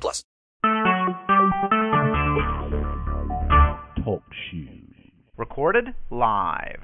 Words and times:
plus. 0.00 0.24
Talk 4.04 4.22
shoes. 4.50 4.82
Recorded 5.36 5.94
live. 6.10 6.80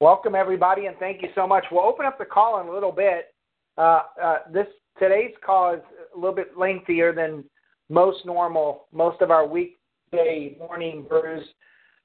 Welcome 0.00 0.34
everybody, 0.34 0.86
and 0.86 0.96
thank 0.98 1.22
you 1.22 1.28
so 1.34 1.46
much. 1.46 1.64
We'll 1.72 1.84
open 1.84 2.06
up 2.06 2.18
the 2.18 2.24
call 2.24 2.60
in 2.60 2.68
a 2.68 2.72
little 2.72 2.92
bit. 2.92 3.34
Uh, 3.76 4.02
uh, 4.22 4.36
this 4.52 4.66
today's 4.98 5.34
call 5.44 5.74
is 5.74 5.80
a 6.14 6.18
little 6.18 6.34
bit 6.34 6.56
lengthier 6.56 7.12
than 7.12 7.44
most 7.88 8.24
normal, 8.24 8.86
most 8.92 9.20
of 9.22 9.30
our 9.30 9.46
weekday 9.46 10.56
morning 10.58 11.04
brews, 11.08 11.44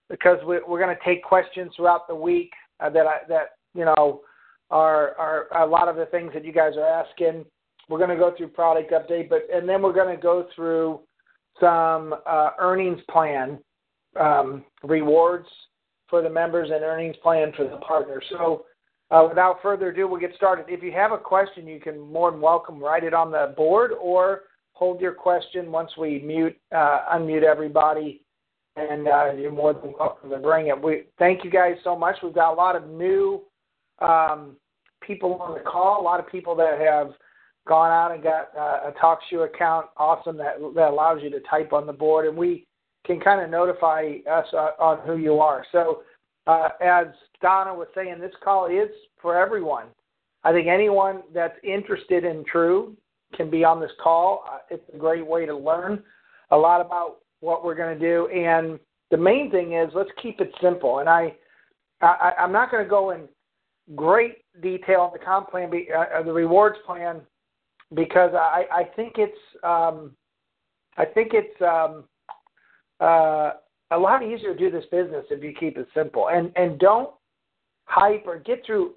because 0.10 0.38
we, 0.46 0.60
we're 0.68 0.80
going 0.80 0.96
to 0.96 1.04
take 1.04 1.24
questions 1.24 1.72
throughout 1.76 2.08
the 2.08 2.16
week 2.16 2.52
uh, 2.80 2.90
that 2.90 3.06
I, 3.06 3.18
that 3.30 3.58
you 3.76 3.86
know 3.86 4.22
are 4.70 5.16
are 5.18 5.64
a 5.64 5.68
lot 5.68 5.88
of 5.88 5.96
the 5.96 6.06
things 6.08 6.32
that 6.34 6.44
you 6.44 6.52
guys 6.52 6.74
are 6.78 6.88
asking. 6.88 7.46
We're 7.90 7.98
going 7.98 8.10
to 8.10 8.16
go 8.16 8.34
through 8.38 8.50
product 8.50 8.92
update, 8.92 9.30
but 9.30 9.48
and 9.54 9.68
then 9.68 9.82
we're 9.82 9.94
going 9.94 10.16
to 10.16 10.22
go 10.22 10.48
through 10.56 11.02
some 11.60 12.16
uh, 12.26 12.52
earnings 12.60 13.00
plan 13.10 13.60
um, 14.20 14.64
rewards 14.84 15.48
for 16.10 16.22
the 16.22 16.30
members 16.30 16.70
and 16.72 16.84
earnings 16.84 17.16
plan 17.22 17.52
for 17.56 17.64
the 17.64 17.78
partners. 17.78 18.24
So, 18.30 18.66
uh, 19.12 19.26
without 19.28 19.62
further 19.62 19.90
ado, 19.90 20.08
we'll 20.08 20.20
get 20.20 20.36
started. 20.36 20.66
If 20.70 20.82
you 20.82 20.92
have 20.94 21.12
a 21.12 21.18
question, 21.18 21.68
you 21.68 21.80
can 21.80 22.00
more 22.00 22.32
than 22.32 22.42
welcome 22.42 22.80
write 22.80 23.04
it 23.04 23.14
on 23.14 23.32
the 23.32 23.54
board 23.56 23.92
or 24.00 24.44
hold 24.72 25.00
your 25.00 25.14
question 25.14 25.72
once 25.72 25.92
we 25.98 26.20
mute 26.20 26.58
uh, 26.72 27.06
unmute 27.14 27.44
everybody, 27.44 28.24
and 28.76 29.08
uh, 29.08 29.32
you're 29.34 29.52
more 29.52 29.74
than 29.74 29.94
welcome 30.00 30.30
to 30.30 30.38
bring 30.38 30.68
it. 30.68 30.82
We 30.82 31.04
thank 31.20 31.44
you 31.44 31.52
guys 31.52 31.76
so 31.84 31.96
much. 31.96 32.16
We've 32.24 32.34
got 32.34 32.54
a 32.54 32.56
lot 32.56 32.76
of 32.76 32.88
new 32.88 33.44
um, 34.00 34.56
people 35.02 35.36
on 35.36 35.54
the 35.54 35.60
call, 35.60 36.02
a 36.02 36.04
lot 36.04 36.20
of 36.20 36.28
people 36.28 36.56
that 36.56 36.80
have 36.80 37.12
gone 37.68 37.92
out 37.92 38.14
and 38.14 38.24
got 38.24 38.50
uh, 38.58 38.90
a 38.90 38.94
TalkShoe 39.02 39.46
account. 39.46 39.88
Awesome 39.98 40.38
that 40.38 40.56
that 40.76 40.90
allows 40.90 41.20
you 41.22 41.30
to 41.32 41.40
type 41.42 41.74
on 41.74 41.88
the 41.88 41.94
board, 41.94 42.28
and 42.28 42.38
we 42.38 42.66
can 43.06 43.20
kind 43.20 43.42
of 43.42 43.50
notify 43.50 44.16
us 44.30 44.46
uh, 44.54 44.72
on 44.80 45.06
who 45.06 45.18
you 45.18 45.40
are. 45.40 45.66
So, 45.72 46.04
uh, 46.48 46.70
as 46.82 47.08
Donna 47.42 47.74
was 47.74 47.88
saying, 47.96 48.20
this 48.20 48.34
call 48.44 48.68
is 48.68 48.90
for 49.22 49.38
everyone. 49.38 49.86
I 50.44 50.52
think 50.52 50.68
anyone 50.68 51.22
that's 51.34 51.58
interested 51.64 52.26
in 52.26 52.44
True 52.46 52.96
can 53.36 53.50
be 53.50 53.64
on 53.64 53.80
this 53.80 53.92
call. 54.02 54.44
Uh, 54.52 54.58
it's 54.70 54.84
a 54.94 54.98
great 54.98 55.26
way 55.26 55.46
to 55.46 55.56
learn 55.56 56.04
a 56.52 56.58
lot 56.58 56.82
about 56.82 57.18
what 57.40 57.64
we're 57.66 57.76
going 57.76 57.98
to 57.98 58.00
do. 58.00 58.28
And 58.28 58.80
the 59.12 59.18
main 59.18 59.52
thing 59.52 59.74
is 59.74 59.90
let's 59.94 60.10
keep 60.22 60.40
it 60.40 60.52
simple. 60.62 61.00
And 61.00 61.10
I, 61.10 61.34
I 62.02 62.34
I'm 62.40 62.52
not 62.52 62.72
going 62.72 62.84
to 62.84 62.90
go 62.90 63.12
in 63.12 63.28
great 63.96 64.38
detail 64.62 65.02
on 65.02 65.12
the 65.14 65.20
comp 65.20 65.50
plan, 65.50 65.72
uh, 65.96 66.24
the 66.24 66.32
rewards 66.32 66.78
plan, 66.86 67.22
because 67.94 68.32
I, 68.34 68.66
I 68.72 68.84
think 68.96 69.14
it's 69.18 69.38
um, 69.64 70.12
I 70.98 71.06
think 71.06 71.32
it's 71.34 71.62
um, 71.62 72.06
uh, 73.00 73.52
a 73.92 73.98
lot 73.98 74.24
easier 74.24 74.54
to 74.54 74.60
do 74.60 74.72
this 74.72 74.86
business 74.92 75.26
if 75.30 75.44
you 75.44 75.54
keep 75.60 75.78
it 75.78 75.88
simple 75.94 76.30
and 76.30 76.52
and 76.56 76.80
don't 76.80 77.12
hype 77.86 78.24
or 78.26 78.40
get 78.40 78.66
through. 78.66 78.94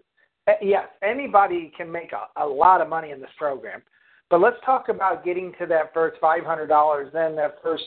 Eh, 0.49 0.53
yes, 0.63 0.87
anybody 1.03 1.73
can 1.77 1.91
make 1.91 2.13
a, 2.13 2.43
a 2.43 2.47
lot 2.47 2.81
of 2.81 2.89
money 2.89 3.11
in 3.11 3.21
this 3.21 3.31
program, 3.39 3.83
but 4.31 4.41
let's 4.41 4.57
talk 4.65 4.89
about 4.89 5.25
getting 5.25 5.53
to 5.59 5.67
that 5.67 5.93
first 5.93 6.19
five 6.21 6.45
hundred 6.45 6.69
dollars, 6.69 7.11
then 7.13 7.35
that 7.37 7.57
first 7.63 7.85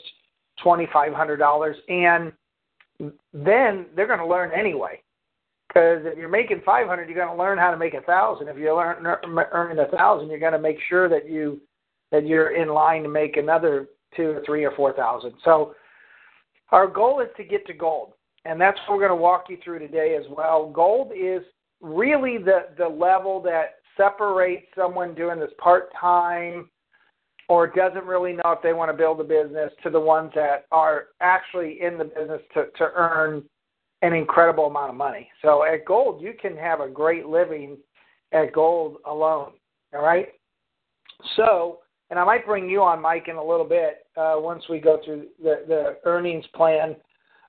twenty 0.61 0.87
five 0.91 1.13
hundred 1.13 1.37
dollars, 1.37 1.75
and 1.87 2.31
then 3.33 3.85
they're 3.95 4.07
going 4.07 4.19
to 4.19 4.27
learn 4.27 4.51
anyway. 4.57 5.01
Because 5.69 6.01
if 6.03 6.17
you're 6.17 6.29
making 6.29 6.61
five 6.65 6.87
hundred, 6.87 7.07
you're 7.07 7.23
going 7.23 7.35
to 7.35 7.41
learn 7.41 7.57
how 7.57 7.69
to 7.71 7.77
make 7.77 7.93
a 7.93 8.01
thousand. 8.01 8.47
If 8.47 8.57
you're 8.57 8.75
learn, 8.75 9.05
er, 9.05 9.21
earning 9.53 9.79
a 9.79 9.95
thousand, 9.95 10.29
you're 10.29 10.39
going 10.39 10.53
to 10.53 10.59
make 10.59 10.77
sure 10.89 11.07
that 11.07 11.29
you 11.29 11.61
that 12.11 12.25
you're 12.25 12.55
in 12.55 12.69
line 12.69 13.03
to 13.03 13.09
make 13.09 13.37
another 13.37 13.87
two 14.17 14.29
or 14.29 14.43
three 14.45 14.65
or 14.65 14.71
four 14.71 14.93
thousand. 14.93 15.33
So 15.45 15.75
our 16.71 16.87
goal 16.87 17.21
is 17.21 17.29
to 17.37 17.43
get 17.43 17.67
to 17.67 17.73
gold, 17.73 18.13
and 18.45 18.59
that's 18.59 18.79
what 18.79 18.97
we're 18.97 19.07
going 19.07 19.17
to 19.17 19.21
walk 19.21 19.45
you 19.49 19.57
through 19.63 19.79
today 19.79 20.17
as 20.19 20.25
well. 20.35 20.71
Gold 20.71 21.11
is 21.15 21.43
really 21.81 22.37
the, 22.37 22.69
the 22.77 22.87
level 22.87 23.39
that 23.43 23.75
separates 23.95 24.65
someone 24.75 25.13
doing 25.13 25.39
this 25.39 25.51
part 25.59 25.89
time 25.99 26.69
or 27.47 27.67
doesn't 27.67 28.05
really 28.05 28.33
know 28.33 28.51
if 28.51 28.61
they 28.61 28.73
want 28.73 28.91
to 28.91 28.97
build 28.97 29.19
a 29.19 29.23
business 29.23 29.71
to 29.83 29.89
the 29.89 29.99
ones 29.99 30.31
that 30.35 30.65
are 30.71 31.07
actually 31.19 31.79
in 31.81 31.97
the 31.97 32.05
business 32.05 32.41
to, 32.53 32.65
to 32.77 32.91
earn 32.95 33.43
an 34.01 34.13
incredible 34.13 34.67
amount 34.67 34.91
of 34.91 34.95
money. 34.95 35.29
So 35.41 35.63
at 35.63 35.85
gold, 35.85 36.21
you 36.21 36.33
can 36.39 36.55
have 36.57 36.79
a 36.79 36.87
great 36.87 37.25
living 37.25 37.77
at 38.31 38.53
gold 38.53 38.97
alone. 39.05 39.53
All 39.93 40.01
right. 40.01 40.29
So 41.35 41.79
and 42.09 42.17
I 42.17 42.23
might 42.23 42.45
bring 42.45 42.69
you 42.69 42.81
on, 42.81 43.01
Mike, 43.01 43.27
in 43.27 43.35
a 43.35 43.43
little 43.43 43.65
bit 43.65 44.07
uh, 44.17 44.35
once 44.37 44.63
we 44.69 44.79
go 44.79 44.99
through 45.05 45.27
the, 45.41 45.63
the 45.67 45.97
earnings 46.05 46.45
plan. 46.55 46.95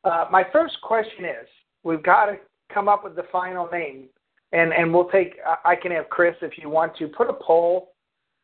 Uh, 0.04 0.26
my 0.30 0.44
first 0.52 0.76
question 0.82 1.24
is 1.24 1.48
we've 1.82 2.02
got 2.02 2.26
to 2.26 2.36
come 2.72 2.88
up 2.88 3.02
with 3.02 3.16
the 3.16 3.24
final 3.32 3.68
name, 3.72 4.08
and, 4.52 4.72
and 4.72 4.92
we'll 4.92 5.08
take, 5.08 5.36
I 5.64 5.76
can 5.76 5.92
have 5.92 6.10
Chris, 6.10 6.34
if 6.42 6.52
you 6.58 6.68
want 6.68 6.94
to, 6.98 7.08
put 7.08 7.30
a 7.30 7.32
poll 7.32 7.92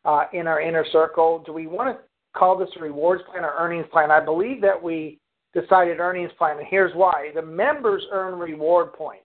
uh, 0.04 0.24
in 0.32 0.46
our 0.46 0.60
inner 0.60 0.86
circle. 0.90 1.42
Do 1.44 1.52
we 1.52 1.66
want 1.66 1.96
to 1.96 2.02
call 2.38 2.56
this 2.56 2.70
a 2.78 2.82
rewards 2.82 3.22
plan 3.30 3.44
or 3.44 3.54
earnings 3.58 3.86
plan? 3.92 4.10
I 4.10 4.20
believe 4.20 4.62
that 4.62 4.82
we 4.82 5.20
decided 5.58 6.00
earnings 6.00 6.32
plan, 6.36 6.58
and 6.58 6.66
here's 6.68 6.94
why. 6.94 7.30
The 7.34 7.42
members 7.42 8.02
earn 8.12 8.38
reward 8.38 8.92
points. 8.92 9.24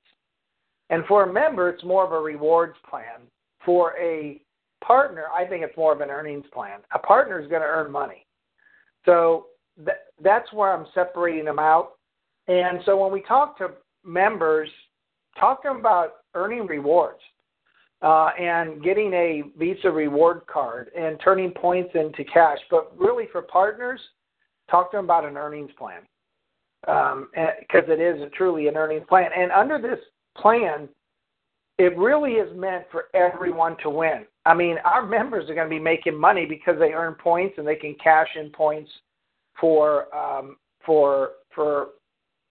And 0.89 1.05
for 1.05 1.23
a 1.23 1.31
member, 1.31 1.69
it's 1.69 1.83
more 1.83 2.05
of 2.05 2.11
a 2.11 2.19
rewards 2.19 2.77
plan. 2.89 3.27
For 3.65 3.93
a 3.99 4.41
partner, 4.83 5.25
I 5.33 5.45
think 5.45 5.63
it's 5.63 5.75
more 5.77 5.93
of 5.93 6.01
an 6.01 6.09
earnings 6.09 6.45
plan. 6.53 6.79
A 6.93 6.99
partner 6.99 7.39
is 7.39 7.47
going 7.47 7.61
to 7.61 7.67
earn 7.67 7.91
money. 7.91 8.25
So 9.05 9.47
th- 9.77 9.97
that's 10.23 10.51
where 10.53 10.73
I'm 10.73 10.85
separating 10.93 11.45
them 11.45 11.59
out. 11.59 11.93
And 12.47 12.79
so 12.85 13.01
when 13.01 13.11
we 13.11 13.21
talk 13.21 13.57
to 13.59 13.71
members, 14.03 14.69
talk 15.39 15.61
to 15.63 15.69
them 15.69 15.77
about 15.77 16.13
earning 16.33 16.65
rewards 16.65 17.21
uh, 18.01 18.29
and 18.39 18.83
getting 18.83 19.13
a 19.13 19.43
Visa 19.57 19.91
reward 19.91 20.41
card 20.47 20.91
and 20.97 21.19
turning 21.23 21.51
points 21.51 21.91
into 21.93 22.23
cash. 22.23 22.57
But 22.69 22.91
really, 22.97 23.25
for 23.31 23.41
partners, 23.41 23.99
talk 24.69 24.91
to 24.91 24.97
them 24.97 25.05
about 25.05 25.25
an 25.25 25.37
earnings 25.37 25.71
plan 25.77 26.01
because 26.81 27.13
um, 27.13 27.91
it 27.91 27.99
is 27.99 28.21
a, 28.21 28.29
truly 28.29 28.67
an 28.67 28.75
earnings 28.75 29.05
plan. 29.07 29.29
And 29.35 29.51
under 29.51 29.79
this 29.79 29.99
plan, 30.37 30.89
it 31.77 31.97
really 31.97 32.33
is 32.33 32.55
meant 32.55 32.85
for 32.91 33.05
everyone 33.13 33.75
to 33.83 33.89
win. 33.89 34.25
I 34.45 34.53
mean, 34.53 34.77
our 34.83 35.05
members 35.05 35.49
are 35.49 35.55
going 35.55 35.69
to 35.69 35.75
be 35.75 35.79
making 35.79 36.19
money 36.19 36.45
because 36.45 36.75
they 36.79 36.93
earn 36.93 37.15
points 37.15 37.55
and 37.57 37.67
they 37.67 37.75
can 37.75 37.95
cash 38.03 38.27
in 38.35 38.49
points 38.49 38.91
for 39.59 40.13
um, 40.15 40.57
for 40.85 41.31
for 41.53 41.89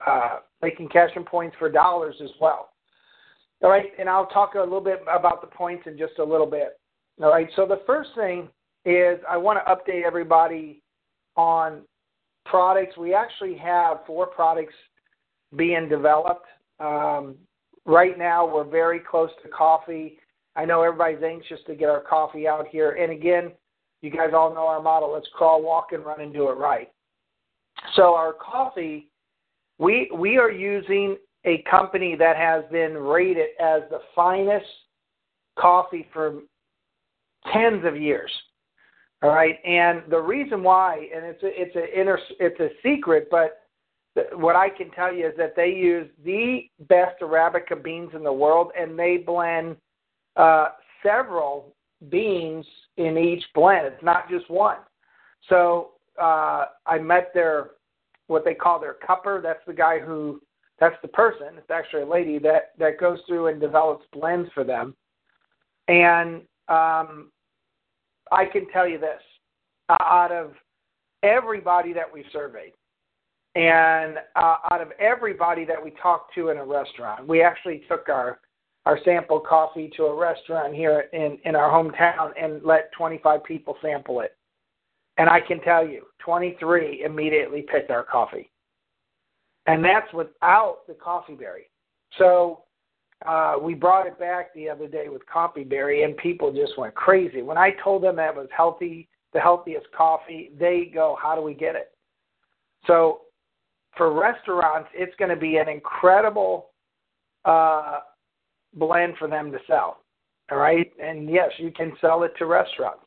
uh, 0.07 0.39
they 0.63 0.71
can 0.71 0.89
cash 0.89 1.11
in 1.17 1.25
points 1.25 1.57
for 1.59 1.71
dollars 1.71 2.17
as 2.23 2.31
well. 2.41 2.71
All 3.63 3.71
right, 3.71 3.93
and 3.99 4.09
I'll 4.09 4.27
talk 4.27 4.55
a 4.55 4.61
little 4.61 4.81
bit 4.81 5.03
about 5.11 5.43
the 5.43 5.47
points 5.47 5.85
in 5.87 5.99
just 5.99 6.19
a 6.19 6.25
little 6.25 6.47
bit. 6.47 6.79
All 7.23 7.31
right, 7.31 7.49
so 7.57 7.67
the 7.67 7.83
first 7.87 8.11
thing 8.15 8.49
is 8.85 9.19
I 9.29 9.37
want 9.37 9.59
to 9.59 9.71
update 9.71 10.05
everybody 10.05 10.83
on 11.37 11.83
products. 12.45 12.97
We 12.97 13.15
actually 13.15 13.57
have 13.57 13.99
four 14.07 14.27
products 14.27 14.75
being 15.57 15.89
developed. 15.89 16.47
Um, 16.79 17.37
right 17.85 18.19
now, 18.19 18.47
we're 18.53 18.65
very 18.65 19.01
close 19.01 19.31
to 19.43 19.49
coffee 19.49 20.19
I 20.57 20.65
know 20.65 20.83
everybody's 20.83 21.23
anxious 21.23 21.61
to 21.67 21.75
get 21.75 21.89
our 21.89 22.01
coffee 22.01 22.49
out 22.49 22.67
here. 22.69 22.93
And 22.93 23.13
again, 23.13 23.53
you 24.03 24.11
guys 24.11 24.31
all 24.35 24.55
know 24.55 24.67
our 24.67 24.83
model. 24.83 25.13
Let's 25.13 25.29
crawl, 25.35 25.63
walk, 25.63 25.93
and 25.93 26.05
run 26.05 26.21
and 26.21 26.33
do 26.33 26.49
it 26.49 26.55
right. 26.55 26.91
So 27.95 28.15
our 28.15 28.33
coffee, 28.33 29.11
we 29.79 30.11
we 30.15 30.39
are 30.39 30.51
using 30.51 31.17
a 31.45 31.65
company 31.71 32.17
that 32.19 32.37
has 32.37 32.65
been 32.71 32.95
rated 32.95 33.49
as 33.61 33.83
the 33.91 34.01
finest 34.15 34.67
coffee 35.59 36.07
for 36.13 36.41
tens 37.53 37.85
of 37.85 37.97
years. 37.97 38.31
All 39.23 39.31
right, 39.31 39.59
and 39.67 40.03
the 40.09 40.19
reason 40.19 40.63
why, 40.63 41.09
and 41.15 41.25
it's 41.27 41.43
a, 41.43 41.49
it's 41.49 41.77
a 41.77 42.01
inner 42.01 42.19
it's 42.39 42.59
a 42.59 42.71
secret, 42.83 43.29
but 43.31 43.61
what 44.33 44.57
I 44.57 44.69
can 44.71 44.91
tell 44.91 45.13
you 45.13 45.27
is 45.27 45.35
that 45.37 45.55
they 45.55 45.69
use 45.69 46.09
the 46.25 46.71
best 46.89 47.21
arabica 47.21 47.83
beans 47.83 48.11
in 48.15 48.23
the 48.23 48.33
world, 48.33 48.73
and 48.79 48.99
they 48.99 49.19
blend 49.19 49.77
uh, 50.37 50.69
several 51.03 51.75
beans 52.09 52.65
in 52.97 53.19
each 53.19 53.45
blend. 53.55 53.87
It's 53.87 54.03
not 54.03 54.29
just 54.31 54.49
one. 54.51 54.79
So 55.49 55.93
uh, 56.21 56.67
I 56.87 56.99
met 56.99 57.33
their 57.35 57.71
what 58.27 58.45
they 58.45 58.55
call 58.55 58.81
their 58.81 58.97
cupper. 59.07 59.43
That's 59.43 59.65
the 59.67 59.75
guy 59.75 59.99
who 59.99 60.41
that's 60.79 60.97
the 61.03 61.09
person. 61.09 61.49
It's 61.59 61.71
actually 61.71 62.03
a 62.03 62.07
lady 62.07 62.39
that 62.39 62.73
that 62.79 62.99
goes 62.99 63.19
through 63.27 63.49
and 63.49 63.61
develops 63.61 64.07
blends 64.13 64.51
for 64.55 64.65
them. 64.65 64.95
And 65.89 66.43
um, 66.69 67.31
I 68.31 68.45
can 68.45 68.67
tell 68.71 68.89
you 68.89 68.99
this: 68.99 69.21
out 69.89 70.33
of 70.33 70.53
everybody 71.23 71.93
that 71.93 72.13
we 72.13 72.25
surveyed, 72.33 72.73
and 73.55 74.19
uh, 74.37 74.57
out 74.71 74.81
of 74.81 74.93
everybody 74.99 75.65
that 75.65 75.83
we 75.83 75.93
talked 76.03 76.35
to 76.35 76.51
in 76.51 76.59
a 76.59 76.65
restaurant, 76.65 77.27
we 77.27 77.43
actually 77.43 77.83
took 77.89 78.09
our 78.09 78.41
our 78.87 78.99
sample 79.05 79.41
coffee 79.41 79.91
to 79.97 80.05
a 80.05 80.15
restaurant 80.15 80.75
here 80.75 81.07
in 81.13 81.39
in 81.45 81.55
our 81.55 81.71
hometown 81.71 82.33
and 82.41 82.63
let 82.65 82.93
25 82.93 83.45
people 83.45 83.77
sample 83.83 84.21
it. 84.21 84.37
And 85.19 85.29
I 85.29 85.41
can 85.41 85.61
tell 85.61 85.87
you, 85.87 86.07
23 86.21 87.03
immediately 87.05 87.63
picked 87.63 87.91
our 87.91 88.05
coffee. 88.05 88.51
And 89.67 89.85
that's 89.85 90.11
without 90.15 90.79
the 90.89 90.95
coffee 90.95 91.35
berry. 91.35 91.69
So 92.17 92.63
uh, 93.27 93.57
we 93.61 93.75
brought 93.75 94.07
it 94.07 94.19
back 94.19 94.55
the 94.55 94.69
other 94.69 94.89
day 94.89 95.09
with 95.09 95.27
coffee 95.27 95.65
berry, 95.65 96.05
and 96.05 96.17
people 96.17 96.53
just 96.53 96.79
went 96.79 96.95
crazy. 96.95 97.43
When 97.43 97.59
I 97.59 97.73
told 97.83 98.03
them 98.03 98.17
that 98.17 98.35
was 98.35 98.49
healthy, 98.57 99.09
the 99.33 99.41
healthiest 99.41 99.87
coffee, 99.97 100.51
they 100.59 100.91
go, 100.93 101.17
How 101.21 101.35
do 101.35 101.43
we 101.43 101.55
get 101.55 101.75
it? 101.75 101.93
So 102.87 103.23
for 103.97 104.13
restaurants, 104.13 104.89
it's 104.95 105.15
going 105.17 105.31
to 105.31 105.37
be 105.37 105.59
an 105.59 105.69
incredible 105.69 106.71
uh, 107.45 108.01
blend 108.75 109.15
for 109.19 109.29
them 109.29 109.53
to 109.53 109.59
sell. 109.67 109.99
All 110.51 110.59
right. 110.59 110.91
And 111.03 111.29
yes, 111.29 111.51
you 111.59 111.71
can 111.71 111.93
sell 112.01 112.23
it 112.23 112.33
to 112.39 112.47
restaurants. 112.47 113.05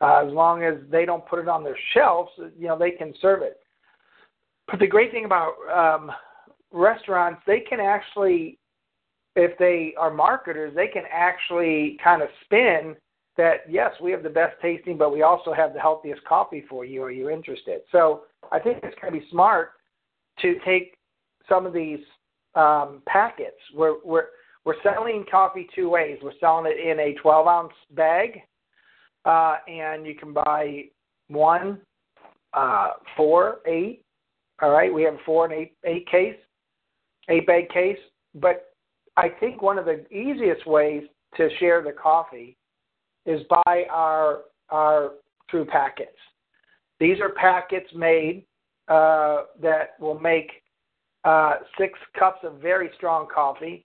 Uh, 0.00 0.24
as 0.26 0.32
long 0.32 0.62
as 0.62 0.74
they 0.90 1.04
don't 1.04 1.26
put 1.26 1.38
it 1.38 1.48
on 1.48 1.62
their 1.62 1.76
shelves, 1.92 2.30
you 2.58 2.68
know, 2.68 2.78
they 2.78 2.92
can 2.92 3.12
serve 3.20 3.42
it. 3.42 3.58
But 4.66 4.80
the 4.80 4.86
great 4.86 5.10
thing 5.10 5.26
about 5.26 5.54
um, 5.74 6.10
restaurants, 6.72 7.42
they 7.46 7.60
can 7.60 7.80
actually, 7.80 8.58
if 9.36 9.56
they 9.58 9.94
are 9.98 10.12
marketers, 10.12 10.74
they 10.74 10.88
can 10.88 11.04
actually 11.10 11.98
kind 12.02 12.22
of 12.22 12.28
spin 12.44 12.96
that, 13.36 13.60
yes, 13.68 13.92
we 14.02 14.10
have 14.10 14.22
the 14.22 14.28
best 14.30 14.56
tasting, 14.60 14.98
but 14.98 15.12
we 15.12 15.22
also 15.22 15.52
have 15.52 15.72
the 15.72 15.80
healthiest 15.80 16.22
coffee 16.24 16.64
for 16.68 16.84
you. 16.84 17.02
Are 17.02 17.10
you 17.10 17.30
interested? 17.30 17.80
So 17.92 18.22
I 18.52 18.58
think 18.58 18.78
it's 18.82 18.96
going 19.00 19.12
to 19.12 19.20
be 19.20 19.26
smart 19.30 19.72
to 20.40 20.56
take 20.64 20.96
some 21.48 21.64
of 21.64 21.72
these 21.72 22.00
um, 22.54 23.02
packets. 23.06 23.56
We're, 23.74 23.96
we're, 24.04 24.26
we're 24.64 24.82
selling 24.82 25.24
coffee 25.30 25.68
two 25.74 25.88
ways. 25.88 26.18
We're 26.22 26.38
selling 26.40 26.66
it 26.66 26.80
in 26.80 26.98
a 26.98 27.14
12 27.20 27.46
ounce 27.46 27.72
bag 27.92 28.42
uh, 29.24 29.56
and 29.68 30.06
you 30.06 30.14
can 30.14 30.32
buy 30.32 30.84
one, 31.28 31.80
uh, 32.54 32.90
four, 33.16 33.58
eight. 33.66 34.02
All 34.62 34.70
right, 34.70 34.92
we 34.92 35.02
have 35.02 35.14
a 35.14 35.18
four 35.24 35.46
and 35.46 35.54
eight 35.54 35.74
eight 35.84 36.06
case, 36.08 36.36
eight 37.28 37.46
bag 37.46 37.68
case. 37.70 37.98
But 38.34 38.69
I 39.20 39.28
think 39.28 39.60
one 39.60 39.78
of 39.78 39.84
the 39.84 40.06
easiest 40.10 40.66
ways 40.66 41.02
to 41.36 41.50
share 41.58 41.82
the 41.82 41.92
coffee 41.92 42.56
is 43.26 43.42
by 43.50 43.84
our 43.90 44.44
our 44.70 45.12
true 45.50 45.66
packets. 45.66 46.16
These 46.98 47.20
are 47.20 47.28
packets 47.28 47.90
made 47.94 48.46
uh, 48.88 49.42
that 49.60 49.90
will 50.00 50.18
make 50.18 50.50
uh, 51.24 51.56
six 51.78 51.98
cups 52.18 52.38
of 52.44 52.62
very 52.62 52.90
strong 52.96 53.26
coffee, 53.32 53.84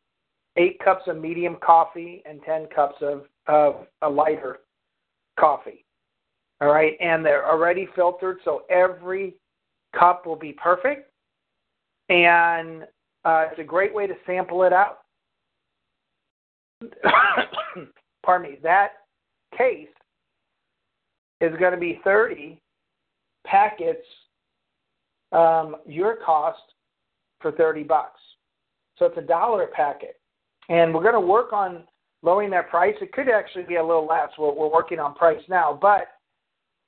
eight 0.56 0.80
cups 0.80 1.04
of 1.08 1.18
medium 1.18 1.58
coffee, 1.62 2.24
and 2.26 2.40
ten 2.44 2.68
cups 2.74 2.96
of, 3.02 3.24
of 3.48 3.88
a 4.04 4.10
lighter 4.10 4.60
coffee. 5.38 5.84
All 6.62 6.70
right, 6.70 6.94
and 7.02 7.26
they're 7.26 7.46
already 7.46 7.90
filtered, 7.94 8.38
so 8.46 8.64
every 8.70 9.36
cup 10.00 10.26
will 10.26 10.38
be 10.38 10.54
perfect. 10.54 11.12
And 12.08 12.84
uh, 13.26 13.48
it's 13.52 13.60
a 13.60 13.64
great 13.64 13.94
way 13.94 14.08
to 14.08 14.14
sample 14.26 14.64
it 14.64 14.72
out. 14.72 15.00
Pardon 18.26 18.52
me. 18.52 18.58
That 18.64 18.90
case 19.58 19.88
is 21.42 21.56
going 21.60 21.74
to 21.74 21.80
be 21.80 22.00
30 22.04 22.60
packets, 23.46 24.06
um, 25.32 25.78
your 25.86 26.18
cost 26.26 26.60
for 27.42 27.52
30 27.52 27.84
bucks. 27.84 28.20
So 28.98 29.06
it's 29.06 29.18
a 29.18 29.22
dollar 29.22 29.64
a 29.64 29.68
packet. 29.68 30.20
And 30.70 30.94
we're 30.94 31.04
going 31.04 31.14
to 31.14 31.20
work 31.20 31.54
on 31.54 31.84
lowering 32.24 32.50
that 32.52 32.70
price. 32.70 32.96
It 33.02 33.12
could 33.12 33.30
actually 33.30 33.64
be 33.64 33.76
a 33.76 33.86
little 33.86 34.08
less. 34.08 34.30
We're, 34.38 34.54
we're 34.54 34.72
working 34.72 35.00
on 35.00 35.14
price 35.14 35.42
now, 35.48 35.78
but 35.80 36.08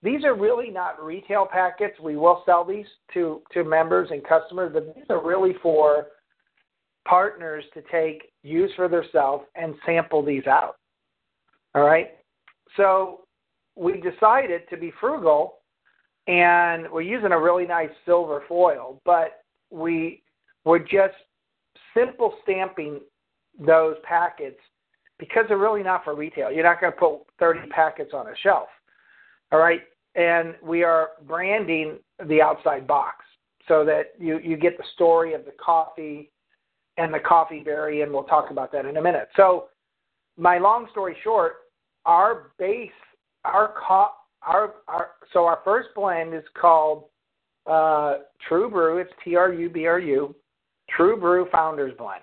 these 0.03 0.23
are 0.23 0.35
really 0.35 0.69
not 0.69 1.03
retail 1.03 1.47
packets. 1.51 1.99
We 1.99 2.17
will 2.17 2.43
sell 2.45 2.63
these 2.63 2.85
to 3.13 3.41
to 3.53 3.63
members 3.63 4.09
and 4.11 4.23
customers, 4.23 4.71
but 4.73 4.95
these 4.95 5.05
are 5.09 5.25
really 5.25 5.53
for 5.61 6.07
partners 7.07 7.63
to 7.73 7.81
take, 7.91 8.31
use 8.47 8.71
for 8.75 8.87
themselves, 8.87 9.45
and 9.55 9.75
sample 9.85 10.23
these 10.23 10.47
out. 10.47 10.77
All 11.75 11.83
right. 11.83 12.11
So 12.75 13.21
we 13.75 14.01
decided 14.01 14.61
to 14.69 14.77
be 14.77 14.91
frugal, 14.99 15.59
and 16.27 16.89
we're 16.91 17.01
using 17.01 17.31
a 17.31 17.39
really 17.39 17.65
nice 17.65 17.89
silver 18.05 18.43
foil, 18.47 19.01
but 19.05 19.43
we 19.69 20.23
we're 20.65 20.79
just 20.79 21.15
simple 21.95 22.33
stamping 22.43 22.99
those 23.59 23.95
packets 24.03 24.59
because 25.19 25.45
they're 25.47 25.57
really 25.57 25.83
not 25.83 26.03
for 26.03 26.15
retail. 26.15 26.51
You're 26.51 26.63
not 26.63 26.79
going 26.79 26.93
to 26.93 26.99
put 26.99 27.19
30 27.39 27.69
packets 27.69 28.11
on 28.13 28.27
a 28.27 28.33
shelf. 28.43 28.67
All 29.51 29.59
right. 29.59 29.81
And 30.15 30.55
we 30.61 30.83
are 30.83 31.09
branding 31.27 31.99
the 32.27 32.41
outside 32.41 32.85
box 32.85 33.25
so 33.67 33.85
that 33.85 34.13
you, 34.19 34.39
you 34.39 34.57
get 34.57 34.77
the 34.77 34.83
story 34.93 35.33
of 35.33 35.45
the 35.45 35.53
coffee 35.63 36.31
and 36.97 37.13
the 37.13 37.19
coffee 37.19 37.59
berry, 37.59 38.01
and 38.01 38.11
we'll 38.11 38.23
talk 38.23 38.51
about 38.51 38.71
that 38.71 38.85
in 38.85 38.97
a 38.97 39.01
minute. 39.01 39.29
So, 39.35 39.65
my 40.37 40.57
long 40.57 40.87
story 40.91 41.15
short, 41.23 41.53
our 42.05 42.51
base, 42.59 42.89
our 43.45 43.73
co- 43.87 44.11
our, 44.43 44.75
our 44.87 45.09
so 45.33 45.45
our 45.45 45.59
first 45.63 45.89
blend 45.95 46.33
is 46.33 46.43
called 46.59 47.05
uh, 47.65 48.17
True 48.47 48.69
Brew. 48.69 48.97
It's 48.97 49.11
T 49.23 49.35
R 49.35 49.51
U 49.51 49.69
B 49.69 49.87
R 49.87 49.99
U, 49.99 50.35
True 50.89 51.19
Brew 51.19 51.47
Founders 51.51 51.93
Blend 51.97 52.21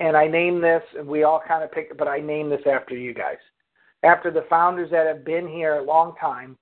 and 0.00 0.16
I 0.16 0.26
name 0.26 0.60
this, 0.60 0.82
and 0.98 1.06
we 1.06 1.22
all 1.22 1.40
kind 1.46 1.62
of 1.62 1.70
picked 1.70 1.96
but 1.96 2.08
I 2.08 2.18
name 2.18 2.48
this 2.48 2.62
after 2.66 2.96
you 2.96 3.14
guys, 3.14 3.36
after 4.02 4.30
the 4.30 4.46
founders 4.48 4.90
that 4.90 5.06
have 5.06 5.24
been 5.24 5.46
here 5.46 5.76
a 5.76 5.84
long 5.84 6.14
time 6.18 6.56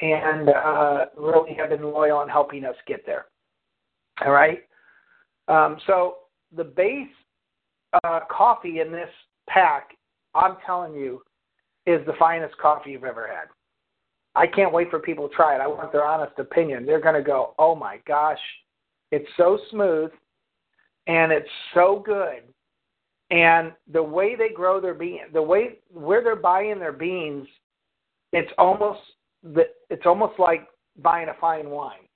and 0.00 0.50
uh, 0.50 1.06
really 1.16 1.54
have 1.54 1.70
been 1.70 1.82
loyal 1.82 2.20
in 2.22 2.28
helping 2.28 2.64
us 2.64 2.74
get 2.86 3.06
there. 3.06 3.26
All 4.24 4.32
right. 4.32 4.64
Um, 5.46 5.78
so 5.86 6.16
the 6.54 6.64
base 6.64 7.08
uh, 8.04 8.20
coffee 8.30 8.80
in 8.80 8.92
this 8.92 9.08
pack, 9.48 9.90
I'm 10.34 10.56
telling 10.64 10.94
you, 10.94 11.22
is 11.86 12.04
the 12.06 12.12
finest 12.18 12.56
coffee 12.58 12.90
you've 12.90 13.04
ever 13.04 13.26
had. 13.26 13.48
I 14.34 14.46
can't 14.46 14.72
wait 14.72 14.90
for 14.90 14.98
people 14.98 15.28
to 15.28 15.34
try 15.34 15.54
it. 15.54 15.60
I 15.60 15.66
want 15.66 15.90
their 15.90 16.04
honest 16.04 16.38
opinion. 16.38 16.86
They're 16.86 17.00
going 17.00 17.14
to 17.14 17.22
go, 17.22 17.54
"Oh 17.58 17.74
my 17.74 17.98
gosh, 18.06 18.38
it's 19.10 19.28
so 19.36 19.58
smooth 19.70 20.10
and 21.06 21.32
it's 21.32 21.48
so 21.74 22.02
good. 22.04 22.42
And 23.30 23.72
the 23.92 24.02
way 24.02 24.36
they 24.36 24.50
grow 24.50 24.80
their 24.80 24.94
bean, 24.94 25.20
the 25.32 25.42
way 25.42 25.78
where 25.90 26.22
they're 26.22 26.36
buying 26.36 26.78
their 26.78 26.92
beans, 26.92 27.46
it's 28.32 28.50
almost 28.58 29.00
the, 29.42 29.64
it's 29.90 30.06
almost 30.06 30.38
like 30.38 30.68
buying 31.02 31.28
a 31.28 31.34
fine 31.40 31.68
wine. 31.70 32.06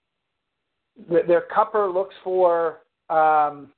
The, 1.09 1.23
their 1.27 1.45
cupper 1.55 1.89
looks 1.89 2.15
for 2.23 2.81
um, 3.11 3.73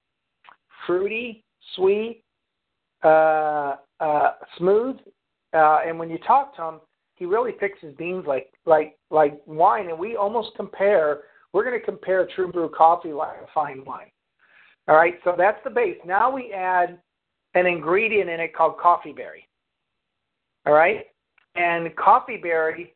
fruity, 0.87 1.45
sweet, 1.75 2.23
uh, 3.03 3.77
uh, 4.01 4.33
smooth, 4.59 4.97
uh, 5.55 5.79
and 5.87 5.99
when 5.99 6.11
you 6.11 6.19
talk 6.27 6.55
to 6.57 6.63
him, 6.63 6.81
he 7.17 7.27
really 7.27 7.53
picks 7.53 7.81
his 7.81 7.95
beans 7.95 8.25
like 8.27 8.53
like 8.67 8.97
like 9.11 9.41
wine. 9.47 9.89
And 9.89 9.99
we 9.99 10.17
almost 10.17 10.51
compare. 10.57 11.23
We're 11.53 11.65
going 11.65 11.79
to 11.79 11.85
compare 11.85 12.27
True 12.35 12.51
Brew 12.51 12.69
coffee 12.77 13.13
like 13.13 13.37
a 13.37 13.47
fine 13.55 13.85
wine. 13.85 14.11
All 14.89 14.97
right, 14.97 15.15
so 15.23 15.35
that's 15.39 15.63
the 15.65 15.71
base. 15.71 15.97
Now 16.05 16.31
we 16.35 16.53
add 16.53 16.99
an 17.55 17.67
ingredient 17.67 18.29
in 18.29 18.41
it 18.41 18.55
called 18.55 18.79
coffee 18.79 19.13
berry. 19.13 19.49
All 20.67 20.73
right, 20.73 21.07
and 21.55 21.95
coffee 21.97 22.37
berry, 22.37 22.94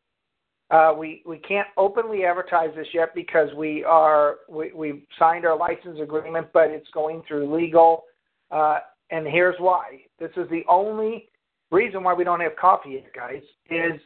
uh, 0.70 0.92
we 0.96 1.22
we 1.24 1.38
can't 1.38 1.68
openly 1.76 2.24
advertise 2.24 2.70
this 2.76 2.86
yet 2.92 3.14
because 3.14 3.48
we 3.56 3.84
are 3.84 4.36
we 4.48 4.70
we've 4.72 5.02
signed 5.18 5.46
our 5.46 5.56
license 5.56 5.98
agreement, 6.00 6.46
but 6.52 6.68
it's 6.68 6.88
going 6.92 7.22
through 7.26 7.54
legal. 7.54 8.04
Uh, 8.50 8.80
and 9.10 9.26
here's 9.26 9.56
why: 9.58 10.00
this 10.18 10.30
is 10.36 10.48
the 10.50 10.62
only 10.68 11.28
reason 11.70 12.02
why 12.02 12.12
we 12.12 12.22
don't 12.22 12.40
have 12.40 12.54
coffee 12.56 12.90
yet, 12.90 13.12
guys. 13.14 13.42
Is 13.70 13.98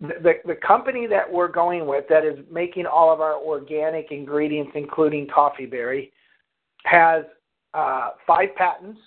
the, 0.00 0.34
the 0.44 0.56
company 0.56 1.06
that 1.06 1.30
we're 1.30 1.48
going 1.48 1.86
with 1.86 2.04
that 2.08 2.24
is 2.24 2.38
making 2.50 2.86
all 2.86 3.12
of 3.12 3.20
our 3.20 3.36
organic 3.36 4.10
ingredients, 4.10 4.72
including 4.74 5.28
coffee 5.32 5.66
berry, 5.66 6.12
has 6.84 7.24
uh, 7.74 8.10
five 8.26 8.54
patents 8.56 8.98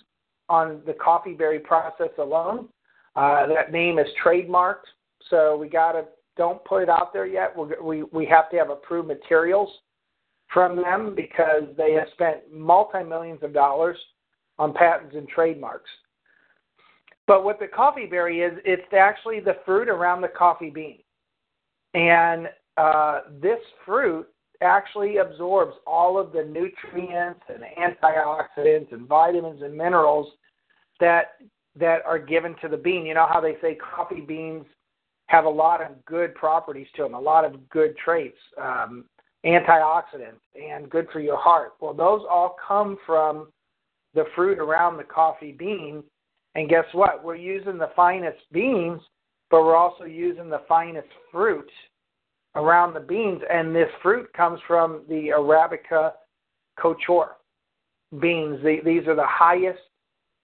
on 0.48 0.80
the 0.86 0.94
coffee 0.94 1.34
berry 1.34 1.58
process 1.58 2.10
alone. 2.18 2.68
That 3.14 3.70
name 3.70 3.98
is 3.98 4.06
trademarked, 4.24 4.88
so 5.28 5.56
we 5.58 5.68
got 5.68 5.92
to 5.92 6.04
don't 6.40 6.64
put 6.64 6.82
it 6.82 6.88
out 6.88 7.12
there 7.12 7.26
yet. 7.26 7.54
We're, 7.54 7.82
we 7.82 8.02
we 8.04 8.24
have 8.24 8.48
to 8.50 8.56
have 8.56 8.70
approved 8.70 9.08
materials 9.08 9.68
from 10.50 10.74
them 10.74 11.14
because 11.14 11.64
they 11.76 11.92
have 11.92 12.08
spent 12.14 12.50
multi 12.50 13.04
millions 13.04 13.40
of 13.42 13.52
dollars 13.52 13.98
on 14.58 14.72
patents 14.72 15.14
and 15.14 15.28
trademarks. 15.28 15.90
But 17.26 17.44
what 17.44 17.60
the 17.60 17.66
coffee 17.66 18.06
berry 18.06 18.40
is, 18.40 18.54
it's 18.64 18.90
actually 18.96 19.40
the 19.40 19.58
fruit 19.66 19.90
around 19.90 20.22
the 20.22 20.28
coffee 20.28 20.70
bean, 20.70 21.00
and 21.92 22.48
uh, 22.78 23.20
this 23.42 23.60
fruit 23.84 24.26
actually 24.62 25.18
absorbs 25.18 25.74
all 25.86 26.18
of 26.18 26.32
the 26.32 26.42
nutrients 26.42 27.40
and 27.48 27.64
antioxidants 27.78 28.90
and 28.92 29.06
vitamins 29.06 29.60
and 29.60 29.76
minerals 29.76 30.26
that 31.00 31.32
that 31.78 31.98
are 32.06 32.18
given 32.18 32.56
to 32.62 32.68
the 32.68 32.78
bean. 32.78 33.04
You 33.04 33.12
know 33.12 33.26
how 33.30 33.42
they 33.42 33.58
say 33.60 33.74
coffee 33.74 34.22
beans 34.22 34.64
have 35.30 35.44
a 35.44 35.48
lot 35.48 35.80
of 35.80 36.04
good 36.06 36.34
properties 36.34 36.88
to 36.96 37.04
them, 37.04 37.14
a 37.14 37.20
lot 37.20 37.44
of 37.44 37.68
good 37.70 37.96
traits, 37.96 38.36
um, 38.60 39.04
antioxidants, 39.46 40.42
and 40.60 40.90
good 40.90 41.06
for 41.12 41.20
your 41.20 41.36
heart. 41.36 41.74
Well, 41.80 41.94
those 41.94 42.22
all 42.28 42.56
come 42.66 42.98
from 43.06 43.46
the 44.12 44.24
fruit 44.34 44.58
around 44.58 44.96
the 44.96 45.04
coffee 45.04 45.52
bean. 45.52 46.02
And 46.56 46.68
guess 46.68 46.84
what? 46.90 47.22
We're 47.22 47.36
using 47.36 47.78
the 47.78 47.92
finest 47.94 48.40
beans, 48.50 49.00
but 49.52 49.62
we're 49.62 49.76
also 49.76 50.02
using 50.02 50.50
the 50.50 50.62
finest 50.68 51.06
fruit 51.30 51.70
around 52.56 52.94
the 52.94 53.00
beans. 53.00 53.40
And 53.48 53.72
this 53.72 53.88
fruit 54.02 54.32
comes 54.32 54.58
from 54.66 55.02
the 55.08 55.28
Arabica 55.28 56.10
couture 56.76 57.36
beans. 58.20 58.58
These 58.64 59.06
are 59.06 59.14
the 59.14 59.22
highest 59.24 59.78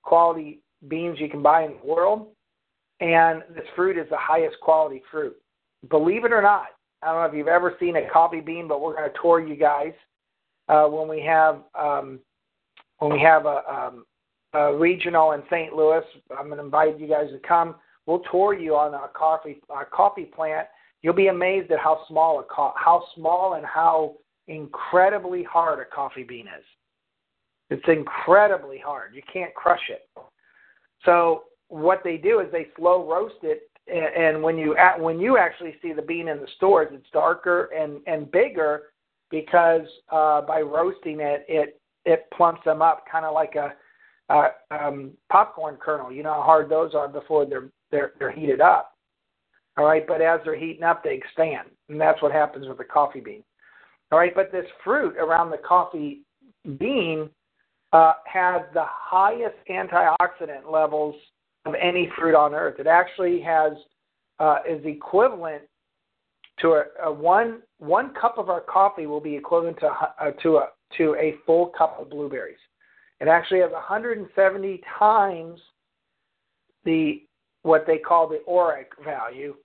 quality 0.04 0.60
beans 0.86 1.18
you 1.18 1.28
can 1.28 1.42
buy 1.42 1.64
in 1.64 1.72
the 1.72 1.92
world. 1.92 2.28
And 3.00 3.42
this 3.54 3.66
fruit 3.74 3.98
is 3.98 4.08
the 4.10 4.16
highest 4.18 4.56
quality 4.60 5.02
fruit. 5.10 5.36
Believe 5.90 6.24
it 6.24 6.32
or 6.32 6.42
not, 6.42 6.66
I 7.02 7.06
don't 7.06 7.22
know 7.22 7.28
if 7.28 7.34
you've 7.34 7.48
ever 7.48 7.76
seen 7.78 7.96
a 7.96 8.08
coffee 8.10 8.40
bean, 8.40 8.68
but 8.68 8.80
we're 8.80 8.96
going 8.96 9.10
to 9.10 9.18
tour 9.20 9.40
you 9.40 9.54
guys 9.54 9.92
uh, 10.68 10.86
when 10.86 11.08
we 11.08 11.20
have 11.22 11.62
um, 11.78 12.20
when 12.98 13.12
we 13.12 13.20
have 13.20 13.44
a, 13.44 13.62
um, 13.68 14.06
a 14.54 14.74
regional 14.74 15.32
in 15.32 15.42
St. 15.50 15.74
Louis. 15.74 16.02
I'm 16.36 16.46
going 16.46 16.58
to 16.58 16.64
invite 16.64 16.98
you 16.98 17.06
guys 17.06 17.28
to 17.30 17.38
come. 17.46 17.76
We'll 18.06 18.22
tour 18.30 18.54
you 18.54 18.74
on 18.76 18.94
our 18.94 19.08
coffee 19.08 19.60
our 19.68 19.84
coffee 19.84 20.24
plant. 20.24 20.66
You'll 21.02 21.14
be 21.14 21.28
amazed 21.28 21.70
at 21.70 21.78
how 21.78 22.00
small 22.08 22.40
a 22.40 22.44
co- 22.44 22.74
how 22.76 23.04
small 23.14 23.54
and 23.54 23.66
how 23.66 24.14
incredibly 24.48 25.42
hard 25.42 25.80
a 25.80 25.84
coffee 25.84 26.22
bean 26.22 26.46
is. 26.46 26.64
It's 27.68 27.84
incredibly 27.88 28.78
hard. 28.78 29.14
You 29.14 29.22
can't 29.30 29.52
crush 29.54 29.90
it. 29.90 30.08
So 31.04 31.44
what 31.68 32.02
they 32.04 32.16
do 32.16 32.40
is 32.40 32.46
they 32.52 32.68
slow 32.76 33.08
roast 33.08 33.36
it, 33.42 33.70
and 33.88 34.42
when 34.42 34.58
you 34.58 34.76
when 34.98 35.18
you 35.18 35.38
actually 35.38 35.76
see 35.82 35.92
the 35.92 36.02
bean 36.02 36.28
in 36.28 36.38
the 36.38 36.48
stores, 36.56 36.88
it's 36.92 37.06
darker 37.12 37.70
and 37.76 38.00
and 38.06 38.30
bigger 38.30 38.84
because 39.30 39.86
uh, 40.10 40.40
by 40.42 40.60
roasting 40.60 41.20
it, 41.20 41.44
it 41.48 41.80
it 42.04 42.26
plumps 42.36 42.62
them 42.64 42.82
up, 42.82 43.04
kind 43.10 43.24
of 43.24 43.34
like 43.34 43.54
a 43.56 43.74
uh, 44.28 44.48
um, 44.70 45.12
popcorn 45.30 45.76
kernel. 45.76 46.12
You 46.12 46.22
know 46.22 46.34
how 46.34 46.42
hard 46.42 46.68
those 46.68 46.94
are 46.94 47.08
before 47.08 47.46
they're 47.46 47.70
they're 47.90 48.12
they're 48.18 48.32
heated 48.32 48.60
up. 48.60 48.92
All 49.76 49.84
right, 49.84 50.06
but 50.06 50.22
as 50.22 50.40
they're 50.44 50.58
heating 50.58 50.84
up, 50.84 51.04
they 51.04 51.14
expand, 51.14 51.68
and 51.88 52.00
that's 52.00 52.22
what 52.22 52.32
happens 52.32 52.66
with 52.66 52.78
the 52.78 52.84
coffee 52.84 53.20
bean. 53.20 53.42
All 54.10 54.18
right, 54.18 54.34
but 54.34 54.50
this 54.50 54.66
fruit 54.82 55.16
around 55.16 55.50
the 55.50 55.58
coffee 55.58 56.22
bean 56.78 57.28
uh, 57.92 58.14
has 58.24 58.62
the 58.72 58.84
highest 58.86 59.56
antioxidant 59.68 60.70
levels 60.70 61.14
of 61.66 61.74
any 61.74 62.10
fruit 62.16 62.34
on 62.34 62.54
earth. 62.54 62.78
It 62.78 62.86
actually 62.86 63.40
has 63.42 63.72
uh, 64.38 64.58
is 64.68 64.84
equivalent 64.84 65.62
to 66.60 66.68
a, 66.68 66.84
a, 67.04 67.12
one 67.12 67.62
one 67.78 68.14
cup 68.14 68.38
of 68.38 68.48
our 68.48 68.60
coffee 68.60 69.06
will 69.06 69.20
be 69.20 69.34
equivalent 69.34 69.78
to 69.80 69.86
uh, 69.86 70.30
to 70.42 70.56
a 70.58 70.68
to 70.96 71.14
a 71.16 71.34
full 71.44 71.72
cup 71.76 71.98
of 72.00 72.10
blueberries. 72.10 72.58
It 73.20 73.28
actually 73.28 73.60
has 73.60 73.72
170 73.72 74.80
times 74.98 75.60
the 76.84 77.22
what 77.62 77.84
they 77.86 77.98
call 77.98 78.28
the 78.28 78.42
ORAC 78.48 78.86
value, 79.04 79.56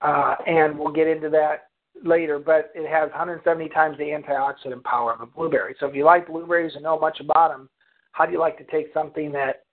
uh, 0.00 0.36
and 0.46 0.78
we'll 0.78 0.92
get 0.92 1.06
into 1.06 1.28
that 1.30 1.68
later. 2.04 2.38
But 2.38 2.72
it 2.74 2.88
has 2.88 3.10
170 3.10 3.68
times 3.68 3.98
the 3.98 4.04
antioxidant 4.04 4.82
power 4.84 5.12
of 5.12 5.20
a 5.20 5.26
blueberry. 5.26 5.74
So 5.78 5.86
if 5.86 5.94
you 5.94 6.04
like 6.04 6.28
blueberries 6.28 6.74
and 6.74 6.84
know 6.84 6.98
much 6.98 7.20
about 7.20 7.50
them, 7.50 7.68
how 8.12 8.26
do 8.26 8.32
you 8.32 8.38
like 8.38 8.56
to 8.58 8.64
take 8.64 8.92
something 8.94 9.32
that 9.32 9.64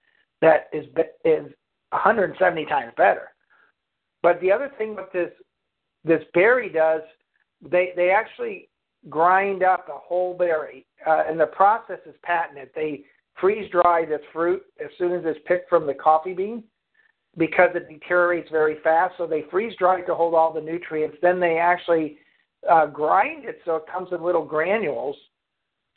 that 0.42 0.70
is 0.74 0.86
is 1.26 1.52
170 1.92 2.66
times 2.66 2.94
better. 2.98 3.30
But 4.22 4.40
the 4.42 4.52
other 4.52 4.72
thing 4.78 4.96
with 4.96 5.12
this 5.14 5.32
this 6.04 6.24
berry 6.34 6.70
does, 6.70 7.02
they 7.62 7.94
they 7.96 8.12
actually 8.12 8.70
grind 9.10 9.64
up 9.64 9.88
the 9.88 9.94
whole 9.94 10.34
berry, 10.34 10.86
uh, 11.08 11.24
and 11.28 11.40
the 11.40 11.48
process 11.48 12.00
is 12.06 12.16
patented. 12.24 12.70
They 12.76 13.04
freeze 13.40 13.70
dry 13.72 14.06
this 14.06 14.22
fruit 14.34 14.62
as 14.84 14.90
soon 14.98 15.14
as 15.14 15.22
it's 15.26 15.40
picked 15.48 15.70
from 15.70 15.88
the 15.88 15.94
coffee 15.94 16.34
bean 16.34 16.64
because 17.38 17.70
it 17.76 17.88
deteriorates 17.90 18.50
very 18.52 18.78
fast. 18.84 19.14
So 19.18 19.26
they 19.26 19.46
freeze 19.50 19.74
dry 19.78 20.02
to 20.02 20.16
hold 20.16 20.34
all 20.34 20.52
the 20.52 20.62
nutrients. 20.62 21.18
Then 21.22 21.40
they 21.40 21.58
actually 21.58 22.18
uh, 22.70 22.88
grind 22.88 23.46
it 23.46 23.60
so 23.66 23.78
it 23.78 23.84
comes 23.92 24.10
in 24.12 24.22
little 24.22 24.46
granules, 24.46 25.16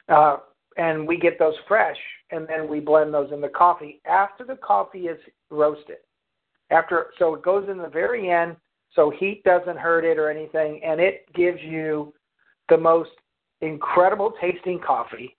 uh, 0.09 0.39
and 0.77 1.07
we 1.07 1.19
get 1.19 1.39
those 1.39 1.55
fresh 1.69 1.97
and 2.31 2.47
then 2.49 2.69
we 2.69 2.81
blend 2.81 3.13
those 3.13 3.31
in 3.33 3.41
the 3.41 3.49
coffee 3.49 4.01
after 4.07 4.45
the 4.45 4.57
coffee 4.57 5.07
is 5.07 5.19
roasted. 5.51 5.99
After 6.71 7.09
so 7.19 7.35
it 7.35 7.43
goes 7.43 7.69
in 7.69 7.77
the 7.77 7.89
very 7.89 8.31
end, 8.31 8.57
so 8.95 9.11
heat 9.11 9.43
doesn't 9.45 9.79
hurt 9.79 10.05
it 10.05 10.19
or 10.19 10.31
anything, 10.31 10.81
and 10.85 11.01
it 11.01 11.27
gives 11.35 11.61
you 11.63 12.13
the 12.69 12.77
most 12.77 13.11
incredible 13.61 14.33
tasting 14.41 14.81
coffee, 14.85 15.37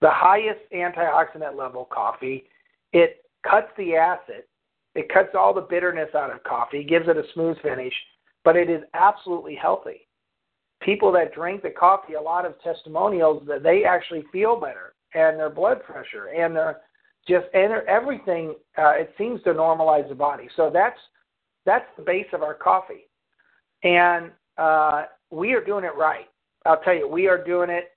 the 0.00 0.10
highest 0.10 0.60
antioxidant 0.72 1.56
level 1.56 1.88
coffee. 1.92 2.44
It 2.92 3.24
cuts 3.48 3.68
the 3.76 3.96
acid, 3.96 4.44
it 4.94 5.12
cuts 5.12 5.30
all 5.38 5.54
the 5.54 5.60
bitterness 5.60 6.14
out 6.14 6.30
of 6.30 6.42
coffee, 6.44 6.84
gives 6.84 7.08
it 7.08 7.16
a 7.16 7.24
smooth 7.34 7.56
finish, 7.62 7.94
but 8.44 8.56
it 8.56 8.70
is 8.70 8.82
absolutely 8.94 9.54
healthy. 9.54 10.08
People 10.80 11.12
that 11.12 11.34
drink 11.34 11.62
the 11.62 11.70
coffee, 11.70 12.14
a 12.14 12.20
lot 12.20 12.46
of 12.46 12.60
testimonials 12.62 13.42
that 13.46 13.62
they 13.62 13.84
actually 13.84 14.24
feel 14.32 14.58
better 14.58 14.94
and 15.14 15.38
their 15.38 15.50
blood 15.50 15.82
pressure 15.82 16.28
and 16.28 16.54
their 16.54 16.80
just 17.28 17.46
and 17.52 17.70
their, 17.70 17.88
everything. 17.88 18.54
Uh, 18.78 18.92
it 18.92 19.12
seems 19.18 19.42
to 19.42 19.50
normalize 19.50 20.08
the 20.08 20.14
body. 20.14 20.48
So 20.56 20.70
that's 20.72 20.98
that's 21.66 21.86
the 21.96 22.02
base 22.02 22.26
of 22.32 22.42
our 22.42 22.54
coffee, 22.54 23.08
and 23.82 24.30
uh, 24.56 25.04
we 25.30 25.52
are 25.52 25.64
doing 25.64 25.84
it 25.84 25.94
right. 25.96 26.28
I'll 26.64 26.80
tell 26.80 26.94
you, 26.94 27.08
we 27.08 27.26
are 27.28 27.42
doing 27.42 27.70
it. 27.70 27.92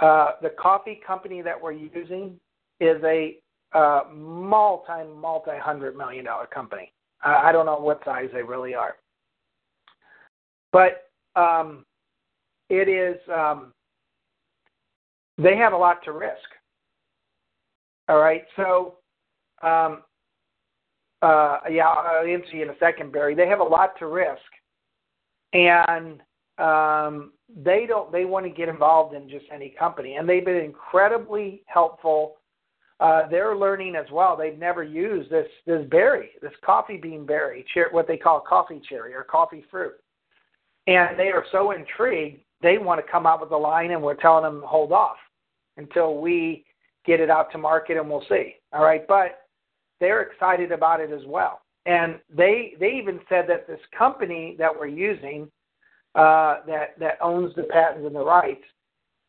Uh, 0.00 0.32
the 0.40 0.50
coffee 0.50 1.00
company 1.06 1.42
that 1.42 1.60
we're 1.60 1.72
using 1.72 2.38
is 2.80 3.02
a 3.04 3.36
uh, 3.72 4.02
multi 4.12 5.06
multi 5.16 5.58
hundred 5.58 5.96
million 5.96 6.24
dollar 6.24 6.46
company. 6.46 6.92
Uh, 7.24 7.40
I 7.42 7.52
don't 7.52 7.66
know 7.66 7.78
what 7.78 8.00
size 8.04 8.28
they 8.32 8.42
really 8.42 8.74
are, 8.74 8.96
but 10.72 11.10
um, 11.36 11.84
it 12.72 12.88
is. 12.88 13.20
Um, 13.28 13.72
they 15.38 15.56
have 15.56 15.72
a 15.72 15.76
lot 15.76 16.02
to 16.04 16.12
risk. 16.12 16.36
All 18.08 18.18
right, 18.18 18.44
so 18.56 18.96
um, 19.62 20.02
uh, 21.22 21.58
yeah, 21.70 21.86
I'll 21.86 22.26
answer 22.26 22.56
you 22.56 22.62
in 22.62 22.70
a 22.70 22.78
second, 22.80 23.12
Barry. 23.12 23.34
They 23.34 23.46
have 23.46 23.60
a 23.60 23.64
lot 23.64 23.98
to 23.98 24.06
risk, 24.06 24.40
and 25.52 26.20
um, 26.58 27.32
they 27.54 27.86
don't. 27.86 28.10
They 28.10 28.24
want 28.24 28.46
to 28.46 28.50
get 28.50 28.68
involved 28.68 29.14
in 29.14 29.28
just 29.28 29.44
any 29.52 29.74
company, 29.78 30.16
and 30.16 30.28
they've 30.28 30.44
been 30.44 30.56
incredibly 30.56 31.62
helpful. 31.66 32.36
Uh, 33.00 33.28
they're 33.28 33.56
learning 33.56 33.96
as 33.96 34.06
well. 34.12 34.36
They've 34.36 34.58
never 34.58 34.82
used 34.82 35.30
this 35.30 35.48
this 35.66 35.86
berry, 35.90 36.30
this 36.40 36.52
coffee 36.64 36.96
bean 36.96 37.24
berry, 37.24 37.64
what 37.92 38.08
they 38.08 38.16
call 38.16 38.40
coffee 38.40 38.80
cherry 38.88 39.14
or 39.14 39.22
coffee 39.22 39.64
fruit, 39.70 39.94
and 40.86 41.18
they 41.18 41.28
are 41.28 41.44
so 41.52 41.70
intrigued 41.70 42.42
they 42.62 42.78
want 42.78 43.04
to 43.04 43.10
come 43.10 43.26
out 43.26 43.40
with 43.40 43.50
a 43.50 43.56
line, 43.56 43.90
and 43.90 44.02
we're 44.02 44.14
telling 44.14 44.44
them 44.44 44.62
hold 44.64 44.92
off 44.92 45.16
until 45.76 46.20
we 46.20 46.64
get 47.04 47.20
it 47.20 47.30
out 47.30 47.50
to 47.52 47.58
market, 47.58 47.96
and 47.96 48.08
we'll 48.08 48.24
see. 48.28 48.54
All 48.72 48.84
right, 48.84 49.06
but 49.06 49.46
they're 50.00 50.22
excited 50.22 50.72
about 50.72 51.00
it 51.00 51.10
as 51.10 51.22
well, 51.26 51.62
and 51.86 52.18
they 52.34 52.74
they 52.78 52.92
even 52.92 53.20
said 53.28 53.46
that 53.48 53.66
this 53.66 53.80
company 53.96 54.56
that 54.58 54.72
we're 54.74 54.86
using, 54.86 55.50
uh, 56.14 56.56
that 56.66 56.98
that 56.98 57.18
owns 57.20 57.54
the 57.54 57.64
patents 57.64 58.06
and 58.06 58.14
the 58.14 58.24
rights, 58.24 58.64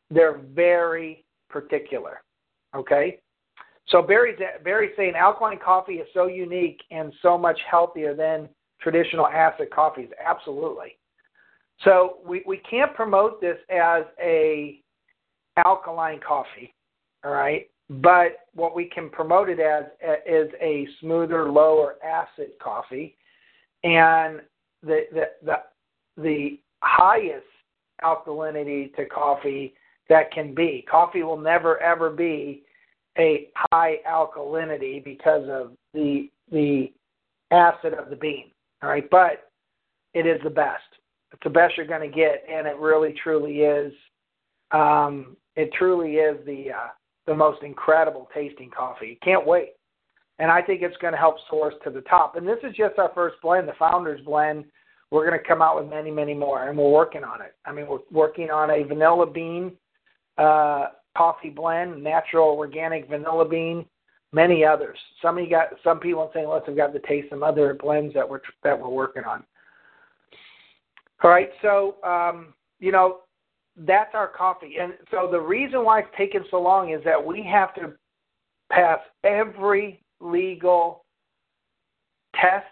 they're 0.10 0.40
very 0.54 1.26
particular. 1.50 2.22
Okay, 2.76 3.20
so 3.88 4.02
Barry's 4.02 4.40
Barry's 4.64 4.94
saying 4.96 5.14
alkaline 5.16 5.60
coffee 5.64 5.96
is 5.96 6.08
so 6.14 6.28
unique 6.28 6.82
and 6.92 7.14
so 7.22 7.38
much 7.38 7.60
healthier 7.70 8.16
than 8.16 8.50
traditional 8.82 9.28
acid 9.28 9.70
coffees. 9.72 10.10
Absolutely. 10.24 10.98
So 11.84 12.18
we, 12.26 12.44
we 12.48 12.58
can't 12.58 12.94
promote 12.94 13.42
this 13.42 13.58
as 13.70 14.04
a 14.22 14.80
alkaline 15.66 16.20
coffee, 16.26 16.74
all 17.24 17.32
right? 17.32 17.70
But 17.90 18.48
what 18.56 18.76
we 18.76 18.86
can 18.86 19.10
promote 19.10 19.50
it 19.50 19.60
as 19.60 19.86
is 20.26 20.50
a 20.62 20.88
smoother, 21.02 21.52
lower 21.52 21.96
acid 22.04 22.52
coffee. 22.62 23.18
And 23.84 24.42
the, 24.82 25.02
the, 25.12 25.24
the 25.44 25.56
the 26.18 26.60
highest 26.82 27.46
alkalinity 28.04 28.94
to 28.96 29.06
coffee 29.06 29.74
that 30.10 30.32
can 30.32 30.54
be. 30.54 30.86
Coffee 30.90 31.24
will 31.24 31.38
never 31.38 31.82
ever 31.82 32.10
be 32.10 32.64
a 33.18 33.50
high 33.72 33.98
alkalinity 34.10 35.04
because 35.04 35.48
of 35.50 35.72
the 35.94 36.30
the 36.52 36.92
acid 37.52 37.94
of 37.94 38.10
the 38.10 38.16
bean. 38.16 38.52
All 38.82 38.90
right, 38.90 39.10
but 39.10 39.50
it 40.14 40.26
is 40.26 40.40
the 40.44 40.50
best. 40.50 40.84
It's 41.34 41.44
the 41.44 41.50
best 41.50 41.76
you're 41.76 41.88
going 41.88 42.10
to 42.10 42.16
get, 42.16 42.44
and 42.50 42.68
it 42.68 42.78
really 42.78 43.14
truly 43.24 43.62
is. 43.62 43.92
Um, 44.72 45.36
it 45.56 45.72
truly 45.78 46.16
is 46.16 46.38
the 46.46 46.72
uh, 46.72 46.88
the 47.26 47.36
most 47.36 47.64
incredible 47.64 48.30
tasting 48.34 48.70
coffee. 48.70 49.18
Can't 49.24 49.46
wait, 49.46 49.70
and 50.40 50.52
I 50.52 50.62
think 50.62 50.82
it's 50.82 50.98
going 50.98 51.14
to 51.14 51.20
help 51.20 51.36
source 51.50 51.74
to 51.84 51.90
the 51.90 52.02
top. 52.02 52.36
And 52.36 52.48
this 52.48 52.60
is 52.64 52.76
just 52.76 53.00
our 53.00 53.12
first 53.16 53.36
blend, 53.42 53.68
the 53.68 53.74
Founders 53.80 54.22
Blend. 54.24 54.66
We're 55.12 55.28
going 55.28 55.40
to 55.40 55.48
come 55.48 55.62
out 55.62 55.76
with 55.76 55.90
many, 55.90 56.12
many 56.12 56.34
more, 56.34 56.68
and 56.68 56.78
we're 56.78 56.90
working 56.90 57.24
on 57.24 57.42
it. 57.42 57.56
I 57.66 57.72
mean, 57.72 57.88
we're 57.88 58.00
working 58.12 58.50
on 58.50 58.72
a 58.72 58.84
vanilla 58.84 59.28
bean 59.28 59.74
uh, 60.38 60.88
coffee 61.16 61.50
blend, 61.50 62.04
natural 62.04 62.50
organic 62.50 63.08
vanilla 63.08 63.48
bean, 63.48 63.86
many 64.32 64.66
others. 64.66 64.98
Some 65.22 65.38
of 65.38 65.44
you 65.44 65.50
got 65.50 65.68
some 65.84 66.00
people 66.00 66.24
in 66.24 66.30
St. 66.34 66.48
Louis 66.48 66.62
have 66.66 66.76
got 66.76 66.94
to 66.94 67.00
taste 67.08 67.30
some 67.30 67.44
other 67.44 67.74
blends 67.74 68.14
that 68.14 68.28
we're 68.28 68.42
that 68.64 68.80
we're 68.80 68.90
working 68.90 69.24
on. 69.24 69.44
All 71.24 71.30
right, 71.30 71.50
so 71.62 71.96
um, 72.04 72.54
you 72.80 72.92
know 72.92 73.20
that's 73.78 74.14
our 74.14 74.28
coffee, 74.28 74.76
and 74.80 74.94
so 75.10 75.30
the 75.32 75.40
reason 75.40 75.84
why 75.84 76.00
it's 76.00 76.10
taken 76.18 76.44
so 76.52 76.62
long 76.62 76.92
is 76.92 77.02
that 77.06 77.24
we 77.24 77.42
have 77.44 77.74
to 77.76 77.94
pass 78.72 79.00
every 79.24 80.04
legal 80.20 81.06
test 82.36 82.66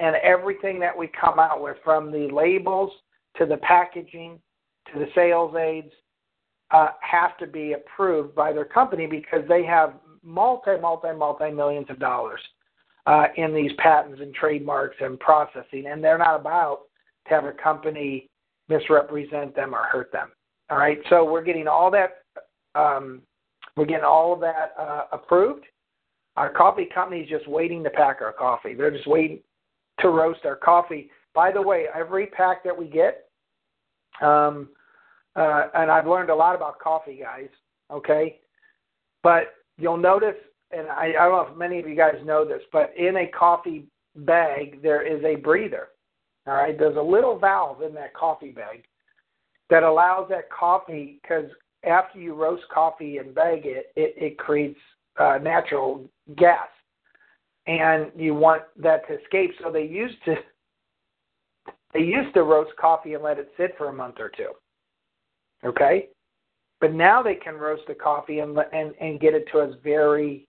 and 0.00 0.16
everything 0.16 0.80
that 0.80 0.96
we 0.96 1.08
come 1.18 1.38
out 1.38 1.62
with, 1.62 1.76
from 1.84 2.10
the 2.10 2.28
labels 2.32 2.90
to 3.36 3.46
the 3.46 3.56
packaging 3.58 4.40
to 4.92 4.98
the 4.98 5.06
sales 5.14 5.54
aids, 5.56 5.92
uh, 6.72 6.88
have 7.00 7.36
to 7.38 7.46
be 7.46 7.72
approved 7.72 8.34
by 8.34 8.52
their 8.52 8.64
company 8.64 9.06
because 9.06 9.42
they 9.48 9.64
have 9.64 9.94
multi, 10.22 10.76
multi, 10.80 11.12
multi 11.16 11.50
millions 11.50 11.86
of 11.88 11.98
dollars 11.98 12.40
uh, 13.06 13.26
in 13.36 13.54
these 13.54 13.70
patents 13.78 14.20
and 14.20 14.34
trademarks 14.34 14.96
and 15.00 15.18
processing, 15.20 15.86
and 15.86 16.02
they're 16.02 16.18
not 16.18 16.40
about 16.40 16.80
to 17.28 17.34
have 17.34 17.44
a 17.44 17.52
company 17.52 18.28
misrepresent 18.68 19.54
them 19.54 19.74
or 19.74 19.84
hurt 19.84 20.12
them. 20.12 20.30
All 20.70 20.78
right, 20.78 20.98
so 21.10 21.30
we're 21.30 21.42
getting 21.42 21.68
all 21.68 21.90
that. 21.90 22.22
Um, 22.74 23.22
we're 23.76 23.84
getting 23.84 24.04
all 24.04 24.32
of 24.32 24.40
that 24.40 24.74
uh, 24.78 25.02
approved. 25.12 25.66
Our 26.36 26.50
coffee 26.50 26.88
company 26.92 27.20
is 27.20 27.28
just 27.28 27.48
waiting 27.48 27.84
to 27.84 27.90
pack 27.90 28.20
our 28.20 28.32
coffee. 28.32 28.74
They're 28.74 28.90
just 28.90 29.06
waiting 29.06 29.40
to 30.00 30.08
roast 30.08 30.40
our 30.44 30.56
coffee. 30.56 31.10
By 31.34 31.52
the 31.52 31.62
way, 31.62 31.86
every 31.94 32.26
pack 32.26 32.64
that 32.64 32.76
we 32.76 32.86
get, 32.86 33.28
um, 34.22 34.68
uh, 35.36 35.68
and 35.74 35.90
I've 35.90 36.06
learned 36.06 36.30
a 36.30 36.34
lot 36.34 36.54
about 36.54 36.78
coffee, 36.78 37.20
guys. 37.22 37.48
Okay, 37.92 38.38
but 39.22 39.54
you'll 39.76 39.96
notice, 39.96 40.36
and 40.70 40.88
I, 40.88 41.12
I 41.18 41.28
don't 41.28 41.32
know 41.32 41.52
if 41.52 41.58
many 41.58 41.78
of 41.78 41.88
you 41.88 41.94
guys 41.94 42.14
know 42.24 42.44
this, 42.44 42.62
but 42.72 42.92
in 42.96 43.16
a 43.16 43.26
coffee 43.26 43.86
bag 44.16 44.80
there 44.82 45.02
is 45.02 45.22
a 45.24 45.36
breather. 45.36 45.88
All 46.46 46.54
right, 46.54 46.78
there's 46.78 46.96
a 46.96 47.02
little 47.02 47.38
valve 47.38 47.82
in 47.82 47.94
that 47.94 48.14
coffee 48.14 48.50
bag 48.50 48.84
that 49.70 49.82
allows 49.82 50.28
that 50.28 50.50
coffee 50.50 51.18
because 51.22 51.46
after 51.84 52.18
you 52.18 52.34
roast 52.34 52.64
coffee 52.72 53.18
and 53.18 53.34
bag 53.34 53.62
it, 53.64 53.92
it, 53.96 54.14
it 54.16 54.38
creates 54.38 54.78
uh, 55.18 55.38
natural 55.40 56.08
gas, 56.36 56.68
and 57.66 58.10
you 58.16 58.34
want 58.34 58.62
that 58.76 59.06
to 59.08 59.18
escape. 59.20 59.52
So 59.62 59.70
they 59.70 59.84
used 59.84 60.16
to 60.26 60.34
they 61.94 62.00
used 62.00 62.34
to 62.34 62.42
roast 62.42 62.72
coffee 62.78 63.14
and 63.14 63.22
let 63.22 63.38
it 63.38 63.52
sit 63.56 63.74
for 63.78 63.88
a 63.88 63.92
month 63.92 64.16
or 64.18 64.28
two. 64.28 64.50
Okay, 65.64 66.08
but 66.80 66.92
now 66.92 67.22
they 67.22 67.36
can 67.36 67.54
roast 67.54 67.82
the 67.88 67.94
coffee 67.94 68.40
and 68.40 68.58
and 68.72 68.94
and 69.00 69.20
get 69.20 69.34
it 69.34 69.48
to 69.52 69.60
us 69.60 69.74
very 69.82 70.46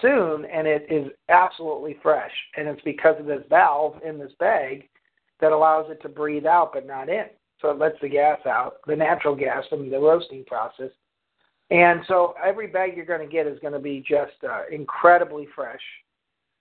soon, 0.00 0.46
and 0.46 0.66
it 0.66 0.86
is 0.90 1.12
absolutely 1.28 1.98
fresh. 2.02 2.32
And 2.56 2.68
it's 2.68 2.82
because 2.82 3.16
of 3.20 3.26
this 3.26 3.42
valve 3.50 4.00
in 4.04 4.18
this 4.18 4.32
bag 4.38 4.88
that 5.40 5.52
allows 5.52 5.90
it 5.90 6.00
to 6.02 6.08
breathe 6.08 6.46
out 6.46 6.72
but 6.72 6.86
not 6.86 7.08
in. 7.08 7.26
So 7.60 7.70
it 7.70 7.78
lets 7.78 7.96
the 8.02 8.08
gas 8.08 8.38
out, 8.46 8.76
the 8.86 8.96
natural 8.96 9.34
gas 9.34 9.64
from 9.68 9.90
the 9.90 9.98
roasting 9.98 10.44
process. 10.44 10.90
And 11.70 12.00
so 12.06 12.34
every 12.44 12.68
bag 12.68 12.92
you're 12.96 13.06
going 13.06 13.26
to 13.26 13.32
get 13.32 13.46
is 13.46 13.58
going 13.60 13.72
to 13.72 13.78
be 13.78 14.04
just 14.06 14.36
uh, 14.48 14.62
incredibly 14.70 15.48
fresh 15.54 15.80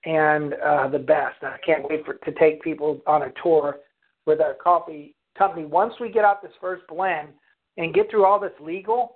and 0.05 0.53
uh, 0.53 0.88
the 0.88 0.99
best. 0.99 1.35
I 1.43 1.57
can't 1.65 1.88
wait 1.88 2.05
for 2.05 2.13
to 2.13 2.31
take 2.39 2.61
people 2.61 3.01
on 3.05 3.23
a 3.23 3.31
tour 3.43 3.77
with 4.25 4.41
our 4.41 4.53
coffee 4.53 5.15
company. 5.38 5.65
Once 5.65 5.93
we 5.99 6.09
get 6.09 6.25
out 6.25 6.41
this 6.41 6.51
first 6.61 6.83
blend 6.88 7.29
and 7.77 7.93
get 7.93 8.09
through 8.09 8.25
all 8.25 8.39
this 8.39 8.53
legal, 8.59 9.15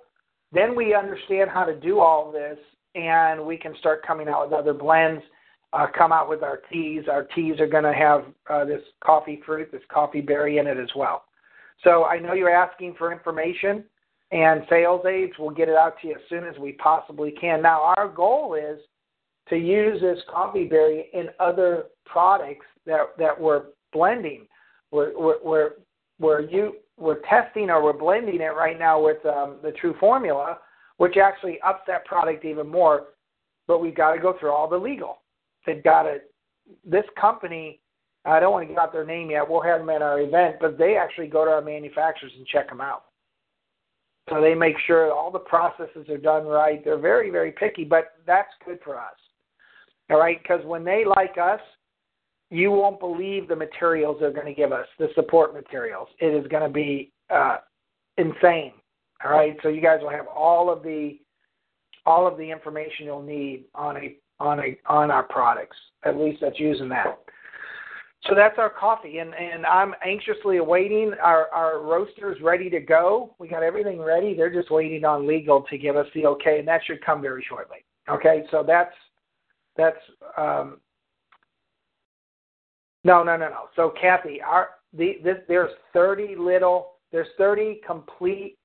then 0.52 0.76
we 0.76 0.94
understand 0.94 1.50
how 1.50 1.64
to 1.64 1.74
do 1.74 2.00
all 2.00 2.30
this, 2.30 2.58
and 2.94 3.44
we 3.44 3.56
can 3.56 3.74
start 3.78 4.06
coming 4.06 4.28
out 4.28 4.48
with 4.48 4.58
other 4.58 4.74
blends. 4.74 5.22
Uh, 5.72 5.86
come 5.96 6.10
out 6.10 6.28
with 6.28 6.42
our 6.42 6.60
teas. 6.72 7.04
Our 7.08 7.24
teas 7.24 7.60
are 7.60 7.66
going 7.66 7.84
to 7.84 7.92
have 7.92 8.24
uh, 8.48 8.64
this 8.64 8.82
coffee 9.04 9.40
fruit, 9.46 9.70
this 9.70 9.82
coffee 9.88 10.20
berry 10.20 10.58
in 10.58 10.66
it 10.66 10.78
as 10.78 10.90
well. 10.96 11.24
So 11.84 12.04
I 12.04 12.18
know 12.18 12.32
you're 12.32 12.50
asking 12.54 12.96
for 12.98 13.12
information 13.12 13.84
and 14.32 14.62
sales 14.68 15.04
aids. 15.06 15.32
We'll 15.38 15.50
get 15.50 15.68
it 15.68 15.76
out 15.76 15.94
to 16.02 16.08
you 16.08 16.14
as 16.14 16.20
soon 16.28 16.44
as 16.44 16.58
we 16.58 16.72
possibly 16.72 17.30
can. 17.32 17.62
Now, 17.62 17.94
our 17.96 18.08
goal 18.08 18.54
is 18.54 18.80
to 19.48 19.56
use 19.56 20.00
this 20.00 20.18
coffee 20.28 20.64
berry 20.64 21.08
in 21.12 21.28
other 21.38 21.84
products 22.04 22.66
that 22.86 23.00
that 23.18 23.38
we're 23.38 23.64
blending. 23.92 24.46
We're 24.90 25.18
we're 25.18 25.42
we're, 25.42 25.70
we're 26.18 26.40
you 26.42 26.76
we're 26.96 27.20
testing 27.28 27.70
or 27.70 27.82
we're 27.82 27.92
blending 27.92 28.40
it 28.40 28.54
right 28.54 28.78
now 28.78 29.02
with 29.02 29.24
um, 29.26 29.56
the 29.62 29.72
True 29.72 29.94
Formula, 29.98 30.58
which 30.98 31.16
actually 31.16 31.60
ups 31.62 31.82
that 31.86 32.04
product 32.04 32.44
even 32.44 32.68
more. 32.68 33.08
But 33.66 33.80
we've 33.80 33.94
got 33.94 34.12
to 34.14 34.20
go 34.20 34.36
through 34.38 34.50
all 34.50 34.68
the 34.68 34.76
legal. 34.76 35.18
They've 35.66 35.82
got 35.82 36.02
to. 36.04 36.18
This 36.84 37.04
company, 37.20 37.80
I 38.24 38.38
don't 38.38 38.52
want 38.52 38.64
to 38.64 38.68
give 38.68 38.78
out 38.78 38.92
their 38.92 39.04
name 39.04 39.30
yet. 39.30 39.48
We'll 39.48 39.62
have 39.62 39.80
them 39.80 39.90
at 39.90 40.02
our 40.02 40.20
event, 40.20 40.56
but 40.60 40.78
they 40.78 40.96
actually 40.96 41.26
go 41.26 41.44
to 41.44 41.50
our 41.50 41.62
manufacturers 41.62 42.32
and 42.36 42.46
check 42.46 42.68
them 42.68 42.80
out. 42.80 43.04
So 44.28 44.40
they 44.40 44.54
make 44.54 44.76
sure 44.86 45.12
all 45.12 45.30
the 45.32 45.40
processes 45.40 46.08
are 46.08 46.16
done 46.16 46.46
right. 46.46 46.84
They're 46.84 46.98
very, 46.98 47.30
very 47.30 47.50
picky, 47.50 47.84
but 47.84 48.12
that's 48.26 48.50
good 48.64 48.78
for 48.84 48.96
us. 48.96 49.16
All 50.10 50.18
right, 50.18 50.40
because 50.40 50.64
when 50.64 50.84
they 50.84 51.04
like 51.04 51.36
us, 51.42 51.60
you 52.50 52.70
won't 52.70 53.00
believe 53.00 53.48
the 53.48 53.56
materials 53.56 54.18
they're 54.20 54.32
going 54.32 54.46
to 54.46 54.54
give 54.54 54.72
us, 54.72 54.86
the 54.98 55.08
support 55.14 55.54
materials. 55.54 56.08
It 56.20 56.34
is 56.34 56.46
going 56.48 56.64
to 56.64 56.68
be 56.68 57.12
uh, 57.30 57.58
insane. 58.18 58.72
All 59.24 59.32
right, 59.32 59.56
so 59.62 59.68
you 59.68 59.80
guys 59.80 60.00
will 60.02 60.10
have 60.10 60.26
all 60.26 60.70
of 60.72 60.82
the 60.82 61.18
all 62.06 62.26
of 62.26 62.38
the 62.38 62.50
information 62.50 63.04
you'll 63.04 63.22
need 63.22 63.64
on 63.74 63.96
a 63.98 64.16
on 64.40 64.58
a 64.60 64.76
on 64.86 65.10
our 65.10 65.22
products. 65.22 65.76
At 66.04 66.16
least 66.16 66.40
that's 66.40 66.58
using 66.58 66.88
that. 66.88 67.18
So 68.28 68.34
that's 68.34 68.58
our 68.58 68.68
coffee, 68.70 69.18
and 69.18 69.34
and 69.34 69.64
I'm 69.64 69.94
anxiously 70.04 70.58
awaiting 70.58 71.12
our 71.22 71.48
our 71.48 71.80
roasters 71.80 72.38
ready 72.42 72.68
to 72.70 72.80
go. 72.80 73.34
We 73.38 73.48
got 73.48 73.62
everything 73.62 74.00
ready. 74.00 74.34
They're 74.34 74.52
just 74.52 74.70
waiting 74.70 75.04
on 75.04 75.26
legal 75.26 75.62
to 75.70 75.78
give 75.78 75.96
us 75.96 76.06
the 76.14 76.26
okay, 76.26 76.58
and 76.58 76.68
that 76.68 76.82
should 76.86 77.04
come 77.04 77.22
very 77.22 77.44
shortly. 77.48 77.78
Okay, 78.10 78.44
so 78.50 78.64
that's 78.66 78.94
that's 79.76 79.96
um, 80.36 80.80
no, 83.04 83.22
no, 83.22 83.36
no, 83.36 83.48
no. 83.48 83.68
So 83.74 83.92
Kathy, 83.98 84.42
our 84.42 84.70
the 84.92 85.16
this 85.24 85.36
there's 85.48 85.70
30 85.94 86.36
little 86.36 86.92
there's 87.12 87.28
30 87.38 87.80
complete 87.86 88.58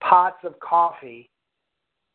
pots 0.00 0.38
of 0.44 0.58
coffee. 0.60 1.30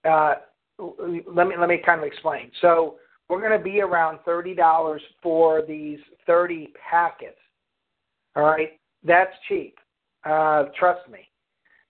Uh, 0.09 0.35
let 0.79 1.47
me 1.47 1.55
let 1.59 1.67
me 1.67 1.81
kind 1.85 1.99
of 1.99 2.07
explain. 2.07 2.51
So 2.61 2.95
we're 3.29 3.39
going 3.41 3.57
to 3.57 3.63
be 3.63 3.81
around 3.81 4.19
thirty 4.25 4.53
dollars 4.53 5.01
for 5.21 5.61
these 5.61 5.99
30 6.27 6.73
packets. 6.89 7.37
All 8.35 8.43
right, 8.43 8.79
that's 9.03 9.31
cheap. 9.47 9.77
Uh, 10.23 10.65
trust 10.77 11.09
me. 11.09 11.19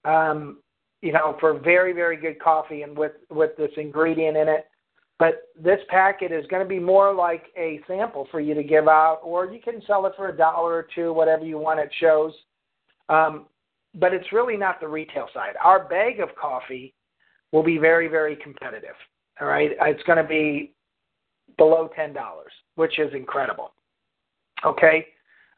Um, 0.03 0.59
you 1.01 1.11
know, 1.11 1.35
for 1.39 1.59
very 1.59 1.93
very 1.93 2.17
good 2.17 2.39
coffee 2.39 2.81
and 2.83 2.97
with 2.97 3.13
with 3.29 3.55
this 3.57 3.71
ingredient 3.77 4.37
in 4.37 4.47
it, 4.47 4.65
but 5.17 5.49
this 5.59 5.79
packet 5.89 6.31
is 6.31 6.45
going 6.47 6.63
to 6.63 6.67
be 6.69 6.79
more 6.79 7.13
like 7.13 7.45
a 7.57 7.79
sample 7.87 8.27
for 8.31 8.39
you 8.39 8.53
to 8.53 8.63
give 8.63 8.87
out, 8.87 9.19
or 9.23 9.45
you 9.45 9.59
can 9.61 9.81
sell 9.87 10.05
it 10.05 10.13
for 10.15 10.29
a 10.29 10.37
dollar 10.37 10.73
or 10.73 10.87
two, 10.93 11.13
whatever 11.13 11.45
you 11.45 11.57
want. 11.57 11.79
It 11.79 11.91
shows. 11.99 12.33
Um, 13.09 13.45
but 13.95 14.13
it's 14.13 14.31
really 14.33 14.57
not 14.57 14.79
the 14.79 14.87
retail 14.87 15.27
side. 15.33 15.53
Our 15.63 15.87
bag 15.87 16.19
of 16.19 16.29
coffee 16.35 16.93
will 17.51 17.63
be 17.63 17.77
very, 17.77 18.07
very 18.07 18.35
competitive. 18.35 18.95
All 19.39 19.47
right, 19.47 19.71
it's 19.81 20.03
going 20.03 20.21
to 20.21 20.27
be 20.27 20.74
below 21.57 21.89
ten 21.95 22.13
dollars, 22.13 22.51
which 22.75 22.99
is 22.99 23.13
incredible. 23.13 23.71
Okay, 24.65 25.07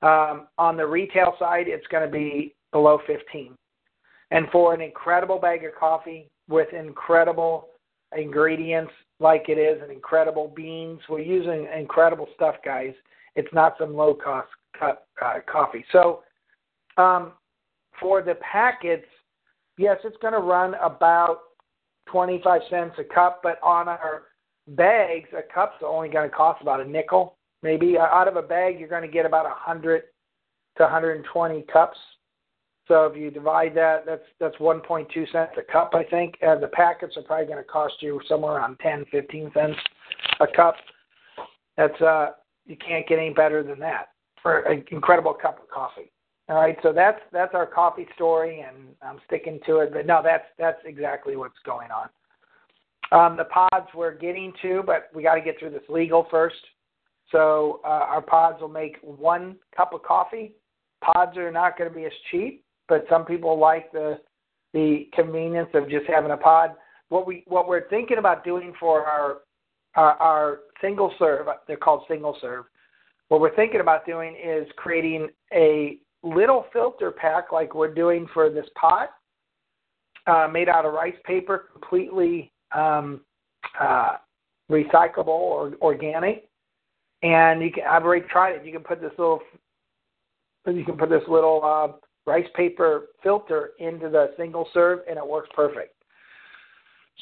um, 0.01 0.47
on 0.57 0.77
the 0.77 0.86
retail 0.86 1.36
side, 1.39 1.67
it's 1.67 1.88
going 1.88 2.05
to 2.05 2.12
be 2.12 2.55
below 2.71 2.99
fifteen. 3.07 3.55
And 4.31 4.47
for 4.51 4.73
an 4.73 4.81
incredible 4.81 5.39
bag 5.39 5.63
of 5.63 5.73
coffee 5.79 6.29
with 6.49 6.73
incredible 6.73 7.69
ingredients 8.17 8.91
like 9.19 9.45
it 9.49 9.57
is 9.57 9.81
and 9.81 9.91
incredible 9.91 10.51
beans. 10.55 10.99
We're 11.10 11.19
using 11.19 11.67
incredible 11.75 12.27
stuff, 12.36 12.55
guys. 12.63 12.93
It's 13.36 13.53
not 13.53 13.75
some 13.79 13.95
low 13.95 14.13
cost 14.13 14.49
cut, 14.77 15.07
uh, 15.21 15.39
coffee. 15.51 15.86
So 15.91 16.23
Um, 16.97 17.33
for 17.99 18.21
the 18.23 18.36
packets, 18.36 19.05
yes, 19.77 19.99
it's 20.03 20.17
going 20.17 20.33
to 20.33 20.39
run 20.39 20.73
about 20.75 21.39
25 22.07 22.62
cents 22.69 22.95
a 22.97 23.03
cup, 23.03 23.41
but 23.43 23.60
on 23.62 23.88
our 23.88 24.23
bags, 24.67 25.30
a 25.38 25.41
cup's 25.53 25.77
only 25.86 26.10
going 26.10 26.30
to 26.30 26.36
cost 26.36 26.62
about 26.62 26.82
a 26.82 26.86
nickel, 26.86 27.38
maybe. 27.63 27.97
Out 27.97 28.27
of 28.27 28.36
a 28.36 28.41
bag, 28.41 28.80
you're 28.80 28.89
going 28.89 29.03
to 29.03 29.08
get 29.08 29.25
about 29.25 29.45
100 29.45 30.03
to 30.77 30.84
120 30.84 31.65
cups. 31.71 31.97
So 32.88 33.06
if 33.06 33.17
you 33.17 33.30
divide 33.30 33.75
that, 33.75 34.06
that's 34.06 34.23
that's 34.39 34.56
1.2 34.58 35.13
cents 35.32 35.51
a 35.58 35.71
cup, 35.71 35.91
I 35.93 36.03
think. 36.03 36.36
And 36.41 36.63
the 36.63 36.67
packets 36.67 37.17
are 37.17 37.23
probably 37.23 37.45
going 37.45 37.58
to 37.58 37.69
cost 37.69 37.95
you 37.99 38.21
somewhere 38.30 38.53
around 38.53 38.77
10, 38.80 39.06
15 39.12 39.51
cents 39.53 39.77
a 40.39 40.47
cup. 40.47 40.75
That's 41.75 41.99
uh, 42.01 42.32
you 42.65 42.77
can't 42.77 43.08
get 43.08 43.19
any 43.19 43.32
better 43.32 43.62
than 43.62 43.80
that 43.80 44.10
for 44.41 44.60
an 44.60 44.84
incredible 44.91 45.34
cup 45.34 45.62
of 45.62 45.69
coffee. 45.69 46.12
All 46.49 46.56
right, 46.56 46.77
so 46.82 46.93
that's 46.93 47.19
that's 47.34 47.53
our 47.53 47.65
coffee 47.65 48.08
story, 48.15 48.62
and 48.65 48.95
I'm 49.01 49.19
sticking 49.25 49.60
to 49.65 49.80
it. 49.80 49.91
But 49.91 50.06
no, 50.06 50.21
that's 50.23 50.45
that's 50.58 50.80
exactly 50.86 51.36
what's 51.36 51.60
going 51.65 51.91
on. 51.91 52.08
Um, 53.12 53.38
the 53.38 53.46
pods 53.46 53.88
we're 53.96 54.15
getting 54.15 54.52
to, 54.62 54.84
but 54.86 55.10
we 55.13 55.24
got 55.24 55.36
to 55.36 55.41
get 55.41 55.58
through 55.60 55.70
this 55.72 55.88
legal 55.89 56.28
first. 56.30 56.58
So 57.32 57.82
uh, 57.86 57.88
our 57.88 58.22
pods 58.22 58.62
will 58.62 58.67
make 58.67 58.98
one 59.02 59.58
cup 59.76 59.93
of 59.93 60.04
coffee. 60.04 60.54
Pods 61.02 61.38
are 61.38 61.52
not 61.52 61.78
going 61.78 61.89
to 61.89 61.96
be 61.96 62.06
as 62.06 62.12
cheap, 62.32 62.63
but 62.88 63.06
some 63.10 63.26
people 63.26 63.58
like 63.58 63.91
the 63.91 64.20
the 64.74 65.08
convenience 65.13 65.70
of 65.74 65.89
just 65.89 66.06
having 66.08 66.32
a 66.32 66.38
pod. 66.38 66.72
What 67.10 67.26
we 67.26 67.43
what 67.48 67.67
we're 67.67 67.88
thinking 67.89 68.17
about 68.17 68.43
doing 68.43 68.74
for 68.80 69.06
our 69.06 69.38
our, 69.96 70.13
our 70.22 70.60
single 70.82 71.13
serve, 71.17 71.48
they're 71.67 71.78
called 71.78 72.04
single 72.08 72.38
serve. 72.41 72.65
What 73.30 73.41
we're 73.41 73.56
thinking 73.56 73.82
about 73.82 74.06
doing 74.06 74.36
is 74.41 74.67
creating 74.78 75.30
a 75.54 75.98
little 76.24 76.65
filter 76.72 77.12
pack 77.12 77.52
like 77.52 77.76
we're 77.76 77.93
doing 77.93 78.28
for 78.34 78.50
this 78.50 78.67
pot, 78.80 79.10
uh, 80.28 80.48
made 80.48 80.70
out 80.70 80.86
of 80.86 80.93
rice 80.93 81.15
paper, 81.26 81.70
completely 81.72 82.52
um, 82.78 83.22
uh, 83.80 84.18
recyclable 84.72 85.28
or 85.28 85.74
organic. 85.82 86.50
And 87.24 87.62
you 87.62 87.72
can 87.72 87.84
I've 87.90 88.04
already 88.04 88.26
tried 88.28 88.54
it. 88.54 88.66
You 88.66 88.72
can 88.72 88.84
put 88.84 89.02
this 89.02 89.12
little 89.18 89.42
you 90.68 90.84
can 90.84 90.98
put 90.98 91.10
this 91.10 91.24
little 91.28 91.62
uh, 91.63 91.98
rice 92.30 92.48
paper 92.56 93.08
filter 93.24 93.72
into 93.80 94.10
the 94.10 94.34
single 94.38 94.68
serve, 94.74 95.00
and 95.10 95.18
it 95.18 95.26
works 95.26 95.50
perfect. 95.56 95.96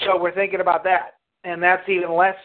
So 0.03 0.19
we're 0.19 0.33
thinking 0.33 0.59
about 0.59 0.83
that, 0.83 1.17
and 1.43 1.61
that's 1.61 1.87
even 1.87 2.13
less 2.13 2.35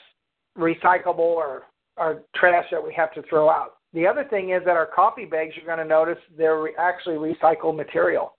recyclable 0.59 1.19
or, 1.19 1.63
or 1.97 2.23
trash 2.37 2.67
that 2.71 2.85
we 2.85 2.93
have 2.95 3.13
to 3.15 3.23
throw 3.23 3.49
out. 3.49 3.77
The 3.93 4.07
other 4.07 4.25
thing 4.25 4.51
is 4.51 4.63
that 4.67 4.77
our 4.77 4.87
coffee 4.87 5.25
bags, 5.25 5.55
you're 5.57 5.67
going 5.67 5.79
to 5.79 5.85
notice 5.85 6.19
they're 6.37 6.79
actually 6.79 7.17
recycled 7.17 7.77
material. 7.77 8.35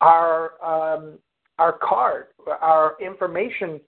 Our 0.00 0.52
um, 0.64 1.18
our 1.58 1.72
card, 1.72 2.26
our 2.60 2.96
information 3.00 3.80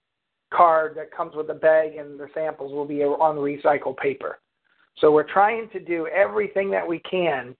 card 0.52 0.94
that 0.96 1.12
comes 1.12 1.34
with 1.34 1.46
the 1.46 1.54
bag 1.54 1.96
and 1.96 2.18
the 2.18 2.28
samples 2.34 2.72
will 2.72 2.84
be 2.84 3.02
on 3.02 3.36
recycled 3.36 3.96
paper. 3.96 4.38
So 4.98 5.10
we're 5.12 5.30
trying 5.30 5.68
to 5.70 5.80
do 5.80 6.06
everything 6.08 6.70
that 6.70 6.86
we 6.86 6.98
can 7.00 7.54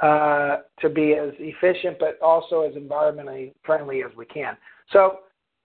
uh, 0.00 0.58
to 0.80 0.88
be 0.88 1.14
as 1.14 1.30
efficient 1.38 1.98
but 1.98 2.18
also 2.22 2.62
as 2.62 2.74
environmentally 2.74 3.52
friendly 3.64 4.02
as 4.02 4.10
we 4.16 4.26
can. 4.26 4.56
So, 4.92 5.20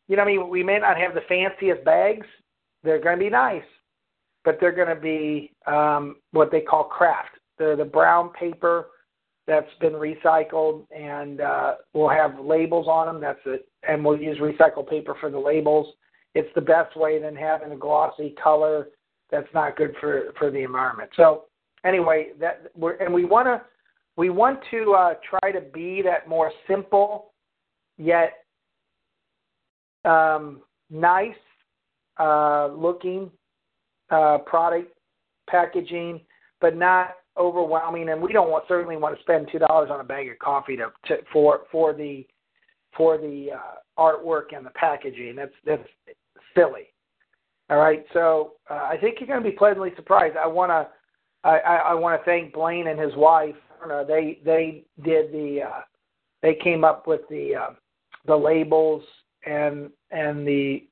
you 0.07 0.15
know, 0.15 0.23
I 0.23 0.25
mean, 0.25 0.49
we 0.49 0.63
may 0.63 0.79
not 0.79 0.97
have 0.97 1.13
the 1.13 1.21
fanciest 1.27 1.83
bags. 1.85 2.25
They're 2.83 2.99
going 2.99 3.19
to 3.19 3.23
be 3.23 3.29
nice, 3.29 3.63
but 4.43 4.57
they're 4.59 4.71
going 4.71 4.93
to 4.93 4.99
be 4.99 5.53
um, 5.67 6.17
what 6.31 6.51
they 6.51 6.61
call 6.61 6.85
kraft. 6.85 7.29
They're 7.57 7.75
the 7.75 7.85
brown 7.85 8.29
paper 8.29 8.87
that's 9.45 9.69
been 9.79 9.93
recycled, 9.93 10.85
and 10.95 11.41
uh, 11.41 11.75
we'll 11.93 12.09
have 12.09 12.39
labels 12.39 12.87
on 12.87 13.07
them. 13.07 13.21
That's 13.21 13.39
it, 13.45 13.67
and 13.87 14.03
we'll 14.03 14.19
use 14.19 14.37
recycled 14.39 14.89
paper 14.89 15.15
for 15.19 15.29
the 15.29 15.39
labels. 15.39 15.87
It's 16.35 16.49
the 16.55 16.61
best 16.61 16.95
way 16.95 17.21
than 17.21 17.35
having 17.35 17.71
a 17.71 17.77
glossy 17.77 18.35
color 18.41 18.89
that's 19.29 19.47
not 19.53 19.77
good 19.77 19.95
for 19.99 20.33
for 20.37 20.51
the 20.51 20.59
environment. 20.59 21.09
So 21.15 21.45
anyway, 21.85 22.29
that 22.39 22.71
we're 22.75 22.95
and 22.95 23.13
we 23.13 23.25
want 23.25 23.47
to 23.47 23.61
we 24.15 24.29
want 24.29 24.59
to 24.71 24.93
uh, 24.93 25.13
try 25.27 25.51
to 25.51 25.61
be 25.61 26.01
that 26.03 26.27
more 26.27 26.51
simple 26.67 27.33
yet 27.97 28.45
um, 30.05 30.61
nice 30.89 31.33
uh, 32.19 32.67
looking 32.67 33.31
uh, 34.09 34.39
product 34.39 34.93
packaging, 35.49 36.21
but 36.61 36.75
not 36.75 37.15
overwhelming. 37.37 38.09
And 38.09 38.21
we 38.21 38.31
don't 38.31 38.51
want, 38.51 38.65
certainly 38.67 38.97
want 38.97 39.15
to 39.15 39.21
spend 39.23 39.47
two 39.51 39.59
dollars 39.59 39.89
on 39.91 39.99
a 39.99 40.03
bag 40.03 40.29
of 40.29 40.37
coffee 40.39 40.77
to, 40.77 40.91
to 41.07 41.23
for 41.31 41.61
for 41.71 41.93
the 41.93 42.25
for 42.95 43.17
the 43.17 43.49
uh, 43.53 43.75
artwork 43.99 44.55
and 44.55 44.65
the 44.65 44.71
packaging. 44.71 45.35
That's 45.35 45.53
that's 45.65 45.87
silly. 46.55 46.93
All 47.69 47.77
right, 47.77 48.05
so 48.13 48.53
uh, 48.69 48.87
I 48.91 48.97
think 48.99 49.17
you're 49.19 49.27
going 49.27 49.43
to 49.43 49.49
be 49.49 49.55
pleasantly 49.55 49.91
surprised. 49.95 50.35
I 50.37 50.47
want 50.47 50.69
to 50.69 50.87
I, 51.47 51.57
I, 51.57 51.75
I 51.75 51.93
want 51.93 52.19
to 52.19 52.25
thank 52.25 52.53
Blaine 52.53 52.87
and 52.87 52.99
his 52.99 53.15
wife. 53.15 53.55
Uh, 53.83 54.03
they 54.03 54.39
they 54.45 54.85
did 55.03 55.31
the 55.31 55.61
uh, 55.63 55.81
they 56.41 56.55
came 56.55 56.83
up 56.83 57.07
with 57.07 57.21
the 57.29 57.55
uh, 57.55 57.73
the 58.25 58.35
labels 58.35 59.03
and 59.45 59.89
and 60.11 60.47
the 60.47 60.87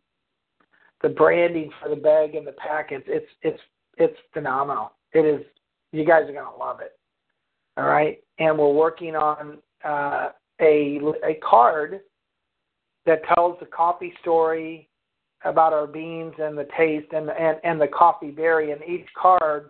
the 1.02 1.10
branding 1.10 1.72
for 1.82 1.90
the 1.90 1.96
bag 1.96 2.36
and 2.36 2.46
the 2.46 2.54
packets, 2.54 3.06
it's 3.08 3.30
it's 3.42 3.60
it's 3.98 4.18
phenomenal. 4.34 4.94
It 5.14 5.26
is. 5.26 5.46
You 5.92 6.06
guys 6.06 6.24
are 6.30 6.34
gonna 6.34 6.56
love 6.58 6.80
it. 6.80 6.98
All 7.78 7.86
right, 7.86 8.20
and 8.40 8.58
we're 8.58 8.74
working 8.74 9.16
on 9.16 9.58
uh, 9.84 10.30
a 10.62 11.00
a 11.24 11.36
card 11.44 12.02
that 13.06 13.22
tells 13.34 13.60
the 13.60 13.66
coffee 13.66 14.14
story 14.22 14.90
about 15.44 15.74
our 15.74 15.88
beans 15.88 16.34
and 16.38 16.58
the 16.58 16.68
taste 16.78 17.12
and 17.14 17.30
and, 17.30 17.58
and 17.64 17.82
the 17.82 17.88
coffee 17.88 18.32
berry, 18.32 18.72
and 18.72 18.82
each 18.84 19.08
card 19.20 19.70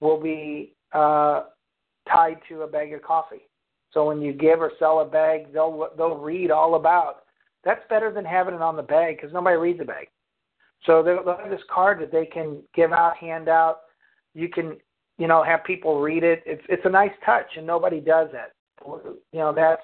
will 0.00 0.20
be 0.20 0.74
uh, 0.92 1.44
tied 2.08 2.38
to 2.48 2.62
a 2.62 2.66
bag 2.66 2.92
of 2.92 3.02
coffee. 3.02 3.48
So 3.92 4.06
when 4.06 4.20
you 4.22 4.32
give 4.32 4.60
or 4.60 4.72
sell 4.78 5.00
a 5.00 5.04
bag, 5.04 5.52
they'll 5.52 5.88
they'll 5.96 6.16
read 6.16 6.50
all 6.50 6.74
about. 6.74 7.24
That's 7.64 7.82
better 7.88 8.12
than 8.12 8.24
having 8.24 8.54
it 8.54 8.62
on 8.62 8.76
the 8.76 8.82
bag 8.82 9.16
because 9.16 9.32
nobody 9.32 9.56
reads 9.56 9.78
the 9.78 9.84
bag. 9.84 10.08
So 10.84 11.02
they'll 11.02 11.36
have 11.36 11.50
this 11.50 11.60
card 11.72 12.00
that 12.00 12.10
they 12.10 12.26
can 12.26 12.62
give 12.74 12.92
out, 12.92 13.16
hand 13.16 13.48
out. 13.48 13.82
You 14.34 14.48
can, 14.48 14.76
you 15.18 15.28
know, 15.28 15.44
have 15.44 15.62
people 15.64 16.00
read 16.00 16.24
it. 16.24 16.42
It's 16.46 16.62
it's 16.68 16.84
a 16.84 16.90
nice 16.90 17.12
touch, 17.24 17.46
and 17.56 17.66
nobody 17.66 18.00
does 18.00 18.28
it. 18.32 18.52
You 19.32 19.38
know, 19.38 19.52
that's 19.54 19.82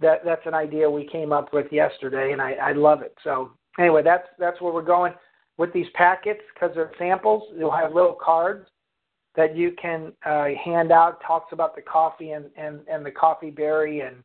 that 0.00 0.24
that's 0.24 0.46
an 0.46 0.54
idea 0.54 0.90
we 0.90 1.06
came 1.06 1.32
up 1.32 1.52
with 1.52 1.66
yesterday, 1.70 2.32
and 2.32 2.42
I, 2.42 2.52
I 2.54 2.72
love 2.72 3.02
it. 3.02 3.14
So 3.22 3.52
anyway, 3.78 4.02
that's 4.02 4.28
that's 4.38 4.60
where 4.60 4.72
we're 4.72 4.82
going 4.82 5.12
with 5.58 5.72
these 5.72 5.86
packets 5.94 6.40
because 6.54 6.74
they're 6.74 6.92
samples. 6.98 7.42
You'll 7.56 7.70
have 7.70 7.94
little 7.94 8.16
cards 8.20 8.66
that 9.36 9.56
you 9.56 9.72
can 9.80 10.12
uh, 10.24 10.46
hand 10.62 10.92
out. 10.92 11.20
Talks 11.26 11.52
about 11.52 11.74
the 11.76 11.82
coffee 11.82 12.32
and 12.32 12.46
and 12.56 12.80
and 12.90 13.04
the 13.04 13.10
coffee 13.10 13.50
berry, 13.50 14.00
and 14.00 14.16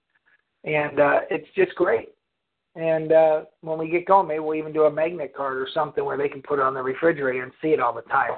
and 0.63 0.99
uh, 0.99 1.19
it's 1.29 1.47
just 1.55 1.75
great. 1.75 2.09
And 2.75 3.11
uh, 3.11 3.41
when 3.61 3.77
we 3.77 3.89
get 3.89 4.05
going, 4.05 4.27
maybe 4.27 4.39
we'll 4.39 4.55
even 4.55 4.71
do 4.71 4.83
a 4.83 4.91
magnet 4.91 5.33
card 5.35 5.57
or 5.57 5.67
something 5.73 6.05
where 6.05 6.17
they 6.17 6.29
can 6.29 6.41
put 6.41 6.59
it 6.59 6.61
on 6.61 6.73
the 6.73 6.81
refrigerator 6.81 7.43
and 7.43 7.51
see 7.61 7.69
it 7.69 7.81
all 7.81 7.93
the 7.93 8.01
time. 8.03 8.31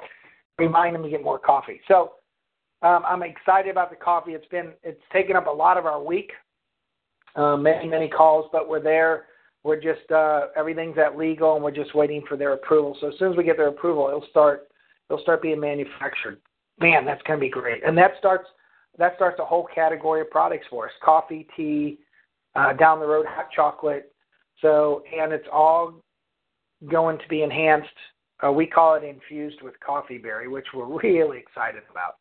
Remind 0.58 0.94
them 0.94 1.04
to 1.04 1.08
get 1.08 1.22
more 1.22 1.38
coffee. 1.38 1.80
So 1.86 2.14
um, 2.82 3.02
I'm 3.06 3.22
excited 3.22 3.70
about 3.70 3.90
the 3.90 3.96
coffee. 3.96 4.32
It's 4.32 4.46
been 4.46 4.72
it's 4.82 5.00
taken 5.12 5.36
up 5.36 5.46
a 5.46 5.50
lot 5.50 5.78
of 5.78 5.86
our 5.86 6.02
week, 6.02 6.32
uh, 7.36 7.56
many 7.56 7.88
many 7.88 8.08
calls, 8.08 8.48
but 8.52 8.68
we're 8.68 8.82
there. 8.82 9.26
We're 9.64 9.80
just 9.80 10.10
uh, 10.10 10.48
everything's 10.56 10.98
at 10.98 11.16
legal, 11.16 11.54
and 11.54 11.64
we're 11.64 11.70
just 11.70 11.94
waiting 11.94 12.22
for 12.28 12.36
their 12.36 12.52
approval. 12.52 12.96
So 13.00 13.08
as 13.08 13.14
soon 13.18 13.32
as 13.32 13.36
we 13.36 13.44
get 13.44 13.56
their 13.56 13.68
approval, 13.68 14.08
it'll 14.08 14.28
start 14.30 14.68
it'll 15.10 15.22
start 15.22 15.42
being 15.42 15.60
manufactured. 15.60 16.40
Man, 16.78 17.04
that's 17.04 17.22
going 17.22 17.38
to 17.38 17.44
be 17.44 17.50
great. 17.50 17.82
And 17.84 17.96
that 17.98 18.12
starts 18.18 18.46
that 18.98 19.14
starts 19.16 19.40
a 19.40 19.44
whole 19.44 19.66
category 19.74 20.20
of 20.20 20.30
products 20.30 20.66
for 20.70 20.86
us: 20.86 20.92
coffee, 21.02 21.48
tea, 21.56 21.98
uh, 22.54 22.74
down 22.74 23.00
the 23.00 23.06
road, 23.06 23.26
hot 23.26 23.48
chocolate, 23.54 24.12
so, 24.60 25.02
and 25.16 25.32
it's 25.32 25.46
all 25.52 25.94
going 26.90 27.18
to 27.18 27.28
be 27.28 27.42
enhanced. 27.42 27.88
Uh, 28.44 28.52
we 28.52 28.66
call 28.66 28.94
it 28.94 29.04
infused 29.04 29.62
with 29.62 29.78
coffee 29.80 30.18
berry, 30.18 30.48
which 30.48 30.66
we're 30.74 30.98
really 31.02 31.38
excited 31.38 31.82
about. 31.90 32.14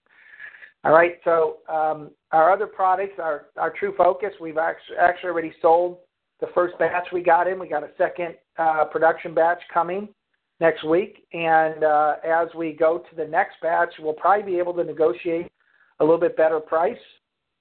All 0.86 0.92
right, 0.92 1.14
so 1.24 1.58
um, 1.70 2.12
our 2.32 2.52
other 2.52 2.68
products, 2.68 3.14
our, 3.18 3.46
our 3.58 3.72
True 3.72 3.94
Focus, 3.98 4.34
we've 4.42 4.58
actually, 4.58 4.98
actually 4.98 5.30
already 5.30 5.54
sold 5.62 6.00
the 6.44 6.52
first 6.54 6.78
batch 6.78 7.08
we 7.14 7.22
got 7.22 7.48
in. 7.48 7.58
We 7.58 7.70
got 7.70 7.84
a 7.84 7.90
second 7.98 8.36
uh, 8.58 8.84
production 8.92 9.34
batch 9.34 9.62
coming 9.74 10.10
next 10.60 10.84
week. 10.84 11.26
And 11.32 11.86
uh, 11.86 12.16
as 12.26 12.50
we 12.54 12.74
go 12.74 12.98
to 12.98 13.16
the 13.16 13.26
next 13.26 13.56
batch, 13.62 13.94
we'll 14.00 14.14
probably 14.14 14.52
be 14.52 14.60
able 14.60 14.74
to 14.74 14.84
negotiate 14.84 15.50
a 16.02 16.04
little 16.04 16.20
bit 16.20 16.36
better 16.36 16.60
price. 16.60 16.98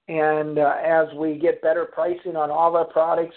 And 0.09 0.59
uh, 0.59 0.75
as 0.85 1.07
we 1.17 1.39
get 1.39 1.63
better 1.63 1.85
pricing 1.85 2.35
on 2.35 2.51
all 2.51 2.77
our 2.77 2.85
products, 2.85 3.37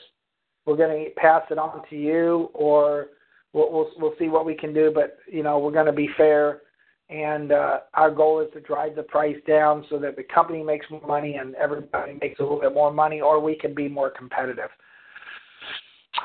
we're 0.66 0.78
going 0.78 1.06
to 1.06 1.12
pass 1.12 1.44
it 1.52 1.60
on 1.60 1.88
to 1.92 1.96
you, 1.96 2.50
or 2.56 3.10
we'll, 3.54 3.72
we'll 3.72 3.92
we'll 4.00 4.16
see 4.18 4.30
what 4.30 4.48
we 4.48 4.56
can 4.56 4.74
do. 4.74 4.92
But 4.94 5.20
you 5.32 5.44
know, 5.44 5.60
we're 5.60 5.72
going 5.72 5.86
to 5.86 5.92
be 5.92 6.10
fair 6.18 6.62
and 7.10 7.52
uh, 7.52 7.80
our 7.94 8.10
goal 8.10 8.42
is 8.42 8.48
to 8.54 8.60
drive 8.62 8.96
the 8.96 9.04
price 9.04 9.36
down 9.48 9.86
so 9.90 10.00
that 10.00 10.16
the 10.16 10.24
company 10.24 10.64
makes 10.64 10.90
more 10.90 11.06
money 11.06 11.36
and 11.36 11.54
everybody 11.56 12.18
makes 12.20 12.40
a 12.40 12.44
little 12.44 12.60
bit 12.60 12.74
more 12.74 12.92
money, 12.92 13.22
or 13.22 13.40
we 13.40 13.56
can 13.56 13.76
be 13.76 13.88
more 13.88 14.10
competitive. 14.10 14.70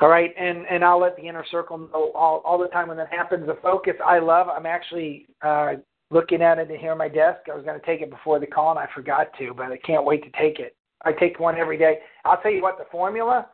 All 0.01 0.09
right, 0.09 0.33
and 0.37 0.65
and 0.65 0.83
I'll 0.83 0.99
let 0.99 1.15
the 1.15 1.27
inner 1.27 1.45
circle 1.51 1.77
know 1.77 2.11
all 2.15 2.41
all 2.43 2.57
the 2.57 2.67
time 2.67 2.87
when 2.87 2.97
that 2.97 3.13
happens. 3.13 3.45
The 3.45 3.57
focus 3.61 3.93
I 4.03 4.17
love. 4.17 4.47
I'm 4.49 4.65
actually 4.65 5.27
uh, 5.43 5.73
looking 6.09 6.41
at 6.41 6.57
it 6.57 6.69
here 6.79 6.91
on 6.91 6.97
my 6.97 7.07
desk. 7.07 7.41
I 7.51 7.55
was 7.55 7.63
going 7.63 7.79
to 7.79 7.85
take 7.85 8.01
it 8.01 8.09
before 8.09 8.39
the 8.39 8.47
call 8.47 8.71
and 8.71 8.79
I 8.79 8.87
forgot 8.95 9.27
to, 9.37 9.53
but 9.53 9.71
I 9.71 9.77
can't 9.77 10.03
wait 10.03 10.23
to 10.23 10.39
take 10.39 10.59
it. 10.59 10.75
I 11.05 11.13
take 11.13 11.39
one 11.39 11.57
every 11.57 11.77
day. 11.77 11.99
I'll 12.25 12.41
tell 12.41 12.51
you 12.51 12.61
what 12.61 12.77
the 12.77 12.85
formula. 12.91 13.47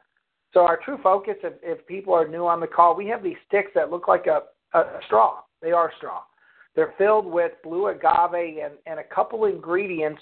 So 0.54 0.62
our 0.62 0.80
true 0.84 0.98
focus, 1.04 1.36
if, 1.44 1.54
if 1.62 1.86
people 1.86 2.14
are 2.14 2.28
new 2.28 2.48
on 2.48 2.60
the 2.60 2.68
call, 2.68 2.96
we 2.96 3.08
have 3.08 3.22
these 3.22 3.38
sticks 3.48 3.72
that 3.76 3.92
look 3.92 4.08
like 4.08 4.26
a, 4.28 4.44
a 4.78 4.84
straw. 5.06 5.42
They 5.62 5.72
are 5.72 5.92
straw. 5.98 6.22
They're 6.76 6.94
filled 6.98 7.26
with 7.26 7.52
blue 7.64 7.88
agave 7.88 8.64
and, 8.64 8.74
and 8.86 9.00
a 9.00 9.16
couple 9.16 9.46
ingredients 9.46 10.22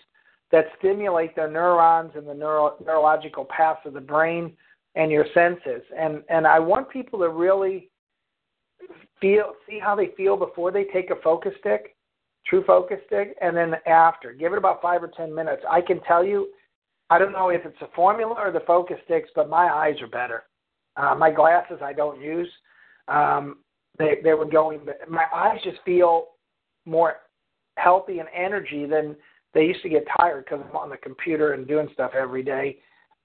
that 0.52 0.66
stimulate 0.80 1.36
the 1.36 1.48
neurons 1.48 2.12
and 2.16 2.28
the 2.28 2.34
neuro, 2.34 2.76
neurological 2.86 3.46
paths 3.46 3.82
of 3.86 3.94
the 3.94 4.02
brain 4.02 4.54
and 4.95 5.12
your 5.12 5.25
senses. 5.34 5.84
And 5.97 6.23
and 6.29 6.47
I 6.47 6.60
want 6.60 6.89
people 6.89 7.19
to 7.19 7.29
really 7.29 7.89
feel 9.21 9.53
see 9.69 9.79
how 9.79 9.95
they 9.95 10.12
feel 10.17 10.38
before 10.38 10.71
they 10.71 10.86
take 10.86 11.10
a 11.10 11.15
focus 11.23 11.53
stick, 11.60 11.95
true 12.45 12.63
focus 12.65 12.99
stick, 13.08 13.36
and 13.41 13.55
then 13.55 13.75
after. 13.88 14.34
Give 14.34 14.53
it 14.53 14.58
about 14.58 14.81
five 14.81 15.03
or 15.03 15.12
ten 15.15 15.34
minutes. 15.34 15.63
I 15.69 15.81
can 15.81 16.01
tell 16.01 16.23
you, 16.23 16.49
I 17.10 17.19
don't 17.19 17.31
know 17.31 17.49
if 17.49 17.65
it's 17.65 17.81
a 17.81 17.89
formula 17.95 18.36
or 18.38 18.51
the 18.51 18.62
focus 18.62 18.97
sticks, 19.05 19.29
but 19.36 19.49
my 19.49 19.67
eyes 19.73 20.01
are 20.01 20.08
better. 20.08 20.43
Uh, 20.97 21.15
my 21.15 21.31
glasses 21.31 21.79
I 21.84 21.93
don't 21.93 22.21
use. 22.21 22.49
Um, 23.08 23.58
they 23.97 24.15
they 24.23 24.34
were 24.34 24.45
going. 24.45 24.81
My 25.08 25.25
eyes 25.34 25.60
just 25.63 25.77
feel 25.86 26.27
more 26.86 27.15
healthy 27.77 28.19
and 28.19 28.29
energy 28.34 28.86
than 28.86 29.15
they 29.53 29.65
used 29.65 29.81
to 29.81 29.89
get 29.89 30.05
tired 30.17 30.45
because 30.45 30.63
I'm 30.69 30.75
on 30.75 30.89
the 30.89 30.97
computer 30.97 31.53
and 31.53 31.67
doing 31.67 31.89
stuff 31.93 32.12
every 32.17 32.43
day 32.43 32.77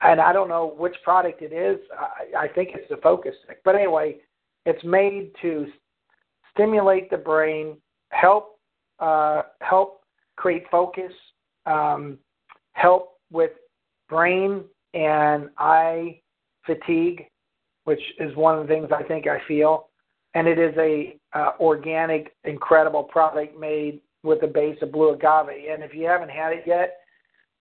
and 0.03 0.21
I 0.21 0.33
don't 0.33 0.49
know 0.49 0.75
which 0.79 0.97
product 1.05 1.43
it 1.43 1.53
is. 1.53 1.79
I, 1.99 2.45
I 2.45 2.49
think 2.49 2.71
it's 2.75 2.89
the 2.89 2.97
focus 2.99 3.35
stick. 3.45 3.61
But 3.65 3.75
anyway, 3.75 4.17
it's 4.67 4.83
made 4.85 5.33
to 5.43 5.67
stimulate 6.53 7.11
the 7.11 7.17
brain, 7.17 7.77
help 8.11 8.59
uh, 8.99 9.43
help 9.61 10.03
create 10.37 10.65
focus, 10.71 11.13
um, 11.67 12.19
help 12.73 13.19
with 13.31 13.53
brain 14.09 14.65
and 14.95 15.49
eye 15.59 16.21
fatigue, 16.67 17.27
which 17.85 18.01
is 18.19 18.35
one 18.37 18.59
of 18.59 18.67
the 18.67 18.73
things 18.73 18.89
I 18.95 19.03
think 19.03 19.27
I 19.27 19.39
feel. 19.47 19.89
And 20.35 20.47
it 20.47 20.59
is 20.59 20.75
a 20.77 21.17
uh, 21.33 21.53
organic, 21.59 22.35
incredible 22.45 23.03
product 23.03 23.59
made 23.59 24.01
with 24.23 24.43
a 24.43 24.47
base 24.47 24.79
of 24.83 24.93
blue 24.93 25.11
agave. 25.11 25.49
And 25.71 25.83
if 25.83 25.95
you 25.95 26.07
haven't 26.07 26.31
had 26.31 26.53
it 26.53 26.65
yet, 26.67 26.99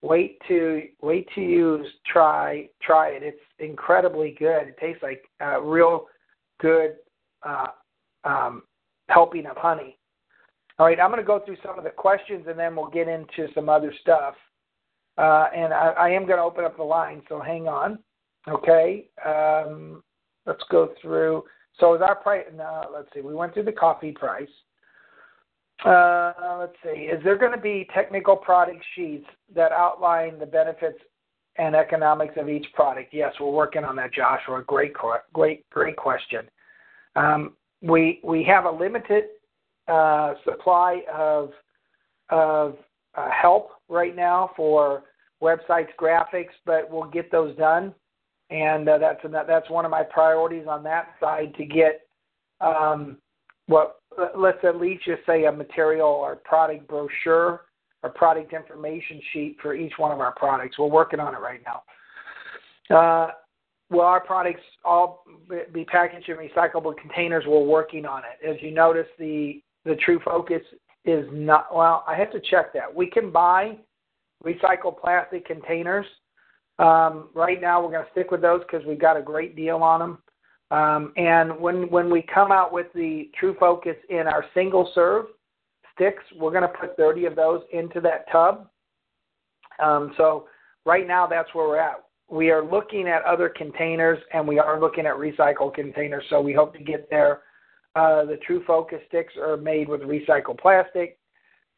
wait 0.01 0.39
to 0.47 0.83
wait 1.01 1.27
to 1.35 1.41
use 1.41 1.87
try 2.05 2.69
try 2.81 3.09
it. 3.09 3.23
It's 3.23 3.39
incredibly 3.59 4.35
good. 4.37 4.67
It 4.67 4.77
tastes 4.79 5.03
like 5.03 5.23
a 5.39 5.61
real 5.61 6.07
good 6.59 6.95
uh, 7.43 7.67
um, 8.23 8.63
helping 9.09 9.45
of 9.45 9.57
honey. 9.57 9.97
All 10.77 10.85
right, 10.85 10.99
I'm 10.99 11.09
going 11.09 11.21
to 11.21 11.27
go 11.27 11.41
through 11.45 11.57
some 11.65 11.77
of 11.77 11.83
the 11.83 11.89
questions 11.89 12.45
and 12.47 12.57
then 12.57 12.75
we'll 12.75 12.89
get 12.89 13.09
into 13.09 13.51
some 13.53 13.67
other 13.67 13.93
stuff. 14.01 14.35
Uh, 15.17 15.47
and 15.53 15.73
I, 15.73 15.89
I, 15.97 16.09
am 16.09 16.25
going 16.25 16.37
to 16.37 16.43
open 16.43 16.63
up 16.63 16.77
the 16.77 16.83
line, 16.83 17.21
so 17.27 17.41
hang 17.41 17.67
on. 17.67 17.99
Okay, 18.47 19.09
um, 19.25 20.01
let's 20.45 20.63
go 20.71 20.93
through. 21.01 21.43
So 21.77 21.93
is 21.95 22.01
our 22.01 22.15
price? 22.15 22.45
No, 22.55 22.85
let's 22.93 23.09
see. 23.13 23.19
We 23.19 23.35
went 23.35 23.53
through 23.53 23.63
the 23.63 23.73
coffee 23.73 24.13
price. 24.13 24.47
Uh, 25.85 26.33
let's 26.59 26.75
see. 26.83 27.01
Is 27.03 27.23
there 27.23 27.37
going 27.37 27.53
to 27.53 27.61
be 27.61 27.87
technical 27.93 28.35
product 28.35 28.83
sheets 28.95 29.25
that 29.55 29.71
outline 29.71 30.37
the 30.37 30.45
benefits 30.45 30.97
and 31.57 31.75
economics 31.75 32.33
of 32.37 32.49
each 32.49 32.65
product? 32.73 33.13
Yes, 33.13 33.33
we're 33.39 33.51
working 33.51 33.83
on 33.83 33.95
that, 33.95 34.13
Joshua. 34.13 34.61
Great, 34.65 34.93
great, 35.33 35.69
great 35.69 35.95
question. 35.95 36.41
Um, 37.15 37.53
we 37.81 38.19
we 38.23 38.43
have 38.43 38.65
a 38.65 38.71
limited 38.71 39.25
uh, 39.87 40.33
supply 40.43 41.01
of 41.13 41.51
of 42.29 42.75
uh, 43.15 43.29
help 43.31 43.71
right 43.87 44.15
now 44.15 44.51
for 44.55 45.03
websites, 45.41 45.87
graphics, 45.99 46.53
but 46.65 46.89
we'll 46.91 47.09
get 47.09 47.31
those 47.31 47.55
done, 47.55 47.93
and 48.49 48.87
uh, 48.89 48.97
that's 48.97 49.21
that's 49.47 49.69
one 49.69 49.85
of 49.85 49.91
my 49.91 50.03
priorities 50.03 50.67
on 50.67 50.83
that 50.83 51.15
side 51.21 51.53
to 51.55 51.65
get 51.65 52.01
um, 52.59 53.17
what 53.67 53.98
let's 54.35 54.57
at 54.63 54.77
least 54.77 55.05
just 55.05 55.25
say 55.25 55.45
a 55.45 55.51
material 55.51 56.07
or 56.07 56.35
product 56.35 56.87
brochure 56.87 57.61
or 58.03 58.09
product 58.09 58.53
information 58.53 59.21
sheet 59.33 59.57
for 59.61 59.75
each 59.75 59.93
one 59.97 60.11
of 60.11 60.19
our 60.19 60.33
products. 60.33 60.77
We're 60.77 60.87
working 60.87 61.19
on 61.19 61.33
it 61.33 61.39
right 61.39 61.61
now. 61.65 61.83
Uh, 62.95 63.31
will 63.89 64.01
our 64.01 64.21
products 64.21 64.61
all 64.83 65.23
be 65.73 65.85
packaged 65.85 66.29
in 66.29 66.37
recyclable 66.37 66.95
containers? 66.97 67.43
We're 67.47 67.63
working 67.63 68.05
on 68.05 68.23
it. 68.23 68.47
As 68.47 68.57
you 68.61 68.71
notice, 68.71 69.07
the 69.17 69.61
the 69.85 69.95
True 69.95 70.19
Focus 70.23 70.61
is 71.05 71.25
not. 71.31 71.73
Well, 71.73 72.03
I 72.07 72.15
have 72.15 72.31
to 72.31 72.39
check 72.49 72.73
that. 72.73 72.93
We 72.93 73.07
can 73.07 73.31
buy 73.31 73.77
recycled 74.43 74.99
plastic 74.99 75.45
containers. 75.45 76.05
Um, 76.79 77.29
right 77.33 77.59
now, 77.59 77.83
we're 77.83 77.91
going 77.91 78.05
to 78.05 78.11
stick 78.11 78.31
with 78.31 78.41
those 78.41 78.61
because 78.61 78.85
we've 78.85 78.99
got 78.99 79.17
a 79.17 79.21
great 79.21 79.55
deal 79.55 79.77
on 79.77 79.99
them. 79.99 80.17
Um, 80.71 81.13
and 81.17 81.59
when 81.59 81.89
when 81.89 82.11
we 82.11 82.21
come 82.21 82.51
out 82.51 82.71
with 82.71 82.87
the 82.93 83.29
True 83.39 83.55
Focus 83.59 83.95
in 84.09 84.27
our 84.27 84.45
single 84.53 84.91
serve 84.93 85.25
sticks, 85.95 86.23
we're 86.37 86.51
going 86.51 86.63
to 86.63 86.77
put 86.79 86.95
30 86.95 87.25
of 87.25 87.35
those 87.35 87.61
into 87.73 87.99
that 88.01 88.31
tub. 88.31 88.69
Um, 89.79 90.13
so 90.17 90.47
right 90.85 91.07
now, 91.07 91.25
that's 91.25 91.53
where 91.53 91.67
we're 91.67 91.79
at. 91.79 92.03
We 92.29 92.51
are 92.51 92.63
looking 92.63 93.07
at 93.07 93.23
other 93.23 93.49
containers, 93.49 94.19
and 94.33 94.47
we 94.47 94.59
are 94.59 94.79
looking 94.79 95.07
at 95.07 95.15
recycled 95.15 95.73
containers. 95.73 96.23
So 96.29 96.39
we 96.39 96.53
hope 96.53 96.73
to 96.75 96.83
get 96.83 97.09
there. 97.09 97.41
Uh, 97.95 98.25
the 98.25 98.37
True 98.45 98.63
Focus 98.67 98.99
sticks 99.07 99.33
are 99.41 99.57
made 99.57 99.89
with 99.89 100.01
recycled 100.01 100.59
plastic. 100.59 101.17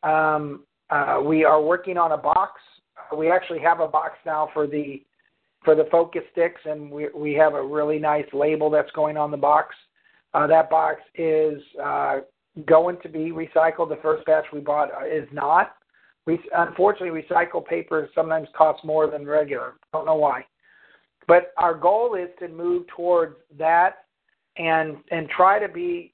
Um, 0.03 0.65
uh, 0.89 1.19
we 1.23 1.45
are 1.45 1.61
working 1.61 1.97
on 1.97 2.11
a 2.11 2.17
box. 2.17 2.59
We 3.17 3.31
actually 3.31 3.59
have 3.59 3.79
a 3.79 3.87
box 3.87 4.15
now 4.25 4.49
for 4.53 4.67
the 4.67 5.01
for 5.63 5.75
the 5.75 5.85
focus 5.91 6.23
sticks, 6.31 6.61
and 6.65 6.89
we 6.89 7.09
we 7.15 7.33
have 7.33 7.53
a 7.53 7.63
really 7.63 7.99
nice 7.99 8.25
label 8.33 8.69
that's 8.69 8.91
going 8.91 9.17
on 9.17 9.31
the 9.31 9.37
box. 9.37 9.75
Uh, 10.33 10.47
that 10.47 10.69
box 10.69 11.01
is 11.15 11.61
uh, 11.83 12.19
going 12.65 12.97
to 13.03 13.09
be 13.09 13.31
recycled. 13.31 13.89
The 13.89 13.99
first 14.01 14.25
batch 14.25 14.45
we 14.53 14.59
bought 14.59 14.89
is 15.07 15.27
not. 15.31 15.75
We 16.25 16.39
unfortunately 16.55 17.21
recycled 17.21 17.65
paper 17.65 18.09
sometimes 18.13 18.47
costs 18.55 18.83
more 18.85 19.09
than 19.09 19.25
regular. 19.25 19.73
Don't 19.93 20.05
know 20.05 20.15
why, 20.15 20.45
but 21.27 21.53
our 21.57 21.73
goal 21.73 22.15
is 22.15 22.29
to 22.39 22.47
move 22.47 22.85
towards 22.95 23.35
that 23.57 24.05
and 24.57 24.97
and 25.11 25.29
try 25.29 25.59
to 25.59 25.67
be 25.67 26.13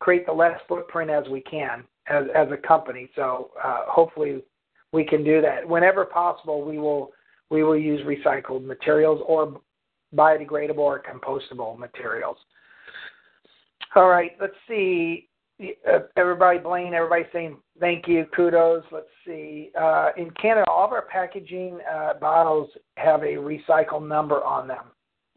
create 0.00 0.26
the 0.26 0.32
less 0.32 0.58
footprint 0.68 1.10
as 1.10 1.24
we 1.28 1.40
can 1.42 1.84
as 2.08 2.24
as 2.34 2.48
a 2.50 2.56
company. 2.56 3.10
So 3.16 3.50
uh, 3.62 3.84
hopefully 3.86 4.42
we 4.92 5.04
can 5.04 5.24
do 5.24 5.42
that. 5.42 5.68
Whenever 5.68 6.04
possible, 6.04 6.64
we 6.64 6.78
will 6.78 7.10
we 7.50 7.62
will 7.62 7.78
use 7.78 8.00
recycled 8.06 8.64
materials 8.64 9.22
or 9.26 9.60
biodegradable 10.14 10.78
or 10.78 11.02
compostable 11.02 11.78
materials. 11.78 12.36
All 13.94 14.08
right, 14.08 14.32
let's 14.40 14.54
see. 14.68 15.28
Uh, 15.60 16.00
everybody, 16.16 16.58
Blaine, 16.58 16.94
everybody 16.94 17.24
saying 17.32 17.56
thank 17.80 18.06
you, 18.06 18.26
kudos. 18.34 18.84
Let's 18.92 19.06
see. 19.26 19.70
Uh, 19.78 20.10
in 20.16 20.30
Canada, 20.40 20.70
all 20.70 20.84
of 20.84 20.92
our 20.92 21.06
packaging 21.06 21.80
uh, 21.92 22.14
bottles 22.14 22.70
have 22.96 23.22
a 23.22 23.34
recycle 23.34 24.06
number 24.06 24.44
on 24.44 24.68
them. 24.68 24.84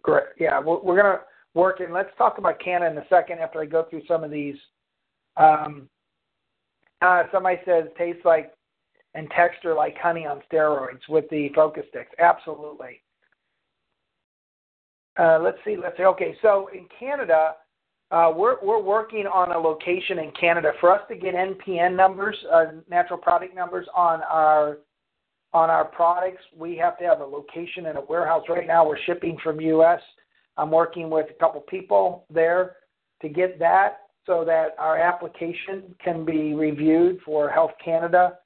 Great. 0.04 0.26
Yeah, 0.40 0.60
we're, 0.60 0.80
we're 0.82 1.02
going 1.02 1.16
to 1.16 1.22
work 1.54 1.80
in. 1.80 1.92
Let's 1.92 2.10
talk 2.18 2.38
about 2.38 2.60
Canada 2.60 2.92
in 2.92 2.98
a 2.98 3.08
second 3.10 3.40
after 3.40 3.62
I 3.62 3.66
go 3.66 3.86
through 3.90 4.04
some 4.08 4.24
of 4.24 4.32
these. 4.32 4.56
Um, 5.38 5.90
uh, 7.02 7.24
somebody 7.32 7.58
says 7.66 7.86
tastes 7.98 8.24
like 8.26 8.54
and 9.14 9.30
texture 9.32 9.74
like 9.74 9.98
honey 9.98 10.26
on 10.26 10.42
steroids 10.52 11.08
with 11.10 11.30
the 11.30 11.50
focus 11.56 11.84
sticks. 11.90 12.12
Absolutely. 12.20 13.02
Uh, 15.20 15.40
let's 15.42 15.58
see. 15.66 15.76
Let's 15.82 15.98
see. 15.98 16.04
Okay, 16.04 16.36
so 16.42 16.70
in 16.74 16.88
Canada, 16.98 17.56
uh, 18.12 18.32
we're 18.36 18.58
we're 18.64 18.82
working 18.82 19.26
on 19.28 19.52
a 19.52 19.58
location 19.58 20.20
in 20.20 20.32
Canada 20.40 20.72
for 20.80 20.94
us 20.94 21.02
to 21.10 21.16
get 21.16 21.34
NPN 21.34 21.96
numbers, 21.96 22.38
uh, 22.52 22.66
natural 22.90 23.20
product 23.20 23.54
numbers 23.54 23.88
on 23.96 24.22
our 24.24 24.78
on 25.54 25.70
our 25.70 25.86
products. 25.86 26.42
We 26.58 26.78
have 26.78 26.98
to 27.00 27.04
have 27.04 27.20
a 27.20 27.26
location 27.26 27.88
in 27.88 27.98
a 27.98 28.02
warehouse. 28.02 28.44
Right 28.48 28.68
now, 28.68 28.88
we're 28.88 29.00
shipping 29.06 29.38
from 29.44 29.60
U.S. 29.60 30.00
I'm 30.58 30.72
working 30.72 31.10
with 31.10 31.28
a 31.30 31.40
couple 31.40 31.62
people 31.62 32.26
there 32.34 32.78
to 33.22 33.30
get 33.30 33.60
that 33.60 33.98
so 34.26 34.46
that 34.46 34.76
our 34.78 34.98
application 34.98 35.96
can 36.04 36.24
be 36.24 36.54
reviewed 36.54 37.20
for 37.26 37.50
Health 37.50 37.72
Canada 37.84 38.38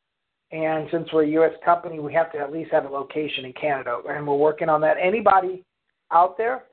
and 0.56 0.88
since 0.89 1.10
we're 1.12 1.24
a 1.24 1.30
U.S. 1.30 1.52
company, 1.65 2.00
we 2.00 2.13
have 2.13 2.32
to 2.32 2.38
at 2.38 2.52
least 2.52 2.72
have 2.72 2.86
a 2.86 2.89
location 2.89 3.44
in 3.44 3.54
Canada, 3.54 4.00
and 4.08 4.26
we're 4.26 4.38
working 4.38 4.70
on 4.70 4.80
that. 4.82 4.96
Anybody 5.02 5.65
out 6.13 6.38
there 6.38 6.63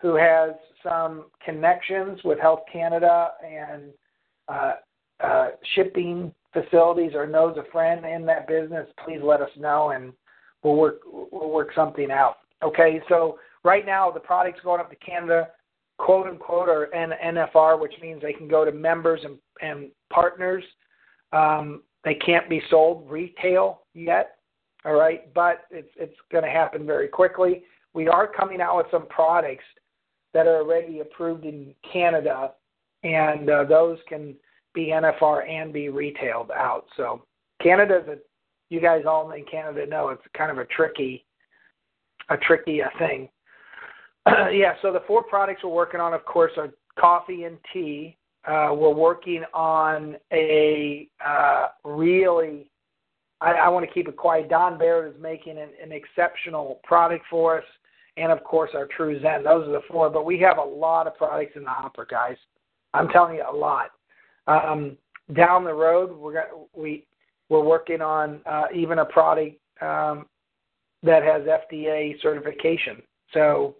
who 0.00 0.14
has 0.14 0.52
some 0.82 1.26
connections 1.44 2.18
with 2.24 2.38
Health 2.38 2.60
Canada 2.72 3.32
and 3.46 3.92
uh, 4.48 4.72
uh, 5.22 5.48
shipping 5.74 6.32
facilities 6.54 7.12
or 7.14 7.26
knows 7.26 7.58
a 7.58 7.70
friend 7.70 8.06
in 8.06 8.24
that 8.24 8.48
business, 8.48 8.88
please 9.04 9.20
let 9.22 9.42
us 9.42 9.50
know 9.58 9.90
and 9.90 10.14
we'll 10.62 10.76
work 10.76 11.00
we'll 11.06 11.50
work 11.50 11.68
something 11.74 12.10
out. 12.10 12.36
Okay, 12.62 13.02
so 13.06 13.38
right 13.64 13.84
now 13.84 14.10
the 14.10 14.20
product's 14.20 14.62
going 14.62 14.80
up 14.80 14.88
to 14.88 14.96
Canada, 14.96 15.48
quote 15.98 16.26
unquote, 16.26 16.70
or 16.70 16.88
NFR, 16.94 17.78
which 17.78 17.92
means 18.00 18.22
they 18.22 18.32
can 18.32 18.48
go 18.48 18.64
to 18.64 18.72
members 18.72 19.20
and, 19.24 19.36
and 19.60 19.90
partners. 20.10 20.64
Um, 21.32 21.82
they 22.06 22.14
can't 22.14 22.48
be 22.48 22.62
sold 22.70 23.10
retail 23.10 23.82
yet, 23.92 24.36
all 24.84 24.94
right, 24.94 25.34
but 25.34 25.64
it's 25.72 25.90
it's 25.96 26.16
going 26.30 26.44
to 26.44 26.50
happen 26.50 26.86
very 26.86 27.08
quickly. 27.08 27.64
We 27.94 28.06
are 28.06 28.28
coming 28.28 28.60
out 28.60 28.76
with 28.76 28.86
some 28.92 29.08
products 29.08 29.64
that 30.32 30.46
are 30.46 30.58
already 30.58 31.00
approved 31.00 31.44
in 31.44 31.74
Canada, 31.92 32.52
and 33.02 33.50
uh, 33.50 33.64
those 33.64 33.98
can 34.08 34.36
be 34.72 34.92
NFR 34.94 35.50
and 35.50 35.72
be 35.72 35.88
retailed 35.88 36.52
out. 36.52 36.84
So 36.96 37.22
Canada's 37.60 38.06
a, 38.08 38.18
you 38.70 38.80
guys 38.80 39.02
all 39.04 39.28
in 39.32 39.44
Canada 39.44 39.84
know 39.84 40.10
it's 40.10 40.22
kind 40.36 40.52
of 40.52 40.58
a 40.58 40.64
tricky, 40.66 41.26
a 42.28 42.36
tricky 42.36 42.82
uh, 42.82 42.88
thing. 43.00 43.28
yeah, 44.52 44.74
so 44.80 44.92
the 44.92 45.02
four 45.08 45.24
products 45.24 45.64
we're 45.64 45.70
working 45.70 46.00
on, 46.00 46.14
of 46.14 46.24
course, 46.24 46.52
are 46.56 46.70
coffee 46.96 47.44
and 47.44 47.58
tea. 47.72 48.16
Uh, 48.46 48.70
we're 48.72 48.94
working 48.94 49.42
on 49.52 50.16
a 50.32 51.08
uh, 51.24 51.68
really, 51.84 52.70
I, 53.40 53.52
I 53.52 53.68
want 53.68 53.86
to 53.86 53.92
keep 53.92 54.06
it 54.06 54.16
quiet. 54.16 54.48
Don 54.48 54.78
Barrett 54.78 55.14
is 55.14 55.20
making 55.20 55.58
an, 55.58 55.70
an 55.82 55.90
exceptional 55.90 56.80
product 56.84 57.24
for 57.28 57.58
us, 57.58 57.64
and 58.16 58.30
of 58.30 58.44
course, 58.44 58.70
our 58.74 58.86
True 58.86 59.20
Zen. 59.20 59.42
Those 59.42 59.66
are 59.66 59.72
the 59.72 59.80
four, 59.88 60.10
but 60.10 60.24
we 60.24 60.38
have 60.40 60.58
a 60.58 60.64
lot 60.64 61.06
of 61.06 61.16
products 61.16 61.52
in 61.56 61.64
the 61.64 61.70
hopper, 61.70 62.06
guys. 62.08 62.36
I'm 62.94 63.08
telling 63.08 63.36
you, 63.36 63.44
a 63.48 63.54
lot. 63.54 63.90
Um, 64.46 64.96
down 65.34 65.64
the 65.64 65.74
road, 65.74 66.16
we're 66.16 66.34
got, 66.34 66.46
we 66.72 67.04
we're 67.48 67.64
working 67.64 68.00
on 68.00 68.40
uh, 68.46 68.66
even 68.74 69.00
a 69.00 69.04
product 69.04 69.56
um, 69.80 70.26
that 71.02 71.22
has 71.22 71.42
FDA 71.42 72.20
certification. 72.22 73.02
So 73.32 73.76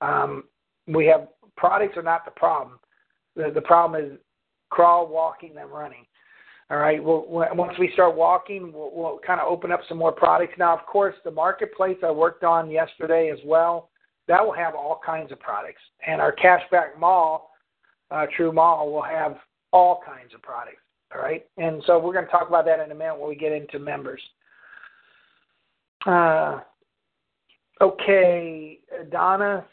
um, 0.00 0.44
we 0.86 1.06
have 1.06 1.28
products 1.56 1.96
are 1.96 2.02
not 2.02 2.24
the 2.24 2.30
problem. 2.32 2.78
The, 3.40 3.50
the 3.52 3.60
problem 3.60 4.04
is 4.04 4.18
crawl, 4.70 5.08
walking, 5.08 5.54
then 5.54 5.68
running. 5.68 6.06
All 6.70 6.78
right. 6.78 7.02
Well, 7.02 7.24
once 7.28 7.76
we 7.78 7.90
start 7.94 8.14
walking, 8.14 8.72
we'll, 8.72 8.90
we'll 8.94 9.20
kind 9.26 9.40
of 9.40 9.48
open 9.48 9.72
up 9.72 9.80
some 9.88 9.98
more 9.98 10.12
products. 10.12 10.54
Now, 10.56 10.76
of 10.76 10.86
course, 10.86 11.16
the 11.24 11.30
marketplace 11.30 11.96
I 12.04 12.10
worked 12.12 12.44
on 12.44 12.70
yesterday 12.70 13.30
as 13.30 13.38
well. 13.44 13.90
That 14.28 14.44
will 14.44 14.52
have 14.52 14.76
all 14.76 15.00
kinds 15.04 15.32
of 15.32 15.40
products, 15.40 15.80
and 16.06 16.20
our 16.20 16.32
cashback 16.32 16.96
mall, 16.96 17.50
uh, 18.12 18.26
True 18.36 18.52
Mall, 18.52 18.92
will 18.92 19.02
have 19.02 19.38
all 19.72 20.00
kinds 20.06 20.32
of 20.34 20.42
products. 20.42 20.76
All 21.12 21.20
right. 21.20 21.44
And 21.56 21.82
so 21.86 21.98
we're 21.98 22.12
going 22.12 22.26
to 22.26 22.30
talk 22.30 22.46
about 22.48 22.64
that 22.66 22.78
in 22.78 22.92
a 22.92 22.94
minute 22.94 23.18
when 23.18 23.28
we 23.28 23.34
get 23.34 23.50
into 23.50 23.80
members. 23.80 24.20
Uh, 26.06 26.60
okay, 27.80 28.78
Donna 29.10 29.64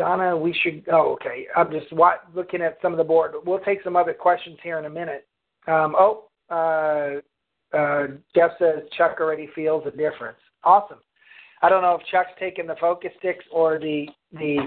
Donna, 0.00 0.34
we 0.34 0.56
should. 0.62 0.82
Oh, 0.90 1.12
okay. 1.12 1.46
I'm 1.54 1.70
just 1.70 1.92
looking 2.34 2.62
at 2.62 2.78
some 2.80 2.92
of 2.92 2.96
the 2.96 3.04
board. 3.04 3.34
We'll 3.44 3.58
take 3.58 3.82
some 3.84 3.96
other 3.96 4.14
questions 4.14 4.56
here 4.62 4.78
in 4.78 4.86
a 4.86 4.90
minute. 4.90 5.26
Um, 5.68 5.94
oh, 5.94 6.24
uh, 6.48 7.76
uh, 7.76 8.06
Jeff 8.34 8.52
says 8.58 8.78
Chuck 8.96 9.18
already 9.20 9.50
feels 9.54 9.84
a 9.86 9.90
difference. 9.90 10.38
Awesome. 10.64 11.00
I 11.60 11.68
don't 11.68 11.82
know 11.82 11.98
if 12.00 12.06
Chuck's 12.10 12.30
taking 12.40 12.66
the 12.66 12.76
focus 12.80 13.10
sticks 13.18 13.44
or 13.52 13.78
the 13.78 14.06
the 14.32 14.60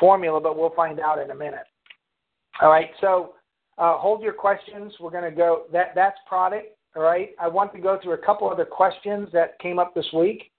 formula, 0.00 0.40
but 0.40 0.56
we'll 0.56 0.74
find 0.74 0.98
out 1.00 1.18
in 1.18 1.30
a 1.30 1.34
minute. 1.34 1.66
All 2.62 2.70
right. 2.70 2.88
So 3.02 3.34
uh, 3.76 3.98
hold 3.98 4.22
your 4.22 4.32
questions. 4.32 4.94
We're 4.98 5.10
going 5.10 5.30
to 5.30 5.36
go. 5.36 5.64
That 5.70 5.92
that's 5.94 6.16
product. 6.26 6.68
All 6.96 7.02
right. 7.02 7.32
I 7.38 7.46
want 7.46 7.74
to 7.74 7.78
go 7.78 7.98
through 8.02 8.14
a 8.14 8.24
couple 8.24 8.48
other 8.48 8.64
questions 8.64 9.28
that 9.34 9.58
came 9.58 9.78
up 9.78 9.94
this 9.94 10.08
week, 10.14 10.50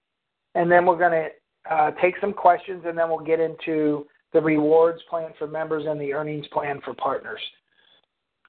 and 0.54 0.70
then 0.70 0.86
we're 0.86 0.98
going 0.98 1.10
to 1.10 1.28
uh, 1.70 1.90
take 2.02 2.14
some 2.20 2.32
questions, 2.32 2.84
and 2.86 2.96
then 2.96 3.08
we'll 3.08 3.24
get 3.24 3.40
into 3.40 4.06
the 4.32 4.40
rewards 4.40 5.00
plan 5.08 5.30
for 5.38 5.46
members 5.46 5.84
and 5.86 6.00
the 6.00 6.12
earnings 6.12 6.46
plan 6.48 6.80
for 6.84 6.94
partners. 6.94 7.40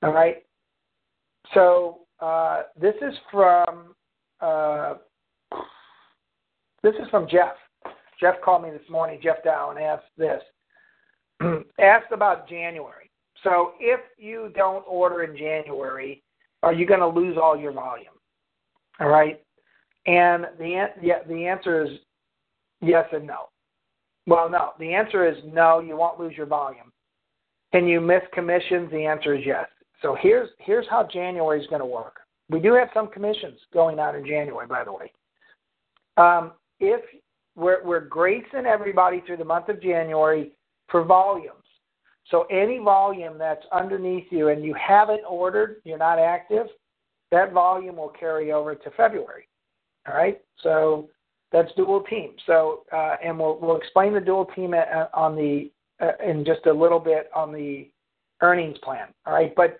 All 0.03 0.11
right. 0.11 0.43
So 1.53 1.99
uh, 2.19 2.63
this 2.79 2.95
is 3.01 3.13
from 3.31 3.95
uh, 4.41 4.95
this 6.83 6.95
is 6.95 7.09
from 7.09 7.27
Jeff. 7.29 7.55
Jeff 8.19 8.35
called 8.43 8.63
me 8.63 8.71
this 8.71 8.89
morning, 8.89 9.19
Jeff 9.21 9.43
Dow, 9.43 9.71
and 9.71 9.79
asked 9.79 10.05
this. 10.17 10.41
asked 11.79 12.11
about 12.11 12.47
January. 12.47 13.11
So 13.43 13.73
if 13.79 13.99
you 14.17 14.51
don't 14.55 14.83
order 14.87 15.23
in 15.23 15.37
January, 15.37 16.23
are 16.63 16.73
you 16.73 16.85
going 16.85 17.01
to 17.01 17.07
lose 17.07 17.37
all 17.41 17.57
your 17.57 17.73
volume? 17.73 18.13
All 18.99 19.09
right. 19.09 19.41
And 20.07 20.45
the 20.57 20.87
yeah, 21.01 21.23
the 21.27 21.45
answer 21.45 21.83
is 21.83 21.89
Yes 22.85 23.05
and 23.11 23.27
no. 23.27 23.49
Well, 24.27 24.49
no. 24.49 24.71
The 24.79 24.93
answer 24.93 25.27
is 25.27 25.37
no, 25.45 25.79
you 25.79 25.97
won't 25.97 26.19
lose 26.19 26.33
your 26.37 26.45
volume. 26.45 26.91
Can 27.73 27.87
you 27.87 27.99
miss 27.99 28.21
commissions? 28.33 28.89
The 28.91 29.05
answer 29.05 29.35
is 29.35 29.43
yes. 29.45 29.67
So 30.01 30.15
here's 30.19 30.49
here's 30.59 30.85
how 30.89 31.07
January 31.11 31.59
is 31.61 31.67
going 31.67 31.81
to 31.81 31.85
work. 31.85 32.17
We 32.49 32.59
do 32.59 32.73
have 32.73 32.89
some 32.93 33.07
commissions 33.07 33.59
going 33.73 33.99
out 33.99 34.15
in 34.15 34.25
January, 34.25 34.67
by 34.67 34.83
the 34.83 34.93
way. 34.93 35.11
Um, 36.17 36.53
if 36.79 37.01
we're, 37.55 37.83
we're 37.83 38.01
gracing 38.01 38.65
everybody 38.67 39.23
through 39.25 39.37
the 39.37 39.45
month 39.45 39.69
of 39.69 39.81
January 39.81 40.51
for 40.89 41.03
volumes. 41.03 41.51
So 42.29 42.43
any 42.51 42.79
volume 42.79 43.37
that's 43.37 43.65
underneath 43.71 44.25
you 44.29 44.49
and 44.49 44.63
you 44.63 44.75
haven't 44.75 45.21
ordered, 45.27 45.81
you're 45.85 45.97
not 45.97 46.19
active, 46.19 46.67
that 47.31 47.51
volume 47.51 47.97
will 47.97 48.13
carry 48.19 48.51
over 48.51 48.75
to 48.75 48.89
February. 48.91 49.47
All 50.07 50.15
right. 50.15 50.41
So 50.61 51.09
that's 51.55 51.71
dual 51.77 52.01
team. 52.01 52.31
So, 52.45 52.83
uh, 52.91 53.15
and 53.23 53.39
we'll 53.39 53.57
we'll 53.61 53.77
explain 53.77 54.13
the 54.13 54.19
dual 54.19 54.45
team 54.55 54.73
at, 54.73 55.09
on 55.13 55.35
the 55.37 55.71
uh, 56.01 56.11
in 56.23 56.43
just 56.43 56.65
a 56.65 56.73
little 56.73 56.99
bit 56.99 57.29
on 57.33 57.53
the 57.53 57.89
earnings 58.41 58.77
plan. 58.83 59.07
All 59.25 59.33
right, 59.33 59.55
but 59.55 59.79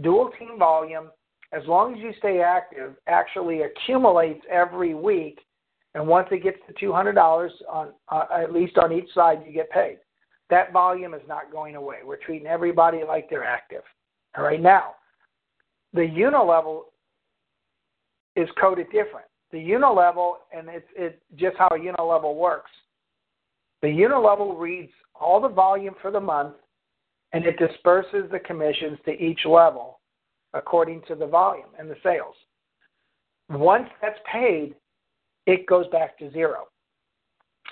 dual 0.00 0.30
team 0.38 0.60
volume, 0.60 1.10
as 1.52 1.62
long 1.66 1.94
as 1.94 2.00
you 2.00 2.12
stay 2.18 2.40
active, 2.40 2.94
actually 3.08 3.62
accumulates 3.62 4.42
every 4.48 4.94
week, 4.94 5.40
and 5.96 6.06
once 6.06 6.28
it 6.30 6.44
gets 6.44 6.58
to 6.68 6.74
two 6.78 6.92
hundred 6.92 7.14
dollars 7.14 7.50
on 7.68 7.88
uh, 8.08 8.26
at 8.40 8.52
least 8.52 8.78
on 8.78 8.92
each 8.92 9.12
side, 9.12 9.42
you 9.44 9.52
get 9.52 9.68
paid. 9.70 9.98
That 10.50 10.72
volume 10.72 11.14
is 11.14 11.22
not 11.26 11.50
going 11.50 11.74
away. 11.74 11.96
We're 12.04 12.18
treating 12.24 12.46
everybody 12.46 13.00
like 13.06 13.28
they're 13.28 13.44
active. 13.44 13.82
All 14.38 14.44
right, 14.44 14.62
now 14.62 14.94
the 15.94 16.02
unilevel 16.02 16.82
is 18.36 18.48
coded 18.60 18.86
different 18.92 19.26
the 19.56 19.62
unilevel, 19.62 20.34
and 20.54 20.68
it's 20.68 20.86
it 20.94 21.22
just 21.36 21.56
how 21.56 21.68
a 21.68 21.78
unilevel 21.78 22.36
works. 22.36 22.70
The 23.80 23.88
unilevel 23.88 24.58
reads 24.58 24.92
all 25.18 25.40
the 25.40 25.48
volume 25.48 25.94
for 26.02 26.10
the 26.10 26.20
month, 26.20 26.56
and 27.32 27.46
it 27.46 27.56
disperses 27.58 28.30
the 28.30 28.38
commissions 28.38 28.98
to 29.06 29.12
each 29.12 29.40
level 29.46 30.00
according 30.52 31.02
to 31.08 31.14
the 31.14 31.26
volume 31.26 31.68
and 31.78 31.88
the 31.90 31.96
sales. 32.02 32.34
Once 33.48 33.88
that's 34.02 34.18
paid, 34.30 34.74
it 35.46 35.66
goes 35.66 35.86
back 35.88 36.18
to 36.18 36.30
zero. 36.32 36.66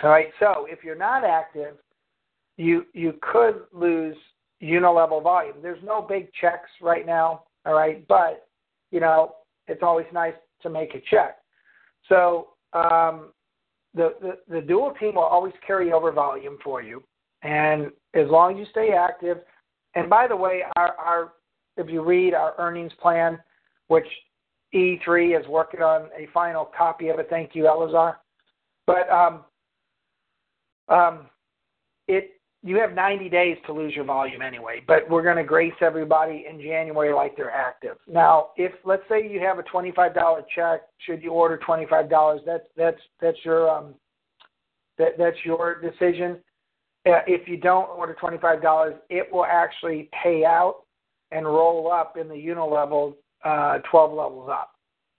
All 0.02 0.08
right. 0.08 0.28
So 0.40 0.66
if 0.66 0.82
you're 0.82 0.96
not 0.96 1.22
active, 1.22 1.76
you 2.56 2.86
you 2.94 3.18
could 3.20 3.60
lose 3.74 4.16
unilevel 4.62 5.22
volume. 5.22 5.56
There's 5.60 5.84
no 5.84 6.00
big 6.00 6.30
checks 6.40 6.70
right 6.80 7.04
now. 7.04 7.42
All 7.66 7.74
right, 7.74 8.08
but 8.08 8.48
you 8.90 9.00
know 9.00 9.34
it's 9.66 9.82
always 9.82 10.06
nice 10.14 10.34
to 10.62 10.70
make 10.70 10.94
a 10.94 11.02
check. 11.10 11.43
So 12.08 12.48
um, 12.72 13.32
the, 13.94 14.14
the, 14.20 14.38
the 14.48 14.60
dual 14.60 14.92
team 14.98 15.14
will 15.14 15.22
always 15.22 15.54
carry 15.66 15.92
over 15.92 16.12
volume 16.12 16.58
for 16.62 16.82
you, 16.82 17.02
and 17.42 17.90
as 18.14 18.28
long 18.28 18.52
as 18.52 18.58
you 18.58 18.66
stay 18.70 18.90
active. 18.92 19.38
And 19.94 20.10
by 20.10 20.26
the 20.26 20.36
way, 20.36 20.62
our, 20.76 20.92
our 20.94 21.32
if 21.76 21.88
you 21.88 22.02
read 22.02 22.34
our 22.34 22.54
earnings 22.58 22.92
plan, 23.00 23.38
which 23.88 24.06
E3 24.74 25.38
is 25.40 25.46
working 25.48 25.80
on 25.80 26.08
a 26.16 26.26
final 26.32 26.64
copy 26.76 27.08
of 27.08 27.18
it. 27.18 27.28
Thank 27.30 27.54
you, 27.54 27.64
Elazar. 27.64 28.16
But 28.86 29.08
um, 29.08 29.44
um, 30.88 31.26
it 32.08 32.32
you 32.64 32.76
have 32.80 32.94
90 32.94 33.28
days 33.28 33.58
to 33.66 33.74
lose 33.74 33.94
your 33.94 34.06
volume 34.06 34.40
anyway, 34.40 34.82
but 34.88 35.08
we're 35.10 35.22
going 35.22 35.36
to 35.36 35.44
grace 35.44 35.74
everybody 35.82 36.46
in 36.48 36.58
January 36.58 37.12
like 37.12 37.36
they're 37.36 37.50
active. 37.50 37.98
Now, 38.08 38.48
if 38.56 38.72
let's 38.84 39.02
say 39.06 39.28
you 39.28 39.38
have 39.40 39.58
a 39.58 39.62
$25 39.64 40.44
check, 40.54 40.80
should 40.98 41.22
you 41.22 41.30
order 41.30 41.60
$25? 41.66 42.38
That's 42.46 42.64
that's 42.74 43.00
that's 43.20 43.36
your 43.44 43.68
um, 43.68 43.94
that 44.96 45.18
that's 45.18 45.36
your 45.44 45.78
decision. 45.78 46.38
Uh, 47.06 47.20
if 47.26 47.46
you 47.46 47.58
don't 47.58 47.90
order 47.90 48.16
$25, 48.18 48.94
it 49.10 49.30
will 49.30 49.44
actually 49.44 50.08
pay 50.22 50.42
out 50.46 50.84
and 51.32 51.44
roll 51.44 51.92
up 51.92 52.16
in 52.16 52.28
the 52.28 52.34
unilevel 52.34 53.14
uh, 53.44 53.78
12 53.90 54.10
levels 54.14 54.48
up. 54.50 54.70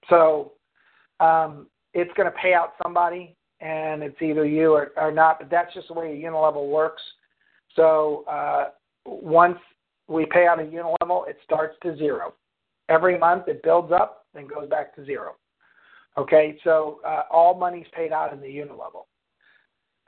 So 0.10 0.54
um, 1.20 1.68
it's 1.94 2.12
going 2.18 2.26
to 2.26 2.36
pay 2.42 2.56
out 2.56 2.74
somebody, 2.82 3.36
and 3.60 4.02
it's 4.02 4.20
either 4.20 4.48
you 4.48 4.72
or, 4.72 4.94
or 4.98 5.12
not. 5.12 5.38
But 5.38 5.52
that's 5.52 5.72
just 5.76 5.90
the 5.90 5.94
way 5.94 6.12
a 6.12 6.26
unilevel 6.28 6.70
works. 6.70 7.04
So 7.76 8.24
uh, 8.30 8.70
once 9.06 9.58
we 10.08 10.26
pay 10.26 10.48
out 10.48 10.60
a 10.60 10.64
unilevel, 10.64 11.28
it 11.28 11.38
starts 11.44 11.76
to 11.84 11.98
zero. 11.98 12.34
Every 12.90 13.18
month 13.18 13.48
it 13.48 13.64
builds 13.64 13.92
up, 13.92 14.26
then 14.34 14.48
goes 14.48 14.70
back 14.70 14.96
to 14.96 15.06
zero. 15.06 15.36
Okay, 16.18 16.58
so 16.64 17.02
uh, 17.06 17.24
all 17.30 17.58
money's 17.58 17.88
paid 17.94 18.14
out 18.14 18.32
in 18.32 18.40
the 18.40 18.48
unilevel. 18.48 19.06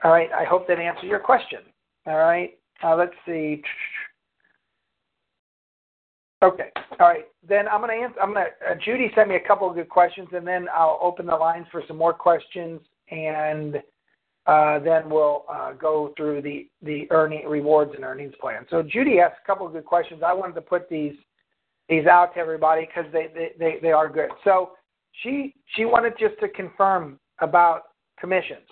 All 0.04 0.12
right, 0.12 0.30
I 0.32 0.44
hope 0.44 0.66
that 0.68 0.78
answers 0.78 1.04
your 1.04 1.18
question. 1.18 1.60
All 2.06 2.16
right, 2.16 2.58
uh, 2.82 2.96
let's 2.96 3.12
see. 3.26 3.62
Okay, 6.42 6.70
all 7.00 7.08
right. 7.08 7.24
Then 7.46 7.66
I'm 7.66 7.80
going 7.80 7.98
to 7.98 8.04
answer. 8.04 8.20
I'm 8.20 8.32
going 8.32 8.46
to. 8.46 8.70
Uh, 8.70 8.74
Judy 8.84 9.10
sent 9.14 9.28
me 9.28 9.34
a 9.34 9.46
couple 9.46 9.68
of 9.68 9.74
good 9.74 9.88
questions, 9.88 10.28
and 10.32 10.46
then 10.46 10.68
I'll 10.72 10.98
open 11.02 11.26
the 11.26 11.34
lines 11.34 11.66
for 11.72 11.82
some 11.88 11.96
more 11.96 12.14
questions, 12.14 12.80
and 13.10 13.82
then 14.48 15.10
we'll 15.10 15.44
uh, 15.48 15.72
go 15.72 16.14
through 16.16 16.42
the 16.42 17.06
rewards 17.46 17.92
and 17.94 18.04
earnings 18.04 18.34
plan. 18.40 18.64
So 18.70 18.82
Judy 18.82 19.20
asked 19.20 19.36
a 19.44 19.46
couple 19.46 19.66
of 19.66 19.72
good 19.72 19.84
questions. 19.84 20.22
I 20.24 20.32
wanted 20.32 20.54
to 20.54 20.62
put 20.62 20.88
these 20.88 21.14
out 22.10 22.34
to 22.34 22.40
everybody 22.40 22.86
because 22.86 23.10
they, 23.12 23.90
are 23.90 24.08
good. 24.08 24.30
So 24.44 24.70
she 25.22 25.54
she 25.74 25.84
wanted 25.84 26.14
just 26.18 26.38
to 26.40 26.48
confirm 26.48 27.18
about 27.40 27.82
commissions. 28.18 28.66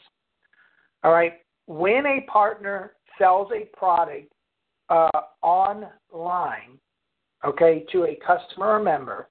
All 1.04 1.12
right, 1.12 1.34
when 1.66 2.06
a 2.06 2.20
partner 2.30 2.92
sells 3.18 3.48
a 3.54 3.66
product 3.76 4.32
uh, 4.88 5.10
online, 5.42 6.78
okay, 7.44 7.84
to 7.92 8.04
a 8.04 8.18
customer 8.26 8.78
or 8.78 8.82
member, 8.82 9.28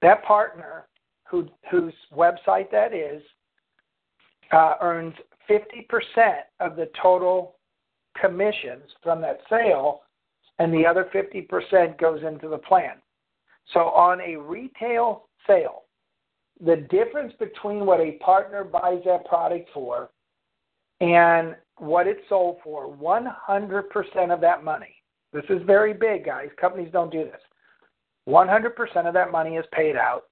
that 0.00 0.24
partner 0.24 0.88
whose 1.30 1.94
website 2.14 2.70
that 2.70 2.92
is 2.92 3.22
uh, 4.52 4.74
earns 4.80 5.14
50% 5.48 5.86
of 6.60 6.76
the 6.76 6.90
total 7.00 7.56
commissions 8.20 8.84
from 9.02 9.20
that 9.22 9.40
sale, 9.48 10.02
and 10.58 10.72
the 10.72 10.86
other 10.86 11.08
50% 11.14 11.98
goes 11.98 12.22
into 12.22 12.48
the 12.48 12.58
plan. 12.58 12.96
So 13.72 13.80
on 13.80 14.20
a 14.20 14.36
retail 14.36 15.28
sale, 15.46 15.82
the 16.64 16.76
difference 16.90 17.32
between 17.38 17.86
what 17.86 18.00
a 18.00 18.12
partner 18.12 18.64
buys 18.64 19.00
that 19.04 19.24
product 19.24 19.68
for 19.72 20.10
and 21.00 21.56
what 21.78 22.06
it's 22.06 22.20
sold 22.28 22.58
for, 22.62 22.94
100% 22.94 24.32
of 24.32 24.40
that 24.40 24.62
money, 24.62 24.94
this 25.32 25.44
is 25.48 25.62
very 25.66 25.92
big, 25.92 26.26
guys. 26.26 26.48
Companies 26.60 26.90
don't 26.92 27.10
do 27.10 27.24
this. 27.24 27.40
100% 28.28 29.08
of 29.08 29.14
that 29.14 29.32
money 29.32 29.56
is 29.56 29.64
paid 29.72 29.96
out, 29.96 30.24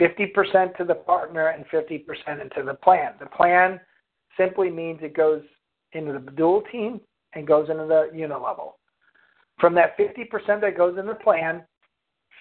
50% 0.00 0.76
to 0.76 0.84
the 0.84 0.94
partner 0.94 1.48
and 1.48 1.64
50% 1.66 2.40
into 2.40 2.62
the 2.64 2.74
plan. 2.74 3.12
The 3.18 3.26
plan 3.26 3.80
simply 4.36 4.70
means 4.70 5.00
it 5.02 5.16
goes 5.16 5.42
into 5.92 6.12
the 6.12 6.30
dual 6.32 6.62
team 6.70 7.00
and 7.34 7.46
goes 7.46 7.68
into 7.70 7.86
the 7.86 8.10
unilevel. 8.14 8.72
From 9.58 9.74
that 9.74 9.96
50% 9.98 10.60
that 10.60 10.76
goes 10.76 10.98
in 10.98 11.06
the 11.06 11.14
plan, 11.14 11.62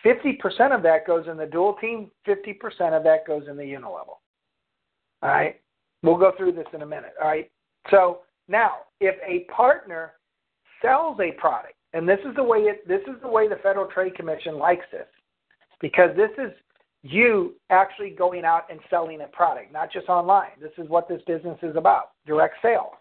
50% 0.05 0.75
of 0.75 0.83
that 0.83 1.07
goes 1.07 1.27
in 1.27 1.37
the 1.37 1.45
dual 1.45 1.75
team, 1.79 2.11
50% 2.27 2.57
of 2.95 3.03
that 3.03 3.25
goes 3.25 3.43
in 3.49 3.55
the 3.57 3.63
unilevel. 3.63 4.17
All 5.21 5.29
right? 5.29 5.59
We'll 6.03 6.17
go 6.17 6.33
through 6.37 6.51
this 6.51 6.67
in 6.73 6.81
a 6.81 6.85
minute. 6.85 7.13
All 7.21 7.27
right? 7.27 7.49
So 7.89 8.19
now, 8.47 8.79
if 8.99 9.15
a 9.25 9.51
partner 9.51 10.13
sells 10.81 11.17
a 11.19 11.31
product, 11.39 11.73
and 11.93 12.07
this 12.07 12.19
is 12.27 12.35
the 12.35 12.43
way 12.43 12.59
it, 12.59 12.87
this 12.87 13.01
is 13.07 13.19
the 13.21 13.27
way 13.27 13.47
the 13.47 13.55
Federal 13.63 13.87
Trade 13.87 14.15
Commission 14.15 14.59
likes 14.59 14.85
this, 14.91 15.07
because 15.81 16.09
this 16.15 16.31
is 16.37 16.51
you 17.07 17.53
actually 17.69 18.09
going 18.09 18.45
out 18.45 18.63
and 18.71 18.79
selling 18.89 19.21
a 19.21 19.27
product, 19.27 19.71
not 19.71 19.91
just 19.91 20.09
online. 20.09 20.49
This 20.59 20.71
is 20.77 20.89
what 20.89 21.07
this 21.07 21.21
business 21.27 21.57
is 21.61 21.75
about: 21.75 22.11
direct 22.25 22.55
sale. 22.61 22.93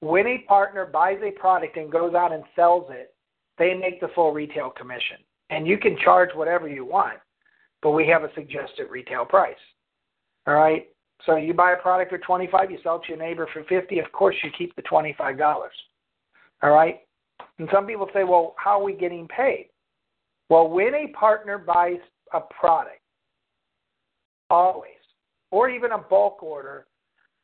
When 0.00 0.26
a 0.26 0.38
partner 0.48 0.86
buys 0.86 1.18
a 1.22 1.32
product 1.32 1.76
and 1.76 1.90
goes 1.90 2.14
out 2.14 2.32
and 2.32 2.44
sells 2.56 2.86
it, 2.90 3.14
they 3.58 3.74
make 3.74 4.00
the 4.00 4.08
full 4.14 4.32
retail 4.32 4.70
commission 4.70 5.18
and 5.50 5.66
you 5.66 5.76
can 5.76 5.96
charge 6.02 6.30
whatever 6.34 6.68
you 6.68 6.84
want, 6.84 7.18
but 7.82 7.90
we 7.90 8.06
have 8.06 8.22
a 8.22 8.32
suggested 8.34 8.88
retail 8.88 9.24
price. 9.24 9.54
All 10.46 10.54
right. 10.54 10.88
So 11.26 11.36
you 11.36 11.52
buy 11.52 11.72
a 11.72 11.76
product 11.76 12.10
for 12.10 12.18
25, 12.18 12.70
you 12.70 12.78
sell 12.82 12.96
it 12.96 13.02
to 13.02 13.08
your 13.10 13.18
neighbor 13.18 13.46
for 13.52 13.62
50. 13.64 13.98
Of 13.98 14.10
course, 14.12 14.36
you 14.42 14.50
keep 14.56 14.74
the 14.76 14.82
$25. 14.82 15.40
All 16.62 16.70
right. 16.70 17.00
And 17.58 17.68
some 17.72 17.86
people 17.86 18.08
say, 18.14 18.24
well, 18.24 18.54
how 18.56 18.80
are 18.80 18.82
we 18.82 18.94
getting 18.94 19.28
paid? 19.28 19.68
Well, 20.48 20.68
when 20.68 20.94
a 20.94 21.08
partner 21.08 21.58
buys 21.58 21.98
a 22.32 22.40
product, 22.40 22.99
always, 24.50 24.92
or 25.50 25.70
even 25.70 25.92
a 25.92 25.98
bulk 25.98 26.42
order, 26.42 26.86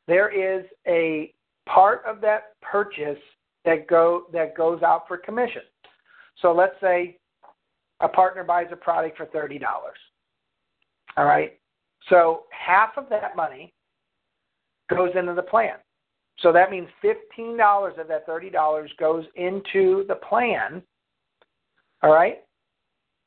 there 0.07 0.29
is 0.29 0.65
a 0.87 1.33
part 1.67 2.03
of 2.07 2.21
that 2.21 2.61
purchase 2.61 3.19
that 3.65 3.89
go 3.89 4.25
that 4.33 4.57
goes 4.57 4.83
out 4.83 5.09
for 5.09 5.17
commission. 5.17 5.63
So 6.41 6.53
let's 6.53 6.77
say 6.81 7.19
a 8.01 8.09
partner 8.09 8.45
buys 8.45 8.67
a 8.71 8.77
product 8.77 9.17
for 9.17 9.27
$30. 9.27 9.61
All 11.17 11.25
right. 11.25 11.59
So 12.09 12.45
half 12.51 12.91
of 12.97 13.09
that 13.09 13.35
money 13.37 13.73
goes 14.91 15.11
into 15.17 15.35
the 15.35 15.43
plan. 15.43 15.77
So 16.41 16.53
that 16.53 16.71
means 16.71 16.89
$15 17.03 17.99
of 17.99 18.09
that 18.09 18.29
$30 18.29 18.89
goes 18.99 19.25
into 19.37 20.05
the 20.07 20.17
plan. 20.17 20.83
All 22.03 22.13
right. 22.13 22.45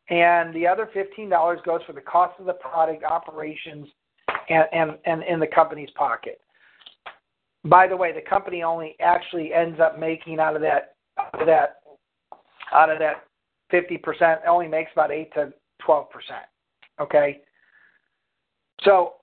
And 0.09 0.53
the 0.55 0.65
other 0.65 0.89
$15 0.95 1.63
goes 1.63 1.81
for 1.85 1.93
the 1.93 2.01
cost 2.01 2.39
of 2.39 2.45
the 2.45 2.53
product, 2.53 3.03
operations, 3.03 3.87
and, 4.49 4.65
and, 4.71 4.97
and 5.05 5.23
in 5.23 5.39
the 5.39 5.47
company's 5.47 5.89
pocket. 5.91 6.41
By 7.65 7.87
the 7.87 7.95
way, 7.95 8.11
the 8.11 8.27
company 8.27 8.63
only 8.63 8.95
actually 8.99 9.53
ends 9.53 9.79
up 9.79 9.99
making 9.99 10.39
out 10.39 10.55
of 10.55 10.61
that 10.61 10.95
out 11.19 11.41
of 11.41 11.47
that 11.47 11.81
out 12.73 12.89
of 12.89 12.99
that 12.99 13.25
50% 13.71 14.47
only 14.47 14.67
makes 14.67 14.91
about 14.93 15.11
8 15.11 15.33
to 15.33 15.53
12%. 15.85 16.05
Okay? 16.99 17.41
So 18.83 19.15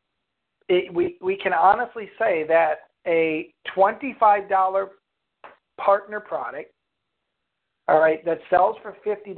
it, 0.69 0.93
we, 0.93 1.17
we 1.21 1.37
can 1.37 1.53
honestly 1.53 2.09
say 2.19 2.45
that 2.49 2.89
a 3.07 3.53
$25 3.77 4.89
partner 5.79 6.21
product, 6.21 6.73
all 7.89 8.01
right, 8.01 8.25
that 8.25 8.41
sells 8.51 8.77
for 8.83 8.97
$50, 9.07 9.37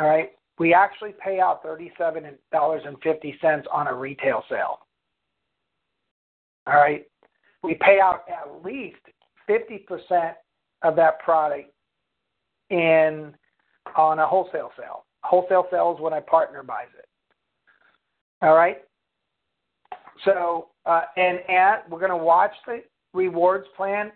all 0.00 0.06
right, 0.06 0.30
we 0.58 0.72
actually 0.72 1.12
pay 1.22 1.40
out 1.40 1.62
$37.50 1.62 3.64
on 3.70 3.86
a 3.86 3.94
retail 3.94 4.42
sale. 4.48 4.78
All 6.66 6.74
right? 6.74 7.06
We 7.62 7.74
pay 7.74 8.00
out 8.00 8.24
at 8.28 8.64
least 8.64 8.96
50% 9.48 10.32
of 10.82 10.96
that 10.96 11.18
product 11.18 11.70
in 12.70 13.34
on 13.94 14.20
a 14.20 14.26
wholesale 14.26 14.70
sale. 14.78 15.04
Wholesale 15.22 15.66
sale 15.70 15.94
is 15.94 16.02
when 16.02 16.14
a 16.14 16.22
partner 16.22 16.62
buys 16.62 16.86
it. 16.98 17.04
All 18.40 18.54
right. 18.54 18.78
So 20.24 20.68
uh, 20.86 21.02
and 21.16 21.40
and 21.48 21.82
we're 21.90 21.98
going 21.98 22.10
to 22.10 22.16
watch 22.16 22.52
the 22.66 22.82
rewards 23.12 23.66
plan, 23.76 24.12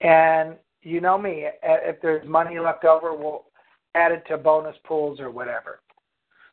and 0.00 0.56
you 0.82 1.00
know 1.00 1.16
me, 1.16 1.46
if 1.62 2.00
there's 2.02 2.26
money 2.26 2.58
left 2.58 2.84
over, 2.84 3.14
we'll 3.14 3.44
add 3.94 4.12
it 4.12 4.24
to 4.28 4.38
bonus 4.38 4.76
pools 4.84 5.20
or 5.20 5.30
whatever. 5.30 5.80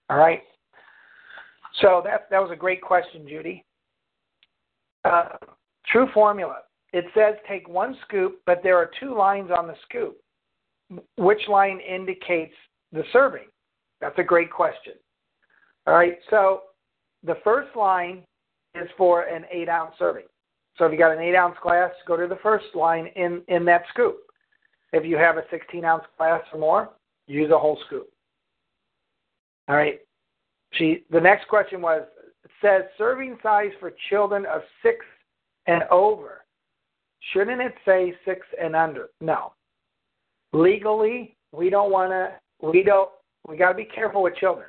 All 0.09 0.17
right. 0.17 0.43
So 1.81 2.01
that 2.03 2.29
that 2.29 2.41
was 2.41 2.51
a 2.51 2.55
great 2.55 2.81
question, 2.81 3.27
Judy. 3.27 3.63
Uh, 5.05 5.29
true 5.91 6.07
formula 6.13 6.57
it 6.93 7.05
says 7.13 7.35
take 7.47 7.67
one 7.67 7.95
scoop, 8.07 8.39
but 8.45 8.61
there 8.63 8.77
are 8.77 8.89
two 8.99 9.15
lines 9.15 9.51
on 9.55 9.67
the 9.67 9.75
scoop. 9.87 10.17
Which 11.17 11.41
line 11.47 11.79
indicates 11.79 12.53
the 12.91 13.03
serving? 13.13 13.47
That's 14.01 14.17
a 14.17 14.23
great 14.23 14.51
question. 14.51 14.93
All 15.85 15.93
right, 15.93 16.17
so 16.29 16.61
the 17.23 17.37
first 17.43 17.75
line 17.75 18.23
is 18.75 18.89
for 18.97 19.23
an 19.23 19.45
eight 19.51 19.69
ounce 19.69 19.93
serving. 19.99 20.25
So 20.77 20.85
if 20.85 20.91
you 20.91 20.97
got 20.97 21.11
an 21.11 21.19
eight 21.19 21.35
ounce 21.35 21.57
glass, 21.61 21.91
go 22.07 22.17
to 22.17 22.27
the 22.27 22.39
first 22.41 22.65
line 22.73 23.07
in, 23.15 23.41
in 23.47 23.65
that 23.65 23.83
scoop. 23.89 24.17
If 24.93 25.05
you 25.05 25.17
have 25.17 25.37
a 25.37 25.43
16 25.51 25.85
ounce 25.85 26.05
glass 26.17 26.41
or 26.53 26.59
more, 26.59 26.89
use 27.29 27.51
a 27.51 27.57
whole 27.57 27.77
scoop. 27.85 28.09
All 29.67 29.75
right. 29.75 29.99
She, 30.73 31.05
the 31.11 31.21
next 31.21 31.47
question 31.47 31.81
was 31.81 32.03
it 32.43 32.51
says 32.61 32.83
serving 32.97 33.37
size 33.41 33.71
for 33.79 33.91
children 34.09 34.45
of 34.45 34.61
six 34.83 34.97
and 35.67 35.83
over. 35.91 36.45
Shouldn't 37.33 37.61
it 37.61 37.73
say 37.85 38.13
six 38.25 38.45
and 38.61 38.75
under? 38.75 39.09
No. 39.21 39.53
Legally, 40.53 41.37
we 41.51 41.69
don't 41.69 41.91
want 41.91 42.11
to. 42.11 42.31
We 42.65 42.83
don't. 42.83 43.09
We 43.47 43.57
got 43.57 43.69
to 43.69 43.75
be 43.75 43.85
careful 43.85 44.23
with 44.23 44.35
children. 44.35 44.67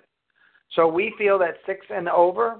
So 0.72 0.86
we 0.86 1.14
feel 1.18 1.38
that 1.38 1.56
six 1.66 1.84
and 1.90 2.08
over 2.08 2.58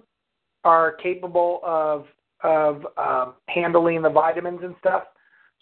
are 0.64 0.92
capable 0.92 1.61
of 1.62 2.07
of 2.42 2.86
um, 2.96 3.34
handling 3.48 4.03
the 4.03 4.11
vitamins 4.11 4.61
and 4.62 4.74
stuff. 4.80 5.05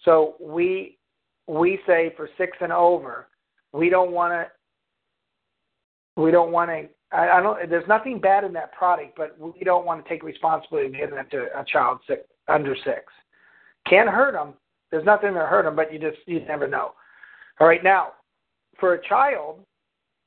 So 0.05 0.37
we 0.41 0.99
we 1.49 1.81
say 1.87 2.13
for 2.17 2.29
six 2.39 2.57
and 2.61 2.73
over, 2.73 3.28
we 3.73 3.91
don't 3.91 4.13
want 4.13 4.33
to. 4.33 6.21
We 6.21 6.31
don't 6.31 6.53
want 6.53 6.71
to. 6.71 6.89
I, 7.17 7.39
I 7.39 7.43
don't. 7.43 7.69
There's 7.71 7.89
nothing 7.89 8.21
bad 8.21 8.45
in 8.45 8.53
that 8.55 8.73
product, 8.73 9.17
but 9.17 9.37
we 9.39 9.65
don't 9.65 9.87
want 9.87 10.03
to 10.03 10.09
take 10.09 10.23
responsibility 10.23 10.89
of 10.89 10.95
giving 10.95 11.19
it 11.19 11.31
to 11.31 11.47
a 11.59 11.65
child 11.65 11.99
six, 12.07 12.23
under 12.49 12.77
six. 12.85 13.05
can't 13.89 14.09
hurt 14.09 14.33
them. 14.33 14.55
There's 14.91 15.05
nothing 15.05 15.35
to 15.35 15.41
hurt 15.41 15.65
them, 15.65 15.77
but 15.77 15.93
you 15.93 15.99
just 15.99 16.19
you 16.27 16.41
never 16.47 16.67
know. 16.67 16.93
All 17.61 17.67
right, 17.67 17.83
now 17.83 18.13
for 18.79 18.95
a 18.95 19.09
child 19.09 19.61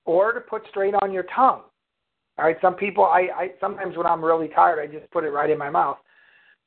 or 0.05 0.33
to 0.33 0.41
put 0.41 0.63
straight 0.69 0.93
on 1.01 1.11
your 1.11 1.25
tongue. 1.35 1.61
All 2.37 2.45
right, 2.45 2.57
some 2.61 2.75
people 2.75 3.03
I, 3.05 3.27
I 3.35 3.49
sometimes 3.59 3.97
when 3.97 4.05
I'm 4.05 4.23
really 4.23 4.49
tired 4.49 4.79
I 4.79 4.91
just 4.91 5.09
put 5.11 5.23
it 5.23 5.29
right 5.29 5.49
in 5.49 5.57
my 5.57 5.69
mouth. 5.69 5.97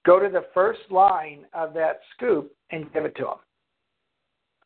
Go 0.07 0.21
to 0.21 0.29
the 0.29 0.47
first 0.53 0.81
line 0.91 1.47
of 1.53 1.73
that 1.75 2.01
scoop 2.15 2.53
and 2.71 2.93
give 2.93 3.05
it 3.05 3.17
to 3.17 3.23
them. 3.23 3.37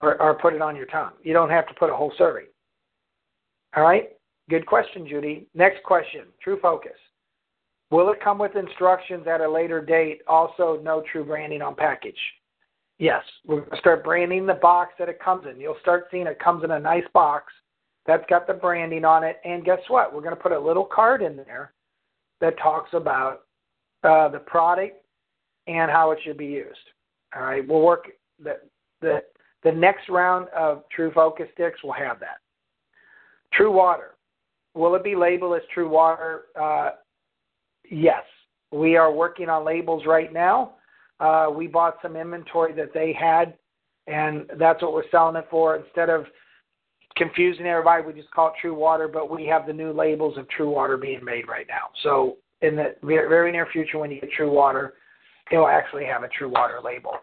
Or, 0.01 0.21
or 0.23 0.35
put 0.35 0.55
it 0.55 0.63
on 0.63 0.77
your 0.77 0.87
tongue. 0.87 1.13
You 1.23 1.33
don't 1.33 1.51
have 1.51 1.67
to 1.67 1.75
put 1.75 1.91
a 1.91 1.97
whole 1.97 2.13
serving. 2.17 2.47
All 3.77 3.83
right? 3.83 4.11
Good 4.49 4.65
question, 4.65 5.07
Judy. 5.09 5.47
Next 5.55 5.83
question, 5.83 6.23
true 6.43 6.59
focus. 6.63 6.93
Will 7.91 8.11
it 8.11 8.21
come 8.23 8.39
with 8.39 8.55
instructions 8.55 9.27
at 9.27 9.41
a 9.41 9.51
later 9.51 9.85
date? 9.85 10.21
Also, 10.29 10.81
no 10.83 11.03
true 11.11 11.25
branding 11.25 11.63
on 11.63 11.75
package. 11.75 12.19
Yes, 12.99 13.23
we're 13.47 13.61
going 13.61 13.71
to 13.71 13.77
start 13.79 14.05
branding 14.05 14.47
the 14.47 14.55
box 14.55 14.93
that 14.99 15.09
it 15.09 15.21
comes 15.21 15.47
in. 15.51 15.61
You'll 15.61 15.77
start 15.81 16.07
seeing 16.11 16.27
it 16.27 16.39
comes 16.39 16.65
in 16.65 16.73
a 16.73 16.81
nice 16.81 17.05
box 17.13 17.53
that's 18.07 18.25
got 18.29 18.47
the 18.47 18.55
branding 18.55 19.05
on 19.05 19.23
it. 19.23 19.37
And 19.45 19.65
guess 19.65 19.81
what? 19.89 20.13
We're 20.13 20.23
going 20.23 20.35
to 20.35 20.41
put 20.41 20.53
a 20.53 20.59
little 20.59 20.85
card 20.85 21.23
in 21.23 21.37
there 21.37 21.73
that 22.41 22.59
talks 22.59 22.91
about 22.95 23.43
uh, 24.03 24.29
the 24.29 24.39
product 24.39 25.05
and 25.67 25.91
how 25.91 26.11
it 26.13 26.19
should 26.25 26.39
be 26.39 26.47
used. 26.47 26.79
All 27.37 27.43
right, 27.43 27.67
we'll 27.67 27.83
work 27.83 28.07
the 28.43 28.59
the 29.03 29.21
the 29.65 29.73
next 29.73 30.09
round 30.09 30.49
of 30.51 30.85
True 30.95 31.11
Focus 31.13 31.49
sticks 31.55 31.83
will 31.83 31.93
have 31.93 32.21
that. 32.21 32.39
True 33.53 33.73
Water. 33.73 34.15
Will 34.75 34.95
it 34.95 35.03
be 35.03 35.17
labeled 35.17 35.57
as 35.57 35.63
True 35.73 35.89
Water? 35.89 36.45
Uh, 36.61 36.91
yes. 37.91 38.23
We 38.71 38.97
are 38.97 39.13
working 39.13 39.49
on 39.49 39.65
labels 39.65 40.05
right 40.07 40.33
now. 40.33 40.75
Uh, 41.21 41.49
we 41.53 41.67
bought 41.67 41.97
some 42.03 42.17
inventory 42.17 42.73
that 42.75 42.93
they 42.95 43.13
had, 43.13 43.55
and 44.07 44.47
that's 44.59 44.83
what 44.83 44.93
we're 44.93 45.11
selling 45.11 45.37
it 45.37 45.47
for. 45.51 45.77
Instead 45.77 46.11
of 46.11 46.27
confusing 47.17 47.67
everybody, 47.67 48.05
we 48.05 48.13
just 48.13 48.31
call 48.31 48.49
it 48.49 48.55
True 48.61 48.75
Water, 48.75 49.09
but 49.09 49.31
we 49.31 49.47
have 49.47 49.67
the 49.67 49.73
new 49.73 49.93
labels 49.93 50.39
of 50.39 50.49
True 50.51 50.71
Water 50.71 50.97
being 50.97 51.25
made 51.25 51.49
right 51.49 51.67
now. 51.69 51.89
So 52.03 52.37
in 52.61 52.77
the 52.77 52.95
very 53.03 53.51
near 53.51 53.67
future, 53.73 53.99
when 53.99 54.11
you 54.11 54.21
get 54.21 54.31
True 54.31 54.53
Water, 54.53 54.95
it'll 55.51 55.67
actually 55.67 56.05
have 56.05 56.23
a 56.23 56.29
True 56.29 56.51
Water 56.51 56.79
label. 56.85 57.15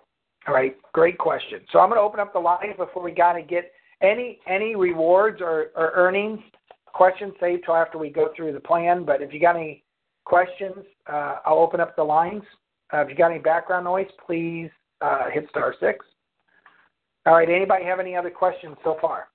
All 0.47 0.53
right, 0.53 0.75
great 0.93 1.17
question. 1.17 1.61
So 1.71 1.79
I'm 1.79 1.89
going 1.89 1.99
to 1.99 2.03
open 2.03 2.19
up 2.19 2.33
the 2.33 2.39
lines 2.39 2.75
before 2.77 3.01
we 3.01 3.11
got 3.11 3.33
to 3.33 3.41
get 3.41 3.71
any 4.01 4.39
any 4.47 4.75
rewards 4.75 5.41
or, 5.41 5.71
or 5.75 5.91
earnings 5.95 6.39
questions 6.93 7.33
saved 7.39 7.63
till 7.65 7.75
after 7.75 7.97
we 7.97 8.09
go 8.09 8.29
through 8.35 8.53
the 8.53 8.59
plan. 8.59 9.05
But 9.05 9.21
if 9.21 9.33
you 9.33 9.39
got 9.39 9.55
any 9.55 9.83
questions, 10.23 10.85
uh, 11.11 11.37
I'll 11.45 11.57
open 11.57 11.79
up 11.79 11.95
the 11.95 12.03
lines. 12.03 12.43
Uh, 12.93 12.99
if 12.99 13.09
you 13.09 13.15
got 13.15 13.31
any 13.31 13.39
background 13.39 13.85
noise, 13.85 14.07
please 14.25 14.69
uh, 15.01 15.29
hit 15.33 15.47
star 15.49 15.73
six. 15.79 16.05
All 17.25 17.33
right. 17.33 17.49
Anybody 17.49 17.85
have 17.85 17.99
any 17.99 18.15
other 18.15 18.29
questions 18.29 18.75
so 18.83 18.97
far? 19.01 19.27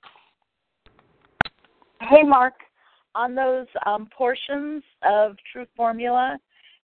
Hey, 2.01 2.23
Mark. 2.23 2.55
On 3.17 3.35
those 3.35 3.67
um, 3.87 4.09
portions 4.17 4.85
of 5.03 5.35
True 5.53 5.67
Formula, 5.77 6.39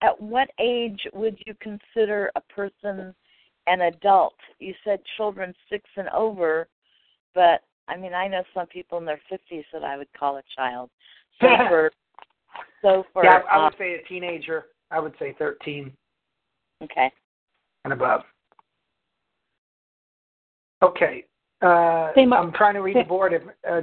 at 0.04 0.22
what 0.22 0.50
age 0.60 1.08
would 1.14 1.38
you 1.48 1.56
consider 1.60 2.32
a 2.36 2.42
person 2.42 3.16
an 3.68 3.82
adult? 3.82 4.36
You 4.60 4.74
said 4.84 5.00
children 5.18 5.54
six 5.70 5.84
and 5.98 6.10
over, 6.10 6.68
but 7.34 7.62
I 7.88 7.98
mean, 7.98 8.14
I 8.14 8.28
know 8.28 8.44
some 8.54 8.68
people 8.68 8.98
in 8.98 9.06
their 9.06 9.22
fifties 9.30 9.66
that 9.74 9.84
I 9.84 9.98
would 9.98 10.12
call 10.18 10.38
a 10.38 10.44
child. 10.56 10.90
So 11.40 11.48
for 11.70 11.92
so 12.82 13.06
for 13.14 13.24
yeah, 13.24 13.42
I 13.50 13.58
would 13.64 13.74
uh, 13.74 13.78
say 13.78 13.96
a 13.96 14.08
teenager. 14.08 14.66
I 14.90 15.00
would 15.00 15.14
say 15.20 15.36
thirteen 15.38 15.92
okay. 16.84 17.12
and 17.86 17.94
above. 17.94 18.22
Okay. 20.84 21.26
Uh, 21.62 22.10
Hey, 22.16 22.26
Mar- 22.26 22.42
I'm 22.42 22.52
trying 22.52 22.74
to 22.74 22.82
read 22.82 22.96
the 22.96 23.04
board. 23.04 23.34
If, 23.34 23.44
uh, 23.70 23.82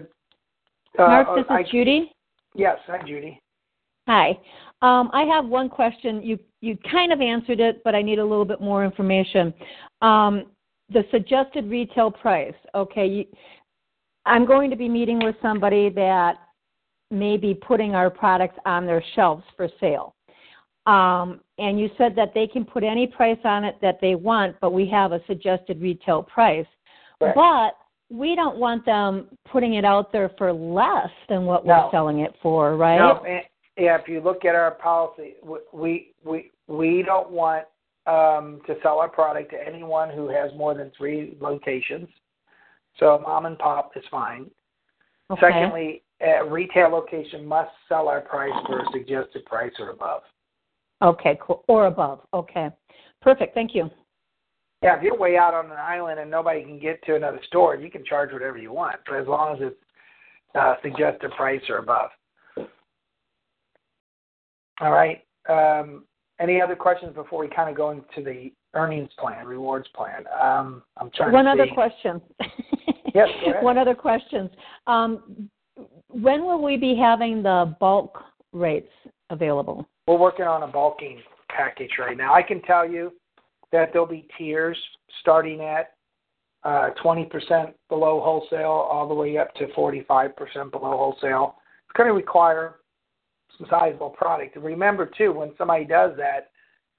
Mark, 0.99 1.29
uh, 1.29 1.35
this 1.37 1.45
is 1.45 1.51
I, 1.51 1.63
Judy. 1.71 2.13
Yes, 2.55 2.79
hi, 2.87 2.99
Judy. 3.07 3.41
Hi. 4.09 4.31
Um, 4.81 5.11
I 5.13 5.25
have 5.25 5.47
one 5.47 5.69
question. 5.69 6.23
You 6.23 6.39
you 6.63 6.79
kind 6.91 7.13
of 7.13 7.21
answered 7.21 7.61
it, 7.61 7.83
but 7.85 7.95
I 7.95 8.01
need 8.01 8.19
a 8.19 8.25
little 8.25 8.47
bit 8.47 8.61
more 8.61 8.85
information. 8.85 9.53
Um, 10.01 10.47
the 10.91 11.05
suggested 11.11 11.69
retail 11.69 12.11
price. 12.11 12.55
Okay, 12.75 13.07
you, 13.07 13.25
I'm 14.25 14.47
going 14.47 14.71
to 14.71 14.77
be 14.77 14.89
meeting 14.89 15.21
with 15.23 15.37
somebody 15.43 15.91
that 15.91 16.37
may 17.11 17.37
be 17.37 17.53
putting 17.55 17.95
our 17.95 18.09
products 18.09 18.59
on 18.65 18.87
their 18.87 19.05
shelves 19.15 19.45
for 19.57 19.69
sale. 19.79 20.15
Um, 20.87 21.41
and 21.59 21.79
you 21.79 21.91
said 21.99 22.17
that 22.17 22.33
they 22.35 22.47
can 22.47 22.65
put 22.65 22.83
any 22.83 23.07
price 23.07 23.39
on 23.45 23.63
it 23.63 23.77
that 23.83 23.99
they 24.01 24.15
want, 24.15 24.57
but 24.61 24.73
we 24.73 24.89
have 24.89 25.13
a 25.13 25.21
suggested 25.27 25.83
retail 25.83 26.23
price. 26.23 26.67
Correct. 27.19 27.37
But 27.37 27.77
we 28.11 28.35
don't 28.35 28.57
want 28.57 28.87
them 28.87 29.29
putting 29.53 29.75
it 29.75 29.85
out 29.85 30.13
there 30.13 30.31
for 30.39 30.51
less 30.51 31.11
than 31.29 31.45
what 31.45 31.67
No. 31.67 31.75
we're 31.75 31.91
selling 31.91 32.21
it 32.21 32.35
for, 32.41 32.75
right? 32.77 32.99
No, 32.99 33.23
yeah. 33.79 33.99
If 33.99 34.09
you 34.09 34.21
look 34.21 34.45
at 34.45 34.55
our 34.55 34.73
policy, 34.73 35.35
we 35.73 36.13
we 36.25 36.51
we 36.67 37.03
don't 37.05 37.31
want 37.31 37.65
um, 38.07 38.61
to 38.67 38.75
sell 38.83 38.99
our 38.99 39.09
product 39.09 39.51
to 39.53 39.57
anyone 39.67 40.11
who 40.11 40.29
has 40.29 40.51
more 40.57 40.75
than 40.75 40.91
three 40.97 41.37
locations. 41.41 42.09
So 42.99 43.23
mom 43.25 43.47
and 43.47 43.59
pop 43.59 43.93
is 43.97 44.05
fine. 44.11 44.51
Okay. 45.31 45.41
Secondly, 45.41 46.03
a 46.21 46.45
retail 46.45 46.91
location 46.91 47.45
must 47.47 47.71
sell 47.89 48.09
our 48.09 48.21
price 48.21 48.53
for 48.67 48.81
a 48.81 48.85
suggested 48.93 49.45
price 49.45 49.73
or 49.79 49.91
above. 49.91 50.23
Okay, 51.03 51.39
cool. 51.41 51.65
Or 51.69 51.87
above. 51.87 52.21
Okay. 52.35 52.71
Perfect. 53.21 53.55
Thank 53.55 53.75
you. 53.75 53.91
Yeah, 54.83 54.97
if 54.97 55.03
you're 55.03 55.19
way 55.19 55.37
out 55.37 55.55
on 55.55 55.67
an 55.67 55.73
island 55.73 56.21
and 56.21 56.31
nobody 56.31 56.63
can 56.63 56.79
get 56.79 57.03
to 57.05 57.17
another 57.17 57.41
store, 57.49 57.77
you 57.77 57.91
can 57.91 58.05
charge 58.05 58.33
whatever 58.33 58.59
you 58.59 58.73
want, 58.73 58.97
but 59.07 59.17
as 59.17 59.27
long 59.27 59.57
as 59.57 59.59
it's 59.63 59.77
uh, 60.55 60.75
suggested 60.83 61.31
price 61.33 61.63
or 61.69 61.79
above. 61.79 62.11
All 64.81 64.93
right. 64.93 65.25
Um, 65.49 66.05
any 66.41 66.61
other 66.61 66.77
questions 66.77 67.15
before 67.15 67.41
we 67.41 67.49
kind 67.49 67.69
of 67.69 67.77
go 67.77 67.91
into 67.91 68.23
the 68.23 68.53
earnings 68.75 69.11
plan, 69.19 69.47
rewards 69.47 69.89
plan? 69.95 70.25
Um, 70.41 70.83
I'm 70.97 71.11
trying 71.15 71.33
One 71.33 71.47
to 71.47 71.53
other 71.53 71.67
see. 71.69 71.75
question. 71.75 72.21
Yes. 73.15 73.29
One 73.63 73.79
other 73.79 73.95
question. 73.95 74.51
Um, 74.87 75.49
when 76.09 76.45
will 76.45 76.63
we 76.63 76.77
be 76.77 76.95
having 76.95 77.43
the 77.43 77.75
bulk 77.81 78.23
rates 78.53 78.93
available? 79.31 79.89
We're 80.07 80.19
working 80.19 80.45
on 80.45 80.63
a 80.63 80.67
bulking 80.67 81.21
package 81.49 81.93
right 81.99 82.17
now. 82.17 82.35
I 82.35 82.43
can 82.43 82.61
tell 82.63 82.89
you 82.89 83.13
that 83.73 83.93
there'll 83.93 84.07
be 84.07 84.29
tiers 84.37 84.79
starting 85.21 85.61
at 85.63 85.95
uh, 86.65 86.91
20% 87.03 87.73
below 87.89 88.21
wholesale 88.21 88.87
all 88.91 89.09
the 89.09 89.15
way 89.15 89.39
up 89.39 89.55
to 89.55 89.67
45% 89.69 90.35
below 90.71 90.97
wholesale. 90.97 91.57
It's 91.87 91.97
going 91.97 92.09
to 92.09 92.15
require 92.15 92.77
sizable 93.69 94.11
product. 94.11 94.57
Remember 94.57 95.07
too, 95.07 95.33
when 95.33 95.53
somebody 95.59 95.85
does 95.85 96.17
that, 96.17 96.51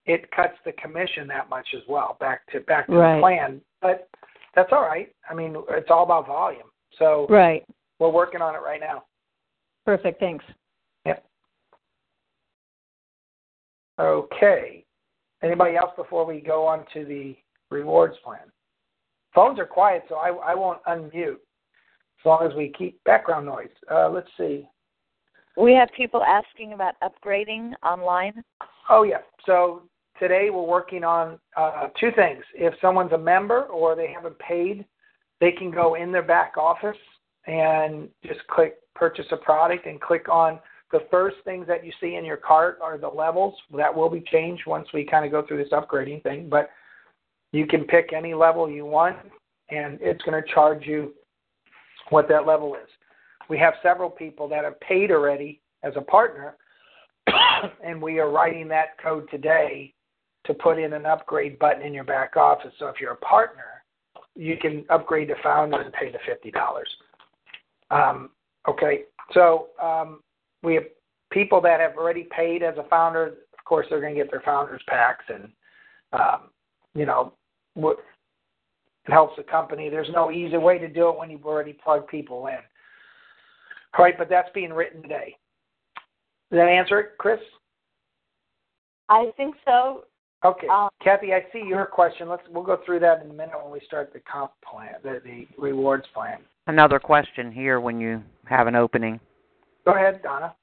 it 0.06 0.30
cuts 0.32 0.56
the 0.66 0.72
commission 0.74 1.28
that 1.28 1.50
much 1.50 1.68
as 1.76 1.82
well 1.88 2.18
back 2.20 2.46
to 2.52 2.60
back 2.62 2.88
to 2.88 2.94
Right. 2.94 3.16
the 3.16 3.22
plan. 3.22 3.62
But 3.82 4.10
that's 4.56 4.72
all 4.72 4.82
right. 4.82 5.14
I 5.30 5.34
mean, 5.34 5.56
it's 5.70 5.90
all 5.90 6.04
about 6.04 6.28
volume. 6.28 6.72
So 6.98 7.28
Right. 7.30 7.66
we're 8.00 8.10
working 8.10 8.42
on 8.42 8.56
it 8.56 8.60
right 8.60 8.80
now. 8.80 9.06
Perfect. 9.86 10.20
Thanks. 10.20 10.44
Yep. 11.06 11.24
Okay. 14.00 14.86
Anybody 15.42 15.78
else 15.78 15.92
before 15.96 16.26
we 16.26 16.42
go 16.42 16.66
on 16.66 16.86
to 16.94 17.06
the 17.06 17.38
rewards 17.70 18.18
plan? 18.24 18.52
Phones 19.34 19.60
are 19.60 19.66
quiet, 19.66 20.04
so 20.10 20.16
I, 20.16 20.30
I 20.30 20.56
won't 20.56 20.84
unmute 20.84 21.34
as 22.20 22.26
long 22.26 22.46
as 22.50 22.54
we 22.56 22.70
keep 22.78 23.02
background 23.04 23.46
noise. 23.46 23.70
Uh, 23.90 24.10
let's 24.10 24.30
see. 24.38 24.68
We 25.60 25.74
have 25.74 25.90
people 25.96 26.24
asking 26.24 26.72
about 26.72 26.96
upgrading 27.04 27.74
online. 27.84 28.44
Oh, 28.90 29.04
yeah. 29.04 29.18
So 29.46 29.84
today 30.18 30.50
we're 30.50 30.66
working 30.66 31.04
on 31.04 31.38
uh, 31.58 31.88
two 32.00 32.12
things. 32.16 32.42
If 32.56 32.74
someone's 32.82 33.12
a 33.12 33.18
member 33.18 33.64
or 33.64 33.94
they 33.94 34.08
haven't 34.08 34.40
paid, 34.40 34.86
they 35.42 35.52
can 35.52 35.70
go 35.70 35.96
in 35.96 36.14
their 36.14 36.24
back 36.24 36.54
office 36.58 36.98
and 37.46 38.08
just 38.26 38.40
click 38.48 38.78
purchase 38.96 39.26
a 39.32 39.38
product 39.38 39.86
and 39.86 40.00
click 40.00 40.30
on 40.30 40.60
the 40.94 41.00
first 41.12 41.38
things 41.44 41.68
that 41.68 41.86
you 41.86 41.92
see 42.00 42.16
in 42.16 42.24
your 42.24 42.38
cart 42.38 42.80
are 42.82 42.98
the 42.98 43.08
levels. 43.08 43.54
That 43.76 43.94
will 43.94 44.10
be 44.10 44.24
changed 44.32 44.64
once 44.66 44.88
we 44.94 45.06
kind 45.06 45.26
of 45.26 45.32
go 45.32 45.46
through 45.46 45.62
this 45.64 45.74
upgrading 45.74 46.24
thing. 46.24 46.48
But 46.50 46.70
you 47.52 47.68
can 47.68 47.84
pick 47.84 48.14
any 48.16 48.34
level 48.34 48.70
you 48.70 48.86
want, 48.86 49.18
and 49.70 50.00
it's 50.02 50.22
going 50.24 50.42
to 50.42 50.54
charge 50.54 50.86
you 50.86 51.14
what 52.12 52.30
that 52.30 52.48
level 52.48 52.76
is. 52.76 52.90
We 53.50 53.58
have 53.58 53.74
several 53.82 54.10
people 54.10 54.48
that 54.50 54.64
have 54.64 54.80
paid 54.80 55.12
already 55.12 55.60
as 55.84 55.94
a 55.96 56.02
partner, 56.02 56.56
and 57.84 58.02
we 58.02 58.20
are 58.20 58.30
writing 58.30 58.68
that 58.70 58.98
code 59.02 59.28
today 59.32 59.94
to 60.46 60.54
put 60.54 60.80
in 60.80 60.94
an 60.94 61.06
upgrade 61.06 61.60
button 61.60 61.82
in 61.82 61.94
your 61.94 62.04
back 62.04 62.38
office. 62.38 62.72
So 62.80 62.88
if 62.88 62.96
you're 63.02 63.14
a 63.14 63.18
partner, 63.18 63.84
you 64.36 64.56
can 64.58 64.86
upgrade 64.90 65.28
to 65.30 65.36
founder 65.44 65.82
and 65.82 65.92
pay 65.94 66.12
the 66.12 66.20
fifty 66.26 66.52
dollars. 66.52 66.90
Um, 67.92 68.30
okay, 68.68 69.02
so 69.34 69.68
um, 69.82 70.22
we 70.64 70.76
have 70.76 70.84
people 71.32 71.60
that 71.62 71.80
have 71.80 71.98
already 71.98 72.28
paid 72.36 72.64
as 72.64 72.76
a 72.78 72.88
founder. 72.88 73.34
Of 73.58 73.66
course, 73.66 73.88
they're 73.90 74.02
going 74.02 74.16
to 74.16 74.22
get 74.22 74.32
their 74.32 74.42
founders 74.42 74.82
packs, 74.88 75.26
and 75.28 75.50
um, 76.14 76.50
you 76.94 77.06
know, 77.06 77.34
what 77.74 77.98
it 79.08 79.12
helps 79.12 79.36
the 79.38 79.44
company. 79.44 79.90
There's 79.90 80.10
no 80.14 80.32
easy 80.32 80.58
way 80.58 80.78
to 80.78 80.88
do 80.88 81.10
it 81.10 81.18
when 81.18 81.32
you've 81.32 81.46
already 81.46 81.74
plugged 81.74 82.08
people 82.10 82.48
in. 82.48 82.60
All 83.98 84.06
right, 84.06 84.18
but 84.18 84.30
that's 84.30 84.50
being 84.54 84.72
written 84.72 85.02
today. 85.02 85.36
Does 86.52 86.60
that 86.60 86.68
answer 86.68 87.00
it, 87.00 87.18
Chris? 87.18 87.40
I 89.10 89.32
think 89.38 89.56
so. 89.66 90.04
Okay, 90.46 90.68
Um, 90.68 90.90
Kathy, 91.04 91.34
I 91.34 91.46
see 91.52 91.64
your 91.68 91.86
question. 91.86 92.30
Let's 92.30 92.44
we'll 92.50 92.64
go 92.64 92.80
through 92.86 93.00
that 93.00 93.22
in 93.24 93.30
a 93.30 93.34
minute 93.34 93.62
when 93.62 93.74
we 93.74 93.82
start 93.86 94.14
the 94.14 94.20
comp 94.20 94.52
plan, 94.70 94.96
the, 95.04 95.22
the 95.26 95.48
rewards 95.58 96.06
plan. 96.14 96.38
Another 96.68 96.98
question 96.98 97.52
here 97.52 97.82
when 97.82 98.00
you 98.00 98.24
have 98.46 98.68
an 98.68 98.76
opening. 98.76 99.20
Go 99.86 99.94
ahead, 99.94 100.22
Donna. 100.24 100.56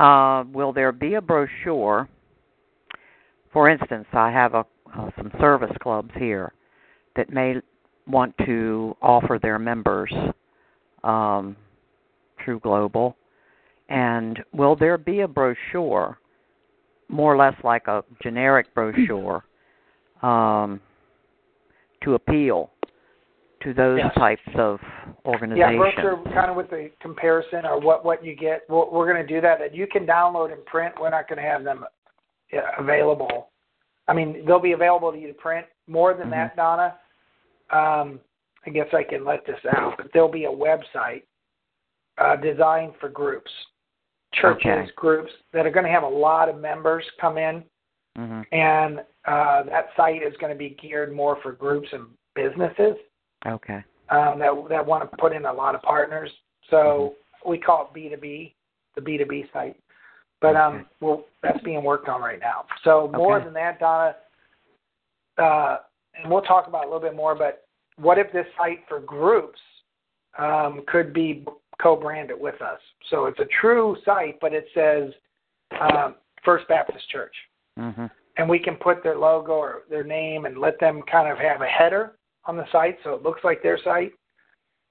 Uh, 0.00 0.44
will 0.52 0.72
there 0.72 0.90
be 0.90 1.14
a 1.14 1.20
brochure? 1.20 2.08
For 3.52 3.68
instance, 3.68 4.06
I 4.12 4.30
have 4.30 4.54
a, 4.54 4.64
uh, 4.96 5.10
some 5.16 5.30
service 5.38 5.76
clubs 5.82 6.10
here 6.16 6.52
that 7.14 7.30
may 7.30 7.56
want 8.08 8.34
to 8.46 8.96
offer 9.00 9.38
their 9.40 9.58
members 9.58 10.12
um, 11.04 11.54
True 12.44 12.60
Global. 12.60 13.16
And 13.88 14.38
will 14.52 14.76
there 14.76 14.98
be 14.98 15.20
a 15.20 15.28
brochure, 15.28 16.18
more 17.08 17.34
or 17.34 17.36
less 17.36 17.54
like 17.62 17.88
a 17.88 18.04
generic 18.22 18.72
brochure, 18.74 19.44
um, 20.22 20.80
to 22.02 22.14
appeal 22.14 22.70
to 23.62 23.72
those 23.72 23.98
Yes. 23.98 24.14
types 24.14 24.42
of 24.56 24.80
organizations. 25.24 25.72
Yeah, 25.96 26.02
brochure 26.02 26.34
kind 26.34 26.50
of 26.50 26.56
with 26.56 26.70
the 26.70 26.90
comparison 27.00 27.64
or 27.64 27.78
what 27.80 28.04
what 28.04 28.24
you 28.24 28.34
get. 28.34 28.62
We're, 28.68 28.88
we're 28.90 29.12
going 29.12 29.24
to 29.24 29.34
do 29.34 29.40
that. 29.40 29.58
That 29.58 29.74
you 29.74 29.86
can 29.86 30.06
download 30.06 30.52
and 30.52 30.64
print. 30.66 30.94
We're 31.00 31.10
not 31.10 31.28
going 31.28 31.36
to 31.36 31.48
have 31.48 31.62
them 31.62 31.84
uh, 32.52 32.60
available. 32.78 33.50
I 34.08 34.14
mean, 34.14 34.44
they'll 34.46 34.58
be 34.58 34.72
available 34.72 35.12
to 35.12 35.18
you 35.18 35.28
to 35.28 35.34
print. 35.34 35.66
More 35.86 36.14
than 36.14 36.30
that, 36.30 36.56
Donna. 36.56 36.96
Um, 37.70 38.20
I 38.66 38.70
guess 38.70 38.86
I 38.92 39.02
can 39.02 39.24
let 39.24 39.46
this 39.46 39.58
out, 39.76 39.94
but 39.96 40.08
there'll 40.12 40.30
be 40.30 40.44
a 40.44 40.50
website 40.50 41.22
uh, 42.22 42.36
designed 42.36 42.92
for 43.00 43.08
groups, 43.08 43.50
churches, 44.34 44.66
Okay. 44.66 44.90
groups 44.96 45.32
that 45.52 45.66
are 45.66 45.70
going 45.70 45.84
to 45.84 45.90
have 45.90 46.04
a 46.04 46.08
lot 46.08 46.48
of 46.48 46.56
members 46.58 47.04
come 47.20 47.38
in, 47.38 47.64
hmm 48.16 48.42
and 48.52 49.00
uh, 49.24 49.62
that 49.62 49.86
site 49.96 50.22
is 50.22 50.34
going 50.40 50.52
to 50.52 50.58
be 50.58 50.76
geared 50.80 51.12
more 51.12 51.38
for 51.42 51.52
groups 51.52 51.88
and 51.92 52.06
businesses 52.34 52.96
Okay. 53.46 53.82
um, 54.10 54.38
that 54.38 54.52
that 54.68 54.84
want 54.84 55.08
to 55.10 55.16
put 55.16 55.32
in 55.32 55.46
a 55.46 55.52
lot 55.52 55.74
of 55.74 55.82
partners. 55.82 56.30
So 56.70 57.14
we 57.46 57.58
call 57.58 57.86
it 57.86 57.94
B 57.94 58.08
two 58.08 58.16
B, 58.16 58.54
the 58.94 59.00
B 59.00 59.16
two 59.18 59.26
B 59.26 59.44
site. 59.52 59.76
But 60.40 60.56
um, 60.56 60.74
Okay. 60.74 60.84
well, 61.00 61.24
that's 61.42 61.62
being 61.62 61.82
worked 61.82 62.08
on 62.08 62.20
right 62.20 62.40
now. 62.40 62.66
So 62.84 63.10
more 63.14 63.36
Okay. 63.36 63.44
than 63.44 63.54
that, 63.54 63.80
Donna, 63.80 64.16
uh, 65.38 65.78
and 66.14 66.30
we'll 66.30 66.42
talk 66.42 66.66
about 66.66 66.82
it 66.82 66.88
a 66.88 66.90
little 66.92 67.08
bit 67.08 67.16
more. 67.16 67.34
But 67.34 67.64
what 67.96 68.18
if 68.18 68.30
this 68.32 68.46
site 68.58 68.80
for 68.88 69.00
groups 69.00 69.60
um, 70.38 70.82
could 70.88 71.12
be 71.12 71.44
co-branded 71.82 72.38
with 72.38 72.60
us? 72.62 72.78
So 73.10 73.26
it's 73.26 73.40
a 73.40 73.46
true 73.60 73.96
site, 74.04 74.38
but 74.40 74.52
it 74.52 74.66
says 74.74 75.12
um, 75.80 76.16
First 76.44 76.68
Baptist 76.68 77.08
Church 77.10 77.34
hmm 77.76 78.06
and 78.38 78.48
we 78.48 78.58
can 78.58 78.76
put 78.76 79.02
their 79.02 79.16
logo 79.18 79.52
or 79.52 79.82
their 79.90 80.04
name 80.04 80.46
and 80.46 80.58
let 80.58 80.80
them 80.80 81.02
kind 81.10 81.30
of 81.30 81.38
have 81.38 81.60
a 81.60 81.66
header 81.66 82.16
on 82.46 82.56
the 82.56 82.64
site 82.72 82.96
so 83.04 83.14
it 83.14 83.22
looks 83.22 83.42
like 83.44 83.62
their 83.62 83.78
site 83.82 84.12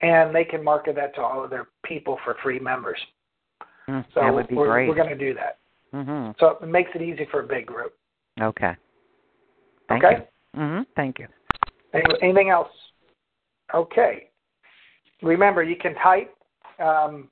and 0.02 0.34
they 0.34 0.44
can 0.44 0.64
market 0.64 0.96
that 0.96 1.14
to 1.16 1.22
all 1.22 1.44
of 1.44 1.50
their 1.50 1.68
people 1.86 2.18
for 2.24 2.36
free 2.44 2.60
members 2.60 3.00
Mm, 3.90 4.06
so 4.14 4.22
that 4.22 4.32
would 4.34 4.48
be 4.48 4.54
we're, 4.56 4.68
great. 4.68 4.88
we're 4.88 4.96
going 4.96 5.10
to 5.10 5.18
do 5.18 5.34
that 5.34 5.58
hmm 5.92 6.32
so 6.40 6.58
it 6.62 6.68
makes 6.68 6.92
it 6.94 7.02
easy 7.02 7.28
for 7.32 7.42
a 7.42 7.48
big 7.48 7.66
group 7.66 7.94
Okay. 8.40 8.76
Thank 9.90 10.04
okay 10.04 10.28
you. 10.54 10.62
hmm 10.62 10.82
Thank 10.96 11.20
you. 11.20 11.28
Anything 12.22 12.50
else 12.50 12.70
okay 13.74 14.30
remember 15.24 15.64
you 15.64 15.76
can 15.76 15.96
type 15.96 16.34
um, 16.82 17.30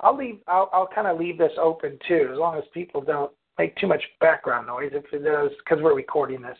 i'll 0.00 0.16
leave 0.16 0.38
i'll, 0.48 0.68
I'll 0.72 0.88
kind 0.94 1.06
of 1.06 1.18
leave 1.18 1.38
this 1.38 1.52
open 1.60 1.98
too 2.06 2.28
as 2.32 2.38
long 2.38 2.56
as 2.56 2.64
people 2.72 3.00
don't 3.00 3.32
make 3.58 3.76
too 3.76 3.86
much 3.86 4.02
background 4.20 4.66
noise 4.66 4.90
if 4.92 5.04
it 5.12 5.24
does 5.24 5.50
because 5.64 5.82
we're 5.82 5.94
recording 5.94 6.42
this 6.42 6.58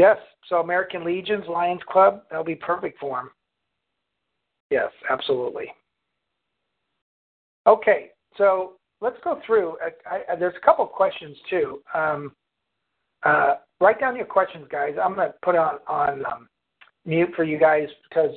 Yes. 0.00 0.16
So 0.48 0.56
American 0.56 1.04
Legions, 1.04 1.44
Lions 1.48 1.82
Club, 1.86 2.22
that'll 2.30 2.44
be 2.44 2.54
perfect 2.54 2.98
for 2.98 3.18
them. 3.18 3.30
Yes, 4.70 4.90
absolutely. 5.10 5.66
Okay, 7.66 8.10
so 8.38 8.74
let's 9.00 9.18
go 9.22 9.40
through. 9.46 9.76
I, 10.08 10.32
I, 10.32 10.36
there's 10.36 10.54
a 10.56 10.64
couple 10.64 10.84
of 10.84 10.92
questions 10.92 11.36
too. 11.50 11.82
Um, 11.92 12.32
uh, 13.24 13.56
write 13.80 14.00
down 14.00 14.16
your 14.16 14.24
questions, 14.24 14.66
guys. 14.70 14.94
I'm 15.02 15.14
going 15.14 15.28
to 15.28 15.34
put 15.42 15.56
on 15.56 15.78
on 15.86 16.24
um, 16.24 16.48
mute 17.04 17.30
for 17.36 17.44
you 17.44 17.58
guys 17.58 17.88
because 18.08 18.30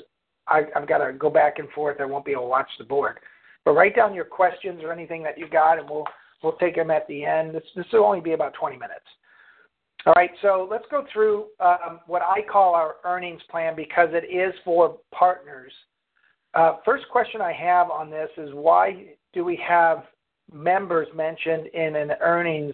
I, 0.48 0.64
I've 0.76 0.88
got 0.88 1.00
to 1.00 1.14
go 1.14 1.30
back 1.30 1.60
and 1.60 1.70
forth. 1.70 1.98
I 2.00 2.06
won't 2.06 2.26
be 2.26 2.32
able 2.32 2.44
to 2.44 2.50
watch 2.50 2.70
the 2.78 2.84
board. 2.84 3.20
But 3.66 3.74
write 3.74 3.96
down 3.96 4.14
your 4.14 4.26
questions 4.26 4.82
or 4.84 4.92
anything 4.92 5.24
that 5.24 5.38
you 5.38 5.48
got, 5.50 5.80
and 5.80 5.90
we'll 5.90 6.06
we'll 6.42 6.58
take 6.58 6.76
them 6.76 6.92
at 6.92 7.08
the 7.08 7.24
end. 7.24 7.56
This 7.56 7.64
this 7.76 7.86
will 7.94 8.06
only 8.06 8.20
be 8.20 8.34
about 8.34 8.54
20 8.60 8.76
minutes. 8.76 9.06
All 10.06 10.14
right, 10.18 10.32
so 10.42 10.68
let's 10.70 10.84
go 10.92 11.06
through 11.14 11.46
um, 11.62 12.02
what 12.08 12.22
I 12.22 12.42
call 12.42 12.76
our 12.76 12.96
earnings 13.06 13.42
plan 13.50 13.74
because 13.74 14.10
it 14.12 14.26
is 14.26 14.54
for 14.66 14.98
partners. 15.18 15.72
Uh, 16.54 16.78
first 16.84 17.06
question 17.10 17.40
I 17.40 17.54
have 17.54 17.90
on 17.90 18.10
this 18.10 18.30
is 18.38 18.50
why 18.54 19.16
do 19.32 19.46
we 19.46 19.58
have 19.66 20.04
members 20.52 21.08
mentioned 21.16 21.68
in 21.68 21.96
an 21.96 22.12
earnings 22.20 22.74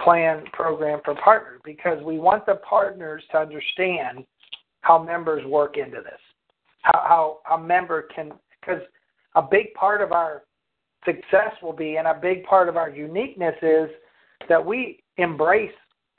plan 0.00 0.44
program 0.54 1.00
for 1.04 1.14
partners? 1.16 1.60
Because 1.66 2.02
we 2.02 2.18
want 2.18 2.46
the 2.46 2.56
partners 2.68 3.22
to 3.32 3.38
understand 3.38 4.24
how 4.80 5.02
members 5.02 5.44
work 5.46 5.76
into 5.76 6.00
this, 6.02 6.20
how 6.82 7.38
how 7.46 7.56
a 7.56 7.60
member 7.60 8.02
can 8.14 8.32
because 8.60 8.82
a 9.34 9.42
big 9.42 9.72
part 9.74 10.00
of 10.02 10.12
our 10.12 10.42
success 11.04 11.52
will 11.62 11.72
be 11.72 11.96
and 11.96 12.06
a 12.06 12.14
big 12.14 12.44
part 12.44 12.68
of 12.68 12.76
our 12.76 12.90
uniqueness 12.90 13.54
is 13.62 13.88
that 14.48 14.64
we 14.64 15.02
embrace 15.16 15.72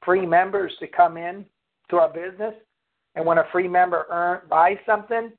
free 0.03 0.25
members 0.25 0.73
to 0.79 0.87
come 0.87 1.17
in 1.17 1.45
to 1.89 1.97
our 1.97 2.09
business. 2.09 2.53
And 3.15 3.25
when 3.25 3.37
a 3.37 3.43
free 3.51 3.67
member 3.67 4.05
earn, 4.09 4.41
buys 4.49 4.77
something, 4.85 5.31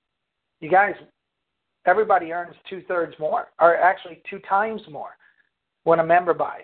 you 0.60 0.70
guys, 0.70 0.94
everybody 1.86 2.32
earns 2.32 2.54
two 2.70 2.82
thirds 2.86 3.14
more, 3.18 3.48
or 3.60 3.76
actually 3.76 4.22
two 4.28 4.38
times 4.48 4.80
more 4.90 5.16
when 5.82 6.00
a 6.00 6.06
member 6.06 6.32
buys 6.32 6.62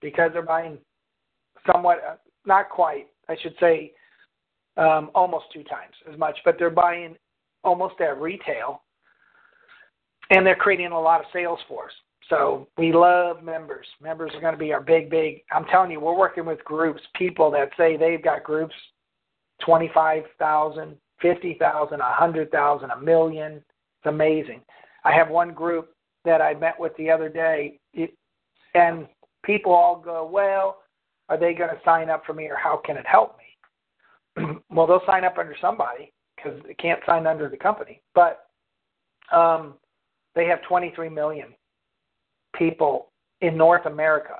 because 0.00 0.30
they're 0.32 0.42
buying 0.42 0.78
somewhat, 1.70 1.98
uh, 2.06 2.16
not 2.44 2.68
quite, 2.68 3.06
I 3.28 3.36
should 3.40 3.54
say, 3.60 3.92
um, 4.76 5.10
almost 5.14 5.46
two 5.52 5.64
times 5.64 5.94
as 6.12 6.18
much, 6.18 6.36
but 6.44 6.56
they're 6.58 6.70
buying 6.70 7.16
almost 7.64 8.00
at 8.00 8.20
retail 8.20 8.82
and 10.30 10.44
they're 10.44 10.56
creating 10.56 10.92
a 10.92 11.00
lot 11.00 11.20
of 11.20 11.26
sales 11.32 11.58
for 11.68 11.86
us. 11.86 11.92
So 12.28 12.68
we 12.76 12.92
love 12.92 13.42
members. 13.42 13.86
Members 14.02 14.32
are 14.34 14.40
going 14.40 14.52
to 14.52 14.58
be 14.58 14.72
our 14.72 14.82
big, 14.82 15.08
big. 15.08 15.42
I'm 15.50 15.64
telling 15.66 15.90
you, 15.90 16.00
we're 16.00 16.16
working 16.16 16.44
with 16.44 16.62
groups, 16.64 17.00
people 17.14 17.50
that 17.52 17.70
say 17.76 17.96
they've 17.96 18.22
got 18.22 18.44
groups, 18.44 18.74
twenty-five 19.64 20.24
thousand, 20.38 20.96
fifty 21.22 21.56
thousand, 21.58 22.00
a 22.02 23.00
million. 23.00 23.52
It's 23.54 24.06
amazing. 24.06 24.60
I 25.04 25.12
have 25.12 25.30
one 25.30 25.54
group 25.54 25.94
that 26.24 26.42
I 26.42 26.52
met 26.54 26.78
with 26.78 26.92
the 26.98 27.10
other 27.10 27.30
day, 27.30 27.80
and 28.74 29.06
people 29.42 29.72
all 29.72 29.98
go, 29.98 30.28
"Well, 30.30 30.80
are 31.30 31.38
they 31.38 31.54
going 31.54 31.70
to 31.70 31.80
sign 31.82 32.10
up 32.10 32.26
for 32.26 32.34
me, 32.34 32.44
or 32.44 32.56
how 32.56 32.82
can 32.84 32.98
it 32.98 33.06
help 33.06 33.38
me?" 33.38 34.44
well, 34.70 34.86
they'll 34.86 35.00
sign 35.06 35.24
up 35.24 35.38
under 35.38 35.56
somebody 35.62 36.12
because 36.42 36.60
they 36.66 36.74
can't 36.74 37.00
sign 37.06 37.26
under 37.26 37.48
the 37.48 37.56
company, 37.56 38.00
but 38.14 38.46
um, 39.32 39.74
they 40.34 40.46
have 40.46 40.62
23 40.62 41.08
million 41.08 41.48
people 42.56 43.10
in 43.40 43.56
North 43.56 43.86
America. 43.86 44.36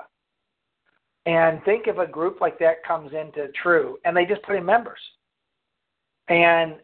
And 1.25 1.63
think 1.63 1.87
if 1.87 1.97
a 1.97 2.07
group 2.07 2.41
like 2.41 2.57
that 2.59 2.83
comes 2.87 3.11
into 3.13 3.49
True 3.61 3.97
and 4.05 4.15
they 4.15 4.25
just 4.25 4.41
put 4.43 4.55
in 4.55 4.65
members. 4.65 4.99
And 6.27 6.75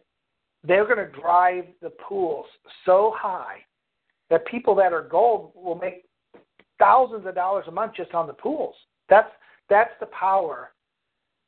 they're 0.64 0.86
going 0.86 0.98
to 0.98 1.22
drive 1.22 1.66
the 1.82 1.92
pools 1.92 2.46
so 2.86 3.14
high 3.16 3.58
that 4.30 4.46
people 4.48 4.76
that 4.76 4.92
are 4.92 5.04
gold 5.04 5.52
will 5.56 5.76
make 5.76 6.06
thousands 6.80 7.26
of 7.26 7.36
dollars 7.36 7.66
a 7.68 7.72
month 7.72 7.94
just 7.96 8.14
on 8.14 8.28
the 8.28 8.34
pools. 8.34 8.76
That's 9.10 9.30
that's 9.70 9.92
the 10.00 10.08
power 10.08 10.72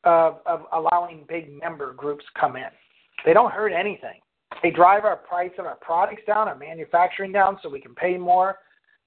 of, 0.04 0.40
of 0.46 0.62
allowing 0.74 1.26
big 1.28 1.52
member 1.60 1.94
groups 1.94 2.26
come 2.40 2.56
in. 2.56 2.70
They 3.26 3.34
don't 3.34 3.52
hurt 3.52 3.72
anything. 3.72 4.20
They 4.64 4.72
drive 4.72 5.06
our 5.06 5.18
price 5.18 5.52
of 5.60 5.66
our 5.66 5.76
products 5.76 6.24
down, 6.26 6.48
our 6.48 6.56
manufacturing 6.56 7.32
down, 7.32 7.60
so 7.62 7.70
we 7.70 7.82
can 7.82 7.94
pay 7.96 8.18
more. 8.18 8.58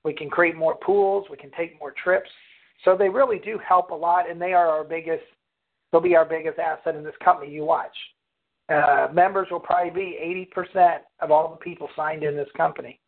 We 0.04 0.12
can 0.12 0.30
create 0.30 0.56
more 0.56 0.76
pools. 0.76 1.26
We 1.30 1.36
can 1.36 1.50
take 1.56 1.78
more 1.78 1.92
trips. 2.02 2.30
So 2.84 2.96
they 2.96 3.08
really 3.08 3.38
do 3.38 3.58
help 3.66 3.90
a 3.90 3.94
lot, 3.94 4.30
and 4.30 4.40
they 4.40 4.52
are 4.52 4.68
our 4.68 4.84
biggest. 4.84 5.24
They'll 5.90 6.00
be 6.00 6.16
our 6.16 6.24
biggest 6.24 6.58
asset 6.58 6.94
in 6.94 7.02
this 7.02 7.14
company. 7.22 7.52
You 7.52 7.64
watch. 7.64 7.96
Uh, 8.68 9.08
members 9.12 9.48
will 9.50 9.60
probably 9.60 9.90
be 9.90 10.46
80% 10.56 10.98
of 11.20 11.32
all 11.32 11.50
the 11.50 11.56
people 11.56 11.88
signed 11.96 12.22
in 12.22 12.36
this 12.36 12.48
company. 12.56 13.00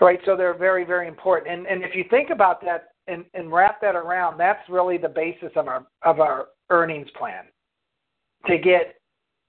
Right, 0.00 0.20
so 0.26 0.36
they're 0.36 0.58
very, 0.58 0.84
very 0.84 1.08
important. 1.08 1.52
And 1.52 1.66
and 1.66 1.84
if 1.84 1.94
you 1.94 2.04
think 2.10 2.30
about 2.30 2.60
that 2.62 2.88
and, 3.06 3.24
and 3.34 3.52
wrap 3.52 3.80
that 3.80 3.94
around, 3.94 4.36
that's 4.36 4.68
really 4.68 4.98
the 4.98 5.08
basis 5.08 5.50
of 5.56 5.68
our 5.68 5.86
of 6.02 6.20
our 6.20 6.48
earnings 6.70 7.08
plan. 7.16 7.44
To 8.46 8.58
get 8.58 8.96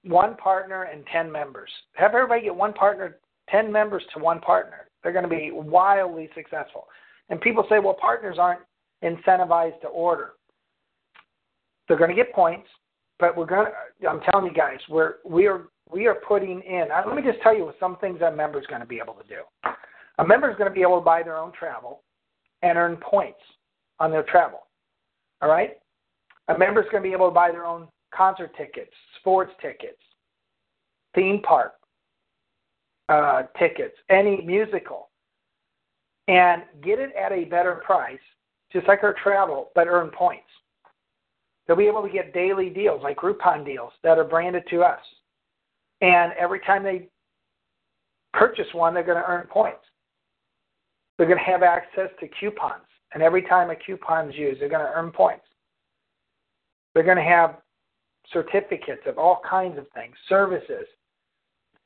one 0.03 0.35
partner 0.37 0.83
and 0.83 1.03
ten 1.11 1.31
members. 1.31 1.69
Have 1.93 2.13
everybody 2.13 2.41
get 2.41 2.55
one 2.55 2.73
partner, 2.73 3.17
10 3.49 3.71
members 3.71 4.03
to 4.13 4.19
one 4.19 4.39
partner. 4.39 4.87
They're 5.01 5.11
going 5.11 5.23
to 5.23 5.29
be 5.29 5.51
wildly 5.51 6.29
successful. 6.35 6.87
And 7.29 7.39
people 7.41 7.65
say, 7.69 7.79
well, 7.79 7.95
partners 7.99 8.37
aren't 8.39 8.61
incentivized 9.03 9.81
to 9.81 9.87
order. 9.87 10.31
They're 11.87 11.97
going 11.97 12.09
to 12.09 12.15
get 12.15 12.33
points, 12.33 12.67
but 13.19 13.35
we're 13.35 13.45
going 13.45 13.67
to, 13.67 14.07
I'm 14.07 14.21
telling 14.31 14.45
you 14.45 14.53
guys, 14.53 14.79
we're, 14.89 15.15
we 15.25 15.47
are, 15.47 15.67
we 15.91 16.07
are 16.07 16.15
putting 16.15 16.61
in, 16.61 16.85
let 17.05 17.15
me 17.15 17.21
just 17.21 17.41
tell 17.41 17.55
you 17.55 17.71
some 17.79 17.97
things 17.97 18.19
that 18.21 18.35
member 18.37 18.59
is 18.59 18.65
going 18.67 18.81
to 18.81 18.87
be 18.87 18.99
able 19.03 19.13
to 19.15 19.27
do. 19.27 19.41
A 20.19 20.25
member 20.25 20.49
is 20.49 20.57
going 20.57 20.69
to 20.69 20.73
be 20.73 20.81
able 20.81 20.99
to 20.99 21.05
buy 21.05 21.23
their 21.23 21.37
own 21.37 21.51
travel 21.51 22.01
and 22.61 22.77
earn 22.77 22.97
points 22.97 23.39
on 23.99 24.09
their 24.09 24.23
travel. 24.23 24.59
All 25.41 25.49
right? 25.49 25.71
A 26.47 26.57
member 26.57 26.81
is 26.81 26.87
going 26.91 27.03
to 27.03 27.09
be 27.09 27.13
able 27.13 27.27
to 27.27 27.33
buy 27.33 27.51
their 27.51 27.65
own 27.65 27.87
concert 28.15 28.55
tickets, 28.57 28.91
sports 29.19 29.51
tickets, 29.61 29.99
theme 31.15 31.41
park 31.41 31.73
uh, 33.09 33.43
tickets, 33.59 33.95
any 34.09 34.41
musical, 34.41 35.09
and 36.27 36.63
get 36.83 36.99
it 36.99 37.11
at 37.15 37.31
a 37.31 37.45
better 37.45 37.81
price, 37.85 38.19
just 38.71 38.87
like 38.87 39.03
our 39.03 39.15
travel, 39.21 39.69
but 39.75 39.87
earn 39.87 40.09
points. 40.09 40.47
They'll 41.67 41.77
be 41.77 41.87
able 41.87 42.01
to 42.01 42.09
get 42.09 42.33
daily 42.33 42.69
deals 42.69 43.01
like 43.03 43.17
Groupon 43.17 43.65
deals 43.65 43.91
that 44.03 44.17
are 44.17 44.23
branded 44.23 44.63
to 44.69 44.81
us. 44.83 44.99
And 46.01 46.33
every 46.33 46.59
time 46.59 46.83
they 46.83 47.07
purchase 48.33 48.67
one, 48.73 48.93
they're 48.93 49.03
going 49.03 49.21
to 49.21 49.29
earn 49.29 49.47
points. 49.47 49.79
They're 51.17 51.27
going 51.27 51.39
to 51.39 51.45
have 51.45 51.63
access 51.63 52.09
to 52.19 52.27
coupons. 52.39 52.83
And 53.13 53.21
every 53.21 53.43
time 53.43 53.69
a 53.69 53.75
coupon 53.75 54.29
is 54.29 54.35
used, 54.35 54.59
they're 54.59 54.69
going 54.69 54.85
to 54.85 54.91
earn 54.91 55.11
points. 55.11 55.45
They're 56.93 57.03
going 57.03 57.17
to 57.17 57.23
have 57.23 57.57
certificates 58.31 59.01
of 59.05 59.17
all 59.17 59.41
kinds 59.47 59.77
of 59.77 59.85
things, 59.93 60.15
services. 60.29 60.85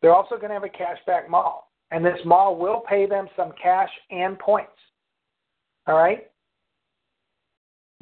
They're 0.01 0.13
also 0.13 0.35
going 0.35 0.49
to 0.49 0.53
have 0.53 0.63
a 0.63 0.67
cashback 0.67 1.29
mall. 1.29 1.71
And 1.91 2.05
this 2.05 2.19
mall 2.25 2.57
will 2.57 2.81
pay 2.87 3.05
them 3.05 3.27
some 3.35 3.53
cash 3.61 3.89
and 4.11 4.37
points. 4.37 4.71
All 5.87 5.95
right? 5.95 6.29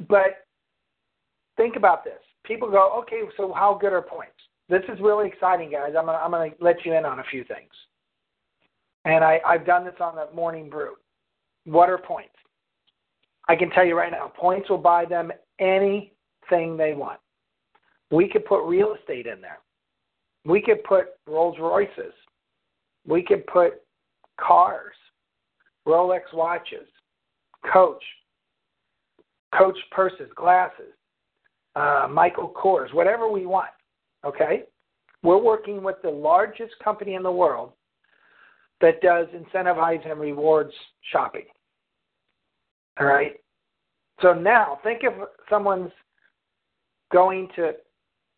But 0.08 0.46
think 1.56 1.76
about 1.76 2.04
this. 2.04 2.18
People 2.44 2.70
go, 2.70 2.92
okay, 2.98 3.22
so 3.36 3.52
how 3.52 3.78
good 3.80 3.92
are 3.92 4.02
points? 4.02 4.34
This 4.68 4.82
is 4.92 5.00
really 5.00 5.28
exciting, 5.28 5.70
guys. 5.70 5.92
I'm 5.96 6.06
gonna, 6.06 6.18
I'm 6.18 6.30
gonna 6.32 6.50
let 6.60 6.84
you 6.84 6.94
in 6.94 7.04
on 7.04 7.20
a 7.20 7.24
few 7.30 7.44
things. 7.44 7.70
And 9.04 9.24
I, 9.24 9.40
I've 9.46 9.64
done 9.64 9.84
this 9.84 9.94
on 10.00 10.16
the 10.16 10.28
morning 10.34 10.68
brew. 10.68 10.94
What 11.64 11.88
are 11.88 11.98
points? 11.98 12.34
I 13.48 13.54
can 13.54 13.70
tell 13.70 13.84
you 13.84 13.96
right 13.96 14.10
now, 14.10 14.32
points 14.36 14.68
will 14.68 14.78
buy 14.78 15.04
them 15.04 15.30
anything 15.60 16.76
they 16.76 16.94
want. 16.94 17.20
We 18.10 18.28
could 18.28 18.44
put 18.44 18.66
real 18.66 18.94
estate 18.94 19.26
in 19.26 19.40
there. 19.40 19.58
We 20.44 20.62
could 20.62 20.84
put 20.84 21.08
Rolls 21.26 21.56
Royces. 21.58 22.12
We 23.06 23.22
could 23.22 23.46
put 23.46 23.82
cars, 24.40 24.94
Rolex 25.86 26.22
watches, 26.32 26.88
Coach, 27.72 28.02
Coach 29.56 29.76
purses, 29.90 30.28
glasses, 30.34 30.92
uh, 31.74 32.08
Michael 32.10 32.52
Kors, 32.56 32.92
whatever 32.92 33.30
we 33.30 33.46
want. 33.46 33.70
Okay? 34.24 34.64
We're 35.22 35.42
working 35.42 35.82
with 35.82 35.96
the 36.02 36.10
largest 36.10 36.74
company 36.82 37.14
in 37.14 37.22
the 37.22 37.32
world 37.32 37.72
that 38.80 39.00
does 39.00 39.26
incentivize 39.28 40.08
and 40.08 40.20
rewards 40.20 40.72
shopping. 41.12 41.46
All 43.00 43.06
right? 43.06 43.34
So 44.22 44.32
now 44.32 44.78
think 44.82 45.00
if 45.02 45.12
someone's 45.48 45.92
going 47.12 47.48
to 47.56 47.72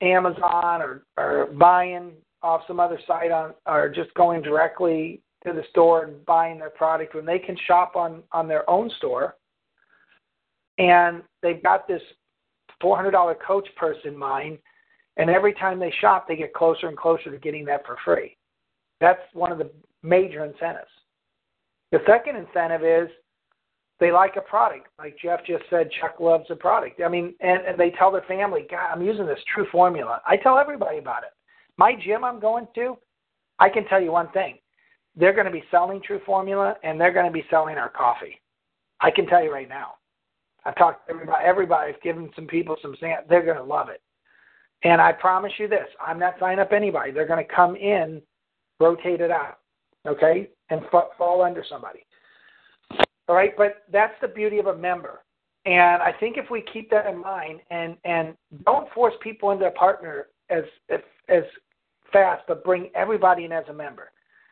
Amazon 0.01 0.83
or, 0.83 1.03
or 1.17 1.47
buying 1.59 2.13
off 2.43 2.63
some 2.67 2.79
other 2.79 3.01
site 3.07 3.31
on 3.31 3.55
or 3.67 3.89
just 3.89 4.13
going 4.15 4.43
directly 4.43 5.21
to 5.45 5.53
the 5.53 5.63
store 5.71 6.05
and 6.05 6.25
buying 6.25 6.59
their 6.59 6.71
product 6.71 7.15
when 7.15 7.27
they 7.27 7.39
can 7.39 7.57
shop 7.67 7.97
on 7.97 8.23
on 8.33 8.49
their 8.49 8.69
own 8.69 8.91
store. 8.99 9.37
And 10.79 11.23
they've 11.43 11.63
got 11.63 11.89
this 11.89 12.03
$400 12.83 13.35
coach 13.45 13.69
purse 13.77 13.99
in 14.05 14.17
mind 14.17 14.59
and 15.17 15.29
every 15.29 15.53
time 15.55 15.81
they 15.81 15.93
shop 16.01 16.29
they 16.29 16.37
get 16.37 16.55
closer 16.55 16.87
and 16.87 16.97
closer 16.97 17.31
to 17.31 17.39
getting 17.39 17.65
that 17.65 17.85
for 17.85 17.97
free. 18.05 18.37
That's 19.01 19.21
one 19.33 19.53
of 19.53 19.59
the 19.59 19.71
major 20.03 20.45
incentives. 20.45 20.91
The 21.91 21.99
second 22.07 22.37
incentive 22.37 22.85
is 22.85 23.09
they 24.01 24.13
like 24.13 24.37
a 24.37 24.41
product. 24.41 24.89
Like 24.99 25.17
Jeff 25.21 25.45
just 25.45 25.65
said, 25.71 25.91
Chuck 26.01 26.21
loves 26.21 26.47
a 26.51 26.57
product. 26.57 27.01
I 27.05 27.09
mean, 27.09 27.35
and, 27.41 27.63
and 27.67 27.79
they 27.79 27.91
tell 27.91 28.13
their 28.13 28.23
family, 28.23 28.67
God, 28.71 28.91
I'm 28.93 29.03
using 29.03 29.27
this 29.27 29.41
True 29.53 29.67
Formula. 29.73 30.21
I 30.27 30.37
tell 30.37 30.59
everybody 30.59 30.99
about 30.99 31.25
it. 31.25 31.31
My 31.77 31.95
gym 31.95 32.25
I'm 32.25 32.41
going 32.41 32.69
to, 32.77 32.97
I 33.59 33.69
can 33.69 33.85
tell 33.87 34.01
you 34.01 34.13
one 34.13 34.31
thing. 34.31 34.59
They're 35.17 35.33
going 35.33 35.47
to 35.47 35.53
be 35.53 35.65
selling 35.71 36.01
True 36.01 36.21
Formula 36.25 36.77
and 36.85 37.01
they're 37.01 37.13
going 37.13 37.27
to 37.27 37.33
be 37.33 37.45
selling 37.51 37.77
our 37.77 37.89
coffee. 37.89 38.41
I 39.01 39.11
can 39.11 39.27
tell 39.27 39.43
you 39.43 39.53
right 39.53 39.69
now. 39.69 39.95
I've 40.65 40.77
talked 40.77 41.07
to 41.07 41.15
everybody. 41.15 41.45
Everybody's 41.45 41.97
given 42.03 42.31
some 42.37 42.47
people 42.47 42.77
some 42.83 42.97
sand. 43.01 43.25
They're 43.29 43.45
going 43.45 43.57
to 43.57 43.65
love 43.65 43.89
it. 43.89 44.01
And 44.85 45.01
I 45.01 45.13
promise 45.13 45.53
you 45.59 45.67
this: 45.67 45.89
I'm 46.05 46.19
not 46.19 46.35
signing 46.39 46.59
up 46.59 46.73
anybody. 46.73 47.11
They're 47.11 47.27
going 47.27 47.45
to 47.45 47.55
come 47.55 47.75
in, 47.75 48.21
rotate 48.79 49.21
it 49.21 49.31
out, 49.31 49.59
okay, 50.07 50.51
and 50.71 50.83
f- 50.93 51.17
fall 51.17 51.43
under 51.43 51.65
somebody. 51.69 52.01
All 53.29 53.35
right, 53.37 53.55
but 53.57 53.85
that's 53.93 54.15
the 54.21 54.29
beauty 54.29 54.59
of 54.59 54.67
a 54.67 54.77
member. 54.77 55.21
And 55.67 56.03
I 56.03 56.13
think 56.19 56.39
if 56.39 56.51
we 56.51 56.65
keep 56.73 56.91
that 56.91 57.07
in 57.07 57.21
mind 57.21 57.61
and 57.71 57.97
and 58.05 58.35
don't 58.65 58.91
force 58.93 59.15
people 59.23 59.51
into 59.51 59.67
a 59.67 59.71
partner 59.71 60.29
as 60.49 60.65
as, 60.89 61.01
as 61.29 61.43
fast, 62.13 62.43
but 62.49 62.65
bring 62.65 62.91
everybody 62.95 63.45
in 63.45 63.53
as 63.53 63.65
a 63.69 63.73
member. 63.73 64.11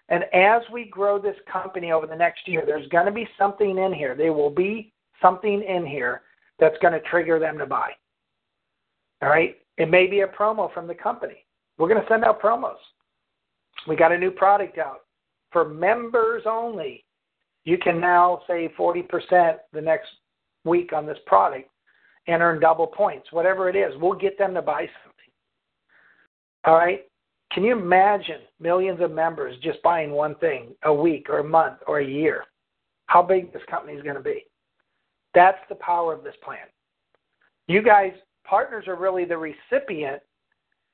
And 0.08 0.24
as 0.32 0.62
we 0.70 0.84
grow 0.84 1.18
this 1.18 1.36
company 1.50 1.90
over 1.90 2.06
the 2.06 2.14
next 2.14 2.46
year, 2.46 2.62
there's 2.64 2.86
going 2.88 3.06
to 3.06 3.12
be 3.12 3.26
something 3.38 3.78
in 3.78 3.92
here. 3.92 4.14
There 4.14 4.32
will 4.32 4.50
be 4.50 4.92
something 5.20 5.62
in 5.62 5.84
here 5.84 6.22
that's 6.60 6.76
going 6.80 6.92
to 6.92 7.00
trigger 7.00 7.38
them 7.38 7.58
to 7.58 7.66
buy. 7.66 7.90
All 9.22 9.28
right? 9.28 9.56
It 9.78 9.90
may 9.90 10.06
be 10.06 10.20
a 10.20 10.28
promo 10.28 10.72
from 10.72 10.86
the 10.86 10.94
company. 10.94 11.44
We're 11.76 11.88
going 11.88 12.00
to 12.00 12.08
send 12.08 12.24
out 12.24 12.40
promos. 12.40 12.76
We 13.88 13.96
got 13.96 14.12
a 14.12 14.18
new 14.18 14.30
product 14.30 14.78
out 14.78 15.00
for 15.50 15.68
members 15.68 16.44
only 16.46 17.04
you 17.66 17.76
can 17.76 18.00
now 18.00 18.40
save 18.46 18.70
40% 18.78 19.56
the 19.72 19.80
next 19.80 20.08
week 20.64 20.92
on 20.92 21.04
this 21.04 21.18
product 21.26 21.68
and 22.28 22.40
earn 22.40 22.60
double 22.60 22.86
points, 22.86 23.30
whatever 23.32 23.68
it 23.68 23.76
is. 23.76 23.92
We'll 24.00 24.14
get 24.14 24.38
them 24.38 24.54
to 24.54 24.62
buy 24.62 24.88
something. 25.04 25.32
All 26.64 26.76
right? 26.76 27.02
Can 27.52 27.64
you 27.64 27.76
imagine 27.76 28.40
millions 28.60 29.00
of 29.00 29.10
members 29.10 29.56
just 29.62 29.82
buying 29.82 30.12
one 30.12 30.36
thing 30.36 30.74
a 30.84 30.94
week 30.94 31.26
or 31.28 31.40
a 31.40 31.44
month 31.44 31.78
or 31.86 31.98
a 31.98 32.06
year? 32.06 32.44
How 33.06 33.20
big 33.22 33.52
this 33.52 33.62
company 33.68 33.94
is 33.94 34.02
going 34.02 34.16
to 34.16 34.22
be? 34.22 34.44
That's 35.34 35.58
the 35.68 35.76
power 35.76 36.12
of 36.12 36.24
this 36.24 36.34
plan. 36.44 36.66
You 37.66 37.82
guys, 37.82 38.12
partners 38.44 38.86
are 38.86 38.96
really 38.96 39.24
the 39.24 39.38
recipient 39.38 40.22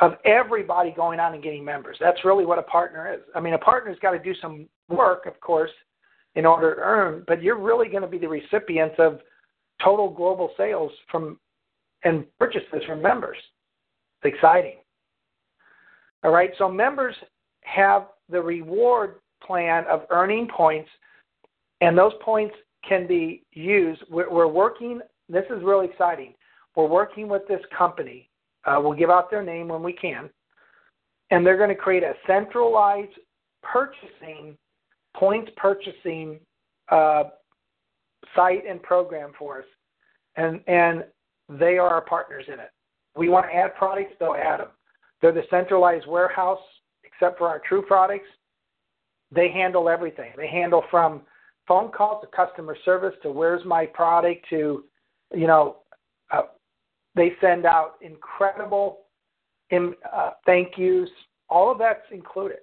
of 0.01 0.13
everybody 0.25 0.91
going 0.91 1.21
on 1.21 1.35
and 1.35 1.43
getting 1.43 1.65
members. 1.65 1.97
That's 2.01 2.25
really 2.25 2.47
what 2.47 2.59
a 2.59 2.63
partner 2.63 3.13
is. 3.13 3.21
I 3.35 3.41
mean, 3.41 3.55
a 3.55 3.59
partner's 3.59 3.99
got 4.01 4.13
to 4.13 4.19
do 4.19 4.35
some 4.41 4.67
work, 4.89 5.27
of 5.27 5.39
course, 5.41 5.71
in 6.35 6.47
order 6.47 6.75
to 6.75 6.81
earn, 6.81 7.25
but 7.27 7.43
you're 7.43 7.59
really 7.59 7.89
going 7.89 8.03
to 8.03 8.09
be 8.09 8.19
the 8.19 8.29
recipients 8.29 8.95
of 8.99 9.21
total 9.83 10.09
global 10.09 10.51
sales 10.57 10.91
from 11.11 11.39
and 12.05 12.25
purchases 12.39 12.83
from 12.87 13.01
members. 13.01 13.37
It's 14.23 14.35
exciting. 14.35 14.77
All 16.25 16.31
right, 16.31 16.51
so 16.59 16.69
members 16.69 17.15
have 17.63 18.09
the 18.29 18.41
reward 18.41 19.17
plan 19.45 19.85
of 19.91 20.03
earning 20.11 20.49
points, 20.49 20.89
and 21.81 21.97
those 21.97 22.13
points 22.23 22.55
can 22.89 23.07
be 23.07 23.45
used. 23.53 24.03
We're, 24.11 24.31
we're 24.31 24.47
working, 24.47 25.01
this 25.29 25.45
is 25.51 25.63
really 25.63 25.87
exciting. 25.87 26.35
We're 26.75 26.89
working 26.89 27.29
with 27.29 27.47
this 27.49 27.61
company. 27.77 28.29
Uh, 28.65 28.81
we'll 28.83 28.95
give 28.95 29.11
out 29.11 29.31
their 29.31 29.43
name 29.43 29.69
when 29.69 29.83
we 29.83 29.93
can, 29.93 30.31
and 31.31 31.45
they're 31.45 31.57
going 31.57 31.69
to 31.69 31.75
create 31.75 32.03
a 32.03 32.15
centralized 32.27 33.13
purchasing 33.63 34.57
points 35.17 35.51
purchasing 35.57 36.41
uh, 36.91 37.25
site 38.35 38.65
and 38.69 38.83
program 38.83 39.33
for 39.39 39.59
us, 39.61 39.65
and 40.37 40.61
and 40.67 41.05
they 41.49 41.79
are 41.79 41.89
our 41.89 42.03
partners 42.03 42.45
in 42.49 42.55
it. 42.55 42.71
We 43.17 43.29
want 43.29 43.47
to 43.47 43.55
add 43.55 43.75
products, 43.77 44.15
they'll 44.19 44.35
add 44.35 44.61
them. 44.61 44.69
They're 45.21 45.33
the 45.33 45.43
centralized 45.51 46.07
warehouse, 46.07 46.61
except 47.05 47.39
for 47.39 47.49
our 47.49 47.61
true 47.69 47.83
products. 47.83 48.29
They 49.31 49.51
handle 49.51 49.89
everything. 49.89 50.33
They 50.37 50.49
handle 50.49 50.83
from 50.91 51.23
phone 51.69 51.91
calls 51.91 52.23
to 52.23 52.29
customer 52.37 52.77
service 52.85 53.15
to 53.23 53.31
where's 53.31 53.65
my 53.65 53.87
product 53.87 54.47
to, 54.51 54.85
you 55.35 55.47
know, 55.47 55.77
uh, 56.31 56.43
they 57.15 57.33
send 57.41 57.67
out 57.67 57.95
incredible 58.01 59.01
in, 59.71 59.95
uh, 60.13 60.31
thank 60.45 60.77
yous. 60.77 61.09
All 61.49 61.71
of 61.71 61.79
that's 61.79 62.01
included. 62.11 62.59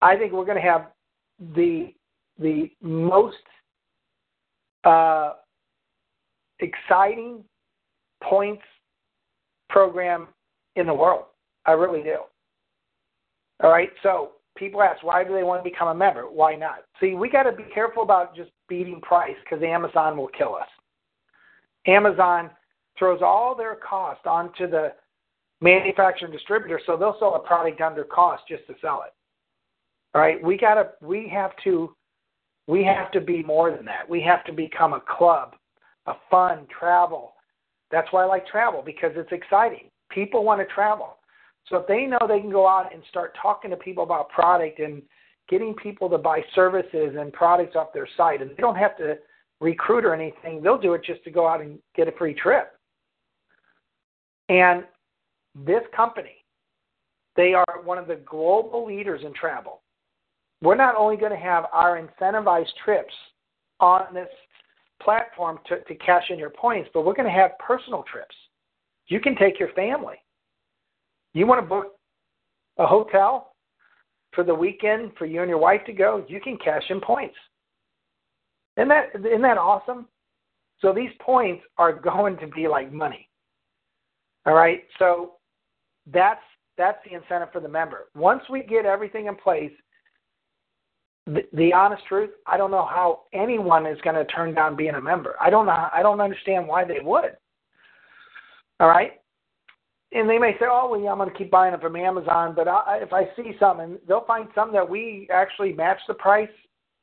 I 0.00 0.16
think 0.16 0.32
we're 0.32 0.44
going 0.44 0.56
to 0.56 0.62
have 0.62 0.86
the 1.54 1.92
the 2.38 2.70
most 2.80 3.36
uh, 4.84 5.34
exciting 6.60 7.44
points 8.22 8.62
program 9.68 10.28
in 10.76 10.86
the 10.86 10.94
world. 10.94 11.24
I 11.66 11.72
really 11.72 12.02
do. 12.02 12.18
All 13.62 13.70
right, 13.70 13.90
so 14.02 14.32
people 14.56 14.82
ask, 14.82 15.02
why 15.02 15.22
do 15.22 15.34
they 15.34 15.42
want 15.42 15.62
to 15.62 15.70
become 15.70 15.88
a 15.88 15.94
member? 15.94 16.22
Why 16.22 16.54
not? 16.54 16.84
See, 16.98 17.14
we 17.14 17.28
got 17.28 17.42
to 17.42 17.52
be 17.52 17.64
careful 17.74 18.02
about 18.02 18.34
just 18.34 18.50
beating 18.68 19.00
price 19.02 19.36
because 19.44 19.62
Amazon 19.62 20.16
will 20.16 20.28
kill 20.28 20.54
us. 20.54 20.68
Amazon 21.86 22.50
throws 22.98 23.20
all 23.22 23.54
their 23.54 23.76
cost 23.76 24.26
onto 24.26 24.68
the 24.68 24.92
manufacturer 25.60 26.26
and 26.26 26.32
distributor, 26.32 26.80
so 26.86 26.96
they'll 26.96 27.16
sell 27.18 27.34
a 27.34 27.46
product 27.46 27.80
under 27.80 28.04
cost 28.04 28.42
just 28.48 28.66
to 28.66 28.74
sell 28.80 29.04
it. 29.06 29.12
All 30.14 30.20
right, 30.20 30.42
we 30.42 30.56
gotta, 30.56 30.90
we 31.00 31.28
have 31.28 31.52
to, 31.64 31.94
we 32.66 32.84
have 32.84 33.10
to 33.12 33.20
be 33.20 33.42
more 33.42 33.70
than 33.74 33.84
that. 33.86 34.08
We 34.08 34.20
have 34.22 34.44
to 34.44 34.52
become 34.52 34.92
a 34.92 35.00
club, 35.00 35.54
a 36.06 36.14
fun 36.30 36.66
travel. 36.76 37.34
That's 37.90 38.08
why 38.12 38.22
I 38.22 38.26
like 38.26 38.46
travel 38.46 38.82
because 38.84 39.12
it's 39.14 39.32
exciting. 39.32 39.90
People 40.10 40.44
want 40.44 40.60
to 40.60 40.74
travel. 40.74 41.16
So 41.68 41.76
if 41.76 41.86
they 41.86 42.06
know 42.06 42.18
they 42.26 42.40
can 42.40 42.50
go 42.50 42.66
out 42.66 42.92
and 42.92 43.02
start 43.08 43.36
talking 43.40 43.70
to 43.70 43.76
people 43.76 44.02
about 44.02 44.28
product 44.30 44.80
and 44.80 45.02
getting 45.48 45.74
people 45.74 46.08
to 46.10 46.18
buy 46.18 46.42
services 46.54 47.16
and 47.18 47.32
products 47.32 47.76
off 47.76 47.92
their 47.92 48.08
site, 48.16 48.40
and 48.40 48.50
they 48.50 48.54
don't 48.54 48.76
have 48.76 48.96
to 48.98 49.18
recruit 49.60 50.04
or 50.04 50.14
anything, 50.14 50.62
they'll 50.62 50.80
do 50.80 50.94
it 50.94 51.04
just 51.04 51.22
to 51.24 51.30
go 51.30 51.46
out 51.46 51.60
and 51.60 51.78
get 51.94 52.08
a 52.08 52.12
free 52.12 52.34
trip. 52.34 52.72
And 54.48 54.84
this 55.54 55.82
company, 55.94 56.44
they 57.36 57.54
are 57.54 57.82
one 57.84 57.98
of 57.98 58.08
the 58.08 58.16
global 58.16 58.86
leaders 58.86 59.22
in 59.24 59.32
travel. 59.34 59.82
We're 60.62 60.76
not 60.76 60.94
only 60.96 61.16
going 61.16 61.32
to 61.32 61.38
have 61.38 61.64
our 61.72 62.00
incentivized 62.00 62.72
trips 62.84 63.14
on 63.80 64.12
this 64.12 64.28
platform 65.02 65.58
to, 65.66 65.80
to 65.80 65.94
cash 65.94 66.24
in 66.30 66.38
your 66.38 66.50
points, 66.50 66.90
but 66.92 67.04
we're 67.04 67.14
going 67.14 67.28
to 67.28 67.32
have 67.32 67.52
personal 67.58 68.04
trips. 68.10 68.34
You 69.06 69.20
can 69.20 69.34
take 69.36 69.58
your 69.58 69.72
family. 69.72 70.16
You 71.32 71.46
want 71.46 71.62
to 71.62 71.66
book 71.66 71.94
a 72.78 72.86
hotel 72.86 73.52
for 74.32 74.44
the 74.44 74.54
weekend 74.54 75.12
for 75.18 75.26
you 75.26 75.40
and 75.40 75.48
your 75.48 75.58
wife 75.58 75.80
to 75.86 75.92
go, 75.92 76.24
you 76.28 76.40
can 76.40 76.56
cash 76.58 76.84
in 76.88 77.00
points. 77.00 77.34
Isn't 78.76 78.88
that 78.88 79.08
isn't 79.14 79.42
that 79.42 79.58
awesome? 79.58 80.06
So 80.80 80.92
these 80.92 81.10
points 81.20 81.62
are 81.78 81.92
going 82.00 82.36
to 82.38 82.46
be 82.46 82.68
like 82.68 82.92
money. 82.92 83.28
All 84.46 84.54
right. 84.54 84.84
So 84.98 85.32
that's 86.12 86.40
that's 86.78 86.98
the 87.04 87.14
incentive 87.14 87.52
for 87.52 87.60
the 87.60 87.68
member. 87.68 88.06
Once 88.14 88.42
we 88.48 88.62
get 88.62 88.86
everything 88.86 89.26
in 89.26 89.36
place, 89.36 89.72
the, 91.26 91.42
the 91.52 91.72
honest 91.72 92.04
truth, 92.06 92.30
I 92.46 92.56
don't 92.56 92.70
know 92.70 92.86
how 92.86 93.22
anyone 93.32 93.86
is 93.86 94.00
going 94.02 94.16
to 94.16 94.24
turn 94.26 94.54
down 94.54 94.76
being 94.76 94.94
a 94.94 95.00
member. 95.00 95.36
I 95.40 95.50
don't 95.50 95.66
know. 95.66 95.88
I 95.92 96.02
don't 96.02 96.20
understand 96.20 96.66
why 96.66 96.84
they 96.84 97.00
would. 97.02 97.36
All 98.80 98.88
right. 98.88 99.12
And 100.12 100.28
they 100.28 100.38
may 100.38 100.52
say, 100.58 100.66
"Oh, 100.68 100.88
well, 100.90 101.00
yeah, 101.00 101.12
I'm 101.12 101.18
going 101.18 101.30
to 101.30 101.36
keep 101.36 101.50
buying 101.50 101.72
it 101.72 101.80
from 101.80 101.94
Amazon." 101.94 102.54
But 102.56 102.66
I, 102.66 102.98
if 103.00 103.12
I 103.12 103.28
see 103.36 103.52
something, 103.60 103.98
they'll 104.08 104.24
find 104.24 104.48
some 104.54 104.72
that 104.72 104.88
we 104.88 105.28
actually 105.32 105.72
match 105.72 106.00
the 106.08 106.14
price 106.14 106.48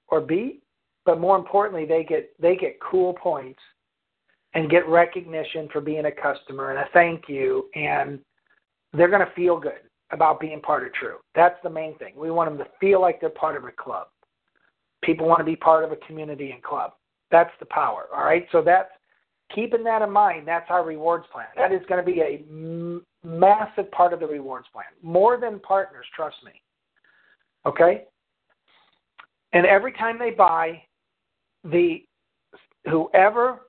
or 0.10 0.20
beat. 0.20 0.62
But 1.06 1.22
more 1.22 1.38
importantly, 1.38 1.86
they 1.86 2.04
get 2.04 2.34
they 2.42 2.58
get 2.58 2.80
cool 2.82 3.14
points 3.14 3.60
and 4.56 4.70
get 4.70 4.88
recognition 4.90 5.70
for 5.72 5.80
being 5.80 6.06
a 6.06 6.12
customer 6.12 6.72
and 6.72 6.80
a 6.80 6.90
thank 6.92 7.30
you, 7.30 7.70
and 7.76 8.20
they're 8.92 9.10
going 9.10 9.26
to 9.26 9.34
feel 9.36 9.58
good 9.58 9.88
about 10.12 10.40
being 10.40 10.62
part 10.62 10.86
of 10.86 10.94
True. 10.94 11.18
That's 11.36 11.58
the 11.64 11.70
main 11.70 11.98
thing. 11.98 12.14
We 12.16 12.32
want 12.32 12.50
them 12.50 12.58
to 12.60 12.72
feel 12.80 13.02
like 13.02 13.20
they're 13.20 13.30
part 13.30 13.58
of 13.58 13.64
a 13.66 13.72
club. 13.72 14.08
People 15.04 15.28
want 15.28 15.40
to 15.40 15.46
be 15.46 15.56
part 15.56 15.84
of 15.84 15.92
a 15.92 15.98
community 16.08 16.52
and 16.52 16.64
club. 16.64 16.94
That's 17.30 17.52
the 17.60 17.66
power. 17.66 18.06
All 18.16 18.24
right. 18.24 18.48
So 18.52 18.62
that's 18.62 18.90
keeping 19.54 19.84
that 19.84 20.02
in 20.02 20.12
mind. 20.12 20.48
That's 20.48 20.70
our 20.70 20.84
rewards 20.84 21.26
plan. 21.32 21.48
That 21.56 21.72
is 21.72 21.82
going 21.88 22.04
to 22.04 22.10
be 22.10 22.22
a 22.22 22.44
m- 22.50 23.06
massive 23.24 23.92
part 23.92 24.14
of 24.14 24.20
the 24.20 24.28
rewards 24.28 24.68
plan. 24.72 24.86
More 25.02 25.38
than 25.40 25.60
partners, 25.60 26.06
trust 26.16 26.38
me. 26.46 26.52
Okay. 27.66 28.06
And 29.54 29.66
every 29.66 29.92
time 29.94 30.18
they 30.18 30.32
buy, 30.32 30.82
the 31.64 32.04
whoever 32.90 33.62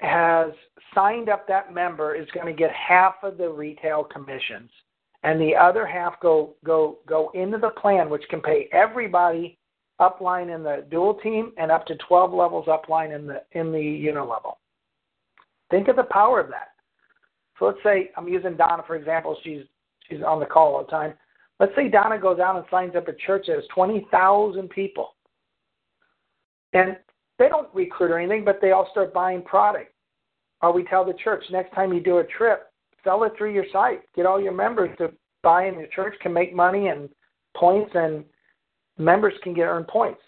has 0.00 0.50
signed 0.94 1.28
up 1.28 1.46
that 1.48 1.72
member 1.72 2.14
is 2.14 2.26
going 2.32 2.46
to 2.46 2.52
get 2.52 2.70
half 2.72 3.14
of 3.22 3.36
the 3.38 3.48
retail 3.48 4.04
commissions 4.04 4.70
and 5.24 5.40
the 5.40 5.56
other 5.56 5.86
half 5.86 6.20
go 6.20 6.54
go 6.64 6.98
go 7.06 7.30
into 7.34 7.58
the 7.58 7.70
plan 7.70 8.08
which 8.08 8.22
can 8.28 8.40
pay 8.40 8.68
everybody 8.72 9.58
upline 10.00 10.54
in 10.54 10.62
the 10.62 10.84
dual 10.90 11.14
team 11.14 11.52
and 11.56 11.72
up 11.72 11.86
to 11.86 11.96
12 12.08 12.32
levels 12.32 12.66
upline 12.66 13.14
in 13.14 13.26
the 13.26 13.42
in 13.52 13.72
the 13.72 13.78
unilevel. 13.78 14.56
Think 15.70 15.88
of 15.88 15.96
the 15.96 16.04
power 16.04 16.40
of 16.40 16.48
that. 16.48 16.68
So 17.58 17.66
let's 17.66 17.78
say 17.82 18.10
i'm 18.16 18.28
using 18.28 18.56
donna 18.56 18.84
for 18.86 18.96
example 18.96 19.36
she's 19.42 19.62
she's 20.08 20.22
on 20.24 20.38
the 20.38 20.46
call 20.46 20.76
all 20.76 20.84
the 20.84 20.90
time. 20.90 21.14
Let's 21.58 21.74
say 21.74 21.88
donna 21.88 22.18
goes 22.18 22.38
out 22.38 22.56
and 22.56 22.64
signs 22.70 22.94
up 22.94 23.08
a 23.08 23.14
church 23.14 23.46
that 23.46 23.56
has 23.56 23.64
20000 23.74 24.68
people. 24.68 25.14
And 26.74 26.96
they 27.38 27.48
don't 27.48 27.72
recruit 27.74 28.10
or 28.10 28.18
anything 28.18 28.44
but 28.44 28.58
they 28.60 28.72
all 28.72 28.88
start 28.90 29.14
buying 29.14 29.42
product. 29.42 29.92
Or 30.60 30.72
we 30.72 30.84
tell 30.84 31.04
the 31.04 31.14
church 31.14 31.44
next 31.50 31.74
time 31.74 31.92
you 31.92 32.00
do 32.00 32.18
a 32.18 32.24
trip, 32.24 32.70
sell 33.04 33.24
it 33.24 33.32
through 33.36 33.52
your 33.52 33.66
site. 33.72 34.00
Get 34.16 34.26
all 34.26 34.40
your 34.40 34.52
members 34.52 34.90
to 34.98 35.12
buy, 35.42 35.66
in. 35.66 35.78
Your 35.78 35.88
church 35.88 36.14
can 36.20 36.32
make 36.32 36.54
money 36.54 36.88
and 36.88 37.08
points, 37.56 37.92
and 37.94 38.24
members 38.98 39.34
can 39.42 39.54
get 39.54 39.64
earned 39.64 39.88
points. 39.88 40.20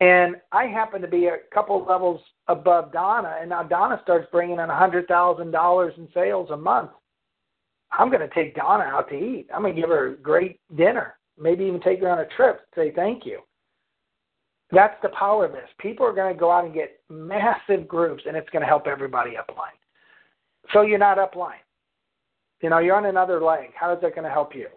And 0.00 0.36
I 0.50 0.64
happen 0.64 1.02
to 1.02 1.08
be 1.08 1.26
a 1.26 1.36
couple 1.52 1.84
levels 1.84 2.20
above 2.48 2.92
Donna, 2.92 3.36
and 3.40 3.50
now 3.50 3.62
Donna 3.62 4.00
starts 4.02 4.26
bringing 4.32 4.58
in 4.58 4.70
a 4.70 4.76
hundred 4.76 5.06
thousand 5.06 5.50
dollars 5.50 5.92
in 5.98 6.08
sales 6.14 6.50
a 6.50 6.56
month. 6.56 6.90
I'm 7.92 8.08
going 8.08 8.26
to 8.26 8.34
take 8.34 8.54
Donna 8.54 8.84
out 8.84 9.08
to 9.10 9.14
eat. 9.14 9.48
I'm 9.54 9.62
going 9.62 9.74
to 9.74 9.80
give 9.80 9.90
her 9.90 10.12
a 10.12 10.16
great 10.16 10.58
dinner, 10.76 11.16
maybe 11.38 11.64
even 11.64 11.80
take 11.80 12.00
her 12.00 12.08
on 12.08 12.20
a 12.20 12.26
trip. 12.36 12.62
Say 12.74 12.92
thank 12.94 13.26
you. 13.26 13.40
That's 14.72 14.96
the 15.02 15.08
power 15.10 15.44
of 15.44 15.52
this. 15.52 15.68
People 15.78 16.06
are 16.06 16.12
going 16.12 16.32
to 16.32 16.38
go 16.38 16.50
out 16.50 16.64
and 16.64 16.72
get 16.72 17.00
massive 17.10 17.88
groups, 17.88 18.22
and 18.26 18.36
it's 18.36 18.48
going 18.50 18.62
to 18.62 18.68
help 18.68 18.86
everybody 18.86 19.32
upline. 19.32 19.76
So 20.72 20.82
you're 20.82 20.98
not 20.98 21.18
upline. 21.18 21.60
You 22.60 22.70
know, 22.70 22.78
you're 22.78 22.96
on 22.96 23.06
another 23.06 23.42
leg. 23.42 23.70
How 23.74 23.92
is 23.94 24.00
that 24.02 24.14
going 24.14 24.24
to 24.24 24.30
help 24.30 24.54
you? 24.54 24.68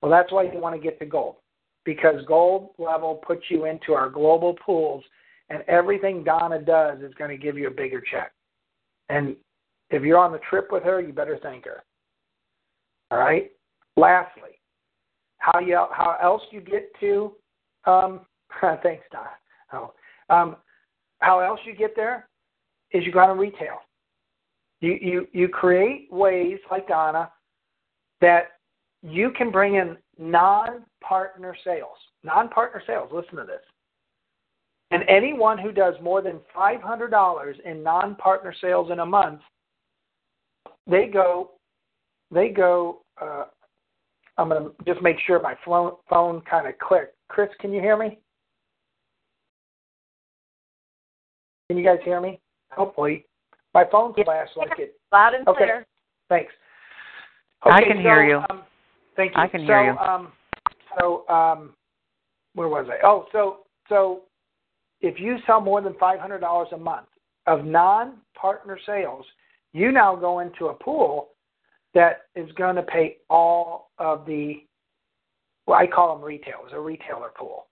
Well, 0.00 0.10
that's 0.10 0.32
why 0.32 0.44
you 0.44 0.58
want 0.58 0.76
to 0.76 0.80
get 0.80 0.98
to 1.00 1.06
gold, 1.06 1.36
because 1.84 2.24
gold 2.26 2.70
level 2.78 3.16
puts 3.26 3.42
you 3.48 3.64
into 3.64 3.92
our 3.92 4.08
global 4.08 4.54
pools, 4.64 5.02
and 5.50 5.62
everything 5.66 6.22
Donna 6.22 6.60
does 6.60 7.00
is 7.00 7.12
going 7.14 7.30
to 7.30 7.36
give 7.36 7.58
you 7.58 7.66
a 7.66 7.72
bigger 7.72 8.00
check. 8.00 8.32
And 9.08 9.34
if 9.90 10.02
you're 10.02 10.18
on 10.18 10.32
the 10.32 10.40
trip 10.50 10.68
with 10.70 10.84
her, 10.84 11.00
you 11.00 11.12
better 11.12 11.38
thank 11.42 11.64
her. 11.64 11.82
All 13.10 13.18
right. 13.18 13.50
Lastly, 13.96 14.60
how 15.38 15.58
you 15.58 15.74
how 15.90 16.16
else 16.22 16.42
you 16.52 16.60
get 16.60 16.92
to 17.00 17.32
um, 17.86 18.20
Thanks, 18.82 19.04
Donna. 19.10 19.28
Oh. 19.72 19.92
Um, 20.30 20.56
how 21.20 21.40
else 21.40 21.60
you 21.64 21.74
get 21.74 21.94
there 21.96 22.28
is 22.92 23.04
you 23.04 23.12
go 23.12 23.26
to 23.26 23.34
retail. 23.34 23.78
You, 24.80 24.98
you, 25.00 25.28
you 25.32 25.48
create 25.48 26.08
ways 26.10 26.58
like 26.70 26.86
Donna 26.88 27.30
that 28.20 28.52
you 29.02 29.30
can 29.36 29.50
bring 29.50 29.74
in 29.74 29.96
non 30.18 30.84
partner 31.02 31.56
sales. 31.64 31.96
Non 32.24 32.48
partner 32.48 32.82
sales, 32.86 33.10
listen 33.12 33.36
to 33.36 33.44
this. 33.44 33.62
And 34.90 35.02
anyone 35.08 35.58
who 35.58 35.70
does 35.70 35.94
more 36.02 36.22
than 36.22 36.40
$500 36.56 37.60
in 37.64 37.82
non 37.82 38.14
partner 38.16 38.54
sales 38.60 38.90
in 38.90 39.00
a 39.00 39.06
month, 39.06 39.40
they 40.86 41.06
go, 41.06 41.52
they 42.30 42.48
go, 42.48 43.02
uh, 43.20 43.44
I'm 44.38 44.48
going 44.48 44.64
to 44.64 44.72
just 44.86 45.02
make 45.02 45.16
sure 45.26 45.40
my 45.42 45.54
phone, 45.64 46.40
kind 46.42 46.66
of 46.66 46.78
clicked. 46.78 47.16
Chris, 47.28 47.50
can 47.60 47.72
you 47.72 47.80
hear 47.80 47.96
me? 47.96 48.18
Can 51.68 51.76
you 51.76 51.84
guys 51.84 51.98
hear 52.04 52.20
me? 52.20 52.40
Hopefully. 52.70 53.26
My 53.78 53.88
phone 53.92 54.12
flashed 54.12 54.56
like 54.56 54.76
it. 54.76 54.98
Loud 55.12 55.34
and 55.34 55.46
okay. 55.46 55.58
clear. 55.58 55.86
Thanks. 56.28 56.52
Okay, 57.64 57.76
I 57.76 57.80
can 57.82 57.98
so, 57.98 58.02
hear 58.02 58.24
you. 58.24 58.38
Um, 58.50 58.62
thank 59.14 59.36
you. 59.36 59.40
I 59.40 59.46
can 59.46 59.60
so, 59.60 59.66
hear 59.66 59.84
you. 59.84 59.98
Um, 59.98 60.32
so, 60.98 61.28
um, 61.28 61.74
where 62.54 62.66
was 62.66 62.88
I? 62.90 63.06
Oh, 63.06 63.26
so 63.30 63.58
so 63.88 64.22
if 65.00 65.20
you 65.20 65.36
sell 65.46 65.60
more 65.60 65.80
than 65.80 65.94
five 66.00 66.18
hundred 66.18 66.40
dollars 66.40 66.66
a 66.72 66.76
month 66.76 67.06
of 67.46 67.64
non-partner 67.64 68.80
sales, 68.84 69.24
you 69.72 69.92
now 69.92 70.16
go 70.16 70.40
into 70.40 70.66
a 70.66 70.74
pool 70.74 71.28
that 71.94 72.22
is 72.34 72.50
going 72.56 72.74
to 72.74 72.82
pay 72.82 73.18
all 73.30 73.90
of 73.98 74.26
the. 74.26 74.64
Well, 75.68 75.78
I 75.78 75.86
call 75.86 76.16
them 76.16 76.24
retailers, 76.24 76.72
a 76.72 76.80
retailer 76.80 77.30
pool. 77.36 77.66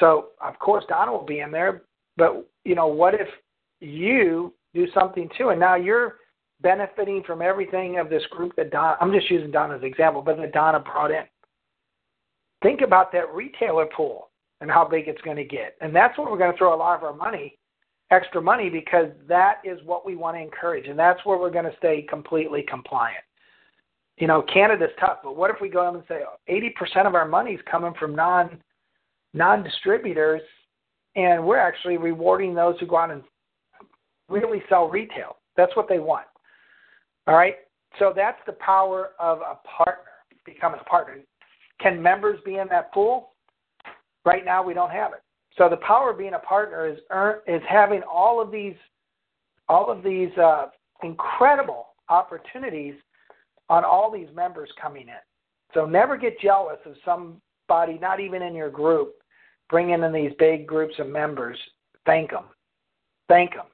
So 0.00 0.28
of 0.42 0.58
course 0.58 0.84
Donna 0.86 1.12
will 1.12 1.24
be 1.24 1.40
in 1.40 1.50
there, 1.50 1.84
but 2.18 2.46
you 2.64 2.74
know 2.74 2.88
what 2.88 3.14
if 3.14 3.28
you 3.80 4.52
do 4.74 4.86
something 4.92 5.28
too, 5.36 5.50
and 5.50 5.60
now 5.60 5.74
you're 5.76 6.16
benefiting 6.60 7.22
from 7.26 7.42
everything 7.42 7.98
of 7.98 8.08
this 8.08 8.22
group 8.30 8.54
that 8.56 8.70
Donna. 8.70 8.96
I'm 9.00 9.12
just 9.12 9.30
using 9.30 9.50
Donna 9.50 9.74
as 9.76 9.82
an 9.82 9.86
example, 9.86 10.22
but 10.22 10.36
that 10.38 10.52
Donna 10.52 10.80
brought 10.80 11.10
in. 11.10 11.24
Think 12.62 12.80
about 12.80 13.12
that 13.12 13.32
retailer 13.34 13.86
pool 13.86 14.30
and 14.60 14.70
how 14.70 14.84
big 14.84 15.08
it's 15.08 15.20
going 15.20 15.36
to 15.36 15.44
get, 15.44 15.76
and 15.80 15.94
that's 15.94 16.16
where 16.16 16.30
we're 16.30 16.38
going 16.38 16.52
to 16.52 16.56
throw 16.56 16.74
a 16.74 16.76
lot 16.76 16.96
of 16.96 17.04
our 17.04 17.12
money, 17.12 17.58
extra 18.10 18.40
money, 18.40 18.70
because 18.70 19.08
that 19.28 19.56
is 19.64 19.78
what 19.84 20.06
we 20.06 20.16
want 20.16 20.36
to 20.36 20.40
encourage, 20.40 20.88
and 20.88 20.98
that's 20.98 21.24
where 21.26 21.38
we're 21.38 21.50
going 21.50 21.66
to 21.66 21.76
stay 21.76 22.02
completely 22.08 22.64
compliant. 22.66 23.22
you 24.16 24.26
know, 24.26 24.42
Canada's 24.52 24.90
tough, 24.98 25.18
but 25.22 25.36
what 25.36 25.50
if 25.50 25.56
we 25.60 25.68
go 25.68 25.86
in 25.88 25.96
and 25.96 26.04
say 26.08 26.20
80% 26.48 27.06
of 27.06 27.14
our 27.14 27.28
money 27.28 27.52
is 27.52 27.60
coming 27.70 27.92
from 27.98 28.16
non 28.16 28.58
non 29.34 29.62
distributors, 29.62 30.40
and 31.14 31.44
we're 31.44 31.58
actually 31.58 31.98
rewarding 31.98 32.54
those 32.54 32.80
who 32.80 32.86
go 32.86 32.96
out 32.96 33.10
and 33.10 33.22
really 34.28 34.62
sell 34.68 34.88
retail. 34.88 35.36
That's 35.56 35.74
what 35.76 35.88
they 35.88 35.98
want. 35.98 36.26
All 37.26 37.34
right. 37.34 37.56
So 37.98 38.12
that's 38.14 38.38
the 38.46 38.52
power 38.52 39.10
of 39.18 39.38
a 39.38 39.58
partner, 39.66 40.12
becoming 40.44 40.80
a 40.80 40.84
partner. 40.84 41.18
Can 41.80 42.00
members 42.00 42.38
be 42.44 42.56
in 42.56 42.68
that 42.68 42.92
pool? 42.92 43.30
Right 44.24 44.44
now, 44.44 44.62
we 44.62 44.74
don't 44.74 44.90
have 44.90 45.12
it. 45.12 45.20
So 45.56 45.68
the 45.68 45.78
power 45.78 46.10
of 46.10 46.18
being 46.18 46.34
a 46.34 46.38
partner 46.38 46.86
is 46.86 46.98
earn, 47.10 47.40
is 47.46 47.62
having 47.68 48.02
all 48.02 48.40
of 48.40 48.50
these 48.50 48.74
all 49.68 49.90
of 49.90 50.02
these 50.02 50.30
uh, 50.38 50.66
incredible 51.02 51.88
opportunities 52.08 52.94
on 53.68 53.84
all 53.84 54.12
these 54.12 54.28
members 54.34 54.70
coming 54.80 55.08
in. 55.08 55.14
So 55.74 55.84
never 55.84 56.16
get 56.16 56.38
jealous 56.40 56.78
of 56.84 56.94
somebody, 57.04 57.98
not 57.98 58.20
even 58.20 58.42
in 58.42 58.54
your 58.54 58.70
group, 58.70 59.14
bringing 59.68 60.02
in 60.02 60.12
these 60.12 60.30
big 60.38 60.66
groups 60.66 60.94
of 60.98 61.08
members. 61.08 61.58
Thank 62.04 62.30
them. 62.30 62.44
Thank 63.28 63.54
them. 63.54 63.66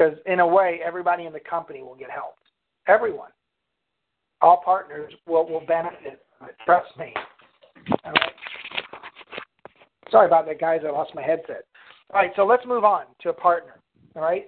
Because 0.00 0.18
in 0.24 0.40
a 0.40 0.46
way, 0.46 0.80
everybody 0.82 1.26
in 1.26 1.32
the 1.32 1.40
company 1.40 1.82
will 1.82 1.94
get 1.94 2.10
helped. 2.10 2.44
Everyone. 2.88 3.30
All 4.40 4.62
partners 4.64 5.12
will, 5.26 5.46
will 5.46 5.64
benefit. 5.66 6.24
Trust 6.64 6.96
me. 6.98 7.12
All 8.06 8.12
right. 8.12 8.32
Sorry 10.10 10.26
about 10.26 10.46
that, 10.46 10.58
guys. 10.58 10.80
I 10.86 10.90
lost 10.90 11.14
my 11.14 11.22
headset. 11.22 11.64
All 12.14 12.20
right, 12.20 12.30
so 12.34 12.46
let's 12.46 12.64
move 12.66 12.82
on 12.82 13.04
to 13.20 13.28
a 13.28 13.32
partner. 13.32 13.74
All 14.16 14.22
right. 14.22 14.46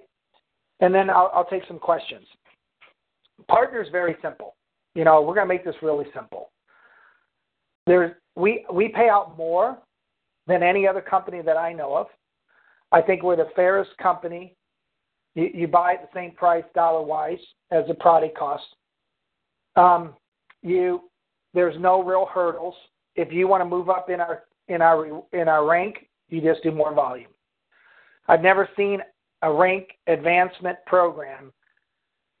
And 0.79 0.93
then 0.93 1.11
I'll, 1.11 1.29
I'll 1.33 1.45
take 1.45 1.63
some 1.67 1.77
questions. 1.77 2.25
Partner 3.47 3.81
is 3.81 3.89
very 3.91 4.15
simple. 4.23 4.55
You 4.95 5.03
know, 5.03 5.21
we're 5.21 5.35
going 5.35 5.47
to 5.47 5.53
make 5.53 5.63
this 5.63 5.75
really 5.83 6.05
simple. 6.15 6.49
There's 7.85 8.11
we 8.35 8.65
we 8.73 8.87
pay 8.87 9.09
out 9.09 9.37
more 9.37 9.77
than 10.47 10.63
any 10.63 10.87
other 10.87 11.01
company 11.01 11.41
that 11.43 11.57
I 11.57 11.73
know 11.73 11.95
of. 11.95 12.07
I 12.91 13.01
think 13.01 13.21
we're 13.21 13.35
the 13.35 13.49
fairest 13.55 13.91
company. 14.01 14.55
You, 15.35 15.49
you 15.53 15.67
buy 15.67 15.93
at 15.93 16.01
the 16.01 16.19
same 16.19 16.31
price 16.31 16.63
dollar 16.75 17.01
wise 17.01 17.39
as 17.71 17.85
the 17.87 17.93
product 17.95 18.37
cost. 18.37 18.63
Um, 19.75 20.13
you 20.61 21.03
there's 21.53 21.79
no 21.79 22.03
real 22.03 22.27
hurdles. 22.33 22.75
If 23.15 23.31
you 23.31 23.47
want 23.47 23.61
to 23.61 23.65
move 23.65 23.89
up 23.89 24.09
in 24.09 24.19
our 24.19 24.43
in 24.67 24.81
our 24.81 25.23
in 25.33 25.47
our 25.47 25.65
rank, 25.67 26.07
you 26.29 26.41
just 26.41 26.63
do 26.63 26.71
more 26.71 26.93
volume. 26.93 27.31
I've 28.27 28.41
never 28.41 28.69
seen 28.77 29.01
a 29.41 29.51
rank 29.51 29.89
advancement 30.07 30.77
program 30.85 31.51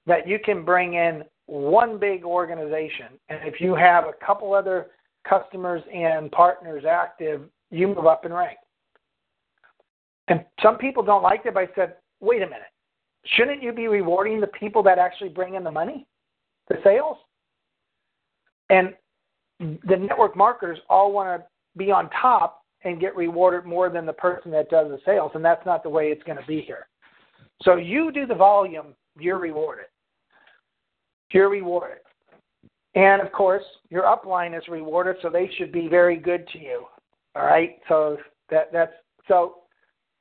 that 0.05 0.27
you 0.27 0.39
can 0.43 0.63
bring 0.63 0.93
in 0.93 1.23
one 1.45 1.99
big 1.99 2.23
organization, 2.23 3.07
and 3.29 3.39
if 3.43 3.59
you 3.59 3.75
have 3.75 4.05
a 4.05 4.25
couple 4.25 4.53
other 4.53 4.87
customers 5.27 5.81
and 5.93 6.31
partners 6.31 6.83
active, 6.89 7.41
you 7.69 7.87
move 7.87 8.05
up 8.05 8.25
in 8.25 8.31
rank. 8.31 8.57
And 10.27 10.45
some 10.61 10.77
people 10.77 11.03
don't 11.03 11.23
like 11.23 11.41
it, 11.45 11.53
but 11.53 11.63
I 11.63 11.67
said, 11.75 11.95
wait 12.21 12.41
a 12.41 12.45
minute. 12.45 12.61
Shouldn't 13.25 13.63
you 13.63 13.71
be 13.71 13.87
rewarding 13.87 14.41
the 14.41 14.47
people 14.47 14.83
that 14.83 14.99
actually 14.99 15.29
bring 15.29 15.55
in 15.55 15.63
the 15.63 15.71
money, 15.71 16.05
the 16.67 16.75
sales? 16.83 17.17
And 18.69 18.93
the 19.59 19.95
network 19.95 20.35
marketers 20.35 20.79
all 20.89 21.11
want 21.11 21.41
to 21.41 21.47
be 21.77 21.91
on 21.91 22.09
top 22.09 22.63
and 22.83 22.99
get 22.99 23.15
rewarded 23.15 23.65
more 23.65 23.89
than 23.89 24.05
the 24.05 24.13
person 24.13 24.51
that 24.51 24.69
does 24.69 24.89
the 24.89 24.99
sales, 25.05 25.31
and 25.35 25.43
that's 25.43 25.65
not 25.65 25.83
the 25.83 25.89
way 25.89 26.07
it's 26.07 26.23
going 26.23 26.37
to 26.37 26.45
be 26.45 26.61
here. 26.61 26.87
So 27.61 27.75
you 27.75 28.11
do 28.11 28.25
the 28.25 28.35
volume, 28.35 28.87
you're 29.17 29.39
rewarded. 29.39 29.85
You're 31.31 31.49
rewarded. 31.49 31.99
And 32.95 33.21
of 33.21 33.31
course, 33.31 33.63
your 33.89 34.03
upline 34.03 34.57
is 34.57 34.67
rewarded, 34.67 35.15
so 35.21 35.29
they 35.29 35.49
should 35.57 35.71
be 35.71 35.87
very 35.87 36.17
good 36.17 36.47
to 36.49 36.59
you. 36.59 36.85
All 37.35 37.45
right. 37.45 37.79
So 37.87 38.17
that 38.49 38.71
that's 38.71 38.91
so 39.27 39.55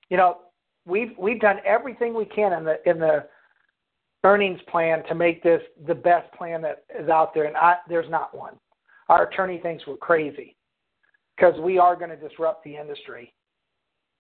you 0.09 0.17
know, 0.17 0.39
we've 0.87 1.13
we've 1.19 1.41
done 1.41 1.59
everything 1.65 2.15
we 2.15 2.25
can 2.25 2.53
in 2.53 2.65
the 2.65 2.77
in 2.89 2.99
the 2.99 3.27
earnings 4.25 4.61
plan 4.69 5.03
to 5.09 5.15
make 5.15 5.43
this 5.43 5.63
the 5.87 5.95
best 5.95 6.33
plan 6.35 6.63
that 6.63 6.85
is 6.99 7.09
out 7.09 7.35
there, 7.35 7.45
and 7.45 7.57
I, 7.57 7.77
there's 7.89 8.11
not 8.11 8.37
one. 8.37 8.55
Our 9.09 9.29
attorney 9.29 9.59
thinks 9.59 9.87
we're 9.87 9.97
crazy 9.97 10.57
because 11.37 11.59
we 11.61 11.79
are 11.79 11.97
going 11.97 12.11
to 12.11 12.17
disrupt 12.17 12.65
the 12.65 12.77
industry. 12.77 13.33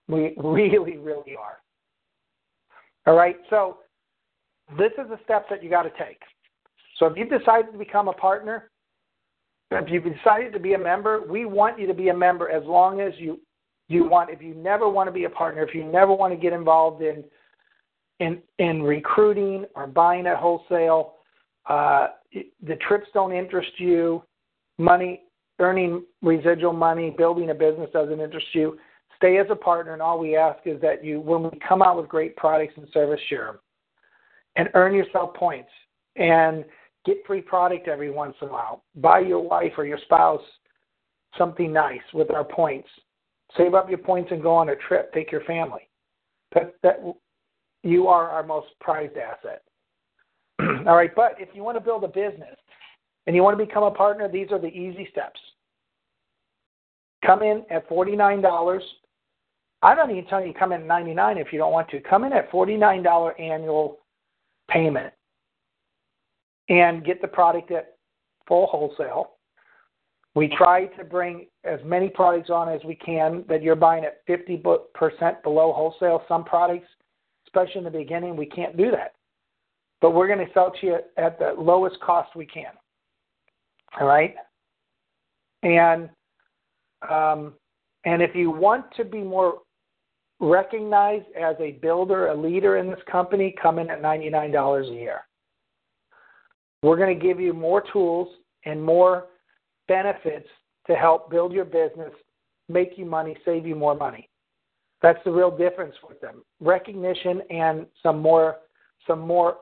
We 0.09 0.35
really, 0.37 0.97
really 0.97 1.37
are. 1.37 1.59
All 3.07 3.17
right. 3.17 3.37
So 3.49 3.79
this 4.79 4.93
is 4.99 5.09
the 5.09 5.19
steps 5.25 5.47
that 5.51 5.63
you 5.63 5.71
got 5.71 5.83
to 5.83 5.91
take. 5.91 6.21
So 6.99 7.07
if 7.07 7.17
you've 7.17 7.31
decided 7.31 7.73
to 7.73 7.79
become 7.79 8.09
a 8.09 8.13
partner, 8.13 8.71
if 9.71 9.89
you've 9.89 10.05
decided 10.05 10.53
to 10.53 10.61
be 10.61 10.75
a 10.75 10.79
member, 10.79 11.23
we 11.29 11.47
want 11.47 11.79
you 11.79 11.87
to 11.87 11.95
be 11.95 12.09
a 12.09 12.17
member 12.17 12.51
as 12.51 12.65
long 12.65 13.01
as 13.01 13.13
you 13.19 13.41
you 13.93 14.09
want. 14.09 14.31
If 14.31 14.43
you 14.43 14.55
never 14.55 14.89
want 14.89 15.09
to 15.09 15.13
be 15.13 15.25
a 15.25 15.31
partner, 15.31 15.63
if 15.63 15.75
you 15.75 15.85
never 15.85 16.13
want 16.13 16.33
to 16.33 16.39
get 16.39 16.53
involved 16.53 17.03
in 17.03 17.25
in 18.21 18.41
in 18.59 18.83
recruiting 18.83 19.67
or 19.75 19.87
buying 19.87 20.27
at 20.27 20.37
wholesale, 20.37 21.15
uh, 21.67 22.09
the 22.33 22.77
trips 22.87 23.07
don't 23.15 23.33
interest 23.33 23.73
you, 23.79 24.23
money 24.79 25.23
earning 25.59 26.05
residual 26.23 26.73
money, 26.73 27.11
building 27.11 27.51
a 27.51 27.55
business 27.55 27.89
doesn't 27.93 28.21
interest 28.21 28.47
you. 28.53 28.79
Stay 29.17 29.39
as 29.39 29.47
a 29.51 29.55
partner, 29.55 29.93
and 29.93 30.03
all 30.03 30.19
we 30.19 30.35
ask 30.35 30.59
is 30.67 30.81
that 30.81 31.05
you, 31.05 31.21
when 31.21 31.45
we 31.45 31.51
come 31.67 31.83
out 31.83 31.97
with 31.97 32.09
great 32.09 32.35
products 32.37 32.75
and 32.77 32.89
service, 32.93 33.21
share 33.29 33.47
them 33.47 33.59
and 34.57 34.69
earn 34.75 34.93
yourself 34.93 35.35
points. 35.35 35.71
And 36.17 36.65
Get 37.05 37.27
free 37.27 37.41
product 37.41 37.89
every 37.89 38.11
once 38.11 38.35
in 38.41 38.49
a 38.49 38.53
while. 38.53 38.85
Buy 38.97 39.21
your 39.21 39.41
wife 39.41 39.73
or 39.77 39.85
your 39.85 39.99
spouse 40.05 40.43
something 41.37 41.73
nice 41.73 42.03
with 42.13 42.31
our 42.31 42.45
points. 42.45 42.89
Save 43.57 43.75
up 43.75 43.89
your 43.89 43.99
points 43.99 44.31
and 44.33 44.43
go 44.43 44.55
on 44.55 44.71
a 44.71 44.77
trip. 44.77 45.13
Take 45.13 45.31
your 45.31 45.43
family. 45.43 45.89
That, 46.55 46.75
that 46.83 47.01
you 47.83 48.09
are 48.09 48.29
our 48.29 48.43
most 48.43 48.69
prized 48.81 49.17
asset. 49.17 49.63
All 50.87 50.97
right, 50.97 51.15
but 51.15 51.37
if 51.39 51.49
you 51.55 51.63
want 51.63 51.77
to 51.77 51.81
build 51.81 52.05
a 52.05 52.09
business 52.09 52.57
and 53.27 53.37
you 53.37 53.43
want 53.43 53.59
to 53.59 53.65
become 53.65 53.85
a 53.85 53.91
partner, 53.91 54.29
these 54.29 54.49
are 54.51 54.59
the 54.59 54.69
easy 54.69 55.09
steps. 55.11 55.41
Come 57.25 57.43
in 57.43 57.65
at 57.71 57.89
$49. 57.89 58.81
I 59.83 59.95
don't 59.95 60.11
even 60.11 60.27
tell 60.27 60.45
you 60.45 60.55
come 60.55 60.73
in 60.73 60.83
at 60.83 60.87
99 60.87 61.39
if 61.39 61.53
you 61.53 61.59
don't 61.59 61.73
want 61.73 61.89
to. 61.91 62.01
Come 62.01 62.25
in 62.25 62.33
at 62.33 62.51
$49 62.51 63.41
annual 63.41 63.99
payment 64.69 65.13
and 66.69 67.05
get 67.05 67.21
the 67.21 67.29
product 67.29 67.71
at 67.73 67.97
full 68.47 68.67
wholesale. 68.67 69.33
We 70.35 70.49
try 70.57 70.87
to 70.87 71.05
bring 71.05 71.47
as 71.65 71.79
many 71.85 72.09
products 72.09 72.49
on 72.49 72.69
as 72.69 72.81
we 72.85 72.95
can 72.95 73.45
that 73.49 73.63
you're 73.63 73.77
buying 73.77 74.05
at 74.05 74.27
50% 74.27 74.63
below 75.43 75.73
wholesale. 75.73 76.23
Some 76.27 76.45
products, 76.45 76.89
especially 77.47 77.79
in 77.79 77.85
the 77.85 77.91
beginning, 77.91 78.37
we 78.37 78.47
can't 78.47 78.77
do 78.77 78.91
that. 78.91 79.15
But 80.01 80.13
we're 80.13 80.27
going 80.27 80.45
to 80.45 80.53
sell 80.55 80.73
to 80.81 80.87
you 80.87 80.99
at 81.19 81.39
the 81.39 81.55
lowest 81.59 82.01
cost 82.01 82.35
we 82.35 82.47
can. 82.47 82.73
All 84.01 84.07
right? 84.07 84.35
And 85.63 86.09
um, 87.09 87.55
and 88.05 88.23
if 88.23 88.35
you 88.35 88.51
want 88.51 88.87
to 88.97 89.05
be 89.05 89.23
more 89.23 89.59
recognized 90.41 91.27
as 91.41 91.57
a 91.61 91.73
builder, 91.73 92.29
a 92.29 92.35
leader 92.35 92.77
in 92.79 92.89
this 92.89 93.01
company, 93.11 93.55
come 93.61 93.79
in 93.79 93.91
at 93.91 94.03
$99 94.03 94.91
a 94.91 94.93
year. 94.93 95.21
We're 96.83 96.97
going 96.97 97.17
to 97.17 97.25
give 97.25 97.39
you 97.39 97.53
more 97.53 97.83
tools 97.93 98.29
and 98.65 98.83
more 98.83 99.27
benefits 99.89 100.49
to 100.87 100.95
help 100.95 101.31
build 101.31 101.53
your 101.53 101.65
business, 101.65 102.13
make 102.69 102.93
you 102.97 103.05
money, 103.05 103.37
save 103.45 103.67
you 103.67 103.75
more 103.75 103.95
money. 103.95 104.29
That's 105.03 105.19
the 105.25 105.31
real 105.31 105.51
difference 105.51 105.95
with 106.07 106.21
them. 106.21 106.43
Recognition 106.61 107.43
and 107.51 107.87
some 108.03 108.21
more 108.21 108.57
some 109.07 109.21
more 109.21 109.57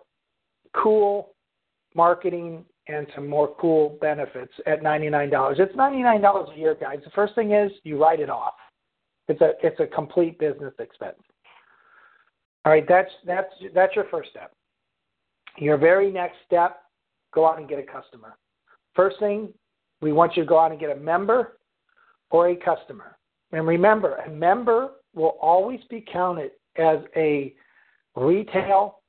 cool 0.75 1.35
marketing 1.95 2.65
and 2.89 3.07
some 3.15 3.27
more 3.27 3.55
cool 3.59 3.97
benefits 4.01 4.53
at 4.67 4.83
$99. 4.83 5.59
It's 5.59 5.75
$99 5.75 6.55
a 6.55 6.59
year, 6.59 6.77
guys. 6.79 6.99
The 7.05 7.11
first 7.11 7.35
thing 7.35 7.53
is 7.53 7.71
you 7.85 8.01
write 8.01 8.21
it 8.21 8.31
off. 8.31 8.55
It's 9.29 9.41
a 9.41 9.53
it's 9.63 9.79
a 9.81 9.87
complete 9.87 10.39
business 10.39 10.75
expense. 10.79 11.21
All 12.65 12.73
right, 12.73 12.85
that's 12.87 13.11
that's 13.27 13.53
that's 13.75 13.95
your 13.95 14.07
first 14.11 14.31
step. 14.31 14.53
Your 15.57 15.79
very 15.79 16.11
next 16.11 16.37
step 16.47 16.83
go 17.33 17.47
out 17.47 17.59
and 17.59 17.69
get 17.69 17.79
a 17.79 17.83
customer. 17.83 18.37
First 18.95 19.19
thing, 19.21 19.53
we 20.01 20.13
want 20.13 20.37
you 20.37 20.43
to 20.43 20.49
go 20.49 20.59
out 20.59 20.71
and 20.71 20.81
get 20.81 20.91
a 20.91 21.01
member 21.01 21.59
or 22.31 22.49
a 22.51 22.57
customer. 22.57 23.17
And 23.53 23.67
remember, 23.67 24.17
a 24.17 24.31
member 24.31 24.91
will 25.15 25.37
always 25.41 25.81
be 25.91 26.05
counted 26.13 26.53
as 26.77 26.99
a 27.17 27.55
retail 28.15 29.01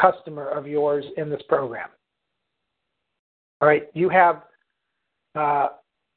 customer 0.00 0.48
of 0.48 0.66
yours 0.66 1.04
in 1.16 1.28
this 1.28 1.42
program. 1.48 1.88
All 3.60 3.68
right, 3.68 3.88
you 3.94 4.08
have 4.08 4.42
uh, 5.34 5.68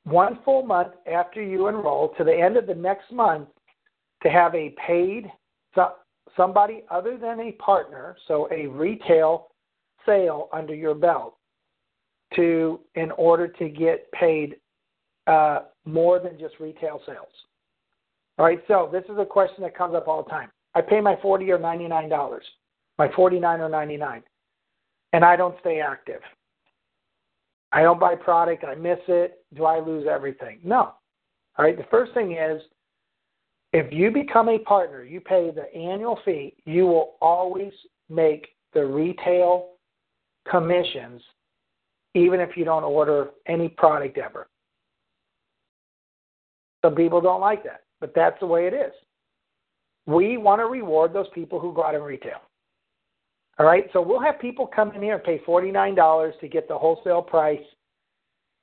one 0.03 0.39
full 0.43 0.63
month 0.63 0.93
after 1.11 1.41
you 1.41 1.67
enroll 1.67 2.13
to 2.17 2.23
the 2.23 2.33
end 2.33 2.57
of 2.57 2.67
the 2.67 2.75
next 2.75 3.11
month 3.11 3.47
to 4.23 4.29
have 4.29 4.53
a 4.53 4.75
paid 4.85 5.31
somebody 6.39 6.83
other 6.89 7.17
than 7.17 7.39
a 7.39 7.51
partner, 7.53 8.15
so 8.27 8.47
a 8.51 8.67
retail 8.67 9.47
sale 10.05 10.47
under 10.53 10.73
your 10.73 10.95
belt 10.95 11.35
to 12.35 12.79
in 12.95 13.11
order 13.11 13.47
to 13.47 13.69
get 13.69 14.11
paid 14.11 14.57
uh, 15.27 15.61
more 15.85 16.19
than 16.19 16.39
just 16.39 16.59
retail 16.59 17.01
sales. 17.05 17.27
All 18.37 18.45
right, 18.45 18.63
so 18.67 18.89
this 18.91 19.03
is 19.05 19.17
a 19.17 19.25
question 19.25 19.63
that 19.63 19.77
comes 19.77 19.95
up 19.95 20.07
all 20.07 20.23
the 20.23 20.29
time. 20.29 20.49
I 20.75 20.81
pay 20.81 21.01
my 21.01 21.17
forty 21.21 21.51
or 21.51 21.59
ninety 21.59 21.87
nine 21.87 22.09
dollars, 22.09 22.45
my 22.97 23.11
forty 23.15 23.39
nine 23.39 23.59
or 23.59 23.69
ninety 23.69 23.97
nine, 23.97 24.23
and 25.13 25.25
I 25.25 25.35
don't 25.35 25.55
stay 25.59 25.81
active. 25.81 26.21
I 27.71 27.83
don't 27.83 27.99
buy 27.99 28.15
product. 28.15 28.63
I 28.63 28.75
miss 28.75 28.99
it. 29.07 29.43
Do 29.55 29.65
I 29.65 29.79
lose 29.79 30.07
everything? 30.09 30.59
No. 30.63 30.93
All 31.57 31.65
right. 31.65 31.77
The 31.77 31.85
first 31.91 32.13
thing 32.13 32.31
is, 32.31 32.61
if 33.73 33.91
you 33.91 34.09
become 34.09 34.49
a 34.49 34.59
partner, 34.59 35.03
you 35.03 35.21
pay 35.21 35.51
the 35.51 35.71
annual 35.75 36.19
fee. 36.25 36.55
You 36.65 36.87
will 36.87 37.15
always 37.21 37.73
make 38.09 38.47
the 38.73 38.85
retail 38.85 39.71
commissions, 40.49 41.21
even 42.13 42.39
if 42.39 42.55
you 42.55 42.65
don't 42.65 42.83
order 42.83 43.29
any 43.47 43.69
product 43.69 44.17
ever. 44.17 44.47
Some 46.83 46.95
people 46.95 47.21
don't 47.21 47.41
like 47.41 47.63
that, 47.63 47.81
but 47.99 48.13
that's 48.15 48.39
the 48.39 48.47
way 48.47 48.67
it 48.67 48.73
is. 48.73 48.93
We 50.05 50.37
want 50.37 50.59
to 50.59 50.65
reward 50.65 51.13
those 51.13 51.27
people 51.35 51.59
who 51.59 51.73
go 51.73 51.83
out 51.83 51.95
and 51.95 52.03
retail. 52.03 52.39
All 53.59 53.65
right, 53.65 53.89
so 53.91 54.01
we'll 54.01 54.21
have 54.21 54.39
people 54.39 54.65
come 54.65 54.91
in 54.91 55.01
here 55.01 55.15
and 55.15 55.23
pay 55.23 55.39
$49 55.39 56.39
to 56.39 56.47
get 56.47 56.67
the 56.67 56.77
wholesale 56.77 57.21
price, 57.21 57.59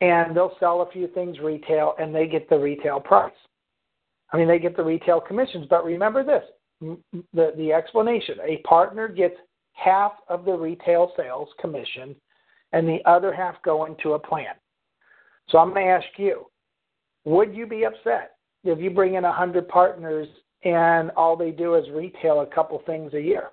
and 0.01 0.35
they'll 0.35 0.57
sell 0.59 0.81
a 0.81 0.91
few 0.91 1.07
things 1.09 1.39
retail, 1.39 1.95
and 1.99 2.15
they 2.15 2.27
get 2.27 2.49
the 2.49 2.59
retail 2.59 2.99
price. 2.99 3.33
I 4.33 4.39
mean, 4.39 4.49
they 4.49 4.59
get 4.59 4.77
the 4.77 4.83
retail 4.83 5.21
commissions. 5.21 5.67
But 5.69 5.85
remember 5.85 6.25
this 6.25 6.43
the, 7.33 7.53
the 7.57 7.73
explanation 7.73 8.39
a 8.45 8.59
partner 8.59 9.09
gets 9.09 9.37
half 9.73 10.13
of 10.29 10.45
the 10.45 10.53
retail 10.53 11.13
sales 11.17 11.49
commission, 11.61 12.17
and 12.77 12.87
the 12.87 12.99
other 13.07 13.33
half 13.33 13.55
go 13.63 13.87
into 13.87 14.13
a 14.13 14.19
plan. 14.19 14.55
So 15.49 15.57
I'm 15.57 15.71
going 15.71 15.87
to 15.87 15.93
ask 15.93 16.07
you 16.19 16.47
would 17.25 17.55
you 17.55 17.67
be 17.67 17.85
upset 17.85 18.37
if 18.65 18.79
you 18.79 18.91
bring 18.91 19.15
in 19.15 19.23
100 19.23 19.67
partners 19.67 20.29
and 20.63 21.11
all 21.13 21.37
they 21.37 21.51
do 21.51 21.75
is 21.75 21.89
retail 21.91 22.43
a 22.43 22.47
couple 22.47 22.81
things 22.85 23.15
a 23.15 23.21
year? 23.21 23.49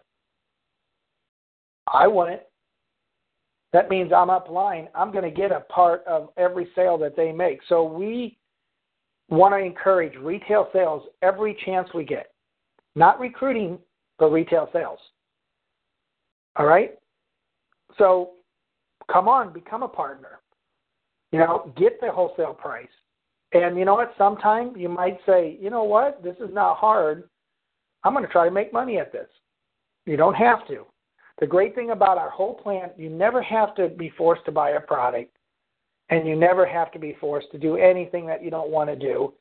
I 1.92 2.06
wouldn't. 2.06 2.42
That 3.72 3.90
means 3.90 4.12
I'm 4.14 4.30
up 4.30 4.50
line. 4.50 4.90
I'm 4.94 5.12
going 5.12 5.24
to 5.24 5.32
get 5.32 5.52
a 5.52 5.62
part 5.62 6.04
of 6.06 6.30
every 6.36 6.68
sale 6.76 6.98
that 6.98 7.16
they 7.16 7.32
make. 7.32 7.60
So 7.70 7.84
we 7.84 8.38
want 9.30 9.54
to 9.54 9.58
encourage 9.58 10.16
retail 10.18 10.68
sales 10.74 11.04
every 11.22 11.58
chance 11.66 11.88
we 11.96 12.04
get. 12.04 12.34
Not 12.96 13.20
recruiting, 13.22 13.80
but 14.20 14.32
retail 14.32 14.70
sales. 14.74 15.00
All 16.58 16.66
right? 16.66 16.92
So 17.98 18.32
come 19.14 19.28
on, 19.28 19.54
become 19.54 19.84
a 19.84 19.88
partner. 19.88 20.40
You 21.32 21.40
know, 21.40 21.72
get 21.78 22.02
the 22.02 22.12
wholesale 22.12 22.54
price. 22.54 22.88
And 23.54 23.78
you 23.78 23.86
know 23.86 23.94
what? 23.94 24.14
Sometime 24.18 24.76
you 24.76 24.90
might 24.90 25.20
say, 25.26 25.58
you 25.62 25.70
know 25.70 25.84
what? 25.84 26.24
This 26.24 26.36
is 26.38 26.50
not 26.52 26.78
hard. 26.78 27.30
I'm 28.04 28.14
going 28.14 28.26
to 28.26 28.32
try 28.32 28.46
to 28.46 28.52
make 28.52 28.74
money 28.74 28.98
at 28.98 29.12
this. 29.12 29.28
You 30.06 30.18
don't 30.18 30.34
have 30.34 30.68
to. 30.68 30.86
The 31.40 31.48
great 31.48 31.74
thing 31.76 31.92
about 31.92 32.18
our 32.18 32.30
whole 32.30 32.56
plan, 32.56 32.90
you 32.98 33.10
never 33.10 33.42
have 33.42 33.76
to 33.76 33.90
be 33.90 34.12
forced 34.18 34.46
to 34.46 34.52
buy 34.52 34.72
a 34.72 34.80
product, 34.80 35.36
and 36.10 36.28
you 36.28 36.36
never 36.36 36.66
have 36.66 36.92
to 36.92 37.00
be 37.00 37.16
forced 37.20 37.52
to 37.52 37.58
do 37.58 37.78
anything 37.78 38.26
that 38.28 38.44
you 38.44 38.52
don't 38.52 38.70
want 38.70 38.90
to 38.90 38.96
do. 38.96 39.34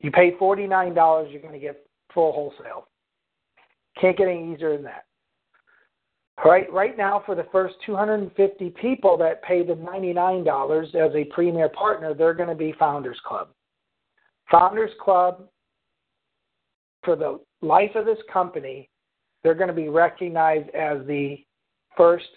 You 0.00 0.10
pay 0.10 0.32
$49, 0.32 1.32
you're 1.32 1.42
going 1.42 1.52
to 1.52 1.58
get 1.58 1.84
full 2.14 2.32
wholesale. 2.32 2.88
Can't 4.00 4.16
get 4.16 4.28
any 4.28 4.52
easier 4.52 4.74
than 4.74 4.84
that. 4.84 5.04
Right, 6.44 6.72
right 6.72 6.96
now 6.96 7.22
for 7.26 7.34
the 7.34 7.46
first 7.50 7.74
250 7.84 8.70
people 8.80 9.16
that 9.18 9.42
pay 9.42 9.66
the 9.66 9.74
$99 9.74 10.94
as 10.94 11.14
a 11.14 11.24
premier 11.32 11.68
partner, 11.68 12.14
they're 12.14 12.34
going 12.34 12.48
to 12.48 12.54
be 12.54 12.72
Founders 12.78 13.18
Club. 13.26 13.48
Founders 14.50 14.92
Club, 15.02 15.48
for 17.02 17.16
the 17.16 17.40
life 17.60 17.90
of 17.96 18.06
this 18.06 18.18
company, 18.32 18.88
they're 19.42 19.54
going 19.54 19.68
to 19.68 19.74
be 19.74 19.88
recognized 19.88 20.68
as 20.70 21.04
the 21.06 21.38
first 21.96 22.28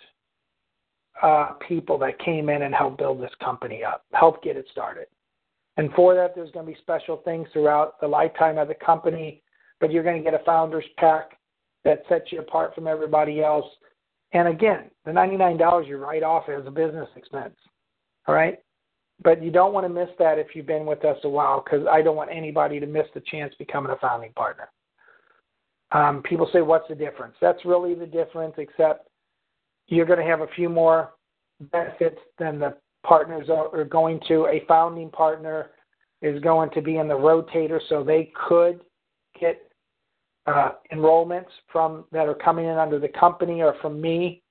uh, 1.21 1.51
people 1.67 1.97
that 1.99 2.17
came 2.19 2.49
in 2.49 2.63
and 2.63 2.73
helped 2.73 2.97
build 2.97 3.21
this 3.21 3.31
company 3.43 3.83
up, 3.83 4.03
help 4.13 4.41
get 4.43 4.57
it 4.57 4.65
started. 4.71 5.05
And 5.77 5.91
for 5.93 6.15
that, 6.15 6.33
there's 6.35 6.51
going 6.51 6.65
to 6.65 6.71
be 6.71 6.77
special 6.81 7.17
things 7.23 7.47
throughout 7.53 7.99
the 8.01 8.07
lifetime 8.07 8.57
of 8.57 8.67
the 8.67 8.75
company, 8.75 9.43
but 9.79 9.91
you're 9.91 10.03
going 10.03 10.17
to 10.17 10.23
get 10.23 10.39
a 10.39 10.43
founder's 10.43 10.85
pack 10.97 11.37
that 11.83 12.03
sets 12.09 12.31
you 12.31 12.39
apart 12.39 12.75
from 12.75 12.87
everybody 12.87 13.41
else. 13.41 13.65
And 14.33 14.47
again, 14.47 14.89
the 15.05 15.11
$99 15.11 15.87
you 15.87 15.97
write 15.97 16.23
off 16.23 16.47
as 16.49 16.65
a 16.65 16.71
business 16.71 17.09
expense. 17.15 17.55
All 18.27 18.35
right? 18.35 18.59
But 19.23 19.43
you 19.43 19.51
don't 19.51 19.73
want 19.73 19.85
to 19.85 19.93
miss 19.93 20.09
that 20.19 20.39
if 20.39 20.47
you've 20.55 20.65
been 20.65 20.85
with 20.85 21.05
us 21.05 21.17
a 21.23 21.29
while 21.29 21.63
because 21.63 21.85
I 21.89 22.01
don't 22.01 22.15
want 22.15 22.31
anybody 22.31 22.79
to 22.79 22.87
miss 22.87 23.05
the 23.13 23.21
chance 23.21 23.53
becoming 23.59 23.91
a 23.91 23.97
founding 23.97 24.33
partner. 24.33 24.69
Um, 25.91 26.23
people 26.23 26.49
say, 26.53 26.61
what's 26.61 26.87
the 26.87 26.95
difference? 26.95 27.35
That's 27.41 27.63
really 27.65 27.93
the 27.93 28.05
difference, 28.05 28.55
except 28.57 29.09
you're 29.87 30.05
going 30.05 30.19
to 30.19 30.25
have 30.25 30.41
a 30.41 30.47
few 30.55 30.69
more 30.69 31.11
benefits 31.71 32.19
than 32.39 32.59
the 32.59 32.77
partners 33.05 33.49
are 33.49 33.83
going 33.83 34.19
to. 34.27 34.47
A 34.47 34.63
founding 34.67 35.09
partner 35.09 35.71
is 36.21 36.41
going 36.41 36.69
to 36.71 36.81
be 36.81 36.97
in 36.97 37.07
the 37.07 37.13
rotator, 37.13 37.79
so 37.89 38.03
they 38.03 38.31
could 38.47 38.81
get 39.39 39.70
uh, 40.47 40.71
enrollments 40.93 41.49
from 41.71 42.05
that 42.11 42.27
are 42.27 42.35
coming 42.35 42.65
in 42.65 42.77
under 42.77 42.99
the 42.99 43.07
company 43.07 43.61
or 43.61 43.75
from 43.81 44.01
me, 44.01 44.41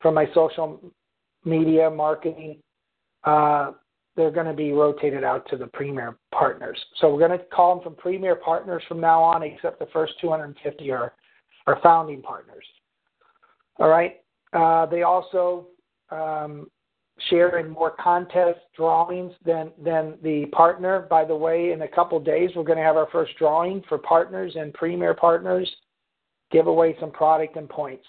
from 0.00 0.14
my 0.14 0.26
social 0.34 0.80
media 1.44 1.88
marketing. 1.90 2.58
Uh, 3.24 3.72
they're 4.16 4.30
going 4.30 4.46
to 4.46 4.54
be 4.54 4.72
rotated 4.72 5.24
out 5.24 5.46
to 5.50 5.56
the 5.56 5.66
premier 5.66 6.16
partners. 6.32 6.78
So 7.00 7.12
we're 7.12 7.26
going 7.26 7.38
to 7.38 7.44
call 7.46 7.74
them 7.74 7.84
from 7.84 7.94
premier 7.96 8.34
partners 8.34 8.82
from 8.88 9.00
now 9.00 9.22
on, 9.22 9.42
except 9.42 9.78
the 9.78 9.86
first 9.92 10.14
250 10.20 10.90
are, 10.90 11.12
are 11.66 11.78
founding 11.82 12.22
partners. 12.22 12.64
All 13.78 13.88
right. 13.88 14.20
Uh, 14.52 14.86
they 14.86 15.02
also 15.02 15.66
um, 16.10 16.70
share 17.30 17.58
in 17.58 17.70
more 17.70 17.92
contest 17.98 18.60
drawings 18.76 19.32
than 19.44 19.72
than 19.82 20.18
the 20.22 20.46
partner. 20.52 21.06
By 21.08 21.24
the 21.24 21.34
way, 21.34 21.72
in 21.72 21.82
a 21.82 21.88
couple 21.88 22.20
days, 22.20 22.50
we're 22.54 22.64
going 22.64 22.78
to 22.78 22.84
have 22.84 22.96
our 22.96 23.08
first 23.10 23.32
drawing 23.38 23.82
for 23.88 23.98
partners 23.98 24.52
and 24.56 24.72
premier 24.74 25.14
partners. 25.14 25.70
Give 26.50 26.66
away 26.66 26.96
some 27.00 27.10
product 27.10 27.56
and 27.56 27.68
points. 27.68 28.04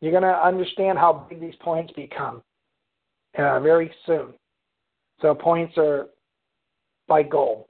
You're 0.00 0.12
going 0.12 0.22
to 0.22 0.46
understand 0.46 0.98
how 0.98 1.26
big 1.28 1.40
these 1.40 1.54
points 1.60 1.92
become 1.94 2.42
uh, 3.38 3.60
very 3.60 3.90
soon. 4.06 4.34
So 5.20 5.34
points 5.34 5.74
are 5.76 6.08
by 7.06 7.22
goal. 7.22 7.68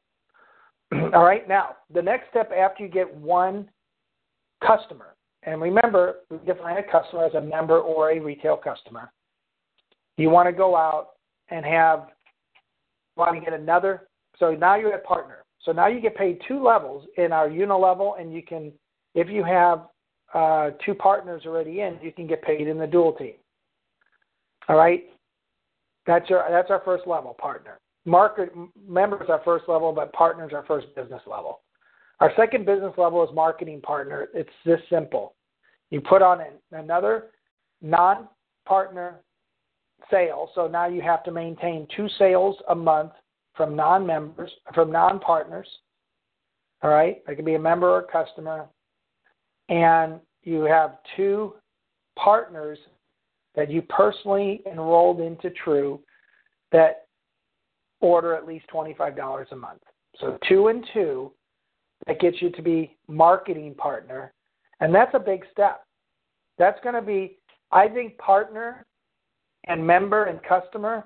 All 1.15 1.25
right, 1.25 1.49
now 1.49 1.77
the 1.93 2.03
next 2.03 2.31
step 2.31 2.51
after 2.57 2.85
you 2.85 2.89
get 2.89 3.13
one 3.15 3.69
customer, 4.67 5.15
and 5.43 5.61
remember, 5.61 6.17
we 6.31 6.39
define 6.47 6.77
a 6.77 6.83
customer 6.83 7.25
as 7.25 7.35
a 7.35 7.41
member 7.41 7.81
or 7.81 8.13
a 8.13 8.21
retail 8.21 8.57
customer. 8.57 9.11
You 10.17 10.31
want 10.31 10.49
to 10.49 10.53
go 10.53 10.77
out 10.77 11.11
and 11.49 11.65
have, 11.65 12.09
want 13.17 13.35
to 13.35 13.41
get 13.41 13.59
another. 13.59 14.09
So 14.39 14.53
now 14.53 14.77
you're 14.77 14.95
a 14.95 15.01
partner. 15.01 15.45
So 15.65 15.73
now 15.73 15.87
you 15.87 16.01
get 16.01 16.17
paid 16.17 16.41
two 16.49 16.63
levels 16.63 17.07
in 17.17 17.33
our 17.33 17.49
unilevel, 17.49 18.21
and 18.21 18.33
you 18.33 18.43
can, 18.43 18.73
if 19.15 19.29
you 19.29 19.45
have 19.45 19.87
uh, 20.35 20.71
two 20.85 20.95
partners 20.95 21.43
already 21.47 21.81
in, 21.81 21.99
you 22.03 22.13
can 22.13 22.27
get 22.27 22.43
paid 22.43 22.67
in 22.67 22.79
the 22.79 22.87
dual 22.87 23.13
team. 23.13 23.35
All 24.69 24.77
right. 24.77 25.05
That's 26.07 26.29
our 26.31 26.49
that's 26.51 26.71
our 26.71 26.83
first 26.85 27.07
level 27.07 27.37
partner. 27.41 27.79
Market 28.05 28.53
members 28.89 29.29
our 29.29 29.41
first 29.45 29.69
level, 29.69 29.93
but 29.93 30.13
partners 30.13 30.53
our 30.53 30.65
first 30.65 30.89
business 30.97 31.23
level. 31.27 31.61
Our 32.19 32.33
second 32.37 32.67
business 32.67 32.93
level 32.97 33.23
is 33.23 33.31
marketing 33.35 33.81
partner. 33.83 34.29
It's 34.35 34.51
this 34.65 34.81
simple. 34.91 35.35
You 35.91 36.01
put 36.01 36.23
on 36.23 36.41
an, 36.41 36.55
another 36.73 37.27
non-partner 37.83 39.21
sale, 40.11 40.51
so 40.55 40.67
now 40.67 40.87
you 40.87 41.01
have 41.03 41.25
to 41.25 41.31
maintain 41.31 41.87
two 41.97 42.09
sales 42.19 42.57
a 42.69 42.75
month 42.75 43.13
from 43.55 43.77
non-members, 43.77 44.51
from 44.75 44.91
non-partners. 44.91 45.69
All 46.83 46.91
right, 46.91 47.23
it 47.29 47.37
could 47.37 47.45
be 47.45 47.55
a 47.55 47.61
member 47.61 47.89
or 47.89 48.01
a 48.01 48.11
customer, 48.11 48.67
and 49.69 50.21
you 50.43 50.63
have 50.63 50.99
two 51.17 51.55
partners 52.17 52.79
that 53.55 53.71
you 53.71 53.83
personally 53.83 54.63
enrolled 54.71 55.21
into 55.21 55.51
True 55.51 56.01
that 56.73 57.07
order 58.01 58.35
at 58.35 58.47
least 58.47 58.67
$25 58.73 59.53
a 59.53 59.57
month. 59.57 59.83
So 60.19 60.39
two 60.49 60.69
and 60.69 60.85
two, 60.93 61.33
that 62.07 62.21
gets 62.21 62.43
you 62.43 62.51
to 62.51 62.63
be 62.63 62.97
marketing 63.09 63.75
partner. 63.75 64.33
And 64.81 64.95
that's 64.95 65.15
a 65.15 65.21
big 65.21 65.45
step. 65.53 65.85
That's 66.59 66.79
going 66.83 66.95
to 66.97 67.03
be, 67.03 67.39
I 67.71 67.89
think, 67.89 68.19
partner 68.19 68.85
and 69.69 69.85
member 69.87 70.25
and 70.25 70.41
customer 70.43 71.05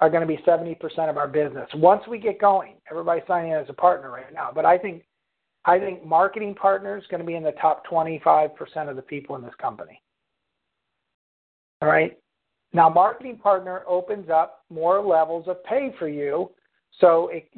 are 0.00 0.10
going 0.10 0.20
to 0.20 0.26
be 0.26 0.42
70% 0.42 0.76
of 1.08 1.16
our 1.16 1.28
business. 1.28 1.68
Once 1.74 2.02
we 2.08 2.18
get 2.18 2.40
going, 2.40 2.74
everybody's 2.90 3.22
signing 3.28 3.52
as 3.52 3.66
a 3.68 3.72
partner 3.72 4.10
right 4.10 4.32
now. 4.34 4.50
But 4.52 4.64
I 4.64 4.76
think 4.76 5.04
I 5.64 5.78
think 5.78 6.04
marketing 6.04 6.56
partner 6.56 6.98
is 6.98 7.04
going 7.08 7.20
to 7.20 7.26
be 7.26 7.36
in 7.36 7.44
the 7.44 7.52
top 7.52 7.86
25% 7.86 8.50
of 8.88 8.96
the 8.96 9.02
people 9.02 9.36
in 9.36 9.42
this 9.42 9.54
company. 9.60 10.02
All 11.80 11.88
right. 11.88 12.18
Now, 12.72 12.88
Marketing 12.88 13.36
Partner 13.36 13.82
opens 13.86 14.28
up 14.28 14.64
more 14.70 15.00
levels 15.00 15.46
of 15.46 15.62
pay 15.62 15.94
for 15.98 16.08
you, 16.08 16.50
so 17.00 17.28
it, 17.28 17.48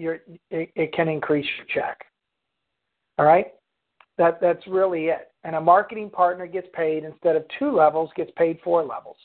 it, 0.51 0.71
it 0.75 0.93
can 0.93 1.09
increase 1.09 1.47
your 1.57 1.67
check. 1.83 2.05
All 3.19 3.25
right, 3.25 3.47
that 4.19 4.41
that's 4.41 4.67
really 4.67 5.05
it. 5.05 5.31
And 5.45 5.55
a 5.55 5.61
marketing 5.61 6.11
partner 6.11 6.49
gets 6.49 6.67
paid 6.75 7.05
instead 7.05 7.37
of 7.37 7.45
two 7.59 7.71
levels, 7.71 8.11
gets 8.17 8.33
paid 8.37 8.59
four 8.65 8.83
levels 8.83 9.17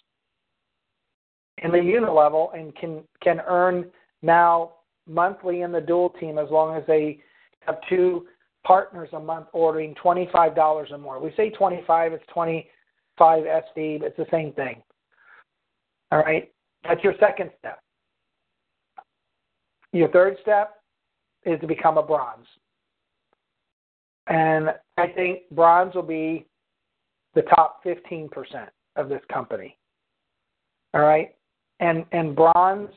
in 1.64 1.72
the 1.72 1.78
unilevel 1.78 2.58
and 2.58 2.76
can 2.76 3.04
can 3.22 3.42
earn 3.48 3.86
now 4.22 4.74
monthly 5.08 5.62
in 5.62 5.72
the 5.72 5.82
dual 5.82 6.10
team 6.20 6.38
as 6.38 6.50
long 6.50 6.76
as 6.78 6.84
they 6.88 7.20
have 7.62 7.78
two 7.90 8.26
partners 8.66 9.10
a 9.14 9.20
month 9.20 9.48
ordering 9.54 9.96
$25 9.96 10.92
or 10.92 10.98
more. 10.98 11.20
We 11.20 11.34
say 11.36 11.50
25, 11.50 12.14
it's 12.14 12.24
25 12.34 13.44
SD, 13.44 14.00
but 14.00 14.08
it's 14.08 14.18
the 14.18 14.28
same 14.30 14.54
thing. 14.54 14.82
All 16.12 16.20
right? 16.20 16.52
That's 16.84 17.04
your 17.04 17.16
second 17.20 17.52
step. 17.58 17.80
Your 19.92 20.10
third 20.10 20.38
step 20.42 20.76
is 21.46 21.60
to 21.62 21.68
become 21.68 21.98
a 21.98 22.04
bronze. 22.04 22.46
And 24.28 24.70
I 24.98 25.08
think 25.08 25.42
bronze 25.52 25.96
will 25.96 26.04
be 26.04 26.46
the 27.34 27.42
top 27.44 27.84
15% 27.84 28.30
of 28.96 29.10
this 29.10 29.22
company. 29.32 29.78
All 30.94 31.02
right? 31.02 31.34
And 31.80 32.06
and 32.12 32.36
bronze 32.36 32.90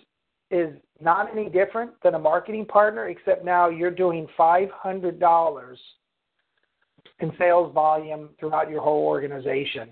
is 0.51 0.75
not 1.01 1.31
any 1.33 1.49
different 1.49 1.93
than 2.03 2.15
a 2.15 2.19
marketing 2.19 2.67
partner, 2.67 3.09
except 3.09 3.45
now 3.45 3.69
you're 3.69 3.91
doing 3.91 4.27
$500 4.39 5.77
in 7.21 7.33
sales 7.39 7.73
volume 7.73 8.31
throughout 8.39 8.71
your 8.71 8.83
whole 8.83 9.05
organization. 9.07 9.91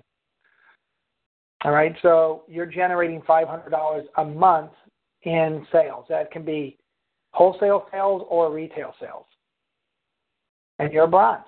All 1.65 1.73
right, 1.73 1.95
so 2.03 2.45
you're 2.49 2.67
generating 2.67 3.21
$500 3.23 4.03
a 4.17 4.25
month 4.25 4.73
in 5.23 5.67
sales. 5.71 6.07
That 6.09 6.31
can 6.31 6.45
be 6.45 6.79
wholesale 7.33 7.87
sales 7.93 8.23
or 8.29 8.53
retail 8.53 8.95
sales. 9.01 9.27
And 10.79 10.93
you're 10.93 11.07
bronze. 11.07 11.45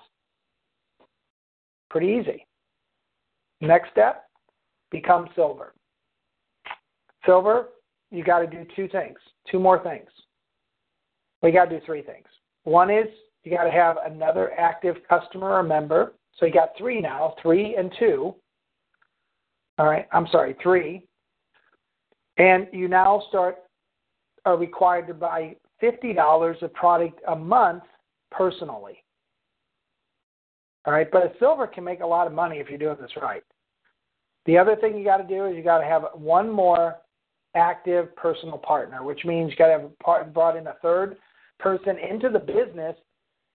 Pretty 1.89 2.07
easy. 2.07 2.45
Next 3.61 3.89
step, 3.91 4.25
become 4.91 5.27
silver. 5.35 5.73
Silver, 7.25 7.69
you 8.11 8.23
got 8.23 8.39
to 8.39 8.47
do 8.47 8.65
two 8.75 8.87
things, 8.87 9.17
two 9.49 9.59
more 9.59 9.81
things. 9.83 10.09
We 11.41 11.51
got 11.51 11.65
to 11.65 11.79
do 11.79 11.85
three 11.85 12.01
things. 12.01 12.25
One 12.63 12.89
is 12.89 13.07
you 13.43 13.51
got 13.55 13.65
to 13.65 13.71
have 13.71 13.97
another 14.05 14.51
active 14.57 14.95
customer 15.07 15.51
or 15.51 15.63
member. 15.63 16.13
So 16.37 16.45
you 16.45 16.53
got 16.53 16.69
three 16.77 17.01
now, 17.01 17.35
three 17.41 17.75
and 17.75 17.91
two. 17.99 18.35
All 19.77 19.85
right, 19.85 20.07
I'm 20.13 20.27
sorry, 20.31 20.55
three. 20.61 21.05
And 22.37 22.67
you 22.71 22.87
now 22.87 23.23
start 23.29 23.57
are 24.45 24.57
required 24.57 25.07
to 25.07 25.13
buy 25.13 25.55
fifty 25.79 26.13
dollars 26.13 26.57
of 26.61 26.73
product 26.73 27.19
a 27.27 27.35
month 27.35 27.83
personally. 28.31 29.03
All 30.85 30.93
right, 30.93 31.09
but 31.11 31.23
a 31.23 31.31
silver 31.39 31.67
can 31.67 31.83
make 31.83 32.01
a 32.01 32.05
lot 32.05 32.27
of 32.27 32.33
money 32.33 32.57
if 32.57 32.69
you're 32.69 32.77
doing 32.77 32.97
this 32.99 33.11
right. 33.21 33.43
The 34.45 34.57
other 34.57 34.75
thing 34.75 34.97
you 34.97 35.05
got 35.05 35.17
to 35.17 35.27
do 35.27 35.45
is 35.45 35.55
you 35.55 35.63
got 35.63 35.79
to 35.79 35.85
have 35.85 36.03
one 36.13 36.49
more 36.49 36.97
active 37.55 38.15
personal 38.15 38.57
partner, 38.57 39.03
which 39.03 39.25
means 39.25 39.51
you 39.51 39.57
got 39.57 39.67
to 39.67 39.81
have 39.83 39.99
part, 39.99 40.33
brought 40.33 40.57
in 40.57 40.67
a 40.67 40.75
third 40.81 41.17
person 41.59 41.97
into 41.97 42.29
the 42.29 42.39
business, 42.39 42.95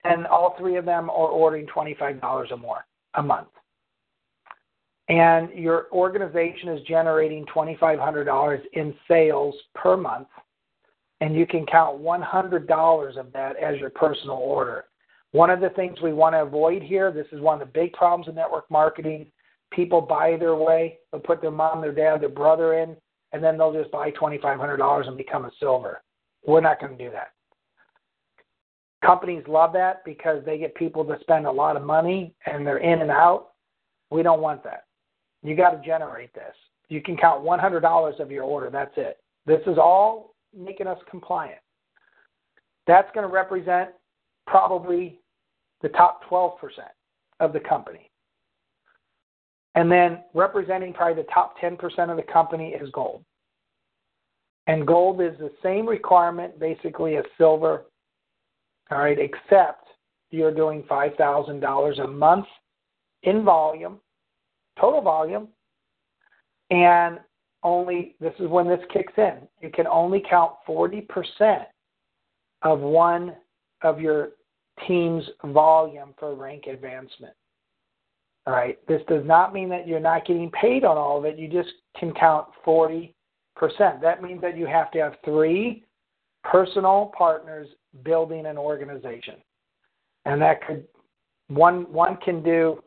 and 0.05 0.27
all 0.27 0.55
three 0.59 0.77
of 0.77 0.85
them 0.85 1.11
are 1.11 1.29
ordering 1.29 1.67
$25 1.67 2.51
or 2.51 2.57
more 2.57 2.87
a 3.15 3.23
month. 3.23 3.49
And 5.09 5.51
your 5.51 5.87
organization 5.93 6.69
is 6.69 6.87
generating 6.87 7.47
$2,500 7.47 8.61
in 8.75 8.95
sales 9.09 9.55
per 9.75 9.97
month, 9.97 10.29
and 11.21 11.35
you 11.35 11.47
can 11.47 11.65
count 11.67 12.01
$100 12.01 13.17
of 13.17 13.33
that 13.33 13.57
as 13.57 13.79
your 13.79 13.91
personal 13.91 14.37
order. 14.37 14.85
One 15.33 15.51
of 15.51 15.61
the 15.61 15.71
things 15.71 16.01
we 16.03 16.13
want 16.13 16.35
to 16.35 16.43
avoid 16.43 16.83
here, 16.83 17.11
this 17.11 17.27
is 17.33 17.41
one 17.41 17.61
of 17.61 17.67
the 17.67 17.73
big 17.73 17.93
problems 17.95 18.29
in 18.29 18.35
network 18.35 18.71
marketing. 18.71 19.27
People 19.71 20.01
buy 20.01 20.37
their 20.39 20.55
way, 20.55 20.99
they'll 21.11 21.21
put 21.21 21.43
their 21.43 21.51
mom, 21.51 21.81
their 21.81 21.93
dad, 21.93 22.23
their 22.23 22.29
brother 22.29 22.75
in, 22.75 22.97
and 23.33 23.43
then 23.43 23.59
they'll 23.59 23.73
just 23.73 23.91
buy 23.91 24.11
$2,500 24.13 25.09
and 25.09 25.17
become 25.17 25.45
a 25.45 25.51
silver. 25.61 26.03
We're 26.47 26.61
not 26.61 26.81
going 26.81 26.97
to 26.97 27.05
do 27.05 27.11
that. 27.11 27.33
Companies 29.05 29.45
love 29.47 29.73
that 29.75 30.05
because 30.05 30.45
they 30.45 30.59
get 30.59 30.75
people 30.75 31.05
to 31.05 31.17
spend 31.21 31.47
a 31.47 31.51
lot 31.51 31.77
of 31.77 31.85
money 31.85 32.35
and 32.47 32.67
they're 32.67 32.79
in 32.79 33.01
and 33.01 33.11
out. 33.11 33.51
We 34.11 34.23
don't 34.23 34.41
want 34.41 34.65
that. 34.65 34.85
You 35.43 35.55
got 35.55 35.71
to 35.71 35.87
generate 35.87 36.35
this. 36.35 36.55
You 36.89 37.03
can 37.03 37.17
count 37.17 37.45
$100 37.45 38.21
of 38.21 38.31
your 38.31 38.45
order. 38.45 38.71
That's 38.71 38.95
it. 38.97 39.19
This 39.47 39.61
is 39.67 39.79
all 39.79 40.35
making 40.57 40.87
us 40.87 40.99
compliant. 41.11 41.61
That's 42.87 43.09
going 43.15 43.27
to 43.27 43.33
represent 43.33 43.91
probably 44.47 45.21
the 45.83 45.91
top 45.91 46.23
12% 46.29 46.55
of 47.41 47.53
the 47.53 47.61
company. 47.61 48.08
And 49.79 49.89
then 49.89 50.25
representing 50.35 50.93
probably 50.93 51.23
the 51.23 51.29
top 51.33 51.57
10% 51.61 51.79
of 52.11 52.17
the 52.17 52.33
company 52.33 52.71
is 52.71 52.91
gold. 52.91 53.23
And 54.67 54.85
gold 54.85 55.21
is 55.21 55.39
the 55.39 55.53
same 55.63 55.87
requirement 55.87 56.59
basically 56.59 57.17
as 57.17 57.25
silver, 57.39 57.85
all 58.91 58.99
right, 58.99 59.17
except 59.21 59.87
you're 60.33 60.53
doing 60.53 60.83
$5,000 60.91 62.05
a 62.05 62.09
month 62.09 62.47
in 63.23 63.45
volume, 63.45 64.01
total 64.81 65.01
volume, 65.01 65.47
and 66.71 67.21
only 67.63 68.17
this 68.21 68.35
is 68.41 68.49
when 68.49 68.67
this 68.67 68.81
kicks 68.93 69.13
in. 69.17 69.37
You 69.63 69.71
can 69.71 69.87
only 69.87 70.25
count 70.29 70.55
40% 70.69 71.67
of 72.63 72.81
one 72.81 73.37
of 73.83 74.01
your 74.01 74.31
team's 74.89 75.23
volume 75.45 76.15
for 76.19 76.35
rank 76.35 76.65
advancement. 76.67 77.35
All 78.49 78.55
right. 78.55 78.79
This 78.89 79.03
does 79.09 79.27
not 79.27 79.53
mean 79.53 79.69
that 79.69 79.87
you're 79.87 80.01
not 80.01 80.27
getting 80.27 80.51
paid 80.53 80.83
on 80.83 80.97
all 80.97 81.19
of 81.19 81.27
it. 81.27 81.39
You 81.39 81.49
just 81.49 81.69
can 82.01 82.15
count 82.15 82.47
40%. 82.67 83.13
That 84.01 84.23
means 84.23 84.41
that 84.41 84.57
you 84.57 84.67
have 84.67 84.91
to 84.93 84.99
have 85.01 85.17
three 85.23 85.85
personal 86.45 87.13
partners 87.17 87.69
building 88.03 88.47
an 88.47 88.57
organization. 88.57 89.35
And 90.25 90.41
that 90.41 90.67
could 90.67 90.87
one 91.49 91.93
one 91.93 92.17
can 92.25 92.43
do 92.43 92.83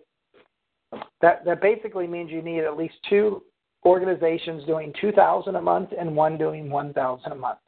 that 1.21 1.45
that 1.45 1.61
basically 1.61 2.07
means 2.07 2.31
you 2.31 2.41
need 2.41 2.63
at 2.63 2.75
least 2.75 2.95
two 3.07 3.43
organizations 3.85 4.65
doing 4.65 4.91
2000 4.99 5.55
a 5.55 5.61
month 5.61 5.89
and 5.97 6.15
one 6.15 6.39
doing 6.39 6.71
1000 6.71 7.31
a 7.31 7.35
month. 7.35 7.59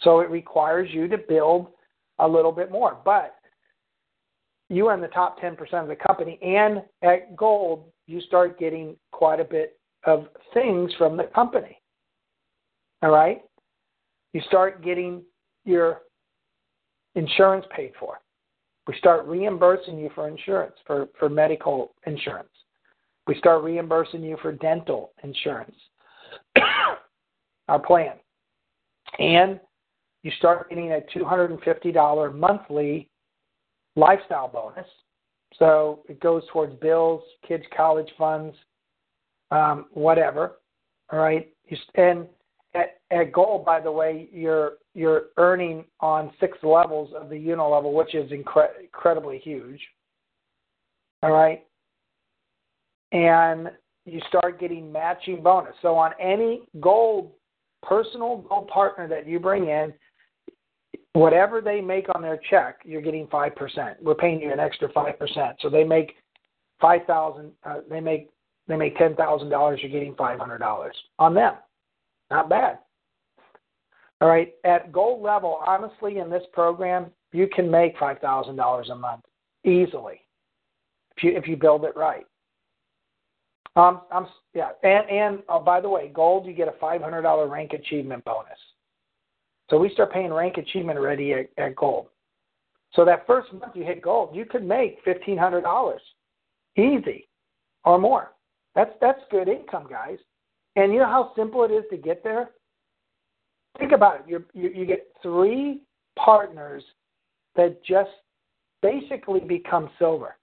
So 0.00 0.18
it 0.18 0.28
requires 0.28 0.88
you 0.92 1.06
to 1.06 1.18
build 1.18 1.68
a 2.18 2.26
little 2.26 2.52
bit 2.52 2.72
more. 2.72 2.98
But 3.04 3.35
you 4.68 4.86
are 4.88 4.94
in 4.94 5.00
the 5.00 5.08
top 5.08 5.40
10% 5.40 5.58
of 5.74 5.88
the 5.88 5.96
company, 5.96 6.38
and 6.42 6.82
at 7.02 7.36
gold, 7.36 7.84
you 8.06 8.20
start 8.20 8.58
getting 8.58 8.96
quite 9.12 9.40
a 9.40 9.44
bit 9.44 9.78
of 10.04 10.26
things 10.54 10.92
from 10.98 11.16
the 11.16 11.24
company. 11.34 11.80
All 13.02 13.10
right? 13.10 13.42
You 14.32 14.40
start 14.48 14.84
getting 14.84 15.22
your 15.64 16.02
insurance 17.14 17.64
paid 17.74 17.92
for. 17.98 18.20
We 18.86 18.94
start 18.98 19.26
reimbursing 19.26 19.98
you 19.98 20.10
for 20.14 20.28
insurance, 20.28 20.74
for, 20.86 21.08
for 21.18 21.28
medical 21.28 21.94
insurance. 22.06 22.48
We 23.26 23.36
start 23.38 23.64
reimbursing 23.64 24.22
you 24.22 24.36
for 24.40 24.52
dental 24.52 25.12
insurance, 25.24 25.74
our 27.68 27.80
plan. 27.80 28.14
And 29.18 29.58
you 30.22 30.30
start 30.38 30.68
getting 30.68 30.92
a 30.92 31.00
$250 31.16 32.34
monthly 32.34 33.08
lifestyle 33.96 34.48
bonus. 34.48 34.86
So 35.58 36.00
it 36.08 36.20
goes 36.20 36.42
towards 36.52 36.74
bills, 36.80 37.22
kids' 37.46 37.64
college 37.76 38.10
funds, 38.16 38.54
um, 39.50 39.86
whatever. 39.92 40.56
All 41.10 41.18
right. 41.18 41.52
And 41.94 42.26
at, 42.74 43.00
at 43.10 43.32
gold, 43.32 43.64
by 43.64 43.80
the 43.80 43.90
way, 43.90 44.28
you're 44.32 44.74
you're 44.94 45.26
earning 45.36 45.84
on 46.00 46.32
six 46.40 46.56
levels 46.62 47.12
of 47.14 47.28
the 47.28 47.36
unilevel, 47.36 47.92
which 47.92 48.14
is 48.14 48.30
incre- 48.30 48.80
incredibly 48.82 49.38
huge. 49.38 49.80
All 51.22 51.32
right. 51.32 51.64
And 53.12 53.70
you 54.04 54.20
start 54.28 54.60
getting 54.60 54.90
matching 54.90 55.42
bonus. 55.42 55.74
So 55.82 55.94
on 55.94 56.12
any 56.20 56.62
gold 56.80 57.32
personal 57.82 58.38
gold 58.48 58.68
partner 58.68 59.06
that 59.08 59.26
you 59.26 59.38
bring 59.38 59.68
in, 59.68 59.92
whatever 61.16 61.60
they 61.60 61.80
make 61.80 62.06
on 62.14 62.22
their 62.22 62.38
check, 62.50 62.80
you're 62.84 63.02
getting 63.02 63.26
five 63.28 63.56
percent. 63.56 63.96
We're 64.02 64.14
paying 64.14 64.40
you 64.40 64.52
an 64.52 64.60
extra 64.60 64.90
five 64.92 65.18
percent. 65.18 65.56
So 65.60 65.70
they 65.70 65.84
make 65.84 66.14
five 66.80 67.02
thousand. 67.06 67.52
Uh, 67.64 67.80
they 67.88 68.00
make 68.00 68.30
they 68.68 68.76
make 68.76 68.96
ten 68.98 69.16
thousand 69.16 69.48
dollars. 69.48 69.80
You're 69.82 69.92
getting 69.92 70.14
five 70.14 70.38
hundred 70.38 70.58
dollars 70.58 70.94
on 71.18 71.34
them. 71.34 71.54
Not 72.30 72.48
bad. 72.48 72.78
All 74.20 74.28
right. 74.28 74.54
At 74.64 74.92
gold 74.92 75.22
level, 75.22 75.60
honestly, 75.66 76.18
in 76.18 76.30
this 76.30 76.44
program, 76.52 77.06
you 77.32 77.48
can 77.48 77.70
make 77.70 77.98
five 77.98 78.18
thousand 78.18 78.56
dollars 78.56 78.88
a 78.90 78.94
month 78.94 79.24
easily 79.64 80.20
if 81.16 81.22
you 81.22 81.36
if 81.36 81.48
you 81.48 81.56
build 81.56 81.84
it 81.84 81.96
right. 81.96 82.26
Um, 83.74 84.02
I'm 84.10 84.26
yeah, 84.54 84.70
and 84.82 85.08
and 85.10 85.38
oh, 85.48 85.60
by 85.60 85.80
the 85.80 85.88
way, 85.88 86.10
gold 86.14 86.46
you 86.46 86.52
get 86.52 86.68
a 86.68 86.74
five 86.80 87.00
hundred 87.00 87.22
dollar 87.22 87.46
rank 87.48 87.72
achievement 87.72 88.24
bonus. 88.24 88.58
So 89.68 89.78
we 89.78 89.90
start 89.90 90.12
paying 90.12 90.32
rank 90.32 90.58
achievement 90.58 90.98
already 90.98 91.32
at, 91.32 91.50
at 91.58 91.76
gold. 91.76 92.06
So 92.92 93.04
that 93.04 93.26
first 93.26 93.52
month 93.52 93.74
you 93.74 93.84
hit 93.84 94.00
gold, 94.00 94.34
you 94.34 94.44
could 94.44 94.64
make 94.64 94.98
fifteen 95.04 95.36
hundred 95.36 95.62
dollars, 95.62 96.00
easy, 96.76 97.28
or 97.84 97.98
more. 97.98 98.32
That's 98.74 98.92
that's 99.00 99.20
good 99.30 99.48
income, 99.48 99.86
guys. 99.88 100.18
And 100.76 100.92
you 100.92 100.98
know 100.98 101.06
how 101.06 101.32
simple 101.36 101.64
it 101.64 101.70
is 101.70 101.84
to 101.90 101.96
get 101.96 102.22
there. 102.22 102.50
Think 103.78 103.92
about 103.92 104.20
it. 104.20 104.22
You're, 104.28 104.44
you 104.54 104.70
you 104.70 104.86
get 104.86 105.08
three 105.22 105.82
partners 106.16 106.82
that 107.56 107.84
just 107.84 108.10
basically 108.82 109.40
become 109.40 109.90
silver. 109.98 110.36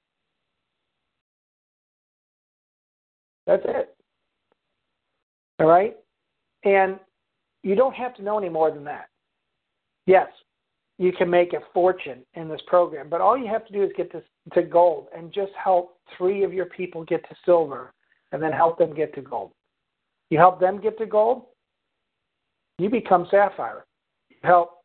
That's 3.48 3.64
it. 3.66 3.95
All 5.60 5.68
right? 5.68 5.95
And 6.64 7.00
you 7.62 7.76
don't 7.76 7.95
have 7.95 8.16
to 8.16 8.24
know 8.24 8.38
any 8.38 8.50
more 8.50 8.72
than 8.72 8.84
that. 8.86 9.10
Yes, 10.05 10.27
you 10.97 11.11
can 11.11 11.30
make 11.30 11.53
a 11.53 11.59
fortune 11.73 12.23
in 12.35 12.47
this 12.47 12.61
program, 12.67 13.09
but 13.09 13.21
all 13.21 13.38
you 13.38 13.47
have 13.47 13.65
to 13.67 13.73
do 13.73 13.84
is 13.84 13.91
get 13.95 14.11
to, 14.11 14.21
to 14.53 14.63
gold 14.63 15.07
and 15.15 15.34
just 15.34 15.51
help 15.61 15.97
three 16.17 16.43
of 16.43 16.53
your 16.53 16.65
people 16.65 17.03
get 17.03 17.27
to 17.30 17.35
silver 17.45 17.93
and 18.31 18.41
then 18.41 18.51
help 18.51 18.77
them 18.77 18.93
get 18.93 19.13
to 19.15 19.21
gold. 19.21 19.51
You 20.30 20.38
help 20.38 20.59
them 20.59 20.81
get 20.81 20.97
to 20.97 21.05
gold, 21.05 21.43
you 22.80 22.89
become 22.89 23.27
sapphire. 23.30 23.85
You 24.30 24.38
help 24.43 24.80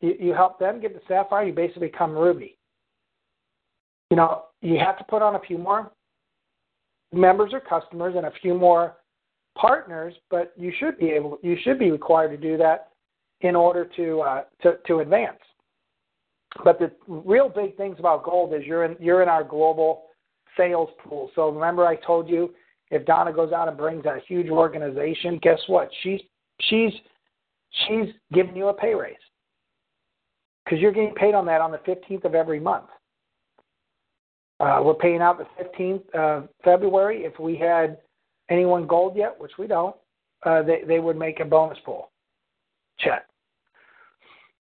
you, 0.00 0.14
you 0.20 0.34
help 0.34 0.58
them 0.58 0.80
get 0.80 0.94
to 0.94 1.00
sapphire, 1.08 1.46
you 1.46 1.52
basically 1.52 1.88
become 1.88 2.12
ruby. 2.12 2.58
You 4.10 4.16
know, 4.16 4.44
you 4.60 4.78
have 4.78 4.98
to 4.98 5.04
put 5.04 5.22
on 5.22 5.34
a 5.34 5.40
few 5.40 5.58
more 5.58 5.90
members 7.12 7.52
or 7.52 7.60
customers 7.60 8.14
and 8.16 8.26
a 8.26 8.32
few 8.42 8.54
more 8.54 8.96
partners, 9.56 10.14
but 10.30 10.52
you 10.56 10.72
should 10.78 10.98
be 10.98 11.10
able 11.10 11.38
you 11.42 11.56
should 11.62 11.78
be 11.78 11.90
required 11.90 12.30
to 12.30 12.36
do 12.36 12.56
that 12.58 12.88
in 13.44 13.54
order 13.54 13.84
to 13.94 14.20
uh, 14.22 14.42
to, 14.62 14.78
to 14.86 14.98
advance. 15.00 15.38
But 16.64 16.78
the 16.78 16.90
real 17.06 17.48
big 17.48 17.76
things 17.76 17.96
about 17.98 18.24
gold 18.24 18.54
is 18.54 18.62
you're 18.64 18.84
in 18.84 18.96
you're 18.98 19.22
in 19.22 19.28
our 19.28 19.44
global 19.44 20.04
sales 20.56 20.88
pool. 21.04 21.30
So 21.34 21.50
remember 21.50 21.86
I 21.86 21.96
told 21.96 22.28
you 22.28 22.54
if 22.90 23.04
Donna 23.04 23.32
goes 23.32 23.52
out 23.52 23.68
and 23.68 23.76
brings 23.76 24.06
a 24.06 24.18
huge 24.26 24.48
organization, 24.48 25.38
guess 25.42 25.58
what? 25.66 25.90
She's 26.02 26.20
she's 26.62 26.92
she's 27.86 28.06
giving 28.32 28.56
you 28.56 28.68
a 28.68 28.74
pay 28.74 28.94
raise 28.94 29.14
because 30.64 30.80
you're 30.80 30.92
getting 30.92 31.14
paid 31.14 31.34
on 31.34 31.44
that 31.46 31.60
on 31.60 31.70
the 31.70 31.78
15th 31.78 32.24
of 32.24 32.34
every 32.34 32.60
month. 32.60 32.86
Uh, 34.58 34.80
we're 34.82 34.94
paying 34.94 35.20
out 35.20 35.36
the 35.36 35.62
15th 35.62 36.08
of 36.14 36.48
February. 36.64 37.24
If 37.24 37.38
we 37.38 37.56
had 37.56 37.98
anyone 38.48 38.86
gold 38.86 39.16
yet, 39.16 39.38
which 39.38 39.52
we 39.58 39.66
don't, 39.66 39.96
uh, 40.46 40.62
they 40.62 40.82
they 40.86 40.98
would 40.98 41.18
make 41.18 41.40
a 41.40 41.44
bonus 41.44 41.78
pool 41.84 42.10
check. 43.00 43.26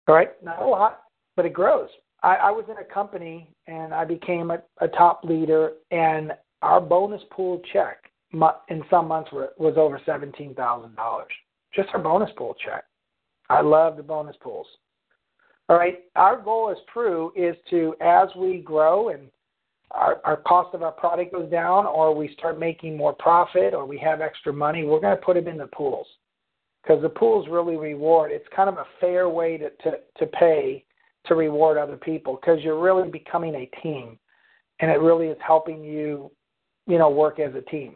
All 0.07 0.15
right, 0.15 0.31
not 0.43 0.61
a 0.61 0.65
lot, 0.65 1.01
but 1.35 1.45
it 1.45 1.53
grows. 1.53 1.89
I, 2.21 2.35
I 2.35 2.51
was 2.51 2.65
in 2.69 2.77
a 2.77 2.93
company 2.93 3.49
and 3.67 3.93
I 3.93 4.05
became 4.05 4.51
a, 4.51 4.61
a 4.79 4.87
top 4.87 5.23
leader, 5.23 5.73
and 5.91 6.31
our 6.61 6.79
bonus 6.79 7.21
pool 7.31 7.61
check 7.73 7.97
in 8.69 8.83
some 8.89 9.07
months 9.07 9.31
was 9.31 9.75
over 9.77 9.99
seventeen 10.05 10.53
thousand 10.55 10.95
dollars. 10.95 11.31
Just 11.73 11.89
our 11.93 11.99
bonus 11.99 12.29
pool 12.37 12.55
check. 12.63 12.83
I 13.49 13.61
love 13.61 13.97
the 13.97 14.03
bonus 14.03 14.35
pools. 14.41 14.67
All 15.69 15.77
right, 15.77 16.03
our 16.15 16.39
goal 16.39 16.69
as 16.69 16.77
True 16.93 17.31
is 17.35 17.55
to, 17.71 17.95
as 17.99 18.29
we 18.37 18.59
grow 18.59 19.09
and 19.09 19.29
our, 19.91 20.19
our 20.23 20.37
cost 20.37 20.75
of 20.75 20.83
our 20.83 20.91
product 20.91 21.33
goes 21.33 21.49
down, 21.49 21.85
or 21.85 22.13
we 22.13 22.33
start 22.37 22.59
making 22.59 22.97
more 22.97 23.13
profit, 23.13 23.73
or 23.73 23.85
we 23.85 23.97
have 23.99 24.21
extra 24.21 24.51
money, 24.51 24.83
we're 24.83 24.99
going 24.99 25.15
to 25.15 25.23
put 25.23 25.35
them 25.35 25.47
in 25.47 25.57
the 25.57 25.67
pools 25.67 26.07
because 26.85 27.01
the 27.01 27.09
pools 27.09 27.47
really 27.49 27.77
reward. 27.77 28.31
It's 28.31 28.47
kind 28.55 28.69
of 28.69 28.77
a 28.77 28.85
fair 28.99 29.29
way 29.29 29.57
to, 29.57 29.69
to, 29.69 29.97
to 30.17 30.25
pay 30.27 30.85
to 31.25 31.35
reward 31.35 31.77
other 31.77 31.97
people 31.97 32.37
because 32.39 32.59
you're 32.61 32.79
really 32.79 33.09
becoming 33.09 33.55
a 33.55 33.81
team, 33.81 34.19
and 34.79 34.91
it 34.91 34.99
really 34.99 35.27
is 35.27 35.37
helping 35.45 35.83
you, 35.83 36.31
you 36.85 36.97
know, 36.97 37.09
work 37.09 37.39
as 37.39 37.55
a 37.55 37.61
team. 37.61 37.95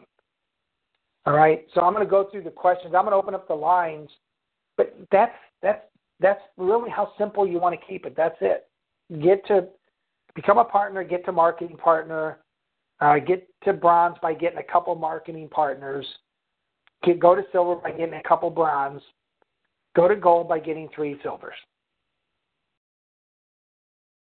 All 1.26 1.34
right, 1.34 1.66
so 1.74 1.82
I'm 1.82 1.92
going 1.92 2.04
to 2.04 2.10
go 2.10 2.28
through 2.30 2.42
the 2.42 2.50
questions. 2.50 2.94
I'm 2.94 3.04
going 3.04 3.12
to 3.12 3.16
open 3.16 3.34
up 3.34 3.46
the 3.46 3.54
lines, 3.54 4.08
but 4.76 4.96
that's 5.12 5.34
that's 5.62 5.82
that's 6.18 6.40
really 6.56 6.90
how 6.90 7.12
simple 7.18 7.46
you 7.46 7.58
want 7.58 7.78
to 7.78 7.86
keep 7.86 8.06
it. 8.06 8.14
That's 8.16 8.36
it. 8.40 8.66
Get 9.22 9.46
to 9.46 9.68
become 10.34 10.58
a 10.58 10.64
partner, 10.64 11.04
get 11.04 11.24
to 11.26 11.32
marketing 11.32 11.76
partner, 11.76 12.38
uh, 13.00 13.18
get 13.18 13.46
to 13.64 13.72
bronze 13.72 14.16
by 14.22 14.34
getting 14.34 14.58
a 14.58 14.72
couple 14.72 14.94
marketing 14.94 15.48
partners, 15.50 16.06
get, 17.04 17.18
go 17.18 17.34
to 17.34 17.42
silver 17.52 17.76
by 17.76 17.90
getting 17.90 18.14
a 18.14 18.22
couple 18.22 18.50
bronze, 18.50 19.02
go 19.96 20.08
to 20.08 20.16
gold 20.16 20.48
by 20.48 20.58
getting 20.58 20.88
three 20.94 21.18
silvers. 21.22 21.54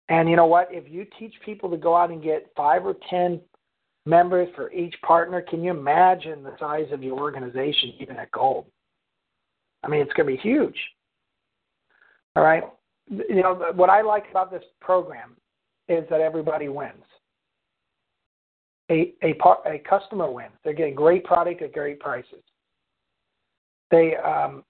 And 0.09 0.29
you 0.29 0.35
know 0.35 0.45
what? 0.45 0.67
If 0.71 0.91
you 0.91 1.05
teach 1.17 1.33
people 1.45 1.69
to 1.69 1.77
go 1.77 1.95
out 1.95 2.11
and 2.11 2.21
get 2.21 2.51
five 2.55 2.85
or 2.85 2.95
ten 3.09 3.39
members 4.05 4.49
for 4.55 4.71
each 4.71 4.95
partner, 5.03 5.41
can 5.41 5.63
you 5.63 5.71
imagine 5.71 6.43
the 6.43 6.55
size 6.59 6.87
of 6.91 7.01
your 7.01 7.17
organization 7.17 7.93
even 7.99 8.17
at 8.17 8.31
gold? 8.31 8.65
I 9.83 9.87
mean, 9.87 10.01
it's 10.01 10.13
going 10.13 10.27
to 10.27 10.35
be 10.35 10.41
huge. 10.41 10.77
All 12.35 12.43
right. 12.43 12.63
You 13.09 13.41
know, 13.41 13.71
what 13.75 13.89
I 13.89 14.01
like 14.01 14.25
about 14.29 14.51
this 14.51 14.63
program 14.79 15.35
is 15.87 16.03
that 16.09 16.21
everybody 16.21 16.67
wins. 16.69 17.03
A, 18.89 19.13
a, 19.21 19.33
par, 19.35 19.59
a 19.65 19.79
customer 19.79 20.29
wins. 20.29 20.51
They're 20.63 20.73
getting 20.73 20.95
great 20.95 21.23
product 21.23 21.61
at 21.61 21.73
great 21.73 21.99
prices. 21.99 22.43
They, 23.91 24.15
um, 24.15 24.63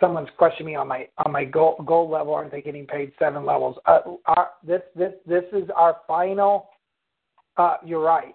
someone's 0.00 0.28
questioning 0.38 0.72
me 0.72 0.76
on 0.76 0.88
my 0.88 1.08
on 1.24 1.32
my 1.32 1.44
gold, 1.44 1.84
gold 1.86 2.10
level. 2.10 2.34
Aren't 2.34 2.52
they 2.52 2.62
getting 2.62 2.86
paid 2.86 3.12
seven 3.18 3.44
levels? 3.44 3.76
Uh, 3.86 4.00
our, 4.26 4.50
this 4.66 4.82
this 4.96 5.12
this 5.26 5.44
is 5.52 5.68
our 5.74 5.98
final. 6.06 6.70
Uh, 7.56 7.76
you're 7.84 8.00
right. 8.00 8.34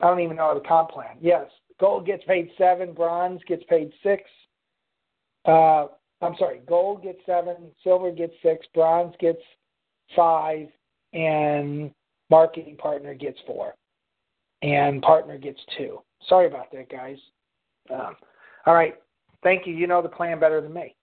I 0.00 0.06
don't 0.06 0.20
even 0.20 0.36
know 0.36 0.54
the 0.54 0.66
comp 0.66 0.90
plan. 0.90 1.16
Yes, 1.20 1.46
gold 1.80 2.06
gets 2.06 2.24
paid 2.24 2.50
seven, 2.58 2.92
bronze 2.92 3.40
gets 3.46 3.62
paid 3.68 3.92
six. 4.02 4.22
Uh, 5.46 5.86
I'm 6.20 6.34
sorry, 6.38 6.60
gold 6.66 7.02
gets 7.02 7.20
seven, 7.24 7.56
silver 7.84 8.10
gets 8.10 8.34
six, 8.42 8.66
bronze 8.74 9.14
gets 9.20 9.40
five, 10.14 10.68
and 11.12 11.90
marketing 12.30 12.76
partner 12.76 13.14
gets 13.14 13.38
four, 13.46 13.74
and 14.62 15.00
partner 15.02 15.38
gets 15.38 15.60
two. 15.78 16.00
Sorry 16.28 16.46
about 16.46 16.72
that, 16.72 16.90
guys. 16.90 17.18
Um, 17.90 18.16
all 18.66 18.74
right, 18.74 18.94
thank 19.46 19.64
you. 19.64 19.72
You 19.72 19.86
know 19.86 20.02
the 20.02 20.08
plan 20.08 20.40
better 20.40 20.60
than 20.60 20.74
me. 20.74 20.96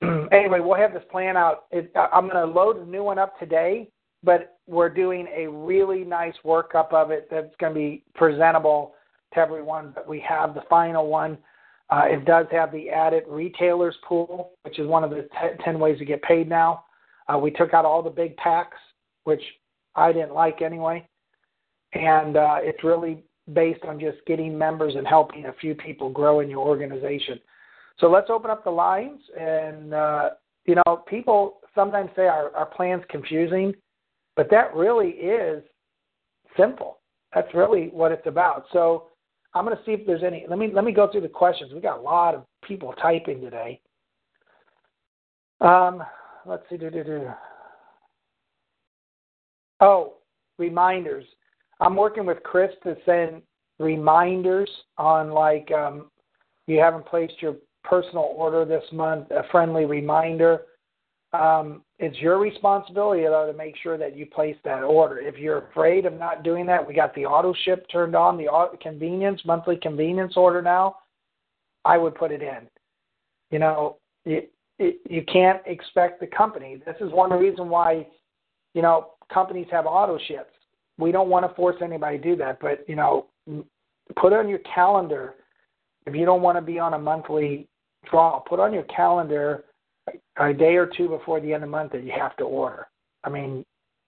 anyway, 0.32 0.60
we'll 0.60 0.78
have 0.78 0.94
this 0.94 1.04
plan 1.10 1.36
out. 1.36 1.64
It, 1.70 1.92
I'm 1.94 2.26
going 2.26 2.46
to 2.46 2.50
load 2.50 2.78
a 2.78 2.86
new 2.86 3.04
one 3.04 3.18
up 3.18 3.38
today, 3.38 3.90
but 4.24 4.56
we're 4.66 4.88
doing 4.88 5.28
a 5.36 5.46
really 5.48 6.02
nice 6.02 6.32
workup 6.46 6.94
of 6.94 7.10
it 7.10 7.28
that's 7.30 7.54
going 7.60 7.74
to 7.74 7.78
be 7.78 8.04
presentable 8.14 8.94
to 9.34 9.40
everyone. 9.40 9.92
But 9.94 10.08
we 10.08 10.18
have 10.26 10.54
the 10.54 10.62
final 10.70 11.08
one. 11.08 11.36
Uh, 11.90 12.04
it 12.06 12.24
does 12.24 12.46
have 12.52 12.72
the 12.72 12.88
added 12.88 13.24
retailers 13.28 13.96
pool, 14.08 14.52
which 14.62 14.78
is 14.78 14.86
one 14.86 15.04
of 15.04 15.10
the 15.10 15.28
t- 15.38 15.62
10 15.62 15.78
ways 15.78 15.98
to 15.98 16.06
get 16.06 16.22
paid 16.22 16.48
now. 16.48 16.84
Uh, 17.28 17.36
we 17.36 17.50
took 17.50 17.74
out 17.74 17.84
all 17.84 18.02
the 18.02 18.08
big 18.08 18.34
packs, 18.38 18.78
which 19.24 19.42
I 19.94 20.10
didn't 20.10 20.32
like 20.32 20.62
anyway. 20.62 21.06
And 21.92 22.38
uh, 22.38 22.60
it's 22.62 22.82
really 22.82 23.22
based 23.52 23.84
on 23.84 23.98
just 23.98 24.18
getting 24.26 24.56
members 24.56 24.94
and 24.96 25.06
helping 25.06 25.46
a 25.46 25.52
few 25.54 25.74
people 25.74 26.10
grow 26.10 26.40
in 26.40 26.48
your 26.48 26.66
organization. 26.66 27.40
So 27.98 28.08
let's 28.08 28.30
open 28.30 28.50
up 28.50 28.64
the 28.64 28.70
lines. 28.70 29.20
And, 29.38 29.94
uh, 29.94 30.30
you 30.64 30.76
know, 30.76 31.04
people 31.08 31.60
sometimes 31.74 32.10
say 32.14 32.22
our, 32.22 32.54
our 32.54 32.66
plan's 32.66 33.02
confusing, 33.08 33.74
but 34.36 34.48
that 34.50 34.74
really 34.74 35.10
is 35.10 35.62
simple. 36.56 36.98
That's 37.34 37.52
really 37.54 37.88
what 37.92 38.12
it's 38.12 38.26
about. 38.26 38.66
So 38.72 39.08
I'm 39.54 39.64
going 39.64 39.76
to 39.76 39.82
see 39.84 39.92
if 39.92 40.06
there's 40.06 40.22
any. 40.22 40.46
Let 40.48 40.58
me 40.58 40.70
let 40.72 40.84
me 40.84 40.92
go 40.92 41.10
through 41.10 41.22
the 41.22 41.28
questions. 41.28 41.72
We 41.72 41.80
got 41.80 41.98
a 41.98 42.02
lot 42.02 42.34
of 42.34 42.44
people 42.62 42.94
typing 43.00 43.40
today. 43.40 43.80
Um, 45.60 46.02
let's 46.46 46.62
see. 46.70 46.78
Oh, 49.80 50.14
reminders. 50.58 51.24
I'm 51.82 51.96
working 51.96 52.24
with 52.24 52.42
Chris 52.44 52.70
to 52.84 52.96
send 53.04 53.42
reminders 53.80 54.70
on 54.98 55.30
like 55.30 55.68
um, 55.72 56.10
you 56.68 56.78
haven't 56.78 57.06
placed 57.06 57.34
your 57.42 57.56
personal 57.82 58.32
order 58.36 58.64
this 58.64 58.84
month, 58.92 59.32
a 59.32 59.42
friendly 59.50 59.84
reminder. 59.84 60.62
Um, 61.32 61.82
it's 61.98 62.16
your 62.18 62.38
responsibility 62.38 63.22
though 63.22 63.50
to 63.50 63.58
make 63.58 63.74
sure 63.82 63.98
that 63.98 64.16
you 64.16 64.26
place 64.26 64.54
that 64.64 64.84
order. 64.84 65.18
If 65.18 65.38
you're 65.38 65.66
afraid 65.70 66.06
of 66.06 66.12
not 66.12 66.44
doing 66.44 66.66
that, 66.66 66.86
we 66.86 66.94
got 66.94 67.16
the 67.16 67.26
auto 67.26 67.52
ship 67.64 67.84
turned 67.90 68.14
on, 68.14 68.36
the 68.36 68.46
auto 68.46 68.76
convenience 68.80 69.40
monthly 69.44 69.76
convenience 69.76 70.34
order 70.36 70.62
now. 70.62 70.96
I 71.84 71.98
would 71.98 72.14
put 72.14 72.30
it 72.30 72.42
in. 72.42 72.68
You 73.50 73.58
know, 73.58 73.96
it, 74.24 74.52
you 74.78 75.24
can't 75.24 75.60
expect 75.66 76.20
the 76.20 76.28
company. 76.28 76.80
This 76.86 76.96
is 77.00 77.10
one 77.10 77.32
reason 77.32 77.68
why, 77.68 78.06
you 78.72 78.82
know, 78.82 79.14
companies 79.32 79.66
have 79.72 79.86
auto 79.86 80.16
ships 80.28 80.51
we 80.98 81.12
don't 81.12 81.28
want 81.28 81.48
to 81.48 81.54
force 81.54 81.76
anybody 81.82 82.18
to 82.18 82.22
do 82.22 82.36
that, 82.36 82.58
but 82.60 82.84
you 82.88 82.96
know, 82.96 83.26
put 84.16 84.32
on 84.32 84.48
your 84.48 84.60
calendar 84.60 85.34
if 86.06 86.14
you 86.14 86.24
don't 86.24 86.42
want 86.42 86.56
to 86.56 86.62
be 86.62 86.78
on 86.78 86.94
a 86.94 86.98
monthly 86.98 87.68
draw. 88.10 88.40
Put 88.40 88.60
on 88.60 88.72
your 88.72 88.82
calendar 88.84 89.64
a 90.36 90.52
day 90.52 90.76
or 90.76 90.86
two 90.86 91.08
before 91.08 91.40
the 91.40 91.52
end 91.52 91.62
of 91.62 91.68
the 91.68 91.76
month 91.76 91.92
that 91.92 92.04
you 92.04 92.12
have 92.16 92.36
to 92.36 92.44
order. 92.44 92.88
I 93.24 93.30
mean, 93.30 93.64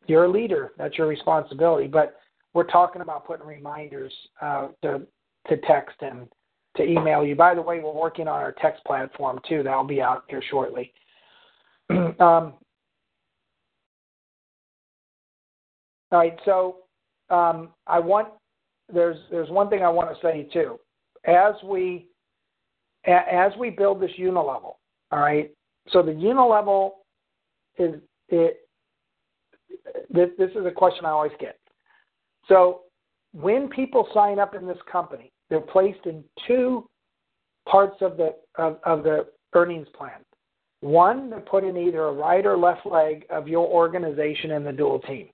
you're 0.06 0.24
a 0.24 0.30
leader; 0.30 0.72
that's 0.76 0.98
your 0.98 1.06
responsibility. 1.06 1.86
But 1.86 2.16
we're 2.52 2.64
talking 2.64 3.02
about 3.02 3.26
putting 3.26 3.46
reminders 3.46 4.12
uh, 4.40 4.68
to 4.82 5.02
to 5.48 5.56
text 5.58 5.96
and 6.00 6.28
to 6.76 6.82
email 6.82 7.24
you. 7.24 7.36
By 7.36 7.54
the 7.54 7.62
way, 7.62 7.80
we're 7.80 7.92
working 7.92 8.26
on 8.26 8.40
our 8.40 8.52
text 8.52 8.84
platform 8.84 9.38
too. 9.48 9.62
That'll 9.62 9.84
be 9.84 10.02
out 10.02 10.24
here 10.28 10.42
shortly. 10.50 10.92
um, 12.18 12.54
all 16.14 16.20
right, 16.20 16.38
so 16.44 16.76
um, 17.28 17.70
I 17.88 17.98
want 17.98 18.28
there's 18.92 19.16
there's 19.32 19.50
one 19.50 19.68
thing 19.68 19.82
I 19.82 19.88
want 19.88 20.10
to 20.10 20.22
say 20.22 20.48
too. 20.52 20.78
As 21.26 21.54
we 21.64 22.06
as 23.04 23.50
we 23.58 23.70
build 23.70 24.00
this 24.00 24.12
unilevel, 24.16 24.76
all 25.10 25.18
right. 25.18 25.50
So 25.90 26.02
the 26.02 26.12
unilevel 26.12 26.92
is 27.78 27.96
it. 28.28 28.60
This, 30.08 30.28
this 30.38 30.50
is 30.52 30.64
a 30.66 30.70
question 30.70 31.04
I 31.04 31.10
always 31.10 31.32
get. 31.40 31.58
So 32.48 32.82
when 33.32 33.68
people 33.68 34.06
sign 34.14 34.38
up 34.38 34.54
in 34.54 34.68
this 34.68 34.78
company, 34.90 35.32
they're 35.50 35.60
placed 35.60 36.06
in 36.06 36.22
two 36.46 36.88
parts 37.68 37.96
of 38.02 38.16
the 38.16 38.36
of, 38.56 38.78
of 38.84 39.02
the 39.02 39.26
earnings 39.52 39.88
plan. 39.98 40.20
One, 40.80 41.30
they're 41.30 41.40
put 41.40 41.64
in 41.64 41.76
either 41.76 42.04
a 42.04 42.12
right 42.12 42.46
or 42.46 42.56
left 42.56 42.86
leg 42.86 43.26
of 43.30 43.48
your 43.48 43.66
organization 43.66 44.52
in 44.52 44.62
the 44.62 44.72
dual 44.72 45.00
team. 45.00 45.30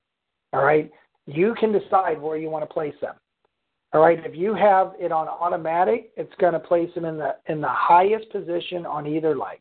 All 0.53 0.63
right. 0.63 0.91
You 1.27 1.55
can 1.59 1.73
decide 1.73 2.21
where 2.21 2.37
you 2.37 2.51
want 2.51 2.69
to 2.69 2.73
place 2.73 2.95
them. 3.01 3.15
All 3.93 4.01
right. 4.01 4.19
If 4.25 4.37
you 4.37 4.55
have 4.55 4.93
it 4.99 5.13
on 5.13 5.29
automatic, 5.29 6.13
it's 6.17 6.33
going 6.41 6.53
to 6.53 6.61
place 6.61 6.91
them 6.95 7.05
in 7.05 7.17
the 7.17 7.37
in 7.47 7.61
the 7.61 7.69
highest 7.69 8.31
position 8.31 8.87
on 8.87 9.07
either 9.07 9.37
leg. 9.37 9.59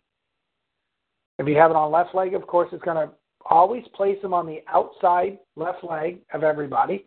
If 1.38 1.48
you 1.48 1.56
have 1.56 1.72
it 1.72 1.78
on 1.78 1.92
left 1.92 2.14
leg, 2.14 2.34
of 2.34 2.46
course, 2.48 2.70
it's 2.72 2.84
going 2.84 2.98
to 2.98 3.14
always 3.46 3.84
place 3.96 4.22
them 4.22 4.34
on 4.34 4.46
the 4.46 4.60
outside 4.68 5.40
left 5.56 5.84
leg 5.84 6.20
of 6.34 6.44
everybody. 6.44 7.06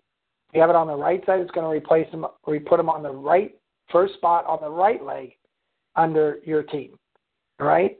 If 0.48 0.54
you 0.54 0.60
have 0.60 0.70
it 0.70 0.76
on 0.76 0.86
the 0.86 0.96
right 0.96 1.24
side, 1.26 1.40
it's 1.40 1.50
going 1.50 1.66
to 1.66 1.70
replace 1.70 2.10
them, 2.10 2.26
or 2.44 2.58
put 2.60 2.78
them 2.78 2.88
on 2.88 3.02
the 3.02 3.12
right 3.12 3.54
first 3.90 4.14
spot 4.14 4.46
on 4.46 4.58
the 4.60 4.70
right 4.70 5.02
leg 5.04 5.32
under 5.96 6.38
your 6.44 6.62
team. 6.62 6.98
All 7.60 7.66
right. 7.66 7.98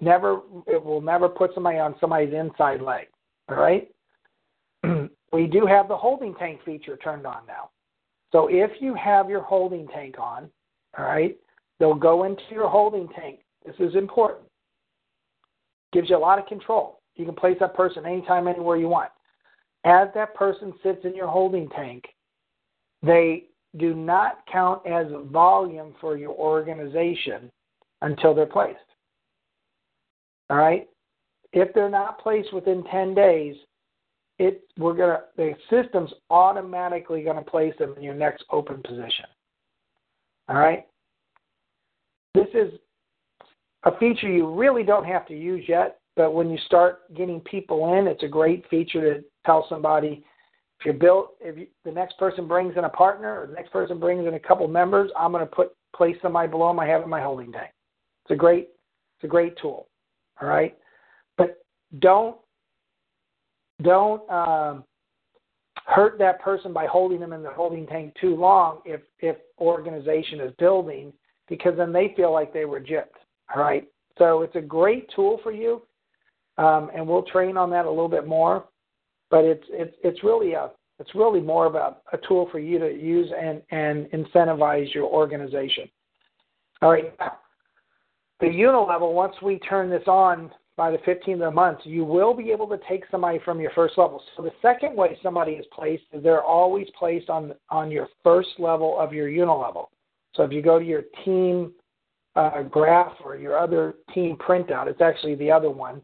Never, 0.00 0.40
it 0.66 0.84
will 0.84 1.00
never 1.00 1.28
put 1.28 1.54
somebody 1.54 1.78
on 1.78 1.94
somebody's 2.00 2.34
inside 2.34 2.80
leg. 2.80 3.06
All 3.48 3.56
right. 3.56 3.88
we 5.32 5.46
do 5.46 5.66
have 5.66 5.88
the 5.88 5.96
holding 5.96 6.34
tank 6.34 6.60
feature 6.64 6.96
turned 6.96 7.26
on 7.26 7.46
now. 7.46 7.70
So 8.32 8.48
if 8.50 8.70
you 8.80 8.94
have 8.94 9.30
your 9.30 9.42
holding 9.42 9.86
tank 9.88 10.16
on, 10.18 10.50
all 10.98 11.04
right, 11.04 11.36
they'll 11.78 11.94
go 11.94 12.24
into 12.24 12.42
your 12.50 12.68
holding 12.68 13.08
tank. 13.08 13.40
This 13.64 13.76
is 13.78 13.94
important. 13.94 14.46
Gives 15.92 16.10
you 16.10 16.16
a 16.16 16.18
lot 16.18 16.38
of 16.38 16.46
control. 16.46 17.00
You 17.16 17.24
can 17.24 17.34
place 17.34 17.56
that 17.60 17.74
person 17.74 18.06
anytime, 18.06 18.48
anywhere 18.48 18.76
you 18.76 18.88
want. 18.88 19.10
As 19.84 20.08
that 20.14 20.34
person 20.34 20.72
sits 20.82 21.04
in 21.04 21.14
your 21.14 21.26
holding 21.26 21.68
tank, 21.70 22.04
they 23.02 23.44
do 23.76 23.94
not 23.94 24.38
count 24.50 24.86
as 24.86 25.06
volume 25.30 25.94
for 26.00 26.16
your 26.16 26.32
organization 26.32 27.50
until 28.02 28.34
they're 28.34 28.46
placed. 28.46 28.78
All 30.50 30.56
right? 30.56 30.88
If 31.52 31.72
they're 31.74 31.90
not 31.90 32.20
placed 32.20 32.52
within 32.52 32.84
10 32.84 33.14
days, 33.14 33.56
it 34.38 34.62
we're 34.78 34.94
gonna 34.94 35.20
the 35.36 35.52
system's 35.70 36.10
automatically 36.30 37.22
gonna 37.22 37.42
place 37.42 37.74
them 37.78 37.94
in 37.96 38.02
your 38.02 38.14
next 38.14 38.44
open 38.50 38.82
position. 38.82 39.26
All 40.48 40.56
right. 40.56 40.86
This 42.34 42.48
is 42.54 42.72
a 43.84 43.96
feature 43.98 44.28
you 44.28 44.52
really 44.52 44.82
don't 44.82 45.04
have 45.04 45.26
to 45.26 45.36
use 45.36 45.64
yet, 45.68 45.98
but 46.16 46.32
when 46.32 46.50
you 46.50 46.58
start 46.66 47.14
getting 47.14 47.40
people 47.40 47.98
in, 47.98 48.06
it's 48.06 48.22
a 48.22 48.28
great 48.28 48.64
feature 48.68 49.14
to 49.14 49.24
tell 49.44 49.66
somebody 49.68 50.24
if 50.78 50.84
you're 50.84 50.94
built 50.94 51.34
if 51.40 51.58
you, 51.58 51.66
the 51.84 51.90
next 51.90 52.16
person 52.18 52.46
brings 52.46 52.76
in 52.76 52.84
a 52.84 52.88
partner 52.88 53.40
or 53.40 53.46
the 53.48 53.54
next 53.54 53.72
person 53.72 53.98
brings 53.98 54.26
in 54.26 54.34
a 54.34 54.40
couple 54.40 54.68
members, 54.68 55.10
I'm 55.18 55.32
going 55.32 55.44
to 55.44 55.52
put 55.52 55.72
place 55.94 56.16
somebody 56.22 56.48
below 56.48 56.68
them 56.68 56.78
I 56.78 56.86
have 56.86 57.02
in 57.02 57.08
my 57.08 57.20
holding 57.20 57.50
tank. 57.50 57.70
It's 58.24 58.32
a 58.32 58.36
great 58.36 58.68
it's 59.16 59.24
a 59.24 59.28
great 59.28 59.56
tool. 59.60 59.88
All 60.40 60.48
right, 60.48 60.76
but 61.36 61.64
don't 61.98 62.36
don't 63.82 64.28
um, 64.30 64.84
hurt 65.86 66.18
that 66.18 66.40
person 66.40 66.72
by 66.72 66.86
holding 66.86 67.20
them 67.20 67.32
in 67.32 67.42
the 67.42 67.50
holding 67.50 67.86
tank 67.86 68.14
too 68.20 68.36
long 68.36 68.80
if 68.84 69.00
if 69.20 69.36
organization 69.60 70.40
is 70.40 70.52
building 70.58 71.12
because 71.48 71.74
then 71.76 71.92
they 71.92 72.12
feel 72.16 72.32
like 72.32 72.52
they 72.52 72.64
were 72.64 72.80
gypped. 72.80 73.16
All 73.54 73.62
right. 73.62 73.88
So 74.18 74.42
it's 74.42 74.56
a 74.56 74.60
great 74.60 75.08
tool 75.14 75.40
for 75.42 75.52
you, 75.52 75.82
um, 76.58 76.90
and 76.94 77.06
we'll 77.06 77.22
train 77.22 77.56
on 77.56 77.70
that 77.70 77.86
a 77.86 77.90
little 77.90 78.08
bit 78.08 78.26
more. 78.26 78.64
But 79.30 79.44
it's 79.44 79.64
it's 79.70 79.96
it's 80.02 80.24
really 80.24 80.52
a 80.52 80.70
it's 80.98 81.14
really 81.14 81.40
more 81.40 81.66
of 81.66 81.74
a, 81.74 81.96
a 82.12 82.18
tool 82.26 82.48
for 82.50 82.58
you 82.58 82.78
to 82.78 82.92
use 82.92 83.30
and 83.40 83.62
and 83.70 84.06
incentivize 84.10 84.92
your 84.92 85.04
organization. 85.04 85.88
All 86.82 86.90
right. 86.90 87.14
The 88.40 88.46
unilevel, 88.46 89.14
once 89.14 89.34
we 89.42 89.58
turn 89.60 89.90
this 89.90 90.06
on 90.06 90.50
by 90.78 90.92
the 90.92 90.98
15th 90.98 91.34
of 91.34 91.38
the 91.40 91.50
month, 91.50 91.80
you 91.82 92.04
will 92.04 92.32
be 92.32 92.52
able 92.52 92.68
to 92.68 92.78
take 92.88 93.02
somebody 93.10 93.40
from 93.44 93.60
your 93.60 93.72
first 93.72 93.98
level. 93.98 94.22
So 94.36 94.44
the 94.44 94.52
second 94.62 94.96
way 94.96 95.18
somebody 95.24 95.52
is 95.52 95.66
placed 95.74 96.04
is 96.12 96.22
they're 96.22 96.44
always 96.44 96.86
placed 96.96 97.28
on 97.28 97.52
on 97.68 97.90
your 97.90 98.08
first 98.22 98.50
level 98.60 98.98
of 98.98 99.12
your 99.12 99.28
unilevel. 99.28 99.88
So 100.34 100.44
if 100.44 100.52
you 100.52 100.62
go 100.62 100.78
to 100.78 100.84
your 100.84 101.02
team 101.24 101.72
uh, 102.36 102.62
graph 102.62 103.14
or 103.24 103.36
your 103.36 103.58
other 103.58 103.96
team 104.14 104.36
printout, 104.36 104.86
it's 104.86 105.00
actually 105.00 105.34
the 105.34 105.50
other 105.50 105.68
one. 105.68 106.00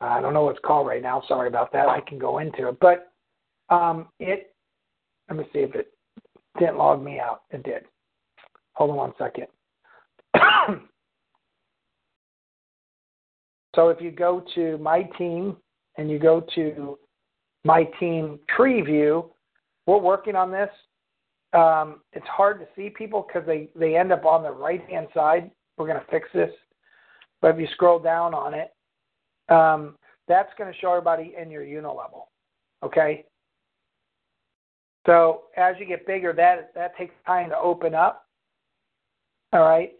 I 0.00 0.20
don't 0.20 0.32
know 0.32 0.44
what 0.44 0.52
it's 0.52 0.64
called 0.64 0.86
right 0.86 1.02
now. 1.02 1.24
Sorry 1.26 1.48
about 1.48 1.72
that. 1.72 1.88
I 1.88 2.00
can 2.00 2.18
go 2.18 2.38
into 2.38 2.68
it, 2.68 2.78
but 2.80 3.10
um, 3.68 4.08
it. 4.20 4.54
Let 5.28 5.38
me 5.38 5.44
see 5.52 5.60
if 5.60 5.74
it 5.74 5.88
didn't 6.60 6.78
log 6.78 7.02
me 7.02 7.18
out. 7.18 7.42
It 7.50 7.64
did. 7.64 7.82
Hold 8.74 8.90
on 8.90 8.96
one 8.96 9.12
second. 9.18 9.48
So 13.74 13.88
if 13.88 14.00
you 14.00 14.10
go 14.10 14.44
to 14.54 14.78
my 14.78 15.02
team 15.18 15.56
and 15.96 16.10
you 16.10 16.18
go 16.18 16.44
to 16.54 16.98
my 17.64 17.84
team 17.98 18.38
tree 18.54 18.82
view, 18.82 19.30
we're 19.86 19.98
working 19.98 20.36
on 20.36 20.50
this. 20.50 20.70
Um, 21.52 22.00
it's 22.12 22.26
hard 22.26 22.58
to 22.60 22.66
see 22.76 22.90
people 22.90 23.26
because 23.26 23.46
they, 23.46 23.68
they 23.76 23.96
end 23.96 24.12
up 24.12 24.24
on 24.24 24.42
the 24.42 24.50
right 24.50 24.84
hand 24.88 25.08
side. 25.14 25.50
We're 25.76 25.86
going 25.86 26.00
to 26.00 26.10
fix 26.10 26.28
this. 26.34 26.50
But 27.40 27.54
if 27.54 27.60
you 27.60 27.66
scroll 27.72 27.98
down 27.98 28.34
on 28.34 28.54
it, 28.54 28.72
um, 29.48 29.96
that's 30.26 30.52
going 30.58 30.72
to 30.72 30.78
show 30.78 30.90
everybody 30.90 31.34
in 31.40 31.50
your 31.50 31.62
unilevel. 31.62 32.24
Okay? 32.82 33.24
So 35.06 35.42
as 35.56 35.76
you 35.78 35.86
get 35.86 36.06
bigger, 36.06 36.32
that 36.32 36.72
that 36.74 36.96
takes 36.96 37.14
time 37.26 37.50
to 37.50 37.58
open 37.58 37.94
up. 37.94 38.26
All 39.52 39.60
right 39.60 39.92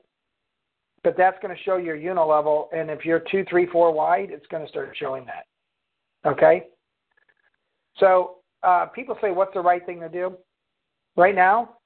but 1.05 1.17
that's 1.17 1.37
going 1.41 1.55
to 1.55 1.63
show 1.63 1.77
your 1.77 1.97
unilevel. 1.97 2.67
And 2.73 2.91
if 2.91 3.05
you're 3.05 3.23
two, 3.31 3.45
three, 3.49 3.67
four 3.67 3.93
wide, 3.93 4.31
it's 4.31 4.47
going 4.47 4.65
to 4.65 4.69
start 4.69 4.97
showing 4.99 5.27
that. 5.27 5.47
Okay. 6.29 6.65
So 7.99 8.37
uh, 8.63 8.87
people 8.87 9.17
say, 9.21 9.31
what's 9.31 9.55
the 9.55 9.61
right 9.61 9.85
thing 9.85 10.01
to 10.01 10.09
do? 10.09 10.37
Right 11.17 11.35
now, 11.35 11.77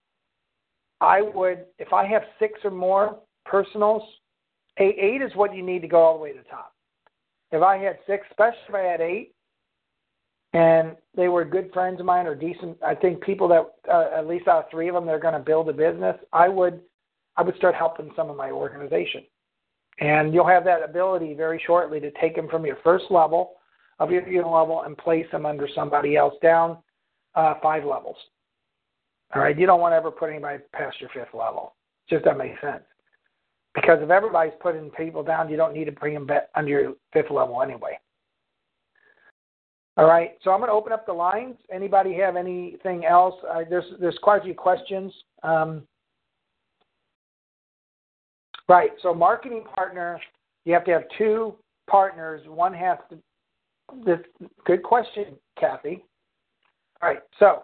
I 1.01 1.21
would, 1.21 1.67
if 1.79 1.93
I 1.93 2.07
have 2.07 2.23
six 2.39 2.61
or 2.65 2.71
more 2.71 3.19
personals, 3.45 4.03
eight, 4.79 4.97
eight 4.99 5.21
is 5.21 5.33
what 5.35 5.55
you 5.55 5.63
need 5.63 5.83
to 5.83 5.89
go 5.89 5.99
all 5.99 6.17
the 6.17 6.23
way 6.23 6.33
to 6.33 6.39
the 6.39 6.49
top. 6.49 6.73
If 7.51 7.63
I 7.63 7.77
had 7.77 7.99
six, 8.07 8.27
especially 8.31 8.59
if 8.69 8.75
I 8.75 8.83
had 8.83 9.01
eight, 9.01 9.35
and 10.55 10.97
they 11.15 11.29
were 11.29 11.45
good 11.45 11.71
friends 11.73 12.01
of 12.01 12.07
mine 12.07 12.27
or 12.27 12.35
decent, 12.35 12.79
I 12.83 12.95
think 12.95 13.21
people 13.23 13.49
that 13.49 13.67
uh, 13.93 14.17
at 14.17 14.27
least 14.27 14.49
out 14.49 14.65
of 14.65 14.71
three 14.71 14.89
of 14.89 14.95
them 14.95 15.05
they're 15.05 15.19
going 15.19 15.35
to 15.35 15.41
build 15.41 15.69
a 15.69 15.73
business. 15.73 16.17
I 16.33 16.49
would 16.49 16.81
I 17.39 17.43
would 17.43 17.57
start 17.57 17.75
helping 17.75 18.11
some 18.17 18.29
of 18.29 18.37
my 18.37 18.51
organization. 18.51 19.23
And 20.01 20.35
you'll 20.35 20.47
have 20.47 20.65
that 20.65 20.83
ability 20.83 21.35
very 21.35 21.63
shortly 21.65 22.01
to 22.01 22.11
take 22.21 22.37
them 22.37 22.49
from 22.49 22.67
your 22.67 22.77
first 22.85 23.05
level 23.11 23.53
of 24.01 24.11
your 24.11 24.23
unilevel 24.23 24.85
and 24.85 24.99
place 24.99 25.27
them 25.33 25.47
under 25.47 25.69
somebody 25.75 26.17
else 26.17 26.35
down 26.43 26.79
uh, 27.35 27.55
five 27.63 27.85
levels. 27.85 28.17
All 29.35 29.43
right, 29.43 29.59
you 29.59 29.67
don't 29.67 29.81
want 29.81 29.93
to 29.93 29.97
ever 29.97 30.11
put 30.11 30.31
anybody 30.31 30.63
past 30.73 31.01
your 31.01 31.11
fifth 31.11 31.35
level. 31.35 31.75
Just 32.11 32.25
that 32.25 32.39
makes 32.39 32.61
sense. 32.61 32.83
Because 33.75 33.99
if 34.03 34.11
everybody's 34.11 34.55
putting 34.61 34.91
people 34.91 35.23
down, 35.23 35.49
you 35.49 35.57
don't 35.57 35.75
need 35.75 35.85
to 35.85 35.93
bring 35.93 36.15
them 36.15 36.27
back 36.27 36.49
under 36.55 36.71
your 36.71 36.95
fifth 37.13 37.31
level 37.31 37.63
anyway. 37.63 37.99
All 39.97 40.07
right, 40.07 40.33
so 40.43 40.51
I'm 40.51 40.61
going 40.61 40.69
to 40.69 40.75
open 40.75 40.93
up 40.93 41.07
the 41.07 41.13
lines. 41.13 41.57
Anybody 41.73 42.15
have 42.15 42.37
anything 42.37 43.05
else? 43.05 43.35
Uh, 43.49 43.63
there's 43.69 43.85
there's 44.01 44.19
quite 44.23 44.41
a 44.41 44.45
few 44.45 44.55
questions. 44.55 45.13
Um, 45.43 45.83
Right. 48.69 48.91
So 49.03 49.15
marketing 49.15 49.65
partner, 49.75 50.21
you 50.65 50.75
have 50.75 50.85
to 50.85 50.91
have 50.93 51.05
two 51.17 51.55
partners. 51.89 52.43
One 52.47 52.75
has 52.75 52.99
to. 53.11 53.19
This 54.05 54.19
good 54.67 54.83
question, 54.83 55.37
Kathy. 55.59 56.05
All 57.01 57.09
right. 57.09 57.21
So 57.39 57.63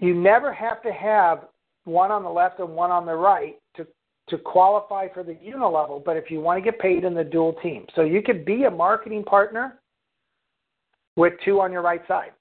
you 0.00 0.14
never 0.14 0.52
have 0.52 0.82
to 0.82 0.92
have 0.92 1.46
one 1.84 2.10
on 2.10 2.24
the 2.24 2.28
left 2.28 2.58
and 2.58 2.70
one 2.70 2.90
on 2.90 3.06
the 3.06 3.14
right 3.14 3.56
to 3.76 3.86
to 4.28 4.38
qualify 4.38 5.06
for 5.14 5.22
the 5.22 5.34
unilevel. 5.34 6.04
But 6.04 6.16
if 6.16 6.30
you 6.30 6.40
want 6.40 6.62
to 6.62 6.70
get 6.70 6.80
paid 6.80 7.04
in 7.04 7.14
the 7.14 7.22
dual 7.22 7.54
team, 7.62 7.86
so 7.94 8.02
you 8.02 8.22
could 8.22 8.44
be 8.44 8.64
a 8.64 8.70
marketing 8.70 9.22
partner 9.22 9.78
with 11.14 11.34
two 11.44 11.60
on 11.60 11.70
your 11.70 11.82
right 11.82 12.02
side. 12.08 12.32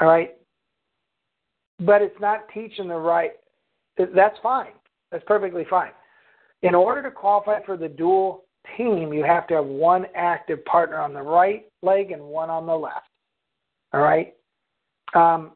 All 0.00 0.08
right, 0.08 0.34
but 1.80 2.00
it's 2.00 2.18
not 2.20 2.48
teaching 2.54 2.88
the 2.88 2.96
right. 2.96 3.32
That's 3.98 4.38
fine. 4.42 4.72
That's 5.14 5.24
perfectly 5.28 5.64
fine. 5.70 5.92
In 6.62 6.74
order 6.74 7.00
to 7.00 7.10
qualify 7.12 7.62
for 7.64 7.76
the 7.76 7.86
dual 7.86 8.46
team, 8.76 9.12
you 9.12 9.22
have 9.22 9.46
to 9.46 9.54
have 9.54 9.64
one 9.64 10.06
active 10.16 10.64
partner 10.64 11.00
on 11.00 11.14
the 11.14 11.22
right 11.22 11.66
leg 11.82 12.10
and 12.10 12.20
one 12.20 12.50
on 12.50 12.66
the 12.66 12.74
left. 12.74 13.06
All 13.92 14.00
right. 14.00 14.34
Um, 15.14 15.52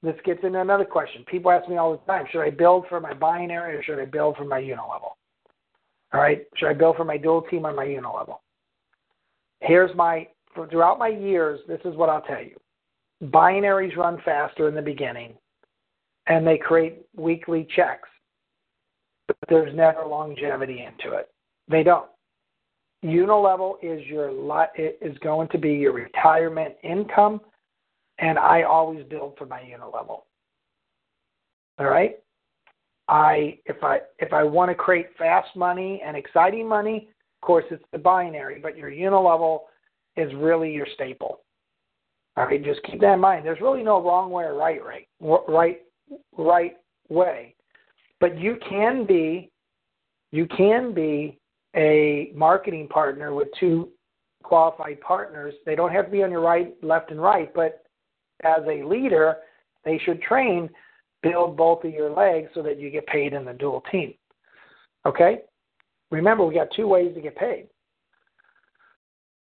this 0.00 0.14
gets 0.24 0.44
into 0.44 0.60
another 0.60 0.84
question. 0.84 1.24
People 1.26 1.50
ask 1.50 1.68
me 1.68 1.76
all 1.76 1.90
the 1.90 1.98
time: 2.06 2.24
Should 2.30 2.42
I 2.42 2.50
build 2.50 2.86
for 2.88 3.00
my 3.00 3.12
binary 3.12 3.74
or 3.74 3.82
should 3.82 3.98
I 3.98 4.04
build 4.04 4.36
for 4.36 4.44
my 4.44 4.60
unilevel? 4.60 5.10
All 6.12 6.20
right. 6.20 6.42
Should 6.54 6.68
I 6.68 6.74
build 6.74 6.94
for 6.94 7.04
my 7.04 7.16
dual 7.16 7.42
team 7.42 7.66
or 7.66 7.74
my 7.74 7.86
unilevel? 7.86 8.36
Here's 9.58 9.92
my 9.96 10.28
throughout 10.54 11.00
my 11.00 11.08
years. 11.08 11.58
This 11.66 11.80
is 11.84 11.96
what 11.96 12.10
I'll 12.10 12.22
tell 12.22 12.44
you. 12.44 12.56
Binaries 13.24 13.96
run 13.96 14.22
faster 14.24 14.68
in 14.68 14.76
the 14.76 14.80
beginning, 14.80 15.34
and 16.28 16.46
they 16.46 16.58
create 16.58 17.02
weekly 17.16 17.66
checks, 17.74 18.08
but 19.40 19.48
there's 19.48 19.74
never 19.74 20.04
longevity 20.04 20.84
into 20.86 21.16
it. 21.16 21.30
They 21.68 21.82
don't. 21.82 22.08
Unilevel 23.04 23.74
is 23.82 24.04
your 24.06 24.30
is 24.76 25.18
going 25.18 25.48
to 25.48 25.58
be 25.58 25.72
your 25.72 25.92
retirement 25.92 26.74
income 26.82 27.40
and 28.20 28.38
I 28.38 28.62
always 28.62 29.04
build 29.04 29.34
for 29.38 29.46
my 29.46 29.60
unilevel. 29.60 30.22
All 31.78 31.86
right? 31.86 32.18
I 33.08 33.58
if 33.66 33.82
I 33.82 34.00
if 34.18 34.32
I 34.32 34.44
want 34.44 34.70
to 34.70 34.74
create 34.74 35.06
fast 35.18 35.56
money 35.56 36.00
and 36.04 36.16
exciting 36.16 36.68
money, 36.68 37.08
of 37.42 37.46
course 37.46 37.64
it's 37.70 37.82
the 37.92 37.98
binary, 37.98 38.60
but 38.62 38.76
your 38.76 38.90
unilevel 38.90 39.60
is 40.16 40.32
really 40.34 40.72
your 40.72 40.86
staple. 40.94 41.40
All 42.36 42.46
right, 42.46 42.62
just 42.62 42.82
keep 42.84 43.00
that 43.00 43.14
in 43.14 43.20
mind. 43.20 43.44
There's 43.44 43.60
really 43.60 43.82
no 43.82 44.00
wrong 44.02 44.30
way 44.30 44.44
or 44.44 44.54
right 44.54 44.80
right 44.84 45.08
right 45.48 45.80
right 46.36 46.76
way. 47.08 47.54
But 48.20 48.38
you 48.38 48.56
can 48.68 49.06
be 49.06 49.50
you 50.32 50.46
can 50.46 50.94
be 50.94 51.38
a 51.74 52.30
marketing 52.34 52.88
partner 52.88 53.34
with 53.34 53.48
two 53.58 53.90
qualified 54.42 55.00
partners. 55.00 55.54
They 55.66 55.74
don't 55.74 55.92
have 55.92 56.06
to 56.06 56.10
be 56.10 56.22
on 56.22 56.30
your 56.30 56.40
right, 56.40 56.72
left, 56.82 57.10
and 57.10 57.20
right, 57.20 57.52
but 57.54 57.84
as 58.44 58.62
a 58.66 58.84
leader, 58.84 59.36
they 59.84 59.98
should 60.04 60.22
train, 60.22 60.68
build 61.22 61.56
both 61.56 61.84
of 61.84 61.92
your 61.92 62.10
legs 62.10 62.50
so 62.54 62.62
that 62.62 62.78
you 62.78 62.90
get 62.90 63.06
paid 63.06 63.32
in 63.32 63.44
the 63.44 63.52
dual 63.52 63.82
team. 63.90 64.14
Okay? 65.06 65.40
Remember, 66.10 66.44
we 66.44 66.54
got 66.54 66.68
two 66.74 66.86
ways 66.86 67.14
to 67.14 67.20
get 67.20 67.36
paid. 67.36 67.68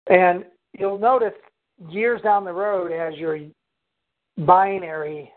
And 0.07 0.45
you'll 0.77 0.99
notice 0.99 1.33
years 1.89 2.21
down 2.21 2.45
the 2.45 2.53
road 2.53 2.91
as 2.91 3.17
your 3.17 3.39
binary, 4.37 5.31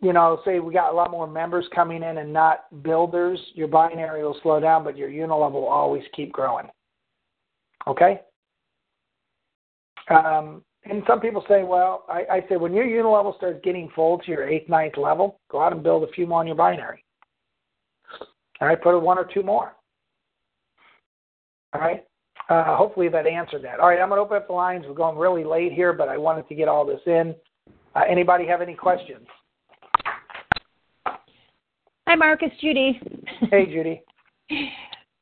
you 0.00 0.12
know, 0.12 0.40
say 0.44 0.60
we 0.60 0.72
got 0.72 0.92
a 0.92 0.96
lot 0.96 1.10
more 1.10 1.26
members 1.26 1.66
coming 1.74 2.02
in 2.02 2.18
and 2.18 2.32
not 2.32 2.82
builders, 2.82 3.38
your 3.54 3.68
binary 3.68 4.22
will 4.22 4.38
slow 4.42 4.58
down, 4.58 4.82
but 4.82 4.96
your 4.96 5.10
unilevel 5.10 5.52
will 5.52 5.66
always 5.66 6.02
keep 6.14 6.32
growing. 6.32 6.66
Okay? 7.86 8.20
Um, 10.08 10.62
and 10.84 11.02
some 11.06 11.20
people 11.20 11.44
say, 11.48 11.62
well, 11.62 12.04
I, 12.08 12.24
I 12.30 12.44
say 12.48 12.56
when 12.56 12.72
your 12.72 12.86
unilevel 12.86 13.36
starts 13.36 13.60
getting 13.62 13.90
full 13.94 14.18
to 14.18 14.30
your 14.30 14.48
eighth, 14.48 14.68
ninth 14.68 14.96
level, 14.96 15.38
go 15.50 15.60
out 15.60 15.72
and 15.72 15.82
build 15.82 16.04
a 16.04 16.12
few 16.12 16.26
more 16.26 16.40
on 16.40 16.46
your 16.46 16.56
binary. 16.56 17.04
All 18.60 18.68
right, 18.68 18.80
put 18.80 18.98
one 18.98 19.18
or 19.18 19.28
two 19.32 19.42
more. 19.42 19.74
All 21.74 21.80
right. 21.80 22.04
Uh, 22.48 22.76
hopefully 22.76 23.08
that 23.08 23.26
answered 23.26 23.62
that. 23.62 23.78
All 23.78 23.88
right, 23.88 24.00
I'm 24.00 24.08
going 24.08 24.18
to 24.18 24.22
open 24.22 24.36
up 24.36 24.48
the 24.48 24.52
lines. 24.52 24.84
We're 24.88 24.94
going 24.94 25.16
really 25.16 25.44
late 25.44 25.72
here, 25.72 25.92
but 25.92 26.08
I 26.08 26.16
wanted 26.16 26.48
to 26.48 26.54
get 26.54 26.68
all 26.68 26.84
this 26.84 27.00
in. 27.06 27.34
Uh, 27.94 28.02
anybody 28.08 28.46
have 28.46 28.60
any 28.60 28.74
questions? 28.74 29.26
Hi, 32.10 32.16
Marcus. 32.16 32.50
Judy. 32.60 33.00
Hey, 33.52 33.66
Judy. 33.66 34.02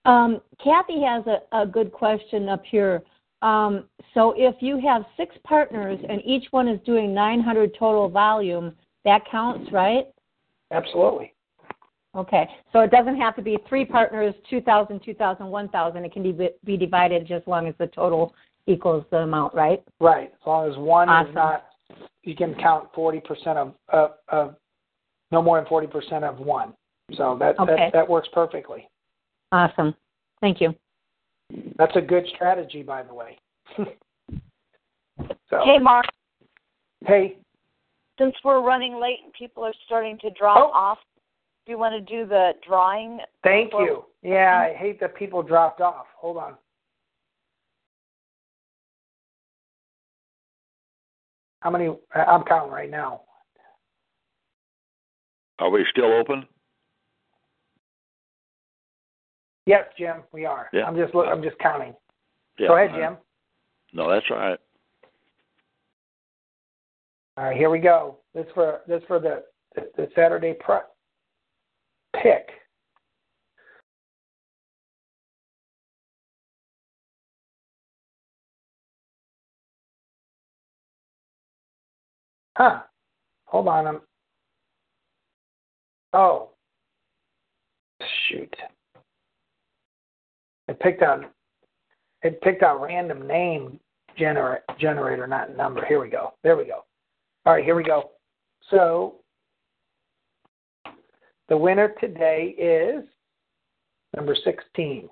um, 0.06 0.40
Kathy 0.65 1.02
has 1.02 1.23
a, 1.27 1.60
a 1.60 1.66
good 1.66 1.93
question 1.93 2.48
up 2.48 2.62
here. 2.65 3.02
Um, 3.43 3.85
so 4.15 4.32
if 4.39 4.55
you 4.60 4.81
have 4.81 5.05
six 5.15 5.36
partners 5.44 5.98
and 6.09 6.23
each 6.24 6.47
one 6.51 6.66
is 6.66 6.81
doing 6.86 7.12
900 7.12 7.77
total 7.78 8.09
volume, 8.09 8.73
that 9.05 9.20
counts, 9.31 9.70
right? 9.70 10.06
Absolutely. 10.70 11.35
Okay. 12.16 12.48
So 12.73 12.81
it 12.81 12.90
doesn't 12.90 13.19
have 13.19 13.36
to 13.36 13.43
be 13.43 13.59
three 13.69 13.85
partners, 13.85 14.35
2,000, 14.48 14.98
2,000, 15.05 15.47
1,000. 15.47 16.05
It 16.06 16.10
can 16.10 16.23
be, 16.23 16.48
be 16.65 16.78
divided 16.78 17.27
just 17.27 17.43
as 17.43 17.47
long 17.47 17.66
as 17.66 17.74
the 17.78 17.89
total 17.89 18.35
equals 18.66 19.05
the 19.10 19.19
amount, 19.19 19.52
right? 19.52 19.82
Right. 20.01 20.32
As 20.32 20.47
long 20.47 20.70
as 20.70 20.78
one 20.78 21.10
awesome. 21.10 21.32
is 21.32 21.35
not, 21.35 21.66
you 22.23 22.35
can 22.35 22.55
count 22.55 22.90
40% 22.94 23.20
of, 23.59 23.74
of, 23.90 24.12
of 24.28 24.55
no 25.31 25.43
more 25.43 25.60
than 25.60 25.69
40% 25.69 26.23
of 26.23 26.39
one. 26.39 26.73
So 27.14 27.36
that, 27.40 27.59
okay. 27.59 27.74
that, 27.76 27.93
that 27.93 28.09
works 28.09 28.28
perfectly. 28.32 28.89
Awesome. 29.52 29.94
Thank 30.40 30.60
you. 30.60 30.74
That's 31.76 31.97
a 31.97 32.01
good 32.01 32.26
strategy, 32.35 32.82
by 32.82 33.02
the 33.02 33.14
way. 33.14 33.39
so, 33.78 35.60
Hey, 35.64 35.78
Mark. 35.80 36.06
Hey. 37.06 37.39
Since 38.18 38.35
we're 38.44 38.60
running 38.60 39.01
late 39.01 39.20
and 39.24 39.32
people 39.32 39.64
are 39.64 39.72
starting 39.86 40.18
to 40.18 40.30
drop 40.30 40.59
Oh. 40.59 40.76
off, 40.76 40.98
do 41.64 41.72
you 41.72 41.78
want 41.78 41.94
to 41.94 42.01
do 42.01 42.26
the 42.26 42.52
drawing? 42.66 43.20
Thank 43.43 43.72
for- 43.72 43.82
you. 43.82 44.05
Yeah, 44.22 44.60
I 44.60 44.70
mm-hmm. 44.70 44.85
hate 44.85 45.01
that 45.01 45.14
people 45.14 45.43
dropped 45.43 45.80
off. 45.80 46.06
Hold 46.16 46.39
on. 46.39 46.56
How 51.60 51.70
many? 51.70 51.89
I'm 52.14 52.44
counting 52.44 52.72
right 52.72 52.90
now. 52.90 53.22
Are 55.59 55.70
we 55.70 55.85
still 55.90 56.12
open? 56.12 56.47
Yes, 59.68 59.84
Jim, 59.98 60.22
we 60.32 60.46
are. 60.46 60.70
Yeah. 60.72 60.84
I'm 60.86 60.96
just 60.96 61.14
look, 61.14 61.26
uh, 61.26 61.30
I'm 61.30 61.42
just 61.42 61.58
counting. 61.58 61.94
Yeah. 62.58 62.68
Go 62.68 62.76
ahead, 62.76 62.90
uh, 62.92 62.96
Jim. 62.96 63.16
No, 63.92 64.10
that's 64.10 64.24
all 64.30 64.38
right. 64.38 64.58
All 67.36 67.44
right, 67.44 67.56
here 67.56 67.68
we 67.68 67.78
go. 67.78 68.16
This 68.34 68.46
for 68.54 68.80
this 68.88 69.02
for 69.06 69.20
the 69.20 69.44
the, 69.74 69.90
the 69.98 70.08
Saturday 70.14 70.54
pre- 70.58 70.78
pick. 72.14 72.48
Huh. 82.56 82.80
Hold 83.44 83.68
on. 83.68 83.86
I'm. 83.86 84.00
Oh. 86.14 86.52
Shoot. 88.30 88.56
It 90.68 90.78
picked 90.80 91.02
out. 91.02 91.24
It 92.22 92.40
picked 92.42 92.62
out 92.62 92.80
random 92.80 93.26
name 93.26 93.80
genera- 94.16 94.62
generator, 94.78 95.26
not 95.26 95.56
number. 95.56 95.84
Here 95.86 96.00
we 96.00 96.10
go. 96.10 96.34
There 96.42 96.56
we 96.56 96.64
go. 96.64 96.84
All 97.46 97.54
right, 97.54 97.64
here 97.64 97.76
we 97.76 97.84
go. 97.84 98.10
So 98.70 99.16
the 101.48 101.56
winner 101.56 101.94
today 102.00 102.54
is 102.58 103.04
number 104.14 104.36
16. 104.44 105.08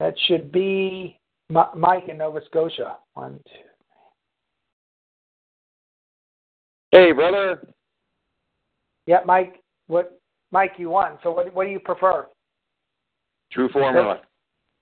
That 0.00 0.14
should 0.26 0.52
be 0.52 1.18
Mi- 1.48 1.62
Mike 1.74 2.08
in 2.08 2.18
Nova 2.18 2.40
Scotia. 2.46 2.98
One, 3.14 3.40
two. 3.46 3.60
Hey, 6.90 7.12
brother. 7.12 7.66
Yeah, 9.06 9.20
Mike. 9.24 9.62
What? 9.86 10.20
Mike, 10.52 10.72
you 10.78 10.90
won. 10.90 11.18
So 11.22 11.32
what? 11.32 11.52
What 11.54 11.64
do 11.64 11.70
you 11.70 11.80
prefer? 11.80 12.26
True 13.54 13.68
formula. 13.68 14.20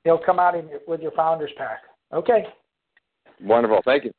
He'll 0.05 0.19
come 0.19 0.41
out 0.41 0.55
in 0.55 0.67
your, 0.69 0.81
with 0.89 1.01
your 1.01 1.13
founders 1.13 1.51
pack. 1.57 1.83
Okay. 2.13 2.47
Wonderful. 3.41 3.81
Thank 3.85 4.05
you. 4.05 4.13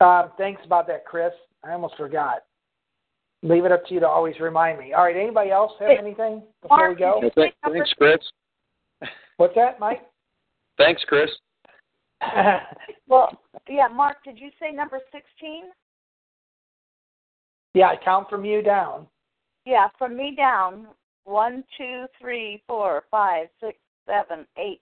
Uh, 0.00 0.28
thanks 0.36 0.60
about 0.64 0.86
that, 0.88 1.04
Chris. 1.04 1.32
I 1.64 1.72
almost 1.72 1.96
forgot. 1.96 2.42
Leave 3.42 3.64
it 3.64 3.72
up 3.72 3.86
to 3.86 3.94
you 3.94 4.00
to 4.00 4.08
always 4.08 4.38
remind 4.40 4.78
me. 4.78 4.92
All 4.92 5.04
right. 5.04 5.16
Anybody 5.16 5.50
else 5.50 5.72
have 5.78 5.88
Hey, 5.88 5.98
anything 5.98 6.42
before 6.60 6.90
we 6.90 6.96
go? 6.96 7.20
did 7.22 7.34
Thanks, 7.34 7.56
thanks, 7.64 7.92
Chris. 7.96 8.18
What's 9.36 9.54
that, 9.54 9.78
Mike? 9.78 10.02
Thanks, 10.76 11.02
Chris. 11.06 11.30
Well, 13.08 13.36
yeah, 13.68 13.88
Mark, 13.88 14.18
did 14.24 14.38
you 14.38 14.50
say 14.60 14.70
number 14.70 15.00
16? 15.10 15.64
yeah, 17.74 17.86
I 17.86 17.96
count 17.96 18.30
from 18.30 18.44
you 18.44 18.62
down. 18.62 19.08
Yeah, 19.66 19.88
from 19.98 20.16
me 20.16 20.34
down. 20.36 20.86
One, 21.30 21.62
two, 21.78 22.06
three, 22.20 22.60
four, 22.66 23.04
five, 23.08 23.46
six, 23.60 23.78
seven, 24.04 24.44
eight, 24.58 24.80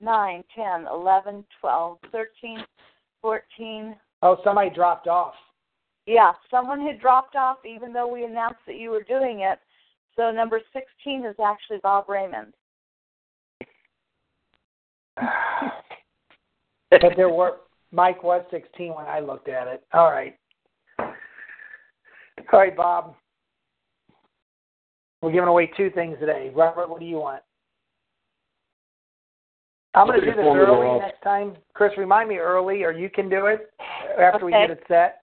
nine, 0.00 0.44
ten, 0.54 0.86
eleven, 0.86 1.44
twelve, 1.60 1.98
thirteen, 2.12 2.58
fourteen. 3.20 3.96
Oh, 4.22 4.36
somebody 4.44 4.70
dropped 4.70 5.08
off. 5.08 5.34
Yeah, 6.06 6.34
someone 6.52 6.86
had 6.86 7.00
dropped 7.00 7.34
off 7.34 7.56
even 7.68 7.92
though 7.92 8.06
we 8.06 8.24
announced 8.24 8.60
that 8.68 8.76
you 8.76 8.90
were 8.90 9.02
doing 9.02 9.40
it. 9.40 9.58
So 10.14 10.30
number 10.30 10.60
16 10.72 11.24
is 11.24 11.34
actually 11.44 11.78
Bob 11.82 12.08
Raymond. 12.08 12.52
but 15.16 17.12
there 17.16 17.28
were 17.28 17.56
Mike 17.90 18.22
was 18.22 18.44
16 18.52 18.94
when 18.94 19.06
I 19.06 19.18
looked 19.18 19.48
at 19.48 19.66
it. 19.66 19.82
All 19.92 20.12
right. 20.12 20.36
All 21.00 21.08
right, 22.52 22.76
Bob. 22.76 23.16
We're 25.22 25.32
giving 25.32 25.48
away 25.48 25.70
two 25.76 25.90
things 25.90 26.18
today. 26.18 26.50
Robert, 26.54 26.90
what 26.90 27.00
do 27.00 27.06
you 27.06 27.16
want? 27.16 27.42
I'm 29.94 30.06
going 30.06 30.20
to 30.20 30.26
do 30.26 30.32
this 30.32 30.44
early 30.44 30.98
next 30.98 31.22
time. 31.22 31.54
Chris, 31.74 31.92
remind 31.96 32.28
me 32.28 32.38
early, 32.38 32.82
or 32.82 32.92
you 32.92 33.08
can 33.08 33.28
do 33.28 33.46
it 33.46 33.70
after 34.18 34.44
we 34.44 34.52
get 34.52 34.70
it 34.70 34.82
set. 34.88 35.20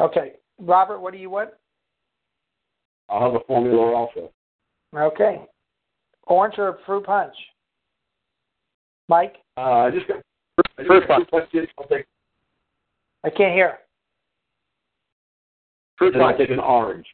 Okay. 0.00 0.32
Robert, 0.58 1.00
what 1.00 1.12
do 1.12 1.18
you 1.18 1.30
want? 1.30 1.50
I'll 3.08 3.20
have 3.20 3.40
a 3.40 3.44
formula 3.46 3.94
also. 3.94 4.32
Okay. 4.94 5.42
Orange 6.24 6.54
or 6.58 6.78
fruit 6.86 7.04
punch? 7.04 7.34
Mike? 9.08 9.36
Uh, 9.56 9.60
I 9.60 9.90
just 9.90 10.08
got 10.08 10.16
Fruit 10.86 11.06
punch. 11.06 11.28
I'll 11.32 11.86
take, 11.88 12.06
I 13.22 13.30
can't 13.30 13.54
hear. 13.54 13.78
Fruit 15.98 16.14
and 16.14 16.22
I'll 16.22 16.30
punch. 16.30 16.38
take 16.38 16.50
an 16.50 16.58
orange. 16.58 17.06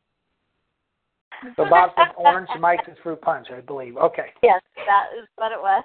So 1.56 1.64
Bob 1.68 1.90
said 1.96 2.08
orange, 2.16 2.48
Mike 2.60 2.80
says 2.86 2.96
fruit 3.02 3.20
punch, 3.20 3.48
I 3.54 3.60
believe. 3.60 3.96
Okay. 3.96 4.26
Yes, 4.42 4.60
that 4.76 5.06
is 5.20 5.26
what 5.36 5.52
it 5.52 5.58
was. 5.60 5.82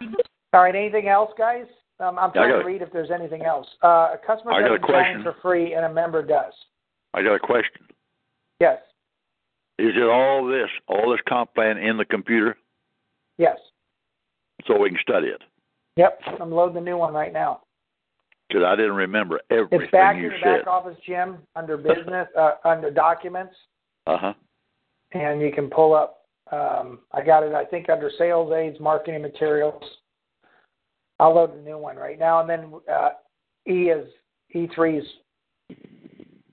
All 0.53 0.61
right. 0.63 0.75
Anything 0.75 1.07
else, 1.07 1.31
guys? 1.37 1.65
Um, 1.99 2.19
I'm 2.19 2.31
trying 2.31 2.51
got 2.51 2.59
to 2.59 2.65
read 2.65 2.81
if 2.81 2.91
there's 2.93 3.09
anything 3.11 3.41
else. 3.43 3.67
Uh, 3.83 4.13
a 4.13 4.19
customer 4.25 4.53
I 4.53 4.61
got 4.61 4.65
a 4.73 4.77
doesn't 4.77 4.81
join 4.81 4.89
question. 4.89 5.23
for 5.23 5.35
free, 5.41 5.73
and 5.73 5.85
a 5.85 5.91
member 5.93 6.21
does. 6.21 6.53
I 7.13 7.23
got 7.23 7.33
a 7.33 7.39
question. 7.39 7.81
Yes. 8.59 8.79
Is 9.79 9.93
it 9.95 10.09
all 10.09 10.45
this, 10.47 10.69
all 10.87 11.11
this 11.11 11.19
comp 11.27 11.53
plan 11.55 11.77
in 11.77 11.97
the 11.97 12.05
computer 12.05 12.57
Yes. 13.37 13.57
so 14.65 14.77
we 14.79 14.89
can 14.89 14.97
study 15.01 15.27
it? 15.27 15.41
Yep. 15.95 16.19
I'm 16.41 16.51
loading 16.51 16.75
the 16.75 16.81
new 16.81 16.97
one 16.97 17.13
right 17.13 17.33
now. 17.33 17.61
Because 18.47 18.63
I 18.65 18.75
didn't 18.75 18.93
remember 18.93 19.39
everything 19.49 19.81
It's 19.81 19.91
back 19.91 20.15
you 20.17 20.25
in 20.25 20.29
the 20.29 20.37
said. 20.41 20.59
back 20.59 20.67
office, 20.67 20.97
Jim, 21.05 21.37
under 21.55 21.77
business, 21.77 22.27
uh, 22.37 22.51
under 22.63 22.89
documents, 22.91 23.53
Uh 24.05 24.17
huh. 24.17 24.33
And 25.11 25.41
you 25.41 25.51
can 25.51 25.69
pull 25.69 25.93
up. 25.93 26.25
Um, 26.51 26.99
I 27.11 27.23
got 27.23 27.43
it. 27.43 27.53
I 27.53 27.65
think 27.65 27.89
under 27.89 28.09
sales 28.17 28.53
aids, 28.53 28.79
marketing 28.79 29.21
materials. 29.21 29.83
I'll 31.19 31.35
load 31.35 31.55
a 31.55 31.61
new 31.61 31.77
one 31.77 31.97
right 31.97 32.19
now, 32.19 32.41
and 32.41 32.49
then 32.49 32.73
uh, 32.91 33.09
E 33.67 33.89
is 33.89 34.07
E3 34.55 34.99
is 34.99 35.77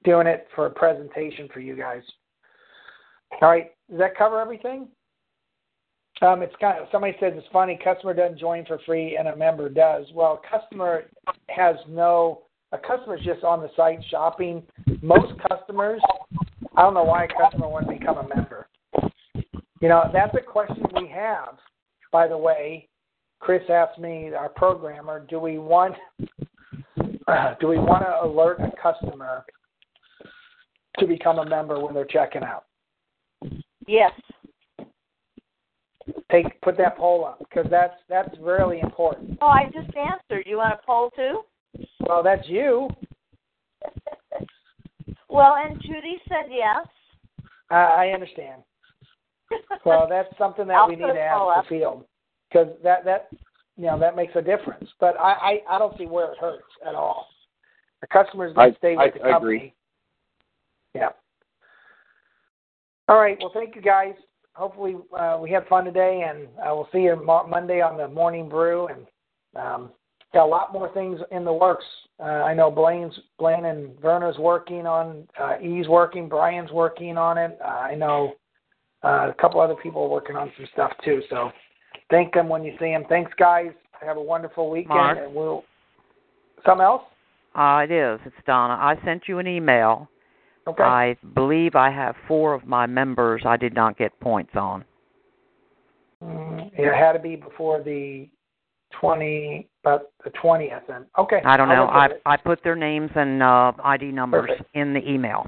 doing 0.04 0.26
it 0.26 0.48
for 0.54 0.66
a 0.66 0.70
presentation 0.70 1.48
for 1.52 1.60
you 1.60 1.76
guys. 1.76 2.02
All 3.40 3.48
right. 3.48 3.72
Does 3.90 3.98
that 3.98 4.16
cover 4.16 4.40
everything? 4.40 4.88
Um, 6.22 6.42
it's 6.42 6.54
kind 6.60 6.78
of 6.78 6.86
somebody 6.92 7.16
says 7.20 7.32
it's 7.36 7.46
funny. 7.52 7.78
Customer 7.82 8.14
doesn't 8.14 8.38
join 8.38 8.64
for 8.64 8.78
free, 8.86 9.16
and 9.16 9.28
a 9.28 9.36
member 9.36 9.68
does. 9.68 10.06
Well, 10.14 10.40
customer 10.48 11.04
has 11.48 11.76
no. 11.88 12.42
A 12.72 12.78
customer's 12.78 13.20
just 13.24 13.44
on 13.44 13.60
the 13.60 13.70
site 13.76 14.00
shopping. 14.10 14.62
Most 15.02 15.32
customers, 15.48 16.00
I 16.76 16.82
don't 16.82 16.94
know 16.94 17.04
why 17.04 17.24
a 17.24 17.28
customer 17.28 17.68
wouldn't 17.68 17.98
become 17.98 18.18
a 18.18 18.28
member. 18.34 18.68
You 19.80 19.88
know, 19.88 20.10
that's 20.12 20.34
a 20.34 20.40
question 20.40 20.82
we 21.00 21.08
have. 21.08 21.56
By 22.10 22.26
the 22.26 22.38
way, 22.38 22.88
Chris 23.38 23.62
asked 23.68 23.98
me, 23.98 24.32
our 24.32 24.48
programmer, 24.48 25.24
do 25.28 25.38
we 25.38 25.58
want 25.58 25.94
do 27.60 27.68
we 27.68 27.78
want 27.78 28.04
to 28.04 28.24
alert 28.24 28.60
a 28.60 28.70
customer 28.80 29.44
to 30.98 31.06
become 31.06 31.38
a 31.38 31.46
member 31.46 31.80
when 31.80 31.94
they're 31.94 32.04
checking 32.04 32.42
out? 32.42 32.64
Yes. 33.86 34.12
Take 36.30 36.60
put 36.62 36.76
that 36.78 36.96
poll 36.96 37.24
up 37.24 37.38
because 37.38 37.66
that's 37.70 37.94
that's 38.08 38.34
really 38.40 38.80
important. 38.80 39.38
Oh, 39.40 39.46
I 39.46 39.66
just 39.66 39.94
answered. 39.96 40.44
You 40.46 40.58
want 40.58 40.74
a 40.74 40.86
poll 40.86 41.10
too? 41.14 41.42
Well, 42.00 42.22
that's 42.22 42.48
you. 42.48 42.88
Well, 45.34 45.56
and 45.56 45.80
Judy 45.82 46.18
said 46.28 46.46
yes. 46.48 46.86
I, 47.68 47.76
I 47.76 48.08
understand. 48.14 48.62
Well, 49.84 50.06
that's 50.08 50.28
something 50.38 50.68
that 50.68 50.84
we 50.88 50.94
need 50.94 51.02
to 51.12 51.18
ask 51.20 51.38
poll 51.38 51.50
up. 51.50 51.64
the 51.64 51.68
field 51.68 52.04
because 52.48 52.68
that 52.84 53.04
that 53.04 53.28
you 53.76 53.86
know 53.86 53.98
that 53.98 54.14
makes 54.14 54.36
a 54.36 54.42
difference. 54.42 54.88
But 55.00 55.18
I 55.18 55.60
I, 55.68 55.76
I 55.76 55.78
don't 55.78 55.96
see 55.98 56.06
where 56.06 56.32
it 56.32 56.38
hurts 56.38 56.62
at 56.86 56.94
all. 56.94 57.26
The 58.00 58.06
customers 58.06 58.52
I- 58.56 58.68
can 58.70 58.76
stay 58.78 58.96
I- 58.96 59.04
with 59.06 59.14
the 59.14 59.20
I 59.24 59.30
company. 59.32 59.56
agree. 59.56 59.74
Yeah. 60.94 61.08
All 63.08 63.16
right. 63.20 63.36
Well, 63.40 63.50
thank 63.52 63.74
you 63.74 63.82
guys. 63.82 64.14
Hopefully 64.54 64.96
uh, 65.18 65.38
we 65.42 65.50
had 65.50 65.66
fun 65.66 65.84
today, 65.84 66.24
and 66.28 66.46
uh, 66.60 66.74
we'll 66.74 66.88
see 66.92 67.00
you 67.00 67.16
Monday 67.48 67.80
on 67.80 67.96
the 67.96 68.06
morning 68.06 68.48
brew. 68.48 68.86
And 68.86 69.06
um, 69.56 69.90
got 70.34 70.44
a 70.44 70.46
lot 70.46 70.72
more 70.72 70.92
things 70.92 71.20
in 71.30 71.44
the 71.44 71.52
works. 71.52 71.84
Uh, 72.20 72.24
I 72.24 72.54
know 72.54 72.70
Blaine's 72.70 73.18
Blaine 73.38 73.64
and 73.64 73.98
Verna's 74.00 74.38
working 74.38 74.86
on. 74.86 75.26
Uh, 75.40 75.58
E's 75.60 75.88
working. 75.88 76.28
Brian's 76.28 76.70
working 76.70 77.16
on 77.16 77.38
it. 77.38 77.58
Uh, 77.64 77.68
I 77.68 77.94
know 77.94 78.32
uh, 79.02 79.30
a 79.30 79.34
couple 79.40 79.60
other 79.60 79.74
people 79.76 80.02
are 80.02 80.08
working 80.08 80.36
on 80.36 80.52
some 80.56 80.66
stuff 80.72 80.92
too. 81.04 81.22
So 81.30 81.50
thank 82.10 82.34
them 82.34 82.48
when 82.48 82.64
you 82.64 82.72
see 82.78 82.86
them. 82.90 83.04
Thanks, 83.08 83.32
guys. 83.38 83.70
Have 84.04 84.16
a 84.16 84.22
wonderful 84.22 84.70
weekend, 84.70 84.88
Mark? 84.96 85.18
and 85.22 85.34
we'll. 85.34 85.64
Something 86.66 86.84
else? 86.84 87.02
Uh, 87.54 87.82
it 87.84 87.90
is. 87.90 88.20
It's 88.24 88.34
Donna. 88.46 88.74
I 88.74 88.96
sent 89.04 89.24
you 89.28 89.38
an 89.38 89.46
email. 89.46 90.08
Okay. 90.66 90.82
I 90.82 91.16
believe 91.34 91.74
I 91.74 91.90
have 91.90 92.14
four 92.26 92.54
of 92.54 92.64
my 92.66 92.86
members 92.86 93.42
I 93.44 93.56
did 93.58 93.74
not 93.74 93.98
get 93.98 94.18
points 94.18 94.52
on. 94.54 94.84
Mm, 96.22 96.70
It 96.72 96.94
had 96.94 97.12
to 97.12 97.18
be 97.18 97.36
before 97.36 97.82
the 97.82 98.28
twenty, 99.00 99.68
but 99.82 100.12
the 100.24 100.30
twentieth. 100.30 100.82
Then 100.88 101.06
okay. 101.18 101.40
I 101.44 101.56
don't 101.56 101.68
know. 101.68 101.86
I. 101.86 102.08
I 102.26 102.36
put 102.36 102.62
their 102.62 102.76
names 102.76 103.10
and 103.14 103.42
uh, 103.42 103.72
ID 103.84 104.06
numbers 104.06 104.48
Perfect. 104.48 104.70
in 104.74 104.92
the 104.92 105.00
email. 105.08 105.46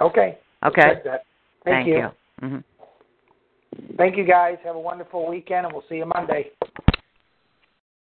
Okay. 0.00 0.38
Okay. 0.64 1.00
that. 1.04 1.24
Thank, 1.64 1.88
you. 1.88 2.08
hmm 2.40 2.58
Thank 3.96 4.16
you, 4.16 4.26
guys. 4.26 4.56
Have 4.64 4.76
a 4.76 4.80
wonderful 4.80 5.28
weekend, 5.28 5.66
and 5.66 5.72
we'll 5.72 5.84
see 5.88 5.96
you 5.96 6.06
Monday. 6.06 6.50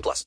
18 0.00 0.02
plus. 0.02 0.18